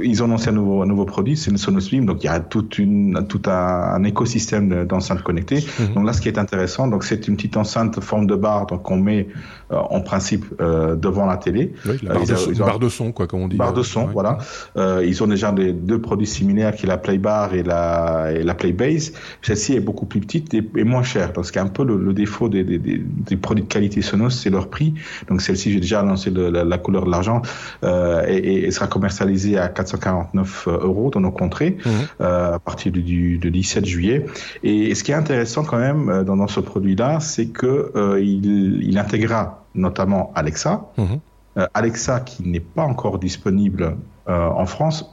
ils 0.03 0.22
ont 0.22 0.28
lancé 0.28 0.49
un 0.51 0.53
nouveau, 0.53 0.82
un 0.82 0.87
nouveau 0.87 1.05
produit, 1.05 1.37
c'est 1.37 1.51
le 1.51 1.57
Sonos 1.57 1.89
Beam, 1.91 2.07
donc 2.07 2.22
il 2.22 2.26
y 2.26 2.30
a 2.30 2.41
toute 2.41 2.78
une, 2.78 3.26
tout 3.28 3.43
un, 3.47 3.51
un 3.51 4.05
écosystème 4.05 4.85
d'enceintes 4.87 5.22
connectées. 5.22 5.61
Mm 5.61 5.85
-hmm. 5.85 5.95
Donc 5.95 6.07
là, 6.07 6.12
ce 6.12 6.20
qui 6.20 6.28
est 6.28 6.39
intéressant, 6.39 6.89
donc 6.89 7.05
c'est 7.05 7.28
une 7.28 7.37
petite 7.37 7.57
enceinte 7.57 8.01
forme 8.01 8.26
de 8.26 8.37
barre, 8.37 8.66
donc 8.66 8.91
on 8.91 8.97
met 8.97 9.28
euh, 9.72 9.76
en 9.76 10.01
principe 10.01 10.45
euh, 10.61 10.95
devant 10.95 11.26
la 11.26 11.39
télé. 11.39 11.72
Oui, 11.87 11.99
la 12.03 12.14
barre, 12.14 12.26
de, 12.26 12.35
son, 12.35 12.51
barre 12.53 12.78
de 12.78 12.89
son, 12.89 13.12
quoi, 13.12 13.26
comme 13.26 13.43
on 13.43 13.49
dit. 13.49 13.57
Barre 13.57 13.72
de 13.72 13.82
son, 13.82 14.03
ouais. 14.03 14.12
voilà. 14.12 14.39
Euh, 14.77 15.05
ils 15.07 15.22
ont 15.22 15.27
déjà 15.27 15.53
des, 15.53 15.72
deux 15.72 16.01
produits 16.01 16.27
similaires 16.27 16.75
qui 16.75 16.87
est 16.87 16.89
la 16.89 16.99
Playbar 16.99 17.55
et 17.55 17.62
la, 17.62 18.33
et 18.33 18.43
la 18.43 18.55
Playbase. 18.55 19.12
Celle-ci 19.43 19.75
est 19.75 19.81
beaucoup 19.81 20.07
plus 20.07 20.20
petite 20.20 20.55
et, 20.55 20.85
moins 20.85 21.03
chère. 21.03 21.33
Donc, 21.33 21.47
c'est 21.47 21.59
un 21.59 21.66
peu 21.66 21.85
le, 21.85 22.12
défaut 22.12 22.49
des, 22.49 22.64
des, 22.64 22.79
des, 22.79 23.37
produits 23.37 23.64
de 23.64 23.68
qualité 23.68 24.03
Sonos, 24.03 24.31
c'est 24.31 24.51
leur 24.51 24.68
prix. 24.68 24.95
Donc, 25.29 25.41
celle-ci, 25.41 25.72
j'ai 25.72 25.81
déjà 25.81 26.01
annoncé 26.01 26.31
la, 26.31 26.79
couleur 26.79 27.05
de 27.05 27.11
l'argent 27.11 27.43
euh, 27.83 28.25
et, 28.29 28.64
et, 28.64 28.70
sera 28.70 28.87
commercialisée 28.87 29.59
à 29.59 29.68
449 29.68 30.68
euros 30.68 31.11
dans 31.11 31.20
nos 31.20 31.31
contrées 31.31 31.77
mmh. 31.85 31.91
euh, 32.20 32.55
à 32.55 32.59
partir 32.59 32.93
du, 32.93 33.03
du, 33.39 33.51
17 33.51 33.85
juillet. 33.85 34.27
Et, 34.62 34.95
ce 34.95 35.05
qui 35.05 35.12
est 35.12 35.14
intéressant 35.14 35.64
quand 35.64 35.79
même 35.79 36.09
euh, 36.09 36.25
dans, 36.25 36.37
dans 36.37 36.49
ce 36.49 36.61
produit-là, 36.61 37.20
c'est 37.20 37.47
que 37.47 37.93
euh, 37.97 38.20
il, 38.20 38.83
il 38.83 38.99
intégra 38.99 39.64
notamment 39.75 40.33
Alexa. 40.35 40.87
Mmh. 40.97 41.16
Euh, 41.57 41.66
Alexa 41.74 42.20
qui 42.20 42.48
n'est 42.48 42.61
pas 42.61 42.82
encore 42.82 43.18
disponible 43.18 43.96
euh, 44.28 44.48
en 44.48 44.66
France 44.66 45.11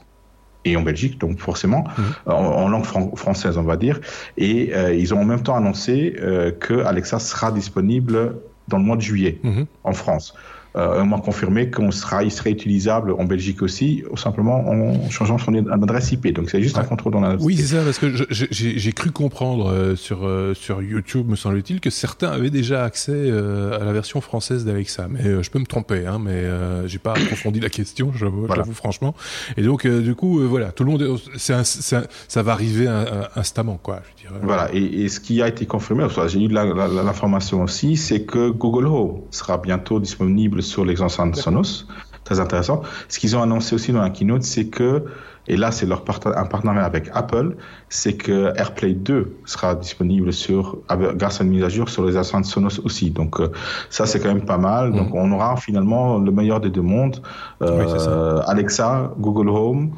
et 0.64 0.76
en 0.76 0.82
Belgique, 0.82 1.18
donc 1.18 1.38
forcément 1.40 1.84
mhm. 1.98 2.32
en, 2.32 2.68
langue 2.68 2.84
française, 3.16 3.58
on 3.58 3.62
va 3.62 3.76
dire. 3.76 4.00
Et 4.36 4.74
euh, 4.74 4.94
ils 4.94 5.12
ont 5.12 5.20
en 5.20 5.24
même 5.24 5.42
temps 5.42 5.56
annoncé 5.56 6.16
que 6.60 6.84
Alexa 6.84 7.18
sera 7.18 7.50
disponible 7.50 8.36
dans 8.68 8.78
le 8.78 8.84
mois 8.84 8.96
de 8.96 9.02
juillet 9.02 9.40
mhm. 9.42 9.66
en 9.84 9.92
France 9.92 10.34
euh, 10.34 10.61
on 10.74 11.06
m'a 11.06 11.18
confirmé 11.18 11.70
qu'on 11.70 11.90
sera, 11.90 12.24
il 12.24 12.30
serait 12.30 12.50
utilisable 12.50 13.12
en 13.12 13.24
Belgique 13.24 13.62
aussi, 13.62 14.04
simplement 14.16 14.68
en 14.68 15.10
changeant 15.10 15.38
son 15.38 15.54
adresse 15.70 16.12
IP. 16.12 16.32
Donc 16.32 16.50
c'est 16.50 16.62
juste 16.62 16.78
un 16.78 16.84
contrôle 16.84 17.12
dans 17.12 17.20
la. 17.20 17.36
Oui, 17.36 17.56
c'est 17.56 17.76
ça, 17.76 17.82
parce 17.84 17.98
que 17.98 18.12
j'ai 18.30 18.92
cru 18.92 19.10
comprendre 19.10 19.70
euh, 19.70 19.96
sur 19.96 20.26
euh, 20.26 20.54
sur 20.54 20.82
YouTube, 20.82 21.28
me 21.28 21.36
semble-t-il, 21.36 21.80
que 21.80 21.90
certains 21.90 22.30
avaient 22.30 22.50
déjà 22.50 22.84
accès 22.84 23.12
euh, 23.12 23.80
à 23.80 23.84
la 23.84 23.92
version 23.92 24.20
française 24.20 24.64
d'Alexa. 24.64 25.08
Mais 25.08 25.42
je 25.42 25.50
peux 25.50 25.58
me 25.58 25.66
tromper, 25.66 26.06
hein, 26.06 26.18
mais 26.18 26.44
j'ai 26.86 26.98
pas 26.98 27.12
approfondi 27.12 27.60
la 27.60 27.70
question, 27.70 28.12
j'avoue 28.14 28.46
franchement. 28.72 29.14
Et 29.56 29.62
donc 29.62 29.86
du 29.86 30.14
coup, 30.14 30.40
voilà, 30.48 30.72
tout 30.72 30.84
le 30.84 30.90
monde, 30.90 31.18
c'est 31.36 31.52
ça 31.64 32.42
va 32.42 32.52
arriver 32.52 32.88
instamment, 33.36 33.78
quoi. 33.82 34.02
Je. 34.16 34.21
Voilà. 34.42 34.72
Et, 34.72 34.82
et, 34.82 35.08
ce 35.08 35.20
qui 35.20 35.42
a 35.42 35.48
été 35.48 35.66
confirmé, 35.66 36.06
j'ai 36.26 36.40
eu 36.40 36.48
l'information 36.48 37.62
aussi, 37.62 37.96
c'est 37.96 38.22
que 38.22 38.50
Google 38.50 38.86
Home 38.86 39.20
sera 39.30 39.58
bientôt 39.58 40.00
disponible 40.00 40.62
sur 40.62 40.84
les 40.84 41.02
enceintes 41.02 41.36
Sonos. 41.36 41.86
Très 42.24 42.38
intéressant. 42.38 42.82
Ce 43.08 43.18
qu'ils 43.18 43.36
ont 43.36 43.42
annoncé 43.42 43.74
aussi 43.74 43.92
dans 43.92 44.00
la 44.00 44.10
keynote, 44.10 44.44
c'est 44.44 44.66
que, 44.66 45.04
et 45.48 45.56
là 45.56 45.72
c'est 45.72 45.86
leur 45.86 46.04
un 46.24 46.44
partenariat 46.44 46.84
avec 46.84 47.10
Apple, 47.12 47.56
c'est 47.88 48.12
que 48.12 48.52
AirPlay 48.56 48.92
2 48.92 49.38
sera 49.44 49.74
disponible 49.74 50.32
sur, 50.32 50.78
grâce 50.88 51.40
à 51.40 51.44
une 51.44 51.50
mise 51.50 51.64
à 51.64 51.68
jour 51.68 51.88
sur 51.88 52.04
les 52.04 52.16
enceintes 52.16 52.44
Sonos 52.44 52.80
aussi. 52.84 53.10
Donc 53.10 53.40
euh, 53.40 53.50
ça 53.90 54.06
c'est 54.06 54.20
quand 54.20 54.32
même 54.32 54.44
pas 54.44 54.58
mal. 54.58 54.92
Donc 54.92 55.10
mm. 55.10 55.16
on 55.16 55.32
aura 55.32 55.56
finalement 55.56 56.18
le 56.18 56.30
meilleur 56.30 56.60
des 56.60 56.70
deux 56.70 56.80
mondes. 56.80 57.20
Euh, 57.60 58.40
Alexa, 58.46 59.12
Google 59.18 59.48
Home, 59.48 59.90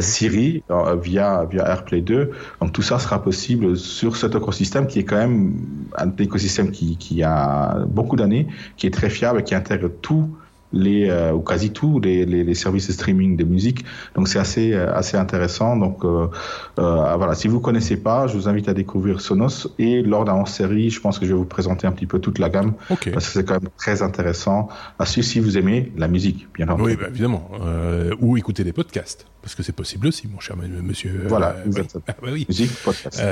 Siri 0.00 0.62
via 1.02 1.44
via 1.44 1.68
AirPlay 1.68 2.00
2. 2.00 2.30
Donc 2.60 2.72
tout 2.72 2.82
ça 2.82 2.98
sera 2.98 3.22
possible 3.22 3.76
sur 3.76 4.16
cet 4.16 4.34
écosystème 4.34 4.86
qui 4.86 5.00
est 5.00 5.04
quand 5.04 5.16
même 5.16 5.54
un 5.96 6.10
écosystème 6.18 6.70
qui, 6.70 6.96
qui 6.96 7.22
a 7.22 7.84
beaucoup 7.86 8.16
d'années, 8.16 8.46
qui 8.76 8.86
est 8.86 8.90
très 8.90 9.10
fiable, 9.10 9.42
qui 9.42 9.54
intègre 9.54 9.90
tout 10.02 10.36
les 10.76 11.08
euh, 11.08 11.32
ou 11.32 11.40
quasi 11.40 11.70
tous 11.70 12.00
les, 12.00 12.24
les, 12.24 12.44
les, 12.44 12.54
services 12.54 12.86
de 12.88 12.92
streaming 12.92 13.36
de 13.36 13.44
musique. 13.44 13.84
Donc 14.14 14.28
c'est 14.28 14.38
assez 14.38 14.72
euh, 14.72 14.94
assez 14.94 15.16
intéressant. 15.16 15.76
Donc 15.76 16.04
euh, 16.04 16.28
euh, 16.78 17.16
voilà, 17.16 17.34
si 17.34 17.48
vous 17.48 17.60
connaissez 17.60 17.96
pas, 17.96 18.26
je 18.26 18.36
vous 18.36 18.48
invite 18.48 18.68
à 18.68 18.74
découvrir 18.74 19.20
Sonos 19.20 19.68
et 19.78 20.02
lors 20.02 20.24
d'un 20.24 20.44
série, 20.46 20.90
je 20.90 21.00
pense 21.00 21.18
que 21.18 21.26
je 21.26 21.32
vais 21.32 21.38
vous 21.38 21.44
présenter 21.44 21.86
un 21.86 21.92
petit 21.92 22.06
peu 22.06 22.18
toute 22.18 22.38
la 22.38 22.48
gamme 22.48 22.74
parce 22.88 23.26
que 23.26 23.32
c'est 23.32 23.44
quand 23.44 23.60
même 23.60 23.70
très 23.76 24.02
intéressant. 24.02 24.68
À 24.98 25.06
suivre 25.06 25.26
si 25.26 25.40
vous 25.40 25.58
aimez 25.58 25.92
la 25.96 26.08
musique, 26.08 26.46
bien 26.54 26.68
entendu. 26.68 26.90
Oui, 26.90 26.96
bah, 27.00 27.08
évidemment, 27.08 27.50
ou 28.20 28.36
écouter 28.36 28.64
des 28.64 28.72
podcasts 28.72 29.26
parce 29.42 29.54
que 29.54 29.62
c'est 29.62 29.72
possible 29.72 30.08
aussi, 30.08 30.26
mon 30.26 30.40
cher 30.40 30.56
monsieur. 30.56 31.22
Voilà, 31.28 31.54
ah, 31.56 32.14
bah 32.20 32.28
oui. 32.32 32.46
musique, 32.48 32.72
podcast. 32.82 33.22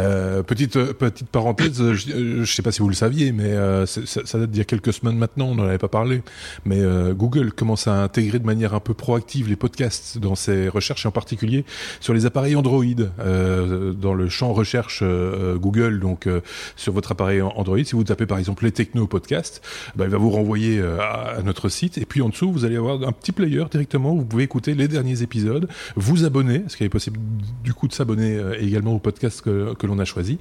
petite 0.46 0.92
petite 0.92 1.28
parenthèse, 1.28 1.92
je, 1.92 2.38
ne 2.40 2.44
sais 2.44 2.62
pas 2.62 2.70
si 2.70 2.82
vous 2.82 2.88
le 2.88 2.94
saviez, 2.94 3.32
mais 3.32 3.52
ça, 3.86 4.20
ça, 4.24 4.38
date 4.38 4.50
d'il 4.50 4.58
y 4.58 4.60
a 4.60 4.64
quelques 4.64 4.92
semaines 4.92 5.18
maintenant, 5.18 5.46
on 5.46 5.54
n'en 5.56 5.64
avait 5.64 5.78
pas 5.78 5.88
parlé, 5.88 6.22
mais 6.64 6.80
Google 7.14 7.33
commence 7.54 7.86
à 7.86 8.02
intégrer 8.02 8.38
de 8.38 8.46
manière 8.46 8.74
un 8.74 8.80
peu 8.80 8.94
proactive 8.94 9.48
les 9.48 9.56
podcasts 9.56 10.18
dans 10.18 10.34
ses 10.34 10.68
recherches, 10.68 11.04
et 11.04 11.08
en 11.08 11.12
particulier 11.12 11.64
sur 12.00 12.14
les 12.14 12.26
appareils 12.26 12.56
Android, 12.56 12.84
euh, 13.20 13.92
dans 13.92 14.14
le 14.14 14.28
champ 14.28 14.52
recherche 14.52 15.00
euh, 15.02 15.56
Google, 15.56 16.00
donc 16.00 16.26
euh, 16.26 16.40
sur 16.76 16.92
votre 16.92 17.12
appareil 17.12 17.42
Android. 17.42 17.82
Si 17.84 17.94
vous 17.94 18.04
tapez 18.04 18.26
par 18.26 18.38
exemple 18.38 18.64
les 18.64 18.72
techno 18.72 19.06
podcasts, 19.06 19.62
bah, 19.96 20.04
il 20.04 20.10
va 20.10 20.18
vous 20.18 20.30
renvoyer 20.30 20.80
à, 20.80 21.42
notre 21.44 21.68
site, 21.68 21.98
et 21.98 22.04
puis 22.04 22.22
en 22.22 22.28
dessous 22.28 22.50
vous 22.50 22.64
allez 22.64 22.76
avoir 22.76 23.02
un 23.02 23.12
petit 23.12 23.32
player 23.32 23.64
directement. 23.70 24.12
Où 24.12 24.18
vous 24.18 24.24
pouvez 24.24 24.44
écouter 24.44 24.74
les 24.74 24.88
derniers 24.88 25.22
épisodes, 25.22 25.68
vous 25.96 26.24
abonner, 26.24 26.60
parce 26.60 26.76
qu'il 26.76 26.86
est 26.86 26.90
possible 26.90 27.18
du 27.62 27.72
coup 27.72 27.88
de 27.88 27.92
s'abonner 27.92 28.38
également 28.60 28.94
au 28.94 28.98
podcast 28.98 29.40
que, 29.40 29.74
que 29.74 29.86
l'on 29.86 29.98
a 29.98 30.04
choisi. 30.04 30.38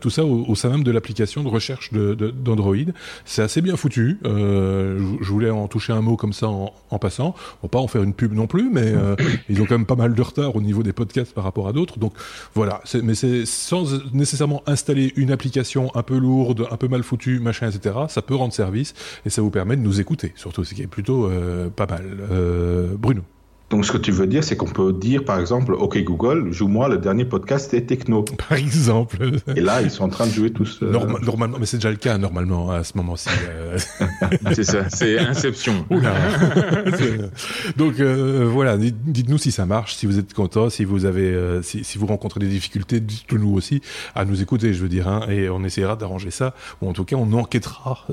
tout 0.00 0.10
ça 0.10 0.24
au, 0.24 0.54
sein 0.54 0.70
même 0.70 0.84
de 0.84 0.90
l'application 0.90 1.42
de 1.42 1.48
recherche 1.48 1.92
d'Android. 1.92 2.76
C'est 3.24 3.42
assez 3.42 3.60
bien 3.60 3.76
foutu. 3.76 4.18
je 4.24 5.28
voulais 5.28 5.50
en 5.50 5.68
toucher 5.68 5.92
un 5.92 6.00
mot 6.00 6.13
comme 6.16 6.32
ça 6.32 6.48
en, 6.48 6.98
passant. 6.98 7.34
On 7.62 7.66
va 7.66 7.68
pas 7.68 7.78
en 7.78 7.88
faire 7.88 8.02
une 8.02 8.14
pub 8.14 8.32
non 8.32 8.46
plus, 8.46 8.70
mais 8.70 8.84
euh, 8.84 9.16
ils 9.48 9.60
ont 9.60 9.66
quand 9.66 9.76
même 9.76 9.86
pas 9.86 9.96
mal 9.96 10.14
de 10.14 10.22
retard 10.22 10.56
au 10.56 10.60
niveau 10.60 10.82
des 10.82 10.92
podcasts 10.92 11.34
par 11.34 11.44
rapport 11.44 11.68
à 11.68 11.72
d'autres. 11.72 11.98
Donc 11.98 12.12
voilà, 12.54 12.80
mais 13.02 13.14
c'est 13.14 13.46
sans 13.46 13.84
nécessairement 14.12 14.62
installer 14.66 15.12
une 15.16 15.30
application 15.30 15.90
un 15.94 16.02
peu 16.02 16.16
lourde, 16.16 16.66
un 16.70 16.76
peu 16.76 16.88
mal 16.88 17.02
foutue, 17.02 17.40
machin, 17.40 17.68
etc. 17.70 17.96
Ça 18.08 18.22
peut 18.22 18.34
rendre 18.34 18.52
service 18.52 18.94
et 19.26 19.30
ça 19.30 19.42
vous 19.42 19.50
permet 19.50 19.76
de 19.76 19.82
nous 19.82 20.00
écouter, 20.00 20.32
surtout, 20.36 20.64
ce 20.64 20.74
qui 20.74 20.82
est 20.82 20.86
plutôt 20.86 21.26
euh, 21.26 21.68
pas 21.68 21.86
mal. 21.86 22.04
Euh, 22.30 22.94
Bruno. 22.96 23.22
Donc, 23.74 23.84
ce 23.84 23.90
que 23.90 23.98
tu 23.98 24.12
veux 24.12 24.28
dire, 24.28 24.44
c'est 24.44 24.56
qu'on 24.56 24.68
peut 24.68 24.92
dire, 24.92 25.24
par 25.24 25.40
exemple, 25.40 25.72
OK 25.72 25.98
Google, 26.04 26.52
joue-moi 26.52 26.88
le 26.88 26.98
dernier 26.98 27.24
podcast 27.24 27.72
c'était 27.72 27.84
techno. 27.84 28.22
Par 28.48 28.56
exemple. 28.56 29.32
Et 29.56 29.60
là, 29.60 29.82
ils 29.82 29.90
sont 29.90 30.04
en 30.04 30.08
train 30.08 30.28
de 30.28 30.30
jouer 30.30 30.52
tous. 30.52 30.78
Euh, 30.80 30.92
normalement, 30.92 31.56
mais 31.58 31.66
c'est 31.66 31.78
déjà 31.78 31.90
le 31.90 31.96
cas 31.96 32.16
normalement 32.16 32.70
à 32.70 32.84
ce 32.84 32.96
moment-ci. 32.96 33.30
Euh. 33.48 33.76
c'est 34.54 34.62
ça, 34.62 34.88
c'est 34.90 35.18
Inception. 35.18 35.84
Donc 37.76 37.98
euh, 37.98 38.48
voilà, 38.48 38.76
dites-nous 38.76 39.38
si 39.38 39.50
ça 39.50 39.66
marche, 39.66 39.96
si 39.96 40.06
vous 40.06 40.20
êtes 40.20 40.34
content, 40.34 40.70
si 40.70 40.84
vous 40.84 41.04
avez, 41.04 41.36
si, 41.62 41.82
si, 41.82 41.98
vous 41.98 42.06
rencontrez 42.06 42.38
des 42.38 42.46
difficultés, 42.46 43.00
dites-nous 43.00 43.54
aussi 43.54 43.80
à 44.14 44.24
nous 44.24 44.40
écouter, 44.40 44.72
je 44.72 44.82
veux 44.82 44.88
dire, 44.88 45.08
hein, 45.08 45.26
et 45.28 45.48
on 45.48 45.64
essaiera 45.64 45.96
d'arranger 45.96 46.30
ça, 46.30 46.54
ou 46.80 46.88
en 46.88 46.92
tout 46.92 47.04
cas, 47.04 47.16
on 47.16 47.32
enquêtera 47.32 48.06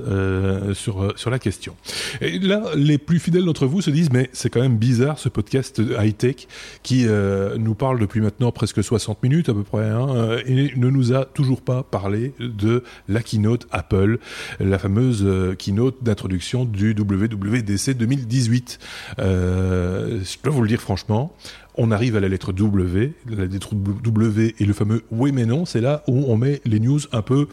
sur 0.73 1.13
sur 1.15 1.29
la 1.29 1.37
question. 1.37 1.75
Et 2.19 2.39
là, 2.39 2.63
les 2.75 2.97
plus 2.97 3.19
fidèles 3.19 3.45
d'entre 3.45 3.67
vous 3.67 3.81
se 3.81 3.91
disent, 3.91 4.09
mais 4.11 4.31
c'est 4.33 4.49
quand 4.49 4.61
même 4.61 4.77
bizarre 4.77 5.19
ce 5.19 5.29
podcast 5.29 5.50
podcast 5.51 5.81
high-tech 5.99 6.47
qui 6.81 7.05
euh, 7.07 7.57
nous 7.57 7.75
parle 7.75 7.99
depuis 7.99 8.21
maintenant 8.21 8.53
presque 8.53 8.81
60 8.81 9.21
minutes 9.21 9.49
à 9.49 9.53
peu 9.53 9.63
près 9.63 9.89
hein, 9.89 10.07
euh, 10.15 10.41
et 10.45 10.71
ne 10.77 10.89
nous 10.89 11.13
a 11.13 11.25
toujours 11.25 11.61
pas 11.61 11.83
parlé 11.83 12.33
de 12.39 12.85
la 13.09 13.21
keynote 13.21 13.67
Apple, 13.71 14.19
la 14.61 14.79
fameuse 14.79 15.23
euh, 15.25 15.53
keynote 15.53 16.01
d'introduction 16.03 16.63
du 16.63 16.95
WWDC 16.97 17.97
2018. 17.97 18.79
je 19.17 20.41
dois 20.41 20.53
vous 20.53 20.61
le 20.61 20.69
dire 20.69 20.79
franchement, 20.79 21.35
on 21.75 21.91
arrive 21.91 22.15
à 22.15 22.21
la 22.21 22.29
lettre 22.29 22.53
W, 22.53 23.11
la 23.29 23.45
lettre 23.45 23.75
W 23.75 24.55
et 24.57 24.65
le 24.65 24.73
fameux 24.73 25.03
oui 25.11 25.33
mais 25.33 25.45
non, 25.45 25.65
c'est 25.65 25.81
là 25.81 26.03
où 26.07 26.23
on 26.31 26.37
met 26.37 26.61
les 26.63 26.79
news 26.79 27.01
un 27.11 27.21
peu 27.21 27.49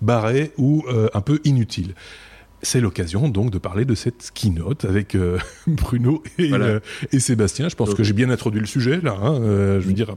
barrées 0.00 0.52
ou 0.58 0.84
un 1.12 1.20
peu 1.20 1.40
inutiles 1.44 1.94
c'est 2.66 2.80
l'occasion 2.80 3.28
donc 3.28 3.50
de 3.50 3.58
parler 3.58 3.84
de 3.84 3.94
cette 3.94 4.32
keynote 4.34 4.84
avec 4.84 5.14
euh, 5.14 5.38
Bruno 5.68 6.22
euh, 6.40 6.80
et, 7.12 7.20
Sébastien. 7.20 7.68
Je 7.68 7.76
pense 7.76 7.94
que 7.94 8.02
j'ai 8.02 8.12
bien 8.12 8.28
introduit 8.28 8.60
le 8.60 8.66
sujet 8.66 9.00
là. 9.00 9.16
Hein, 9.22 9.40
euh, 9.40 9.80
je 9.80 9.86
veux 9.86 9.92
dire, 9.92 10.16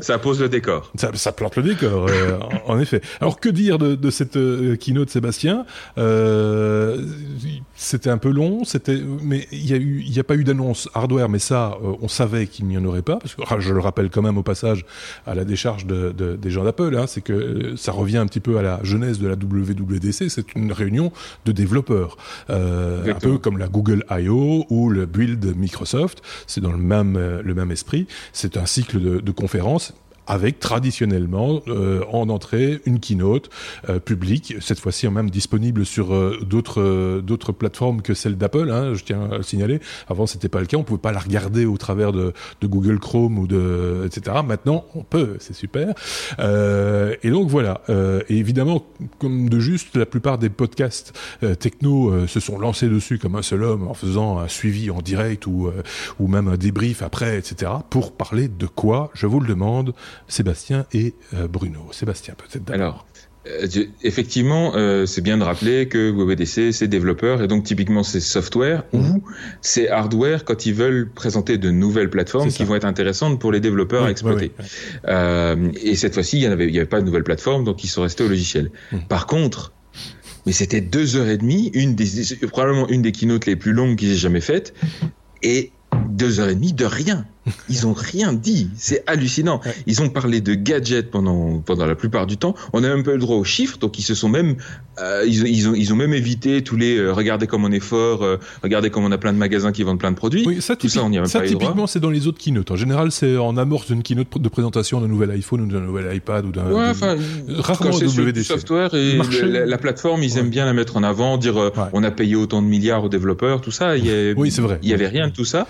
ça, 0.00 0.18
pose 0.18 0.40
le 0.40 0.48
décor. 0.48 0.92
Ça, 0.94 1.32
plante 1.32 1.56
le 1.56 1.64
décor, 1.64 2.08
en, 2.66 2.78
effet. 2.78 3.00
Alors 3.20 3.40
que 3.40 3.48
dire 3.48 3.78
de, 3.78 4.10
cette 4.10 4.38
keynote, 4.78 5.10
Sébastien? 5.10 5.66
C'était 7.74 8.10
un 8.10 8.18
peu 8.18 8.30
long, 8.30 8.64
c'était, 8.64 9.00
mais 9.22 9.48
il 9.50 9.68
y 9.68 9.74
a 9.74 9.76
eu, 9.76 10.02
il 10.06 10.12
y 10.12 10.20
a 10.20 10.24
pas 10.24 10.34
eu 10.34 10.44
d'annonce 10.44 10.88
hardware, 10.94 11.28
mais 11.28 11.38
ça, 11.38 11.78
on 12.00 12.08
savait 12.08 12.46
qu'il 12.46 12.66
n'y 12.66 12.78
en 12.78 12.84
aurait 12.84 13.02
pas 13.02 13.16
parce 13.16 13.34
que 13.34 13.42
ah, 13.48 13.56
je 13.58 13.72
le 13.72 13.80
rappelle 13.80 14.10
quand 14.10 14.22
même 14.22 14.38
au 14.38 14.42
passage 14.42 14.84
à 15.26 15.34
la 15.34 15.44
décharge 15.44 15.86
de, 15.86 16.12
des 16.12 16.50
gens 16.50 16.64
d'Apple, 16.64 16.96
hein, 16.96 17.06
c'est 17.06 17.22
que 17.22 17.74
ça 17.76 17.92
revient 17.92 18.18
un 18.18 18.26
petit 18.26 18.40
peu 18.40 18.58
à 18.58 18.62
la 18.62 18.80
genèse 18.84 19.18
de 19.18 19.26
la 19.26 19.34
WWDC. 19.34 20.28
C'est 20.28 20.54
une 20.54 20.72
réunion 20.72 21.12
de 21.44 21.52
développeurs 21.88 22.16
euh, 22.50 23.14
un 23.14 23.18
peu 23.18 23.38
comme 23.38 23.58
la 23.58 23.68
Google 23.68 24.04
I.O. 24.10 24.66
ou 24.70 24.90
le 24.90 25.06
Build 25.06 25.56
Microsoft. 25.56 26.22
C'est 26.46 26.60
dans 26.60 26.72
le 26.72 26.78
même, 26.78 27.16
euh, 27.16 27.42
le 27.42 27.54
même 27.54 27.70
esprit. 27.70 28.06
C'est 28.32 28.56
un 28.56 28.66
cycle 28.66 29.00
de, 29.00 29.18
de 29.20 29.32
conférences 29.32 29.94
avec 30.28 30.60
traditionnellement 30.60 31.62
euh, 31.68 32.04
en 32.12 32.28
entrée 32.28 32.80
une 32.84 33.00
keynote 33.00 33.48
euh, 33.88 33.98
publique, 33.98 34.54
cette 34.60 34.78
fois-ci 34.78 35.08
même 35.08 35.30
disponible 35.30 35.86
sur 35.86 36.14
euh, 36.14 36.38
d'autres 36.44 37.20
d'autres 37.20 37.52
plateformes 37.52 38.02
que 38.02 38.12
celle 38.12 38.36
d'Apple. 38.36 38.70
Hein, 38.70 38.92
je 38.94 39.04
tiens 39.04 39.30
à 39.32 39.38
le 39.38 39.42
signaler. 39.42 39.80
Avant, 40.06 40.26
c'était 40.26 40.50
pas 40.50 40.60
le 40.60 40.66
cas. 40.66 40.76
On 40.76 40.82
pouvait 40.82 41.00
pas 41.00 41.12
la 41.12 41.18
regarder 41.18 41.64
au 41.64 41.78
travers 41.78 42.12
de, 42.12 42.34
de 42.60 42.66
Google 42.66 42.98
Chrome 42.98 43.38
ou 43.38 43.46
de 43.46 44.04
etc. 44.04 44.36
Maintenant, 44.46 44.84
on 44.94 45.02
peut. 45.02 45.36
C'est 45.40 45.54
super. 45.54 45.94
et 46.38 47.30
donc 47.30 47.48
voilà. 47.48 47.80
et 47.88 48.36
évidemment, 48.36 48.84
comme 49.18 49.48
de 49.48 49.58
juste, 49.58 49.96
la 49.96 50.04
plupart 50.04 50.36
des 50.36 50.50
podcasts 50.50 51.18
techno 51.58 52.26
se 52.26 52.40
sont 52.40 52.58
lancés 52.58 52.88
dessus 52.88 53.18
comme 53.18 53.36
un 53.36 53.42
seul 53.42 53.62
homme 53.62 53.88
en 53.88 53.94
faisant 53.94 54.38
un 54.38 54.48
suivi 54.48 54.90
en 54.90 55.00
direct 55.00 55.46
ou 55.46 55.70
ou 56.18 56.28
même 56.28 56.48
un 56.48 56.56
débrief 56.56 57.02
après, 57.02 57.38
etc. 57.38 57.72
Pour 57.88 58.12
parler 58.12 58.48
de 58.48 58.66
quoi 58.66 59.10
Je 59.14 59.26
vous 59.26 59.40
le 59.40 59.46
demande. 59.46 59.94
Sébastien 60.26 60.86
et 60.92 61.14
euh, 61.34 61.48
Bruno. 61.48 61.88
Sébastien, 61.92 62.34
peut-être 62.34 62.70
Alors, 62.70 63.06
euh, 63.46 63.66
effectivement, 64.02 64.72
euh, 64.74 65.06
c'est 65.06 65.20
bien 65.20 65.38
de 65.38 65.44
rappeler 65.44 65.88
que 65.88 66.10
WWDC, 66.10 66.72
c'est 66.72 66.88
développeur 66.88 67.42
et 67.42 67.48
donc 67.48 67.64
typiquement 67.64 68.02
c'est 68.02 68.20
software 68.20 68.84
ou 68.92 68.98
mhm. 68.98 69.20
c'est 69.60 69.88
hardware 69.88 70.44
quand 70.44 70.66
ils 70.66 70.74
veulent 70.74 71.08
présenter 71.08 71.58
de 71.58 71.70
nouvelles 71.70 72.10
plateformes 72.10 72.48
qui 72.48 72.64
vont 72.64 72.74
être 72.74 72.84
intéressantes 72.84 73.40
pour 73.40 73.52
les 73.52 73.60
développeurs 73.60 74.04
à 74.04 74.10
exploiter. 74.10 74.52
et 75.06 75.94
cette 75.94 76.14
fois-ci, 76.14 76.38
il 76.38 76.40
n'y 76.40 76.46
avait, 76.46 76.68
avait 76.68 76.86
pas 76.86 77.00
de 77.00 77.06
nouvelle 77.06 77.24
plateforme, 77.24 77.64
donc 77.64 77.84
ils 77.84 77.88
sont 77.88 78.02
restés 78.02 78.24
au 78.24 78.28
logiciel. 78.28 78.70
Mhm. 78.92 79.02
Par 79.08 79.26
contre, 79.26 79.72
mais 80.48 80.52
c'était 80.52 80.80
deux 80.80 81.16
heures 81.16 81.28
et 81.28 81.36
demie, 81.36 81.70
une 81.74 81.94
des, 81.94 82.06
probablement 82.50 82.88
une 82.88 83.02
des 83.02 83.12
keynotes 83.12 83.44
les 83.44 83.54
plus 83.54 83.72
longues 83.72 83.96
qu'ils 83.96 84.12
aient 84.12 84.16
jamais 84.16 84.40
faites, 84.40 84.72
et 85.42 85.72
deux 86.08 86.40
heures 86.40 86.48
et 86.48 86.54
demie 86.54 86.72
de 86.72 86.86
rien. 86.86 87.26
Ils 87.68 87.86
ont 87.86 87.92
rien 87.92 88.32
dit. 88.32 88.70
C'est 88.76 89.02
hallucinant. 89.06 89.60
Ils 89.86 90.02
ont 90.02 90.08
parlé 90.08 90.40
de 90.40 90.54
gadgets 90.54 91.10
pendant 91.10 91.58
pendant 91.58 91.86
la 91.86 91.94
plupart 91.94 92.26
du 92.26 92.36
temps. 92.36 92.54
On 92.72 92.82
a 92.84 92.88
même 92.88 93.02
pas 93.02 93.12
eu 93.12 93.14
le 93.14 93.20
droit 93.20 93.36
aux 93.36 93.44
chiffres, 93.44 93.78
donc 93.78 93.98
ils 93.98 94.02
se 94.02 94.14
sont 94.14 94.28
même 94.28 94.56
euh, 95.00 95.24
ils, 95.26 95.46
ils, 95.46 95.68
ont 95.68 95.74
ils 95.74 95.92
ont 95.92 95.96
même 95.96 96.12
évité 96.12 96.62
tous 96.62 96.76
les 96.76 96.96
euh, 96.96 97.12
regardez 97.12 97.46
comme 97.46 97.64
on 97.64 97.70
est 97.70 97.80
fort, 97.80 98.22
euh, 98.22 98.38
regardez 98.62 98.90
comme 98.90 99.04
on 99.04 99.12
a 99.12 99.18
plein 99.18 99.32
de 99.32 99.38
magasins 99.38 99.70
qui 99.70 99.82
vendent 99.82 99.98
plein 99.98 100.10
de 100.10 100.16
produits. 100.16 100.44
Oui, 100.46 100.60
ça, 100.60 100.76
Tout 100.76 100.88
ça, 100.88 101.04
on 101.04 101.12
y 101.12 101.18
a 101.18 101.20
même 101.20 101.28
ça, 101.28 101.42
typiquement, 101.42 101.86
c'est 101.86 102.00
dans 102.00 102.10
les 102.10 102.26
autres 102.26 102.38
keynotes. 102.38 102.70
En 102.70 102.76
général, 102.76 103.12
c'est 103.12 103.36
en 103.36 103.56
amorce 103.56 103.86
d'une 103.86 104.02
keynote 104.02 104.38
de 104.38 104.48
présentation 104.48 105.00
d'un 105.00 105.08
nouvel 105.08 105.30
iPhone 105.30 105.60
ou 105.62 105.66
d'un 105.66 105.80
nouvel 105.80 106.14
iPad 106.16 106.46
ou 106.46 106.50
d'un. 106.50 106.70
Ouais, 106.70 106.88
enfin, 106.88 107.16
rarement 107.48 107.92
software 107.92 108.94
et 108.94 109.18
la, 109.44 109.78
plateforme, 109.78 110.22
ils 110.22 110.38
aiment 110.38 110.50
bien 110.50 110.64
la 110.64 110.72
mettre 110.72 110.96
en 110.96 111.02
avant, 111.02 111.38
dire 111.38 111.72
on 111.92 112.02
a 112.02 112.10
payé 112.10 112.34
autant 112.34 112.62
de 112.62 112.66
milliards 112.66 113.04
aux 113.04 113.08
développeurs, 113.08 113.60
tout 113.60 113.70
ça. 113.70 113.96
Il 113.96 114.06
y 114.06 114.32
oui, 114.36 114.50
c'est 114.50 114.62
vrai. 114.62 114.78
Il 114.82 114.88
y 114.88 114.94
avait 114.94 115.08
rien 115.08 115.28
de 115.28 115.32
tout 115.32 115.44
ça. 115.44 115.66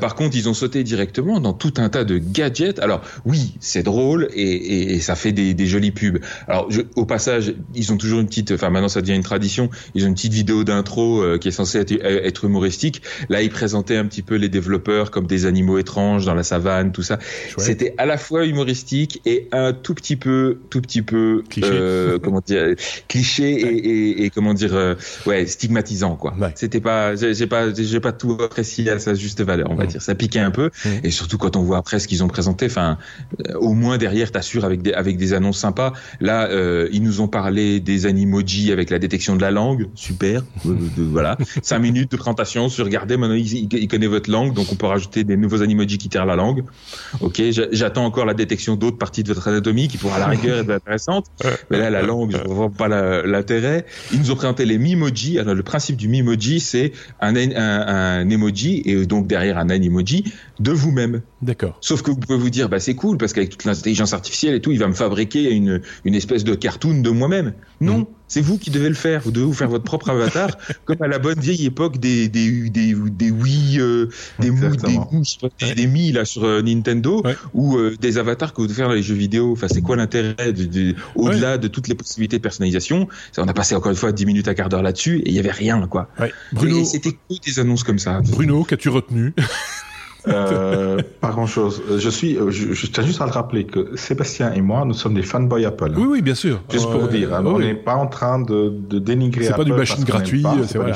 par 0.00 0.14
contre, 0.14 0.36
ils 0.36 0.48
ont 0.48 0.54
sauté 0.54 0.82
dans 1.20 1.52
tout 1.52 1.74
un 1.76 1.88
tas 1.88 2.04
de 2.04 2.18
gadgets. 2.18 2.78
Alors 2.78 3.02
oui, 3.24 3.54
c'est 3.60 3.82
drôle 3.82 4.28
et, 4.34 4.94
et, 4.94 5.00
ça 5.00 5.14
fait 5.14 5.32
des, 5.32 5.54
des 5.54 5.66
jolies 5.66 5.90
pubs. 5.90 6.18
Alors 6.48 6.70
je, 6.70 6.82
au 6.96 7.06
passage, 7.06 7.54
ils 7.74 7.92
ont 7.92 7.96
toujours 7.96 8.20
une 8.20 8.26
petite, 8.26 8.52
enfin 8.52 8.70
maintenant 8.70 8.88
ça 8.88 9.00
devient 9.00 9.14
une 9.14 9.22
tradition. 9.22 9.70
Ils 9.94 10.04
ont 10.04 10.08
une 10.08 10.14
petite 10.14 10.32
vidéo 10.32 10.64
d'intro 10.64 11.22
euh, 11.22 11.38
qui 11.38 11.48
est 11.48 11.52
censée 11.52 11.78
être, 11.78 11.92
être, 12.02 12.44
humoristique. 12.44 13.02
Là, 13.28 13.42
ils 13.42 13.50
présentaient 13.50 13.96
un 13.96 14.06
petit 14.06 14.22
peu 14.22 14.36
les 14.36 14.48
développeurs 14.48 15.10
comme 15.10 15.26
des 15.26 15.46
animaux 15.46 15.78
étranges 15.78 16.24
dans 16.24 16.34
la 16.34 16.42
savane, 16.42 16.92
tout 16.92 17.02
ça. 17.02 17.18
C'était 17.56 17.94
à 17.98 18.06
la 18.06 18.16
fois 18.16 18.44
humoristique 18.46 19.20
et 19.24 19.48
un 19.52 19.72
tout 19.72 19.94
petit 19.94 20.16
peu, 20.16 20.58
tout 20.70 20.80
petit 20.80 21.02
peu, 21.02 21.42
cliché. 21.48 21.70
Euh, 21.72 22.18
comment 22.22 22.42
dire, 22.44 22.74
cliché 23.08 23.50
et, 23.50 24.24
et, 24.24 24.30
comment 24.30 24.54
dire, 24.54 24.74
euh, 24.74 24.94
ouais, 25.26 25.46
stigmatisant 25.46 26.16
quoi. 26.16 26.34
C'était 26.54 26.80
pas, 26.80 27.14
j'ai 27.16 27.46
pas, 27.46 27.72
j'ai 27.72 28.00
pas 28.00 28.12
tout 28.12 28.36
apprécié 28.40 28.90
à 28.90 28.98
sa 28.98 29.14
juste 29.14 29.42
valeur, 29.42 29.68
on 29.70 29.74
va 29.74 29.86
dire. 29.86 30.02
Ça 30.02 30.14
piquait 30.14 30.40
un 30.40 30.50
peu 30.50 30.70
et 31.02 31.10
surtout 31.10 31.38
quand 31.38 31.56
on 31.56 31.62
voit 31.62 31.78
après 31.78 31.98
ce 31.98 32.08
qu'ils 32.08 32.22
ont 32.24 32.28
présenté, 32.28 32.66
enfin, 32.66 32.98
euh, 33.48 33.54
au 33.58 33.74
moins 33.74 33.98
derrière, 33.98 34.30
t'assures 34.30 34.64
avec 34.64 34.82
des 34.82 34.92
avec 34.92 35.16
des 35.16 35.32
annonces 35.32 35.58
sympas. 35.58 35.92
Là, 36.20 36.48
euh, 36.48 36.88
ils 36.92 37.02
nous 37.02 37.20
ont 37.20 37.28
parlé 37.28 37.80
des 37.80 38.06
animojis 38.06 38.72
avec 38.72 38.90
la 38.90 38.98
détection 38.98 39.36
de 39.36 39.42
la 39.42 39.50
langue, 39.50 39.88
super. 39.94 40.42
Euh, 40.66 40.74
voilà, 40.96 41.36
cinq 41.62 41.78
minutes 41.80 42.12
de 42.12 42.16
présentation 42.16 42.68
sur 42.68 42.84
regardez 42.84 43.16
maintenant 43.16 43.34
il, 43.34 43.72
il, 43.72 43.88
connaît 43.88 44.06
votre 44.06 44.30
langue, 44.30 44.54
donc 44.54 44.66
on 44.72 44.76
peut 44.76 44.86
rajouter 44.86 45.24
des 45.24 45.36
nouveaux 45.36 45.62
animojis 45.62 45.98
qui 45.98 46.08
tirent 46.08 46.26
la 46.26 46.36
langue. 46.36 46.64
Ok, 47.20 47.42
j'attends 47.72 48.04
encore 48.04 48.24
la 48.24 48.34
détection 48.34 48.76
d'autres 48.76 48.98
parties 48.98 49.22
de 49.22 49.32
votre 49.32 49.48
anatomie 49.48 49.88
qui 49.88 49.98
pourra 49.98 50.16
à 50.16 50.20
la 50.20 50.26
rigueur 50.26 50.58
être 50.58 50.70
intéressante. 50.70 51.26
Mais 51.70 51.78
là, 51.78 51.90
la 51.90 52.02
langue, 52.02 52.32
je 52.32 52.48
vois 52.48 52.70
pas 52.70 52.88
l'intérêt. 52.88 53.86
Ils 54.12 54.20
nous 54.20 54.30
ont 54.30 54.36
présenté 54.36 54.64
les 54.64 54.78
mimoji. 54.78 55.38
Alors 55.38 55.54
le 55.54 55.62
principe 55.62 55.96
du 55.96 56.08
mimoji, 56.08 56.60
c'est 56.60 56.92
un, 57.20 57.34
un, 57.36 57.52
un 57.56 58.30
emoji 58.30 58.82
et 58.84 59.06
donc 59.06 59.26
derrière 59.26 59.58
un 59.58 59.70
animoji 59.70 60.32
de 60.62 60.72
vous-même. 60.72 61.22
D'accord. 61.42 61.76
Sauf 61.80 62.02
que 62.02 62.10
vous 62.10 62.16
pouvez 62.16 62.38
vous 62.38 62.50
dire, 62.50 62.68
bah 62.68 62.78
c'est 62.78 62.94
cool 62.94 63.18
parce 63.18 63.32
qu'avec 63.32 63.50
toute 63.50 63.64
l'intelligence 63.64 64.12
artificielle 64.12 64.54
et 64.54 64.60
tout, 64.60 64.70
il 64.70 64.78
va 64.78 64.86
me 64.86 64.94
fabriquer 64.94 65.50
une, 65.50 65.82
une 66.04 66.14
espèce 66.14 66.44
de 66.44 66.54
cartoon 66.54 67.00
de 67.00 67.10
moi-même. 67.10 67.52
Non, 67.80 67.98
mhm. 67.98 68.06
c'est 68.28 68.40
vous 68.40 68.58
qui 68.58 68.70
devez 68.70 68.88
le 68.88 68.94
faire. 68.94 69.22
Vous 69.24 69.32
devez 69.32 69.44
vous 69.44 69.52
faire 69.52 69.68
votre 69.68 69.82
propre 69.82 70.10
avatar, 70.10 70.56
comme 70.84 71.02
à 71.02 71.08
la 71.08 71.18
bonne 71.18 71.40
vieille 71.40 71.66
époque 71.66 71.98
des 71.98 72.28
des 72.28 72.70
des 72.70 72.94
des 72.94 73.30
Wii, 73.32 73.80
euh, 73.80 74.08
des 74.38 74.52
Mou, 74.52 74.70
des 75.58 75.74
des, 75.74 75.86
Mi 75.88 76.12
là 76.12 76.24
sur 76.24 76.44
euh, 76.44 76.62
Nintendo, 76.62 77.24
ou 77.54 77.76
euh, 77.76 77.96
des 78.00 78.18
avatars 78.18 78.54
que 78.54 78.60
vous 78.60 78.68
devez 78.68 78.76
faire 78.76 78.88
dans 78.88 78.94
les 78.94 79.02
jeux 79.02 79.16
vidéo. 79.16 79.50
Enfin, 79.52 79.66
c'est 79.68 79.82
quoi 79.82 79.96
l'intérêt 79.96 80.52
de, 80.52 80.94
au-delà 81.16 81.58
de 81.58 81.66
toutes 81.66 81.88
les 81.88 81.96
possibilités 81.96 82.36
de 82.36 82.42
personnalisation? 82.42 83.08
On 83.36 83.48
a 83.48 83.54
passé 83.54 83.74
encore 83.74 83.90
une 83.90 83.96
fois 83.96 84.12
10 84.12 84.26
minutes 84.26 84.46
à 84.46 84.54
quart 84.54 84.68
d'heure 84.68 84.82
là-dessus 84.82 85.18
et 85.18 85.30
il 85.30 85.34
y 85.34 85.40
avait 85.40 85.50
rien 85.50 85.88
quoi. 85.88 86.08
Bruno, 86.52 86.84
c'était 86.84 87.12
que 87.12 87.44
des 87.44 87.58
annonces 87.58 87.82
comme 87.82 87.98
ça. 87.98 88.20
Bruno, 88.20 88.62
qu'as-tu 88.62 88.90
retenu? 88.90 89.34
Euh, 90.28 91.02
pas 91.20 91.30
grand 91.30 91.46
chose. 91.46 91.82
Je 91.98 92.08
suis, 92.08 92.36
je, 92.50 92.72
je, 92.72 92.86
tiens 92.86 93.04
juste 93.04 93.20
à 93.20 93.26
le 93.26 93.32
rappeler 93.32 93.64
que 93.64 93.96
Sébastien 93.96 94.52
et 94.52 94.60
moi, 94.60 94.84
nous 94.84 94.94
sommes 94.94 95.14
des 95.14 95.22
fanboys 95.22 95.64
Apple. 95.64 95.92
Oui, 95.96 96.06
oui, 96.08 96.22
bien 96.22 96.34
sûr. 96.34 96.60
Juste 96.70 96.90
pour 96.90 97.08
dire, 97.08 97.34
hein, 97.34 97.42
on 97.44 97.58
n'est 97.58 97.74
pas 97.74 97.94
en 97.94 98.06
train 98.06 98.40
de, 98.40 98.70
de 98.70 98.98
dénigrer 98.98 99.48
Apple. 99.48 99.54
C'est 99.54 99.58
pas 99.58 99.64
du 99.64 99.72
machine 99.72 100.04
gratuit, 100.04 100.44
c'est 100.66 100.78
voilà, 100.78 100.94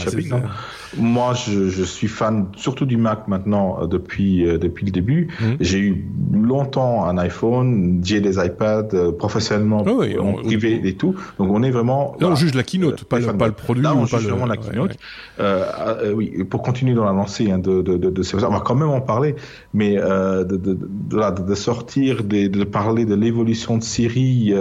moi, 0.96 1.34
je, 1.34 1.68
je, 1.68 1.82
suis 1.82 2.08
fan 2.08 2.46
surtout 2.56 2.86
du 2.86 2.96
Mac 2.96 3.28
maintenant 3.28 3.78
euh, 3.80 3.86
depuis 3.86 4.46
euh, 4.46 4.58
depuis 4.58 4.86
le 4.86 4.92
début. 4.92 5.28
Mhm. 5.40 5.56
J'ai 5.60 5.78
eu 5.78 6.08
longtemps 6.32 7.04
un 7.06 7.18
iPhone, 7.18 8.00
j'ai 8.04 8.20
des 8.20 8.38
iPads 8.44 8.88
euh, 8.94 9.12
professionnellement 9.12 9.84
oh 9.86 10.00
oui, 10.00 10.16
privé 10.44 10.80
et 10.84 10.94
tout. 10.94 11.14
Donc 11.38 11.50
on 11.50 11.62
est 11.62 11.70
vraiment. 11.70 12.16
Là, 12.20 12.28
on 12.28 12.34
juge 12.34 12.54
la 12.54 12.62
keynote, 12.62 13.04
pas, 13.04 13.18
le, 13.18 13.26
pas 13.36 13.46
le 13.46 13.52
produit. 13.52 13.82
Là, 13.82 13.94
on 13.94 14.06
juge 14.06 14.26
vraiment 14.26 14.46
la 14.46 14.56
keynote. 14.56 14.96
Euh, 15.40 16.12
oui, 16.14 16.44
pour 16.44 16.62
continuer 16.62 16.94
dans 16.94 17.04
la 17.04 17.12
lancée 17.12 17.50
hein, 17.50 17.58
de, 17.58 17.82
de, 17.82 17.96
de, 17.96 18.10
de, 18.10 18.44
on 18.46 18.50
va 18.50 18.60
quand 18.60 18.74
même 18.74 18.88
en 18.88 19.00
parler, 19.00 19.34
mais 19.74 19.96
de, 19.96 21.54
sortir, 21.54 22.22
de, 22.24 22.64
parler 22.64 23.04
de 23.04 23.14
l'évolution 23.14 23.78
de 23.78 23.82
Siri 23.82 24.54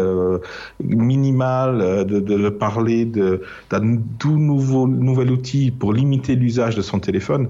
minimale, 0.84 2.06
de, 2.06 2.20
de 2.20 2.50
parler 2.50 3.06
d'un 3.06 3.98
tout 4.20 4.38
nouveau 4.38 4.88
nouvel 4.88 5.32
outil 5.32 5.72
pour 5.72 5.94
limiter 5.94 6.15
l'usage 6.28 6.76
de 6.76 6.82
son 6.82 7.00
téléphone, 7.00 7.50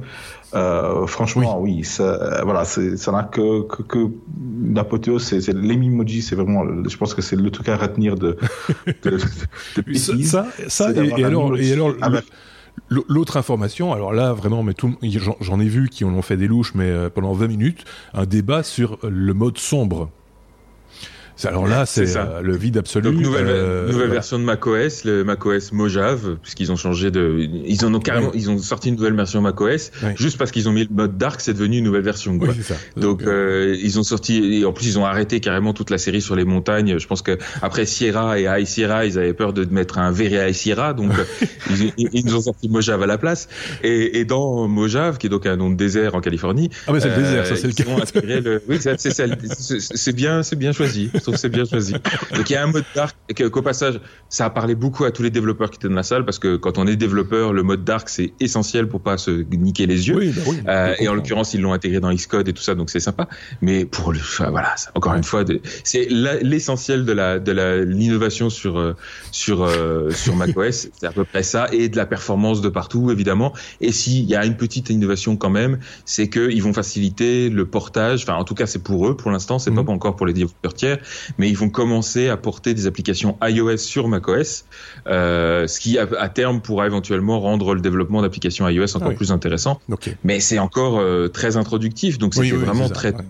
euh, 0.54 1.06
franchement, 1.08 1.60
oui, 1.60 1.84
ça, 1.84 2.42
voilà, 2.44 2.66
ça 2.66 3.12
n'a 3.12 3.24
que, 3.24 3.64
que, 3.64 3.82
que 3.84 4.12
l'apothéose, 4.74 5.24
c'est 5.24 5.54
l'emimoji, 5.54 6.22
c'est 6.22 6.36
vraiment, 6.36 6.64
je 6.88 6.98
pense 6.98 7.14
que 7.14 7.22
c'est 7.22 7.36
le 7.36 7.50
truc 7.52 7.70
à 7.70 7.78
retenir 7.78 8.16
de, 8.16 8.38
de, 9.04 9.20
de, 9.78 9.94
ça, 10.24 10.48
ça, 10.68 10.92
et, 10.92 11.24
alors, 11.24 11.58
et 11.58 11.74
alors, 11.74 11.94
L'autre 12.90 13.38
information, 13.38 13.94
alors 13.94 14.14
là 14.14 14.34
vraiment, 14.34 14.62
mais 14.62 14.74
tout, 14.74 14.96
j'en 15.40 15.60
ai 15.60 15.66
vu 15.66 15.90
qui 15.90 16.04
en 16.04 16.14
ont 16.14 16.22
fait 16.22 16.38
des 16.38 16.48
louches, 16.48 16.76
mais 16.76 16.90
euh, 16.90 17.10
pendant 17.10 17.34
20 17.34 17.48
minutes, 17.48 17.86
un 18.14 18.26
débat 18.26 18.64
sur 18.64 19.00
le 19.02 19.34
mode 19.34 19.58
sombre. 19.58 20.10
Alors 21.44 21.68
là, 21.68 21.86
c'est 21.86 22.16
euh, 22.16 22.42
le 22.42 22.56
vide 22.56 22.78
absolu. 22.78 23.12
Donc 23.12 23.22
nouvelle, 23.22 23.48
euh, 23.48 23.92
nouvelle 23.92 24.10
version 24.10 24.40
de 24.40 24.44
macOS, 24.44 25.04
le 25.04 25.24
macOS 25.24 25.74
Mojave, 25.74 26.38
puisqu'ils 26.42 26.72
ont 26.72 26.76
changé 26.76 27.12
de, 27.12 27.38
ils 27.66 27.86
en 27.86 27.94
ont 27.94 28.00
carrément, 28.00 28.32
ils 28.34 28.50
ont 28.50 28.58
sorti 28.58 28.90
une 28.90 28.96
nouvelle 28.96 29.16
version 29.16 29.42
macOS 29.42 29.92
juste 30.16 30.38
parce 30.38 30.52
qu'ils 30.52 30.70
ont 30.70 30.72
mis 30.72 30.86
le 30.86 30.94
mode 30.94 31.18
dark, 31.18 31.42
c'est 31.42 31.54
devenu 31.54 31.80
une 31.80 31.84
nouvelle 31.84 32.04
version. 32.04 32.40
Quoi. 32.40 32.54
ça. 32.62 32.76
Donc, 32.96 33.24
euh, 33.24 33.74
euh, 33.74 33.78
ils 33.82 34.00
ont 34.00 34.04
sorti, 34.04 34.60
et 34.60 34.66
en 34.66 34.74
plus 34.74 34.88
ils 34.88 35.00
ont 35.00 35.06
arrêté 35.06 35.40
carrément 35.40 35.74
toute 35.74 35.90
la 35.90 35.98
série 35.98 36.22
sur 36.22 36.36
les 36.36 36.46
montagnes. 36.46 36.98
Je 36.98 37.08
pense 37.08 37.22
que 37.22 37.38
après 37.62 37.86
Sierra 37.86 38.40
et 38.40 38.44
High 38.44 38.66
Sierra, 38.66 39.06
ils 39.06 39.18
avaient 39.18 39.34
peur 39.34 39.54
de 39.54 39.66
mettre 39.66 39.98
un 40.00 40.12
Very 40.12 40.36
High 40.36 40.54
Sierra, 40.54 40.94
donc 40.94 41.12
ils, 41.70 41.92
ils, 41.98 42.26
nous 42.26 42.36
ont 42.36 42.42
sorti 42.42 42.70
Mojave 42.70 43.04
à 43.04 43.08
la 43.08 43.18
place. 43.18 43.50
Et, 43.84 44.20
et, 44.20 44.26
dans 44.26 44.68
Mojave, 44.68 45.18
qui 45.18 45.28
est 45.28 45.30
donc 45.30 45.46
un 45.46 45.58
nom 45.58 45.70
de 45.70 45.76
désert 45.76 46.16
en 46.16 46.22
Californie, 46.22 46.70
ah 46.88 46.94
mais 46.94 47.00
c'est 47.00 47.10
le 47.10 47.22
désert, 47.22 47.46
ça 47.46 47.56
c'est 47.56 47.68
le 47.68 47.74
cas. 47.74 47.84
Le... 48.24 48.62
Oui, 48.68 48.80
c'est 48.82 50.16
bien, 50.16 50.44
c'est 50.44 50.56
bien 50.56 50.72
choisi 50.72 51.10
trouve 51.26 51.38
c'est 51.38 51.50
bien 51.50 51.66
choisi. 51.66 51.94
Donc 52.36 52.50
il 52.50 52.54
y 52.54 52.56
a 52.56 52.64
un 52.64 52.68
mode 52.72 52.86
dark 52.96 53.16
qu'au 53.52 53.62
passage, 53.62 54.00
ça 54.30 54.46
a 54.46 54.50
parlé 54.50 54.76
beaucoup 54.76 55.04
à 55.06 55.12
tous 55.12 55.24
les 55.24 55.30
développeurs 55.30 55.70
qui 55.70 55.78
étaient 55.78 55.88
dans 55.90 55.96
la 55.96 56.04
salle 56.04 56.26
parce 56.26 56.40
que 56.40 56.56
quand 56.56 56.78
on 56.78 56.88
est 56.88 56.96
développeur, 56.96 57.54
le 57.54 57.64
mode 57.64 57.84
dark 57.84 58.10
c'est 58.10 58.34
essentiel 58.40 58.88
pour 58.88 59.02
pas 59.02 59.18
se 59.18 59.32
niquer 59.52 59.86
les 59.86 60.08
yeux. 60.08 60.16
bah 60.32 60.42
oui, 60.48 60.58
euh, 60.68 60.96
et 61.00 61.08
en 61.08 61.14
l'occurrence, 61.14 61.54
ils 61.54 61.62
l'ont 61.62 61.74
intégré 61.74 62.00
dans 62.00 62.14
Xcode 62.14 62.48
et 62.48 62.54
tout 62.54 62.62
ça, 62.64 62.76
donc 62.76 62.90
c'est 62.90 63.00
sympa. 63.00 63.28
Mais 63.62 63.86
pour 63.86 64.12
le, 64.12 64.20
enfin, 64.20 64.50
voilà, 64.50 64.76
encore 64.96 65.14
une 65.14 65.24
fois, 65.24 65.44
c'est 65.84 66.08
l'essentiel 66.10 67.06
de 67.06 67.12
la 67.12 67.40
de 67.40 67.84
l'innovation 67.84 68.50
sur 68.50 68.78
euh, 68.80 68.96
sur 69.32 69.64
euh, 69.64 70.12
sur 70.12 70.36
macOS, 70.36 70.90
c'est 71.00 71.08
à 71.08 71.12
peu 71.12 71.26
près 71.26 71.44
ça, 71.44 71.68
et 71.72 71.90
de 71.90 71.98
la 71.98 72.06
performance 72.06 72.62
de 72.62 72.70
partout 72.70 73.12
évidemment. 73.12 73.54
Et 73.82 73.92
s'il 73.92 74.24
y 74.26 74.36
a 74.36 74.46
une 74.46 74.58
petite 74.58 74.90
innovation 74.90 75.38
quand 75.38 75.50
même, 75.50 75.80
c'est 76.06 76.30
qu'ils 76.30 76.62
vont 76.64 76.74
faciliter 76.74 77.50
le 77.50 77.66
portage. 77.66 78.24
Enfin, 78.24 78.36
en 78.36 78.44
tout 78.44 78.56
cas, 78.56 78.66
c'est 78.66 78.84
pour 78.84 79.08
eux 79.08 79.16
pour 79.18 79.32
l'instant, 79.32 79.60
c'est 79.60 79.72
pas 79.72 79.84
Mhm. 79.84 79.90
encore 79.90 80.16
pour 80.16 80.26
les 80.26 80.34
développeurs 80.34 80.74
tiers, 80.74 81.00
mais 81.38 81.50
ils 81.50 81.58
vont 81.58 81.70
commencer 81.70 82.30
à 82.30 82.38
porter 82.38 82.74
des 82.74 82.88
applications 82.88 83.38
iOS 83.44 83.78
sur 83.78 84.08
macOS, 84.08 84.66
euh, 85.08 85.68
ce 85.68 85.80
qui 85.80 85.98
à, 85.98 86.08
à 86.20 86.30
terme 86.30 86.62
pourra 86.62 86.86
éventuellement 86.86 87.40
rendre 87.40 87.74
le 87.74 87.82
développement 87.82 88.22
d'applications 88.22 88.68
iOS 88.68 88.96
encore 88.96 89.02
Ah 89.08 89.10
oui. 89.10 89.16
plus 89.16 89.32
intéressant. 89.32 89.80
Mais 90.24 90.40
c'est 90.40 90.60
encore 90.60 91.00
euh, 91.00 91.28
très 91.28 91.58
introductif, 91.58 92.18
donc 92.18 92.34
Oui, 92.36 92.48
c'était 92.48 92.58
oui, 92.58 92.66
vraiment 92.66 92.84
c'est 92.88 92.94
ça, 92.94 92.94
très 92.96 93.12
ouais. 93.14 93.24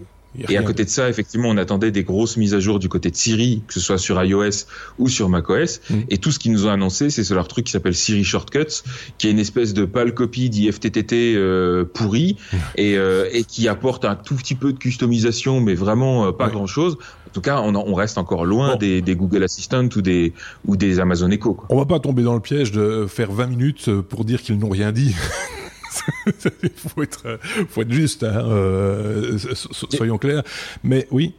Et 0.50 0.58
à 0.58 0.64
côté 0.64 0.86
de 0.86 0.90
ça, 0.90 1.10
effectivement, 1.10 1.50
on 1.50 1.58
attendait 1.58 1.92
des 1.92 2.04
grosses 2.04 2.38
mises 2.38 2.54
à 2.54 2.60
jour 2.60 2.80
du 2.80 2.90
côté 2.90 3.12
de 3.12 3.16
Siri, 3.16 3.62
que 3.68 3.74
ce 3.74 3.80
soit 3.80 3.98
sur 3.98 4.22
iOS 4.24 4.66
ou 5.00 5.08
sur 5.08 5.30
macOS. 5.30 5.82
Mm. 5.90 5.96
Et 6.10 6.18
tout 6.18 6.32
ce 6.32 6.40
qu'ils 6.40 6.52
nous 6.52 6.66
ont 6.66 6.72
annoncé, 6.72 7.10
c'est 7.10 7.30
leur 7.34 7.48
truc 7.48 7.66
qui 7.66 7.72
s'appelle 7.72 7.96
Siri 7.96 8.24
Shortcuts, 8.24 8.84
qui 9.18 9.28
est 9.28 9.32
une 9.32 9.40
espèce 9.40 9.74
de 9.74 9.86
pâle 9.86 10.14
copie 10.14 10.50
d'IFTTT 10.50 11.14
euh, 11.14 11.86
pourri 11.86 12.38
et, 12.76 12.98
euh, 12.98 13.30
et 13.32 13.44
qui 13.44 13.68
apporte 13.68 14.06
un 14.06 14.16
tout 14.16 14.36
petit 14.36 14.56
peu 14.56 14.74
de 14.74 14.78
customisation, 14.78 15.62
mais 15.62 15.76
vraiment 15.76 16.28
euh, 16.28 16.32
pas 16.32 16.50
grand-chose. 16.50 16.98
En 17.28 17.32
tout 17.34 17.42
cas, 17.42 17.60
on, 17.62 17.76
on 17.76 17.94
reste 17.94 18.18
encore 18.18 18.46
loin 18.46 18.74
Bon. 18.74 18.78
des, 18.78 19.02
des 19.02 19.16
Google 19.16 19.44
Assistant 19.44 19.90
ou 19.96 20.02
des 20.02 20.34
ou 20.66 20.78
des 20.78 21.00
Amazon 21.00 21.30
Echo. 21.32 21.54
Quoi. 21.54 21.68
On 21.70 21.78
va 21.78 21.86
pas 21.86 22.00
tomber 22.00 22.24
dans 22.24 22.34
le 22.34 22.40
piège 22.40 22.72
de 22.72 23.06
faire 23.08 23.32
20 23.32 23.48
minutes 23.48 24.02
pour 24.02 24.24
dire 24.24 24.42
qu'ils 24.42 24.58
n'ont 24.58 24.70
rien 24.70 24.92
dit. 24.92 25.14
Faut 26.76 27.04
être, 27.04 27.26
euh, 27.26 27.38
faut 27.70 27.82
être 27.82 27.92
juste, 27.92 28.24
hein, 28.24 28.44
euh, 28.50 29.38
so- 29.38 29.74
so- 29.74 29.88
soyons 29.92 30.18
clairs. 30.18 30.44
Mais 30.84 31.08
oui, 31.12 31.34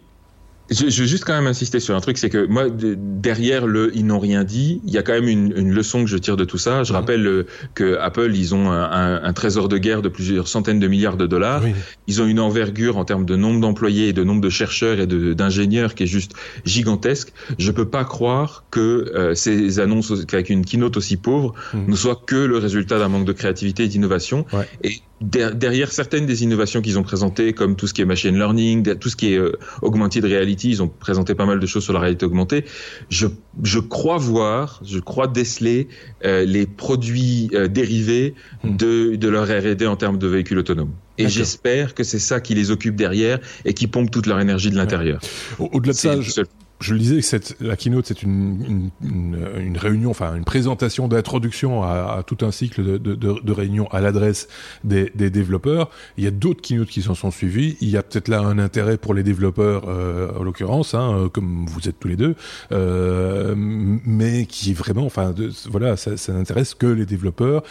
Je, 0.69 0.89
je 0.89 1.03
veux 1.03 1.07
juste 1.09 1.25
quand 1.25 1.35
même 1.35 1.47
insister 1.47 1.79
sur 1.79 1.95
un 1.95 2.01
truc, 2.01 2.19
c'est 2.19 2.29
que 2.29 2.45
moi, 2.47 2.69
de- 2.69 2.97
derrière 2.99 3.67
le 3.69 3.93
ils 3.95 4.05
n'ont 4.05 4.19
rien 4.19 4.43
dit, 4.43 4.81
il 4.85 4.93
y 4.93 4.99
a 4.99 5.03
quand 5.03 5.13
même 5.13 5.29
une, 5.29 5.53
une 5.57 5.73
leçon 5.73 6.03
que 6.05 6.11
je 6.11 6.17
tire 6.17 6.37
de 6.37 6.45
tout 6.45 6.59
ça. 6.59 6.83
Je 6.83 6.93
Mhm. 6.93 6.99
rappelle 6.99 7.27
euh, 7.27 7.47
que 7.75 7.97
Apple, 7.99 8.33
ils 8.35 8.53
ont 8.55 8.71
un, 8.73 8.83
un- 8.91 9.23
un 9.23 9.33
trésor 9.33 9.69
de 9.69 9.79
guerre 9.79 10.03
de 10.03 10.09
plusieurs 10.09 10.49
centaines 10.49 10.81
de 10.81 10.89
milliards 10.89 11.17
de 11.17 11.27
dollars. 11.27 11.63
oui. 11.65 11.73
Ils 12.09 12.21
ont 12.21 12.27
une 12.27 12.41
envergure 12.41 12.97
en 12.97 13.05
termes 13.05 13.27
de 13.27 13.37
nombre 13.37 13.61
d'employés 13.61 14.09
et 14.09 14.13
de 14.13 14.25
nombre 14.25 14.41
de 14.41 14.51
chercheurs 14.51 14.99
et 14.99 15.07
d'ingénieurs 15.07 15.95
qui 15.95 16.03
est 16.03 16.07
juste 16.09 16.33
gigantesque. 16.65 17.33
Je 17.59 17.71
peux 17.71 17.89
pas 17.89 18.05
croire 18.05 18.65
que 18.71 19.11
euh, 19.15 19.35
ces 19.35 19.79
annonces 19.79 20.13
avec 20.33 20.51
une 20.51 20.65
keynote 20.65 20.97
aussi 20.97 21.17
pauvre 21.17 21.55
Mhm. 21.75 21.85
ne 21.91 21.97
soient 21.97 22.21
que 22.27 22.37
le 22.37 22.59
résultat 22.59 22.99
d'un 22.99 23.09
manque 23.09 23.25
de 23.27 23.33
créativité 23.33 23.85
et 23.85 23.89
d'innovation. 23.89 24.47
Ouais. 24.53 24.67
Et 24.83 25.03
derrière 25.21 25.93
certaines 25.93 26.27
des 26.27 26.43
innovations 26.43 26.83
qu'ils 26.83 26.99
ont 26.99 27.03
présentées, 27.03 27.53
comme 27.55 27.75
tout 27.77 27.87
ce 27.87 27.95
qui 27.95 28.03
est 28.03 28.05
machine 28.05 28.37
learning, 28.37 28.97
tout 28.99 29.09
ce 29.09 29.17
qui 29.17 29.33
est 29.33 29.39
euh, 29.39 29.53
augmented 29.83 30.25
reality, 30.25 30.69
ils 30.71 30.83
ont 30.83 30.89
présenté 30.89 31.35
pas 31.35 31.47
mal 31.47 31.59
de 31.59 31.67
choses 31.67 31.85
sur 31.85 31.93
la 31.95 32.01
réalité 32.01 32.27
augmentée. 32.27 32.65
Je, 33.09 33.27
je 33.63 33.79
crois 33.79 34.19
voir, 34.19 34.81
je 34.85 34.99
crois 34.99 35.27
déceler 35.27 35.89
euh, 36.25 36.45
les 36.45 36.67
produits 36.67 37.49
euh, 37.55 37.67
dérivés 37.69 38.35
Mhm. 38.65 38.77
de, 38.77 39.17
de 39.17 39.29
leur 39.29 39.47
R&D 39.49 39.87
en 39.87 39.97
termes 39.97 40.19
de 40.19 40.27
véhicules 40.27 40.59
autonomes. 40.59 40.91
Et 41.19 41.29
j'espère 41.29 41.95
que 41.95 42.05
c'est 42.05 42.19
ça 42.19 42.41
qui 42.41 42.55
les 42.55 42.71
occupe 42.71 42.95
derrière 42.97 43.39
et 43.65 43.73
qui 43.73 43.87
pompe 43.87 44.11
toute 44.11 44.27
leur 44.27 44.39
énergie 44.41 44.71
de 44.71 44.77
l'intérieur. 44.77 45.21
Au- 45.59 45.71
Au-delà 45.73 45.93
de 45.95 45.99
ça, 45.99 46.21
je, 46.21 46.43
je 46.81 46.93
le 46.93 47.01
disais 47.01 47.23
cette, 47.23 47.57
la 47.61 47.77
keynote, 47.77 48.07
c'est 48.07 48.23
une, 48.23 48.91
une, 49.03 49.49
une, 49.57 49.79
réunion, 49.79 50.11
enfin 50.11 50.35
une 50.35 50.45
présentation 50.45 51.09
d'introduction 51.09 51.83
à, 51.83 52.17
à 52.19 52.23
tout 52.23 52.39
un 52.45 52.51
cycle 52.51 52.85
de, 52.85 52.99
de, 52.99 53.15
de, 53.15 53.53
réunions 53.53 53.89
à 53.89 54.01
l'adresse 54.01 54.49
des, 54.85 55.11
des 55.15 55.31
développeurs. 55.31 55.91
Il 56.19 56.25
y 56.25 56.27
a 56.27 56.31
d'autres 56.31 56.61
keynotes 56.61 56.89
qui 56.89 57.03
s'en 57.03 57.15
sont 57.15 57.31
suivis. 57.31 57.77
Il 57.81 57.89
y 57.89 57.97
a 57.97 58.03
peut-être 58.03 58.29
là 58.29 58.41
un 58.41 58.59
intérêt 58.59 58.99
pour 58.99 59.15
les 59.15 59.23
développeurs, 59.23 59.85
euh, 59.89 60.31
en 60.39 60.43
l'occurrence, 60.43 60.95
hein, 60.95 61.17
euh, 61.17 61.29
comme 61.29 61.65
vous 61.67 61.89
êtes 61.89 61.99
tous 61.99 62.09
les 62.09 62.17
deux, 62.17 62.35
euh, 62.73 63.55
mais 63.57 64.45
qui 64.47 64.75
vraiment, 64.75 65.07
enfin, 65.07 65.35
voilà, 65.71 65.97
ça, 65.97 66.17
ça 66.17 66.33
n'intéresse 66.33 66.75
que 66.75 66.87
les 66.87 67.07
développeurs. 67.07 67.63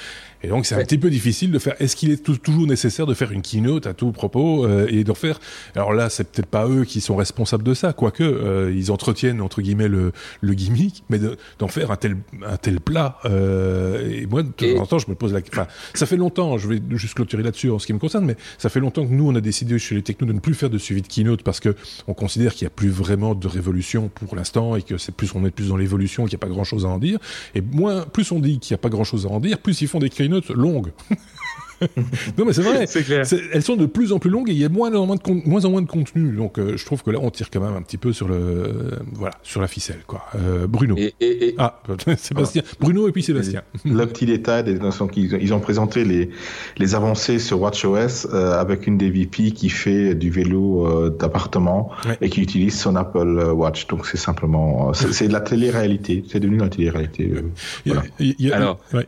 Et 0.46 0.50
donc 0.50 0.66
c'est 0.66 0.76
un 0.76 0.84
petit 0.84 0.98
peu 1.00 1.10
difficile 1.10 1.52
de 1.52 1.58
faire. 1.60 1.76
Est-ce 1.80 1.96
qu'il 1.96 2.12
est 2.12 2.24
tou- 2.24 2.38
toujours 2.38 2.68
nécessaire 2.68 3.06
de 3.08 3.14
faire 3.16 3.32
une 3.32 3.42
keynote 3.42 3.88
à 3.88 3.94
tout 3.94 4.12
propos 4.12 4.66
euh, 4.66 4.86
et 4.90 5.04
d'en 5.04 5.16
faire 5.16 5.40
Alors 5.76 5.92
là, 5.94 6.10
c'est 6.10 6.30
peut-être 6.30 6.46
pas 6.48 6.68
eux 6.68 6.84
qui 6.86 7.02
sont 7.02 7.16
responsables 7.16 7.64
de 7.64 7.74
ça, 7.74 7.94
quoique 7.94 8.24
euh, 8.24 8.72
ils 8.76 8.92
entretiennent 8.92 9.42
entre 9.42 9.62
guillemets 9.62 9.88
le, 9.88 10.12
le 10.42 10.54
gimmick, 10.54 11.04
mais 11.10 11.18
de- 11.18 11.36
d'en 11.60 11.68
faire 11.68 11.90
un 11.92 11.96
tel 11.96 12.18
un 12.48 12.58
tel 12.58 12.80
plat. 12.80 13.18
Euh, 13.26 14.10
et 14.22 14.26
moi, 14.28 14.44
de 14.44 14.50
temps 14.50 14.66
Et- 14.66 14.78
en 14.78 14.86
temps, 14.86 15.00
je 15.00 15.10
me 15.10 15.16
pose 15.16 15.34
la. 15.34 15.40
Enfin, 15.52 15.68
ça 15.94 16.06
fait 16.06 16.18
longtemps. 16.18 16.58
Je 16.58 16.68
vais 16.68 16.82
juste 16.92 17.16
clôturer 17.16 17.44
là-dessus 17.44 17.72
en 17.72 17.80
ce 17.80 17.88
qui 17.88 17.94
me 17.94 18.00
concerne, 18.00 18.26
mais 18.26 18.36
ça 18.58 18.70
fait 18.70 18.80
longtemps 18.80 19.06
que 19.06 19.12
nous, 19.12 19.28
on 19.28 19.36
a 19.36 19.42
décidé 19.42 19.80
chez 19.80 19.96
les 19.96 20.02
technos 20.04 20.28
de 20.28 20.34
ne 20.34 20.40
plus 20.40 20.54
faire 20.54 20.70
de 20.70 20.78
suivi 20.78 21.02
de 21.02 21.08
keynote 21.08 21.42
parce 21.44 21.60
que 21.60 21.76
on 22.08 22.14
considère 22.14 22.54
qu'il 22.54 22.66
n'y 22.66 22.68
a 22.68 22.76
plus 22.76 22.90
vraiment 22.90 23.34
de 23.36 23.48
révolution 23.48 24.10
pour 24.14 24.36
l'instant 24.36 24.76
et 24.76 24.82
que 24.82 24.98
c'est 24.98 25.14
plus 25.16 25.32
on 25.36 25.46
est 25.46 25.52
plus 25.52 25.70
dans 25.70 25.78
l'évolution, 25.78 26.26
qu'il 26.26 26.34
n'y 26.38 26.44
a 26.44 26.46
pas 26.46 26.54
grand-chose 26.54 26.86
à 26.86 26.90
en 26.90 26.98
dire. 27.00 27.18
Et 27.56 27.62
moins, 27.62 28.02
plus 28.04 28.32
on 28.32 28.40
dit 28.40 28.60
qu'il 28.60 28.74
n'y 28.74 28.76
a 28.76 28.82
pas 28.82 28.90
grand-chose 28.90 29.26
à 29.26 29.30
en 29.30 29.40
dire, 29.40 29.58
plus 29.60 29.82
ils 29.82 29.88
font 29.88 30.00
des 30.00 30.10
keynotes 30.10 30.35
longues. 30.54 30.92
non 32.38 32.46
mais 32.46 32.54
c'est 32.54 32.62
vrai. 32.62 32.88
C'est 32.88 33.04
clair. 33.04 33.26
Elles 33.52 33.62
sont 33.62 33.76
de 33.76 33.86
plus 33.86 34.14
en 34.14 34.18
plus 34.20 34.30
longues 34.30 34.50
et 34.50 34.54
il 34.54 34.58
y 34.58 34.64
a 34.64 34.70
moins 34.70 34.94
en 34.96 35.06
moins 35.06 35.18
de, 35.18 35.22
con- 35.22 35.42
moins, 35.46 35.66
en 35.66 35.72
moins 35.72 35.82
de 35.82 35.88
contenu. 35.90 36.32
Donc 36.32 36.58
euh, 36.58 36.78
je 36.78 36.86
trouve 36.86 37.04
que 37.04 37.12
là 37.12 37.20
on 37.22 37.30
tire 37.32 37.50
quand 37.52 37.60
même 37.60 37.76
un 37.76 37.82
petit 37.82 37.98
peu 37.98 38.14
sur 38.14 38.30
le 38.30 38.36
euh, 38.36 38.92
voilà 39.12 39.34
sur 39.44 39.60
la 39.60 39.68
ficelle 39.68 40.00
quoi. 40.08 40.22
Euh, 40.36 40.68
Bruno. 40.68 40.96
Et, 40.98 41.14
et, 41.20 41.50
et- 41.50 41.56
Ah 41.58 41.82
Sébastien. 42.18 42.64
Bruno 42.80 43.10
et 43.10 43.12
puis 43.12 43.24
Sébastien. 43.24 43.62
Le 43.84 44.06
petit 44.06 44.26
détail, 44.26 44.64
des 44.64 44.80
notions 44.80 45.08
qu'ils 45.08 45.36
ont, 45.36 45.40
ils 45.42 45.54
ont 45.54 45.60
présenté 45.60 46.06
les, 46.06 46.30
les 46.78 46.96
avancées 46.96 47.40
sur 47.40 47.60
WatchOS 47.62 48.28
euh, 48.34 48.54
avec 48.58 48.88
une 48.88 48.98
des 48.98 49.10
VP 49.10 49.52
qui 49.52 49.70
fait 49.70 50.16
du 50.16 50.30
vélo 50.30 50.88
euh, 50.88 51.10
d'appartement 51.10 51.92
Ouais. 52.08 52.18
et 52.22 52.30
qui 52.30 52.42
utilise 52.42 52.80
son 52.80 52.96
Apple 52.96 53.52
Watch. 53.54 53.88
Donc 53.88 54.06
c'est 54.08 54.18
simplement, 54.18 54.94
c'est 54.94 55.28
de 55.28 55.34
la 55.34 55.42
télé-réalité. 55.42 56.24
C'est 56.32 56.40
devenu 56.40 56.58
de 56.58 56.64
la 56.64 56.70
télé-réalité. 56.70 57.32
euh. 57.36 57.42
Voilà. 57.86 58.04
Alors, 58.54 58.80
ouais. 58.94 59.08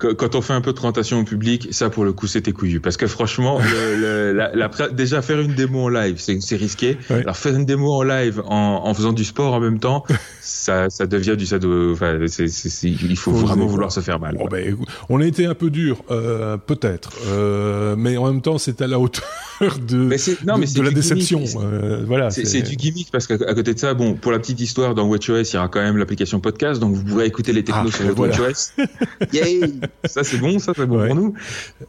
Qu- 0.00 0.14
quand 0.16 0.34
on 0.34 0.40
fait 0.40 0.54
un 0.54 0.60
peu 0.60 0.72
de 0.72 0.76
présentation 0.76 1.20
au 1.20 1.24
public, 1.24 1.68
ça 1.70 1.88
pour 1.88 2.04
le 2.04 2.12
coup 2.12 2.26
c'était 2.26 2.50
couillu 2.50 2.80
parce 2.80 2.96
que 2.96 3.06
franchement, 3.06 3.60
le, 3.60 3.96
le- 4.00 4.32
la, 4.32 4.52
la 4.54 4.68
pré- 4.68 4.90
déjà 4.92 5.22
faire 5.22 5.38
une 5.40 5.54
démo 5.54 5.84
en 5.84 5.88
live, 5.88 6.16
c'est 6.18 6.56
risqué. 6.56 6.98
Ouais. 7.10 7.20
Alors 7.20 7.36
faire 7.36 7.54
une 7.54 7.64
démo 7.64 7.92
en 7.92 8.02
live 8.02 8.42
en, 8.46 8.82
en 8.84 8.94
faisant 8.94 9.12
du 9.12 9.24
sport 9.24 9.54
en 9.54 9.60
même 9.60 9.78
temps, 9.78 10.04
ça, 10.40 10.90
ça 10.90 11.06
devient 11.06 11.36
du 11.36 11.46
c'est- 11.46 12.88
il 12.88 13.16
faut, 13.16 13.30
Faut 13.32 13.38
vraiment 13.46 13.66
vouloir 13.66 13.92
se 13.92 14.00
faire 14.00 14.18
mal. 14.18 14.36
Ben, 14.50 14.76
on 15.08 15.20
a 15.20 15.24
été 15.26 15.46
un 15.46 15.54
peu 15.54 15.70
dur, 15.70 16.02
euh, 16.10 16.56
peut-être, 16.56 17.10
euh, 17.28 17.94
mais 17.96 18.16
en 18.16 18.26
même 18.32 18.42
temps, 18.42 18.58
c'est 18.58 18.82
à 18.82 18.88
la 18.88 18.98
hauteur 18.98 19.24
de, 19.86 19.96
Mais 19.96 20.18
c'est- 20.18 20.44
non, 20.44 20.54
de, 20.54 20.60
mais 20.60 20.66
de 20.66 20.70
c'est 20.72 20.82
la 20.82 20.90
déception. 20.90 21.44
Euh, 21.62 22.02
voilà. 22.06 22.30
C'est 22.30 22.62
du 22.62 22.74
gimmick 22.76 23.10
parce 23.12 23.26
qu'à 23.28 23.38
côté 23.54 23.74
de 23.74 23.78
ça, 23.78 23.94
bon, 23.94 24.14
pour 24.14 24.32
la 24.32 24.38
petite 24.40 24.60
histoire, 24.60 24.94
dans 24.96 25.06
WatchOS, 25.06 25.42
il 25.52 25.54
y 25.54 25.56
aura 25.56 25.68
quand 25.68 25.80
même 25.82 25.96
l'application 25.98 26.40
podcast, 26.40 26.80
donc 26.80 26.94
vous 26.94 27.04
pourrez 27.04 27.26
écouter 27.26 27.52
les 27.52 27.62
technos 27.62 27.90
Ah, 27.92 27.96
sur 27.96 28.04
votre 28.06 28.16
voilà. 28.16 28.36
WatchOS. 28.40 28.72
Yay 29.32 29.67
ça 30.04 30.24
c'est 30.24 30.38
bon, 30.38 30.58
ça 30.58 30.72
c'est 30.76 30.86
bon 30.86 30.98
Ouais. 30.98 31.06
pour 31.08 31.16
nous. 31.16 31.34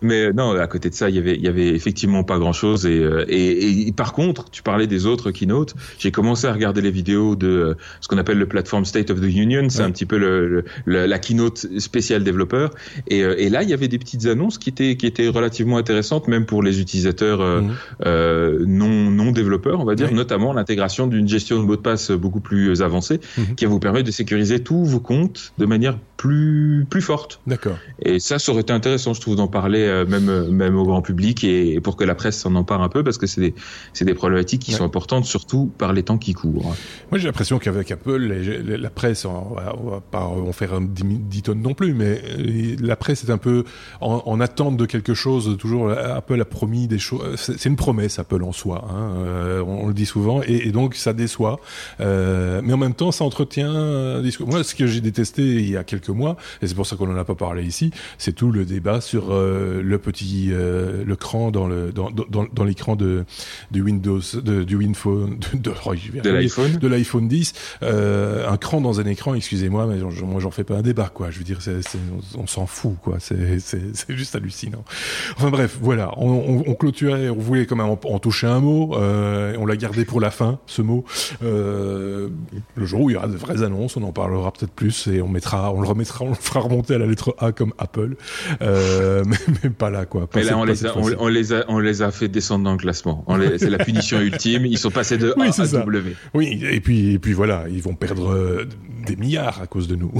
Mais 0.01 0.31
non, 0.33 0.51
à 0.51 0.67
côté 0.67 0.89
de 0.89 0.95
ça, 0.95 1.09
il 1.09 1.15
y 1.15 1.19
avait, 1.19 1.37
y 1.37 1.47
avait 1.47 1.69
effectivement 1.69 2.23
pas 2.23 2.37
grand 2.37 2.53
chose. 2.53 2.85
Et, 2.85 2.99
euh, 2.99 3.25
et, 3.27 3.87
et 3.87 3.91
par 3.91 4.13
contre, 4.13 4.49
tu 4.51 4.61
parlais 4.63 4.87
des 4.87 5.05
autres 5.05 5.31
keynotes. 5.31 5.73
J'ai 5.97 6.11
commencé 6.11 6.47
à 6.47 6.53
regarder 6.53 6.81
les 6.81 6.91
vidéos 6.91 7.35
de 7.35 7.47
euh, 7.47 7.73
ce 8.01 8.07
qu'on 8.07 8.17
appelle 8.17 8.37
le 8.37 8.47
platform 8.47 8.85
State 8.85 9.09
of 9.11 9.19
the 9.21 9.25
Union. 9.25 9.67
C'est 9.69 9.79
Ouais. 9.79 9.85
un 9.85 9.91
petit 9.91 10.05
peu 10.05 10.17
le, 10.17 10.47
le- 10.47 10.65
le- 10.85 11.05
la 11.05 11.19
keynote 11.19 11.65
spéciale 11.79 12.23
développeur. 12.23 12.71
Et, 13.07 13.23
euh, 13.23 13.35
et 13.37 13.49
là, 13.49 13.63
il 13.63 13.69
y 13.69 13.73
avait 13.73 13.87
des 13.87 13.97
petites 13.99 14.25
annonces 14.25 14.57
qui 14.57 14.69
étaient, 14.69 14.95
qui 14.97 15.05
étaient 15.07 15.27
relativement 15.27 15.77
intéressantes, 15.77 16.27
même 16.27 16.45
pour 16.45 16.61
les 16.63 16.79
utilisateurs 16.81 17.41
euh, 17.41 17.61
Mhm. 17.61 17.71
euh, 18.05 18.63
non 18.67 19.09
non 19.11 19.31
développeurs, 19.31 19.79
on 19.79 19.85
va 19.85 19.95
dire, 19.95 20.07
Oui. 20.09 20.15
notamment 20.15 20.53
l'intégration 20.53 21.07
d'une 21.07 21.27
gestion 21.27 21.59
de 21.59 21.65
mot 21.65 21.75
de 21.75 21.81
passe 21.81 22.11
beaucoup 22.11 22.39
plus 22.41 22.81
avancée, 22.81 23.19
Mhm. 23.37 23.55
qui 23.55 23.65
va 23.65 23.71
vous 23.71 23.79
permettre 23.79 24.05
de 24.05 24.11
sécuriser 24.11 24.59
tous 24.59 24.83
vos 24.85 24.99
comptes 24.99 25.53
de 25.57 25.65
manière 25.65 25.97
plus 26.17 26.85
plus 26.89 27.01
forte. 27.01 27.39
D'accord. 27.47 27.68
Et 28.01 28.19
ça, 28.19 28.39
ça 28.39 28.51
aurait 28.51 28.61
été 28.61 28.73
intéressant, 28.73 29.13
je 29.13 29.21
trouve, 29.21 29.35
d'en 29.35 29.47
parler 29.47 29.79
euh, 29.81 30.05
même 30.05 30.29
euh, 30.29 30.49
même 30.49 30.75
au 30.77 30.83
grand 30.85 31.01
public 31.01 31.43
et, 31.43 31.73
et 31.73 31.81
pour 31.81 31.95
que 31.95 32.03
la 32.03 32.15
presse 32.15 32.37
s'en 32.39 32.55
empare 32.55 32.81
un 32.81 32.89
peu, 32.89 33.03
parce 33.03 33.17
que 33.17 33.27
c'est 33.27 33.41
des 33.41 33.53
c'est 33.93 34.05
des 34.05 34.13
problématiques 34.13 34.61
qui 34.61 34.71
Ouais. 34.71 34.77
sont 34.77 34.83
importantes, 34.85 35.25
surtout 35.25 35.71
par 35.77 35.93
les 35.93 36.03
temps 36.03 36.17
qui 36.17 36.33
courent. 36.33 36.75
Moi, 37.11 37.17
j'ai 37.19 37.25
l'impression 37.27 37.59
qu'avec 37.59 37.91
Apple, 37.91 38.17
les- 38.17 38.61
les- 38.61 38.77
la 38.77 38.89
presse, 38.89 39.25
on 39.25 39.53
va, 39.55 39.75
on 39.81 39.89
va 39.89 40.01
pas 40.01 40.23
en 40.25 40.51
faire 40.51 40.73
un 40.73 40.81
10, 40.81 41.03
10 41.03 41.41
tonnes 41.43 41.61
non 41.61 41.73
plus, 41.73 41.93
mais 41.93 42.21
euh, 42.39 42.75
la 42.81 42.95
presse 42.95 43.23
est 43.23 43.31
un 43.31 43.37
peu 43.37 43.63
en, 44.01 44.21
en 44.25 44.39
attente 44.39 44.77
de 44.77 44.85
quelque 44.85 45.13
chose. 45.13 45.57
Toujours, 45.57 45.89
Apple 45.91 46.39
a 46.39 46.45
promis 46.45 46.87
des 46.87 46.99
choses. 46.99 47.35
C'est 47.37 47.65
une 47.65 47.75
promesse, 47.75 48.19
Apple 48.19 48.43
en 48.43 48.51
soi. 48.51 48.87
Hein, 48.89 49.13
euh, 49.25 49.63
on, 49.65 49.83
on 49.83 49.87
le 49.87 49.93
dit 49.93 50.05
souvent, 50.05 50.41
et, 50.47 50.67
et 50.67 50.71
donc 50.71 50.95
ça 50.95 51.13
déçoit. 51.13 51.59
Euh, 51.99 52.61
mais 52.63 52.73
en 52.73 52.77
même 52.77 52.93
temps, 52.93 53.11
ça 53.11 53.23
entretient 53.23 53.71
un 53.71 54.21
discours. 54.21 54.47
Moi, 54.47 54.63
ce 54.63 54.75
que 54.75 54.87
j'ai 54.87 55.01
détesté 55.01 55.41
il 55.43 55.69
y 55.69 55.77
a 55.77 55.83
quelques 55.83 56.09
mois, 56.09 56.37
et 56.61 56.67
c'est 56.67 56.75
pour 56.75 56.85
ça 56.85 56.95
qu'on 56.95 57.11
en 57.11 57.17
a 57.17 57.23
pas 57.25 57.35
parlé 57.35 57.58
parler 57.59 57.67
ici, 57.67 57.91
c'est 58.17 58.33
tout 58.33 58.51
le 58.51 58.65
débat 58.65 59.01
sur 59.01 59.31
euh, 59.31 59.81
le 59.83 59.97
petit 59.97 60.49
euh, 60.51 61.03
le 61.05 61.15
cran 61.15 61.51
dans 61.51 61.67
le 61.67 61.91
dans, 61.91 62.09
dans, 62.11 62.45
dans 62.51 62.63
l'écran 62.63 62.95
de 62.95 63.25
du 63.71 63.81
Windows 63.81 64.21
de, 64.33 64.63
du 64.63 64.75
Winphone 64.75 65.39
de, 65.53 65.71
oh, 65.85 65.93
de 66.23 66.29
l'iPhone. 66.29 66.77
De 66.77 66.87
l'iPhone 66.87 67.27
10 67.27 67.53
euh, 67.83 68.49
un 68.49 68.57
cran 68.57 68.81
dans 68.81 68.99
un 68.99 69.05
écran 69.05 69.33
excusez-moi 69.33 69.87
mais 69.87 69.97
moi 70.23 70.39
j'en 70.39 70.51
fais 70.51 70.63
pas 70.63 70.75
un 70.75 70.81
débat 70.81 71.09
quoi. 71.13 71.31
Je 71.31 71.39
veux 71.39 71.43
dire 71.43 71.59
on, 72.37 72.47
s'en 72.47 72.65
fout 72.65 72.95
quoi. 73.01 73.17
C'est 73.19 73.59
c'est 73.59 73.79
juste 74.09 74.35
hallucinant. 74.35 74.83
Enfin 75.35 75.49
bref 75.49 75.77
voilà. 75.81 76.11
On, 76.17 76.29
on, 76.29 76.63
on 76.67 76.73
clôturait 76.75 77.29
on 77.29 77.37
voulait 77.37 77.65
quand 77.65 77.75
même 77.75 77.89
en, 77.89 77.99
en 78.03 78.19
toucher 78.19 78.47
un 78.47 78.59
mot 78.59 78.95
on 78.95 79.65
l'a 79.65 79.75
gardé 79.75 80.05
pour 80.05 80.19
la 80.21 80.31
fin 80.31 80.59
ce 80.65 80.81
mot. 80.81 81.03
Le 81.41 82.29
jour 82.77 83.01
où 83.01 83.09
il 83.09 83.13
y 83.13 83.15
aura 83.15 83.27
de 83.27 83.35
vraies 83.35 83.63
annonces 83.63 83.97
on 83.97 84.03
en 84.03 84.11
parlera 84.11 84.51
peut-être 84.51 84.71
plus 84.71 85.07
et 85.07 85.21
on 85.21 85.27
mettra 85.27 85.73
on 85.73 85.81
le 85.81 85.87
remettra 85.87 86.25
on 86.25 86.29
le 86.29 86.35
fera 86.35 86.59
remonter 86.59 86.95
à 86.95 86.97
la 86.97 87.05
lettre 87.05 87.35
A 87.39 87.48
comme 87.51 87.73
Apple. 87.77 88.15
Euh, 88.61 89.23
mais, 89.27 89.37
mais, 89.63 89.69
pas 89.69 89.89
là 89.89 90.05
quoi. 90.05 90.27
Mais 90.35 90.43
là 90.43 90.57
on 90.57 90.63
les, 90.63 90.85
a, 90.85 90.97
on, 90.97 91.27
les 91.27 91.53
a 91.53 91.65
on 91.67 91.79
les 91.79 92.01
a 92.01 92.11
fait 92.11 92.27
descendre 92.27 92.65
dans 92.65 92.73
le 92.73 92.77
classement. 92.77 93.25
C'est 93.57 93.69
la 93.69 93.77
punition 93.77 94.19
ultime. 94.19 94.65
Ils 94.65 94.77
sont 94.77 94.91
passés 94.91 95.17
de 95.17 95.33
A 95.39 95.61
à 95.61 95.67
W. 95.67 96.15
Oui 96.33 96.59
et 96.69 96.79
puis 96.79 97.13
et 97.13 97.19
puis 97.19 97.33
voilà 97.33 97.65
ils 97.69 97.81
vont 97.81 97.95
perdre 97.95 98.31
euh, 98.31 98.67
des 99.05 99.15
milliards 99.15 99.61
à 99.61 99.67
cause 99.67 99.87
de 99.87 99.95
nous. 99.95 100.11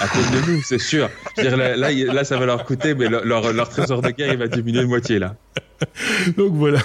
À 0.00 0.08
cause 0.08 0.30
de 0.30 0.52
nous 0.52 0.62
c'est 0.62 0.78
sûr. 0.78 1.10
Dire, 1.36 1.56
là, 1.56 1.76
là, 1.76 1.92
là 1.92 2.24
ça 2.24 2.36
va 2.38 2.46
leur 2.46 2.64
coûter 2.64 2.94
mais 2.94 3.08
leur, 3.08 3.24
leur, 3.24 3.52
leur 3.52 3.68
trésor 3.68 4.02
de 4.02 4.10
guerre 4.10 4.32
il 4.32 4.38
va 4.38 4.48
diminuer 4.48 4.82
de 4.82 4.86
moitié 4.86 5.18
là 5.18 5.36
Donc 6.36 6.52
voilà, 6.54 6.80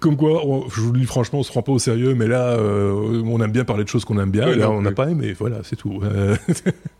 comme 0.00 0.16
quoi, 0.16 0.42
je 0.74 0.80
vous 0.80 0.92
le 0.92 1.00
dis 1.00 1.06
franchement, 1.06 1.40
on 1.40 1.42
se 1.42 1.50
prend 1.50 1.62
pas 1.62 1.72
au 1.72 1.78
sérieux, 1.78 2.14
mais 2.14 2.26
là, 2.26 2.50
euh, 2.50 3.22
on 3.24 3.40
aime 3.40 3.52
bien 3.52 3.64
parler 3.64 3.84
de 3.84 3.88
choses 3.88 4.04
qu'on 4.04 4.18
aime 4.18 4.30
bien, 4.30 4.48
et 4.48 4.56
là, 4.56 4.70
on 4.70 4.82
n'a 4.82 4.92
pas 4.92 5.08
aimé, 5.08 5.34
voilà, 5.38 5.58
c'est 5.62 5.76
tout. 5.76 6.00
Euh, 6.02 6.36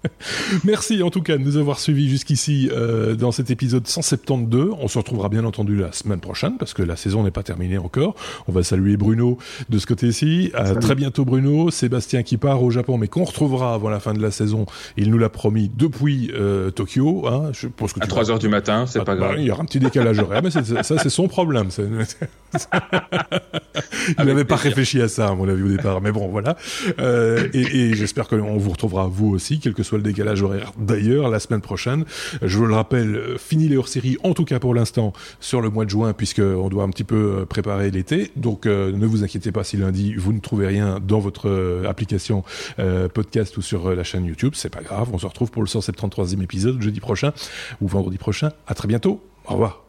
merci 0.65 1.03
en 1.03 1.11
tout 1.11 1.23
cas 1.23 1.37
de 1.37 1.43
nous 1.43 1.57
avoir 1.57 1.81
suivis 1.81 2.09
jusqu'ici 2.09 2.71
euh, 2.73 3.15
dans 3.15 3.33
cet 3.33 3.51
épisode 3.51 3.87
172. 3.87 4.77
On 4.81 4.89
se 4.89 4.99
retrouvera 4.99 5.29
bien 5.29 5.45
entendu 5.45 5.77
la 5.77 5.93
semaine 5.93 6.21
prochaine, 6.21 6.57
parce 6.59 6.75
que 6.75 6.83
la 6.83 6.97
saison 6.97 7.25
n'est 7.25 7.31
pas 7.31 7.43
terminée 7.43 7.79
encore. 7.79 8.15
On 8.47 8.53
va 8.53 8.63
saluer 8.63 8.97
Bruno 8.97 9.39
de 9.69 9.79
ce 9.79 9.87
côté-ci. 9.87 10.53
À 10.55 10.77
très 10.77 10.95
bientôt 10.95 11.25
Bruno, 11.25 11.71
Sébastien 11.71 12.23
qui 12.23 12.37
part 12.37 12.63
au 12.63 12.71
Japon, 12.71 12.99
mais 12.99 13.09
qu'on 13.09 13.25
retrouvera 13.25 13.75
avant 13.75 13.89
la 13.89 14.01
fin 14.01 14.15
de 14.15 14.23
la 14.23 14.31
saison. 14.31 14.67
Il 14.97 15.11
nous 15.11 15.19
l'a 15.19 15.29
promis 15.29 15.71
depuis 15.75 16.31
Tokyo. 16.75 17.27
Hein, 17.27 17.51
je 17.53 17.67
pense 17.67 17.93
que 17.93 18.01
à 18.01 18.07
3 18.07 18.31
heures 18.31 18.39
du 18.39 18.49
matin, 18.49 18.87
c'est 18.87 19.01
ah, 19.01 19.05
pas 19.05 19.17
bah, 19.17 19.29
grave. 19.29 19.37
Il 19.39 19.47
y 19.47 19.51
aura 19.51 19.63
un 19.63 19.67
petit 19.67 19.81
décalage 19.81 20.21
horaire, 20.21 20.43
mais 20.43 20.51
ça 20.51 20.63
c'est 20.63 21.16
son 21.17 21.29
problème. 21.29 21.69
Il 24.19 24.25
n'avait 24.25 24.45
pas 24.45 24.57
réfléchi 24.57 25.01
à 25.01 25.09
ça, 25.09 25.29
à 25.29 25.35
mon 25.35 25.49
avis, 25.49 25.63
au 25.63 25.69
départ. 25.69 26.01
Mais 26.03 26.13
bon, 26.13 26.29
voilà. 26.29 26.57
Euh, 27.01 27.49
et, 27.55 27.61
et 27.61 27.95
j'espère 27.95 28.29
qu'on 28.29 28.57
vous 28.59 28.71
retrouvera, 28.71 29.07
vous 29.07 29.29
aussi, 29.29 29.59
quel 29.59 29.73
que 29.73 29.83
soit 29.83 29.99
le 29.99 30.05
décalage 30.05 30.43
horaire. 30.43 30.73
D'ailleurs, 30.79 31.31
la 31.31 31.41
semaine 31.41 31.63
prochaine, 31.63 32.05
je 32.43 32.59
vous 32.59 32.67
le 32.67 32.75
rappelle, 32.75 33.37
fini 33.39 33.69
les 33.69 33.77
hors-séries, 33.77 34.19
en 34.23 34.35
tout 34.35 34.45
cas 34.45 34.59
pour 34.59 34.75
l'instant, 34.75 35.13
sur 35.41 35.63
le 35.63 35.71
mois 35.71 35.87
de 35.87 35.91
juin, 35.91 36.13
puisqu'on 36.13 36.69
doit 36.69 36.85
un 36.85 36.91
petit 36.91 37.05
peu 37.05 37.41
euh, 37.41 37.47
préparer 37.47 37.91
l'été. 37.91 38.31
Donc, 38.37 38.67
euh, 38.67 38.93
ne 38.93 39.07
vous 39.07 39.25
inquiétez 39.25 39.53
pas 39.53 39.65
si 39.65 39.79
lundi, 39.79 40.15
vous 40.15 40.35
ne 40.35 40.41
trouvez 40.41 40.67
rien 40.67 41.01
dans 41.03 41.19
votre 41.19 41.83
application 41.89 42.45
euh, 42.79 43.09
podcast 43.09 43.57
ou 43.57 43.63
sur 43.63 43.95
la 43.95 44.05
chaîne 44.05 44.27
YouTube. 44.27 44.53
C'est 44.55 44.71
pas 44.71 44.83
grave. 44.83 45.09
On 45.13 45.19
se 45.19 45.27
retrouve 45.27 45.51
pour 45.51 45.63
le 45.63 45.69
173e 45.69 46.43
épisode 46.43 46.81
jeudi 46.83 47.01
prochain 47.01 47.33
ou 47.81 47.89
vendredi 47.89 48.19
prochain. 48.19 48.51
À 48.67 48.75
très 48.75 48.89
bientôt. 48.89 49.23
Au 49.47 49.53
revoir. 49.55 49.85